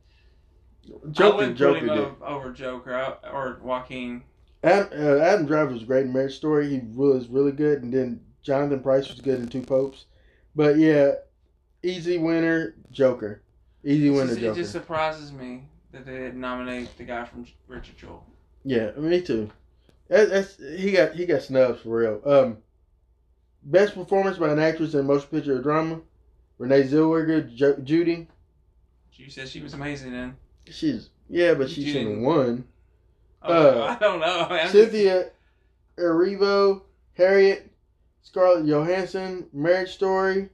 I 0.88 1.10
Joker, 1.10 1.36
wouldn't 1.36 1.58
Joker 1.58 1.80
put 1.80 1.88
him 1.88 1.90
over, 1.90 2.24
over 2.24 2.52
Joker 2.52 3.16
or 3.30 3.60
Joaquin. 3.62 4.22
Adam, 4.64 4.88
uh, 4.92 5.18
Adam 5.22 5.46
Driver 5.46 5.72
was 5.72 5.84
great 5.84 6.06
in 6.06 6.12
Marriage 6.12 6.36
Story. 6.36 6.68
He 6.70 6.78
was 6.78 7.28
really 7.28 7.52
good, 7.52 7.82
and 7.82 7.92
then 7.92 8.20
Jonathan 8.42 8.80
Pryce 8.80 9.08
was 9.08 9.20
good 9.20 9.40
in 9.40 9.48
Two 9.48 9.62
Popes. 9.62 10.06
But 10.54 10.78
yeah, 10.78 11.12
easy 11.82 12.16
winner, 12.18 12.74
Joker. 12.90 13.42
Easy 13.88 14.10
just, 14.10 14.38
it 14.38 14.54
just 14.56 14.72
surprises 14.72 15.32
me 15.32 15.62
that 15.92 16.04
they 16.04 16.12
didn't 16.12 16.40
nominate 16.40 16.96
the 16.98 17.04
guy 17.04 17.24
from 17.24 17.46
Richard 17.68 17.96
Jewell. 17.96 18.26
Yeah, 18.64 18.90
me 18.96 19.22
too. 19.22 19.48
That, 20.08 20.28
that's 20.28 20.56
he 20.56 20.90
got 20.90 21.14
he 21.14 21.24
got 21.24 21.42
snubs 21.42 21.82
for 21.82 21.90
real. 21.90 22.20
Um, 22.26 22.58
best 23.62 23.94
performance 23.94 24.38
by 24.38 24.50
an 24.50 24.58
actress 24.58 24.94
in 24.94 25.06
motion 25.06 25.28
picture 25.30 25.56
or 25.56 25.62
drama: 25.62 26.00
Renee 26.58 26.82
Zellweger, 26.82 27.54
jo- 27.54 27.78
Judy. 27.84 28.26
You 29.12 29.30
said 29.30 29.48
she 29.48 29.62
was 29.62 29.72
amazing 29.74 30.12
in. 30.14 30.36
She's 30.68 31.10
yeah, 31.28 31.54
but 31.54 31.70
she 31.70 31.76
Judy. 31.84 31.92
shouldn't 31.92 32.14
have 32.16 32.24
won. 32.24 32.64
Oh, 33.42 33.80
Uh, 33.82 33.96
I 33.96 33.98
don't 34.02 34.18
know. 34.20 34.46
I'm 34.50 34.68
Cynthia 34.68 35.30
Erivo, 35.96 36.82
Harriet, 37.14 37.70
Scarlett 38.22 38.66
Johansson, 38.66 39.46
Marriage 39.52 39.92
Story, 39.94 40.48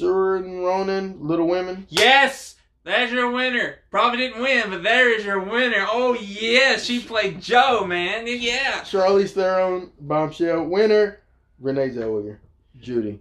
Saoirse 0.00 0.64
Ronan, 0.64 1.26
Little 1.26 1.48
Women. 1.48 1.86
Yes, 1.88 2.56
there's 2.84 3.12
your 3.12 3.30
winner. 3.30 3.76
Probably 3.90 4.18
didn't 4.18 4.42
win, 4.42 4.70
but 4.70 4.82
there 4.82 5.12
is 5.14 5.24
your 5.24 5.40
winner. 5.40 5.86
Oh 5.90 6.14
yes, 6.14 6.84
she 6.84 7.00
played 7.00 7.40
Joe, 7.40 7.84
man. 7.86 8.24
Yeah. 8.26 8.80
Charlize 8.82 9.30
Theron, 9.30 9.90
Bombshell. 10.00 10.64
Winner, 10.64 11.20
Renee 11.58 11.90
Zellweger, 11.90 12.38
Judy. 12.80 13.20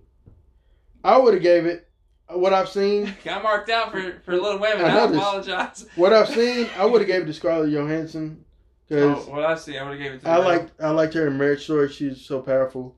I 1.04 1.18
would 1.18 1.34
have 1.34 1.44
gave 1.44 1.66
it 1.66 1.88
what 2.30 2.54
I've 2.54 2.70
seen. 2.70 3.16
Got 3.24 3.44
marked 3.44 3.70
out 3.70 3.92
for 3.92 4.22
for 4.26 4.34
Little 4.34 4.60
Women. 4.60 4.86
I 4.86 5.00
I, 5.00 5.04
apologize. 5.06 5.86
What 5.96 6.14
I've 6.14 6.30
seen, 6.30 6.68
I 6.78 6.86
would 6.86 7.02
have 7.02 7.08
gave 7.08 7.24
it 7.24 7.26
to 7.26 7.34
Scarlett 7.34 7.72
Johansson 7.72 8.44
Oh, 8.90 9.10
because 9.10 9.28
what 9.28 9.44
I 9.44 9.56
see, 9.56 9.78
I 9.78 9.84
would 9.84 10.00
have 10.00 10.02
gave 10.02 10.14
it 10.14 10.22
to. 10.22 10.30
I 10.30 10.38
liked 10.38 10.72
I 10.82 10.90
liked 10.92 11.14
her 11.16 11.28
in 11.28 11.38
Marriage 11.38 11.64
Story. 11.64 11.90
She's 11.90 12.22
so 12.22 12.40
powerful. 12.42 12.96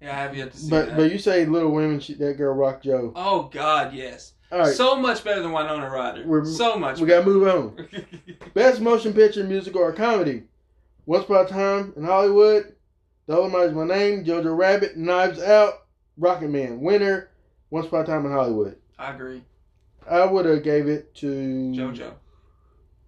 Yeah, 0.00 0.12
I 0.16 0.20
have 0.22 0.36
yet 0.36 0.52
to 0.52 0.56
see 0.58 0.70
But 0.70 0.86
that. 0.88 0.96
but 0.96 1.12
you 1.12 1.18
say 1.18 1.44
Little 1.44 1.70
Women, 1.72 2.00
she, 2.00 2.14
that 2.14 2.36
girl 2.38 2.54
rocked 2.54 2.84
Joe. 2.84 3.12
oh 3.16 3.44
God, 3.52 3.92
yes. 3.92 4.32
All 4.52 4.58
right, 4.58 4.74
So 4.74 4.96
much 4.96 5.22
better 5.22 5.42
than 5.42 5.52
Winona 5.52 5.88
Ryder. 5.88 6.24
We're- 6.26 6.44
so 6.46 6.76
much. 6.76 6.98
we 7.00 7.06
gotta 7.06 7.24
move 7.26 7.46
on. 7.46 7.86
Best 8.54 8.80
motion 8.80 9.12
picture, 9.12 9.44
musical, 9.44 9.80
or 9.80 9.92
comedy. 9.92 10.44
Once 11.06 11.24
Upon 11.24 11.46
a 11.46 11.48
Time 11.48 11.92
in 11.96 12.04
Hollywood. 12.04 12.74
Dolomite 13.28 13.68
is 13.68 13.72
my 13.74 13.84
name. 13.84 14.24
Jojo 14.24 14.56
Rabbit. 14.56 14.96
Knives 14.96 15.40
Out. 15.40 15.84
Rocket 16.18 16.50
Man. 16.50 16.80
Winner. 16.80 17.30
Once 17.70 17.86
Upon 17.86 18.02
a 18.02 18.06
Time 18.06 18.26
in 18.26 18.32
Hollywood. 18.32 18.76
I 18.98 19.12
agree. 19.14 19.42
I 20.10 20.24
would 20.24 20.46
have 20.46 20.62
gave 20.64 20.88
it 20.88 21.14
to 21.16 21.26
JoJo. 21.26 22.12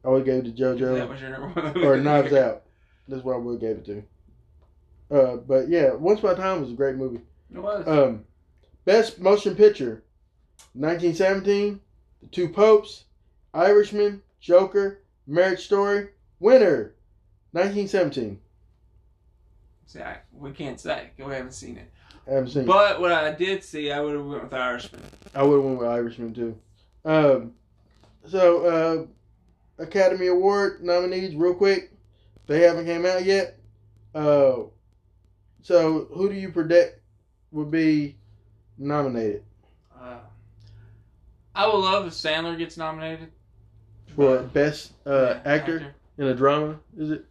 I 0.05 0.09
would 0.09 0.19
have 0.19 0.45
gave 0.45 0.45
it 0.53 0.57
to 0.57 0.63
JoJo. 0.63 0.95
That 0.97 1.09
was 1.09 1.21
your 1.21 1.31
number 1.31 1.49
one. 1.61 1.85
or 1.85 1.97
Knives 2.01 2.33
Out. 2.33 2.63
That's 3.09 3.25
what 3.25 3.35
I 3.35 3.39
would 3.39 3.53
have 3.55 3.61
gave 3.61 3.77
it 3.79 3.85
to. 3.87 4.03
Uh, 5.13 5.37
but 5.37 5.69
yeah, 5.69 5.93
Once 5.93 6.21
Upon 6.21 6.33
a 6.33 6.37
Time 6.37 6.61
was 6.63 6.71
a 6.71 6.75
great 6.75 6.97
movie. 6.97 7.21
It 7.55 7.59
was. 7.59 7.87
Um, 7.87 8.25
best 8.87 9.21
motion 9.21 9.55
picture, 9.55 10.03
1917, 10.73 11.81
The 12.23 12.27
Two 12.29 12.49
Popes, 12.49 13.05
Irishman, 13.53 14.23
Joker, 14.41 15.03
Marriage 15.27 15.65
Story. 15.65 16.09
Winner, 16.41 16.95
1917. 17.53 18.41
see, 19.87 20.01
I, 20.01 20.17
we 20.33 20.51
can't 20.51 20.81
say. 20.81 21.11
We 21.19 21.33
haven't 21.33 21.53
seen 21.53 21.77
it. 21.77 21.89
I 22.27 22.35
haven't 22.35 22.51
seen. 22.51 22.63
it. 22.63 22.67
But 22.67 23.01
what 23.01 23.13
I 23.13 23.31
did 23.33 23.63
see, 23.63 23.93
I 23.93 24.01
would 24.01 24.15
have 24.17 24.25
went 24.25 24.43
with 24.43 24.53
Irishman. 24.53 25.03
I 25.37 25.45
would 25.45 25.55
have 25.57 25.65
went 25.65 25.79
with 25.79 25.89
Irishman 25.89 26.35
too. 26.35 26.59
Um, 27.05 27.53
so 28.27 28.67
uh, 29.79 29.83
Academy 29.83 30.27
Award 30.29 30.83
nominees, 30.83 31.37
real 31.37 31.55
quick. 31.55 31.93
They 32.49 32.61
haven't 32.63 32.87
came 32.87 33.07
out 33.07 33.25
yet. 33.25 33.59
Uh, 34.15 34.63
so 35.63 36.07
who 36.13 36.29
do 36.29 36.35
you 36.35 36.51
predict 36.51 37.01
would 37.51 37.71
be 37.71 38.17
nominated 38.79 39.43
Uh, 40.01 40.19
I 41.55 41.67
would 41.67 41.79
love 41.79 42.07
if 42.07 42.13
Sandler 42.13 42.57
gets 42.59 42.77
nominated 42.77 43.31
for 44.17 44.39
but- 44.39 44.53
best 44.53 44.93
uh, 45.07 45.11
yeah, 45.11 45.43
actor, 45.45 45.95
in 46.19 46.27
a 46.27 46.35
drama? 46.35 46.79
Is 46.97 47.11
it? 47.11 47.25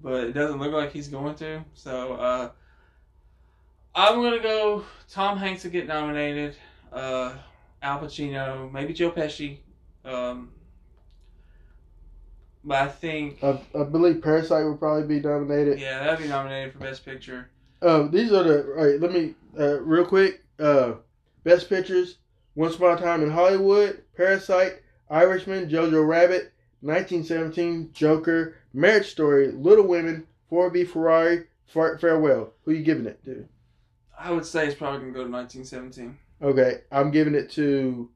but 0.00 0.24
it 0.24 0.32
doesn't 0.32 0.60
look 0.60 0.72
like 0.72 0.92
he's 0.92 1.08
going 1.08 1.34
to. 1.36 1.64
So 1.74 2.12
uh, 2.14 2.50
I'm 3.94 4.22
gonna 4.22 4.38
go. 4.40 4.84
Tom 5.10 5.36
Hanks 5.38 5.64
will 5.64 5.72
get 5.72 5.86
nominated. 5.88 6.56
Uh, 6.92 7.34
Al 7.82 8.00
Pacino, 8.00 8.70
maybe 8.72 8.92
Joe 8.92 9.10
Pesci. 9.10 9.58
Um, 10.04 10.50
but 12.64 12.82
I 12.82 12.88
think 12.88 13.42
I, 13.42 13.60
I 13.78 13.84
believe 13.84 14.22
Parasite 14.22 14.64
would 14.64 14.78
probably 14.78 15.06
be 15.06 15.20
nominated. 15.26 15.80
yeah, 15.80 16.00
that'd 16.04 16.18
be 16.20 16.28
nominated 16.28 16.72
for 16.72 16.78
best 16.80 17.04
picture. 17.04 17.50
Um, 17.82 18.10
these 18.10 18.32
are 18.32 18.42
the 18.42 18.62
all 18.64 18.84
right. 18.84 19.00
Let 19.00 19.12
me 19.12 19.34
uh, 19.58 19.80
real 19.80 20.04
quick. 20.04 20.42
Uh, 20.58 20.94
best 21.44 21.68
pictures: 21.68 22.18
Once 22.54 22.74
Upon 22.76 22.98
a 22.98 23.00
Time 23.00 23.22
in 23.22 23.30
Hollywood, 23.30 24.02
Parasite, 24.16 24.82
Irishman, 25.08 25.68
Jojo 25.70 26.06
Rabbit, 26.06 26.52
1917, 26.80 27.90
Joker, 27.92 28.56
Marriage 28.72 29.06
Story, 29.10 29.52
Little 29.52 29.86
Women, 29.86 30.26
Ford 30.50 30.72
v 30.72 30.84
Ferrari, 30.84 31.44
Far- 31.66 31.98
Farewell. 31.98 32.52
Who 32.64 32.72
you 32.72 32.82
giving 32.82 33.06
it 33.06 33.24
to? 33.24 33.46
I 34.18 34.32
would 34.32 34.44
say 34.44 34.66
it's 34.66 34.74
probably 34.74 34.98
gonna 35.00 35.12
go 35.12 35.24
to 35.24 35.30
1917. 35.30 36.18
Okay, 36.42 36.80
I'm 36.90 37.10
giving 37.12 37.34
it 37.34 37.50
to. 37.52 38.10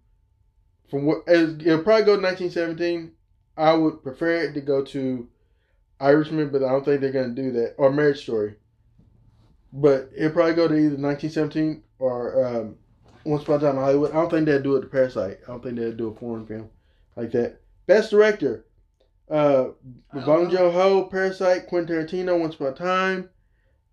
From 0.90 1.06
what 1.06 1.22
it'll 1.28 1.82
probably 1.82 2.04
go 2.04 2.16
to 2.16 2.22
1917. 2.22 3.12
I 3.56 3.74
would 3.74 4.02
prefer 4.02 4.44
it 4.44 4.54
to 4.54 4.60
go 4.60 4.84
to 4.84 5.28
Irishman, 6.00 6.50
but 6.50 6.62
I 6.62 6.70
don't 6.70 6.84
think 6.84 7.00
they're 7.00 7.12
gonna 7.12 7.34
do 7.34 7.52
that 7.52 7.74
or 7.78 7.92
Marriage 7.92 8.22
Story. 8.22 8.56
But 9.72 10.10
it'll 10.16 10.32
probably 10.32 10.54
go 10.54 10.68
to 10.68 10.74
either 10.74 10.96
1917 10.96 11.82
or 11.98 12.44
um, 12.44 12.76
Once 13.24 13.42
Upon 13.44 13.56
a 13.56 13.60
Time 13.60 13.76
in 13.76 13.82
Hollywood. 13.82 14.10
I 14.10 14.14
don't 14.14 14.30
think 14.30 14.46
they'll 14.46 14.62
do 14.62 14.76
it 14.76 14.82
to 14.82 14.86
Parasite. 14.88 15.38
I 15.44 15.50
don't 15.50 15.62
think 15.62 15.76
they'll 15.76 15.92
do 15.92 16.08
a 16.08 16.14
foreign 16.14 16.46
film 16.46 16.70
like 17.16 17.30
that. 17.32 17.60
Best 17.86 18.10
Director: 18.10 18.66
uh, 19.30 19.68
Bong 20.12 20.50
Joon 20.50 20.72
Ho, 20.72 21.04
Parasite, 21.04 21.66
Quentin 21.66 21.96
Tarantino, 21.96 22.38
Once 22.38 22.54
Upon 22.54 22.68
a 22.68 22.72
Time, 22.72 23.30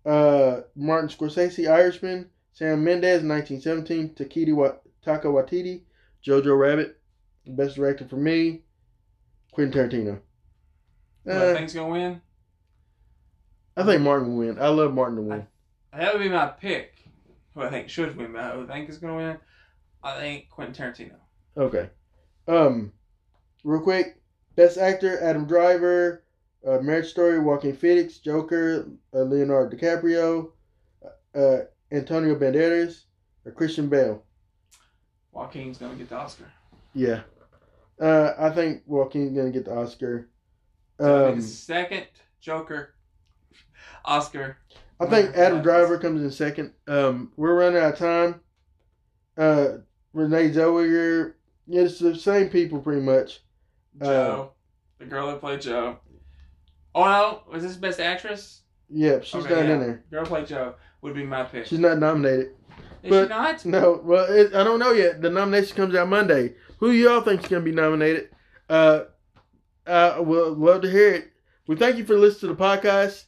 uh, 0.04 0.60
Martin 0.74 1.08
Scorsese, 1.08 1.70
Irishman, 1.70 2.28
Sam 2.52 2.84
Mendes, 2.84 3.22
1917, 3.22 4.10
Takiti 4.14 4.54
Wa- 4.54 4.76
Taka 5.02 5.28
Waititi, 5.28 5.82
Jojo 6.24 6.58
Rabbit. 6.58 6.96
Best 7.46 7.76
Director 7.76 8.06
for 8.06 8.16
me, 8.16 8.62
Quentin 9.68 9.90
Tarantino. 10.06 10.20
Who 11.24 11.30
I 11.30 11.34
Uh, 11.34 11.54
think's 11.54 11.74
gonna 11.74 11.88
win? 11.92 12.22
I 13.76 13.84
think 13.84 14.02
Martin 14.02 14.28
will 14.28 14.38
win. 14.38 14.58
I 14.58 14.68
love 14.68 14.94
Martin 14.94 15.16
to 15.16 15.22
win. 15.22 15.46
That 15.92 16.12
would 16.14 16.22
be 16.22 16.28
my 16.28 16.46
pick. 16.46 17.04
Who 17.54 17.62
I 17.62 17.68
think 17.70 17.88
should 17.88 18.16
win, 18.16 18.32
but 18.32 18.54
who 18.54 18.64
I 18.64 18.66
think 18.66 18.88
is 18.88 18.98
gonna 18.98 19.16
win? 19.16 19.38
I 20.02 20.18
think 20.18 20.48
Quentin 20.48 20.74
Tarantino. 20.74 21.16
Okay. 21.56 21.90
Um, 22.48 22.92
real 23.64 23.82
quick, 23.82 24.22
Best 24.56 24.78
Actor: 24.78 25.20
Adam 25.20 25.46
Driver, 25.46 26.24
uh, 26.66 26.78
Marriage 26.78 27.10
Story, 27.10 27.38
Joaquin 27.38 27.76
Phoenix, 27.76 28.18
Joker, 28.18 28.88
uh, 29.12 29.22
Leonardo 29.22 29.76
DiCaprio, 29.76 30.52
uh, 31.34 31.58
Antonio 31.92 32.34
Banderas, 32.34 33.04
or 33.44 33.52
Christian 33.52 33.88
Bale. 33.88 34.24
Joaquin's 35.32 35.76
gonna 35.78 35.96
get 35.96 36.08
the 36.08 36.16
Oscar. 36.16 36.50
Yeah. 36.94 37.22
Uh, 38.00 38.32
I 38.38 38.50
think 38.50 38.82
Joaquin's 38.86 39.36
gonna 39.36 39.50
get 39.50 39.66
the 39.66 39.74
Oscar. 39.76 40.30
Um, 40.98 41.40
second 41.40 42.06
Joker, 42.40 42.94
Oscar. 44.04 44.56
I 44.98 45.06
think 45.06 45.34
Adam 45.36 45.62
Driver 45.62 45.98
comes 45.98 46.22
in 46.22 46.30
second. 46.30 46.72
Um, 46.86 47.32
we're 47.36 47.54
running 47.54 47.80
out 47.82 47.94
of 47.94 47.98
time. 47.98 48.40
Uh, 49.36 49.78
Renee 50.12 50.50
Zellweger. 50.50 51.34
Yeah, 51.66 51.82
it's 51.82 51.98
the 51.98 52.14
same 52.16 52.48
people 52.48 52.80
pretty 52.80 53.00
much. 53.02 53.40
Joe, 54.02 54.52
the 54.98 55.04
girl 55.06 55.28
that 55.28 55.40
played 55.40 55.60
Joe. 55.60 55.98
Oh 56.94 57.04
no, 57.04 57.42
was 57.52 57.62
this 57.62 57.76
best 57.76 58.00
actress? 58.00 58.62
Yep, 58.90 59.24
she's 59.24 59.44
Okay, 59.44 59.54
not 59.54 59.64
yeah. 59.66 59.72
in 59.74 59.80
there. 59.80 60.04
Girl 60.10 60.24
played 60.26 60.46
Joe 60.46 60.74
would 61.02 61.14
be 61.14 61.24
my 61.24 61.44
pick. 61.44 61.66
She's 61.66 61.78
not 61.78 61.98
nominated. 61.98 62.54
Is 63.02 63.10
but- 63.10 63.24
she 63.24 63.28
not? 63.28 63.64
No, 63.66 64.00
well, 64.04 64.24
it, 64.30 64.54
I 64.54 64.64
don't 64.64 64.78
know 64.78 64.92
yet. 64.92 65.22
The 65.22 65.30
nomination 65.30 65.76
comes 65.76 65.94
out 65.94 66.08
Monday. 66.08 66.54
Who 66.80 66.90
y'all 66.92 67.20
think's 67.20 67.46
gonna 67.46 67.62
be 67.62 67.72
nominated? 67.72 68.30
Uh, 68.68 69.04
uh, 69.86 70.16
we'll 70.20 70.54
love 70.54 70.80
to 70.82 70.90
hear 70.90 71.12
it. 71.12 71.30
We 71.66 71.76
thank 71.76 71.98
you 71.98 72.06
for 72.06 72.16
listening 72.16 72.56
to 72.56 72.56
the 72.56 72.64
podcast. 72.64 73.24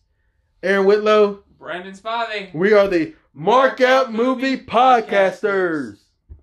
Aaron 0.63 0.87
Whitlow. 0.87 1.45
Brandon 1.59 1.93
Spivey. 1.93 2.55
We 2.55 2.73
are 2.73 2.89
the 2.89 3.15
Mark 3.35 3.83
Out 3.83 4.13
Movie 4.13 4.57
Podcasters. 4.57 6.02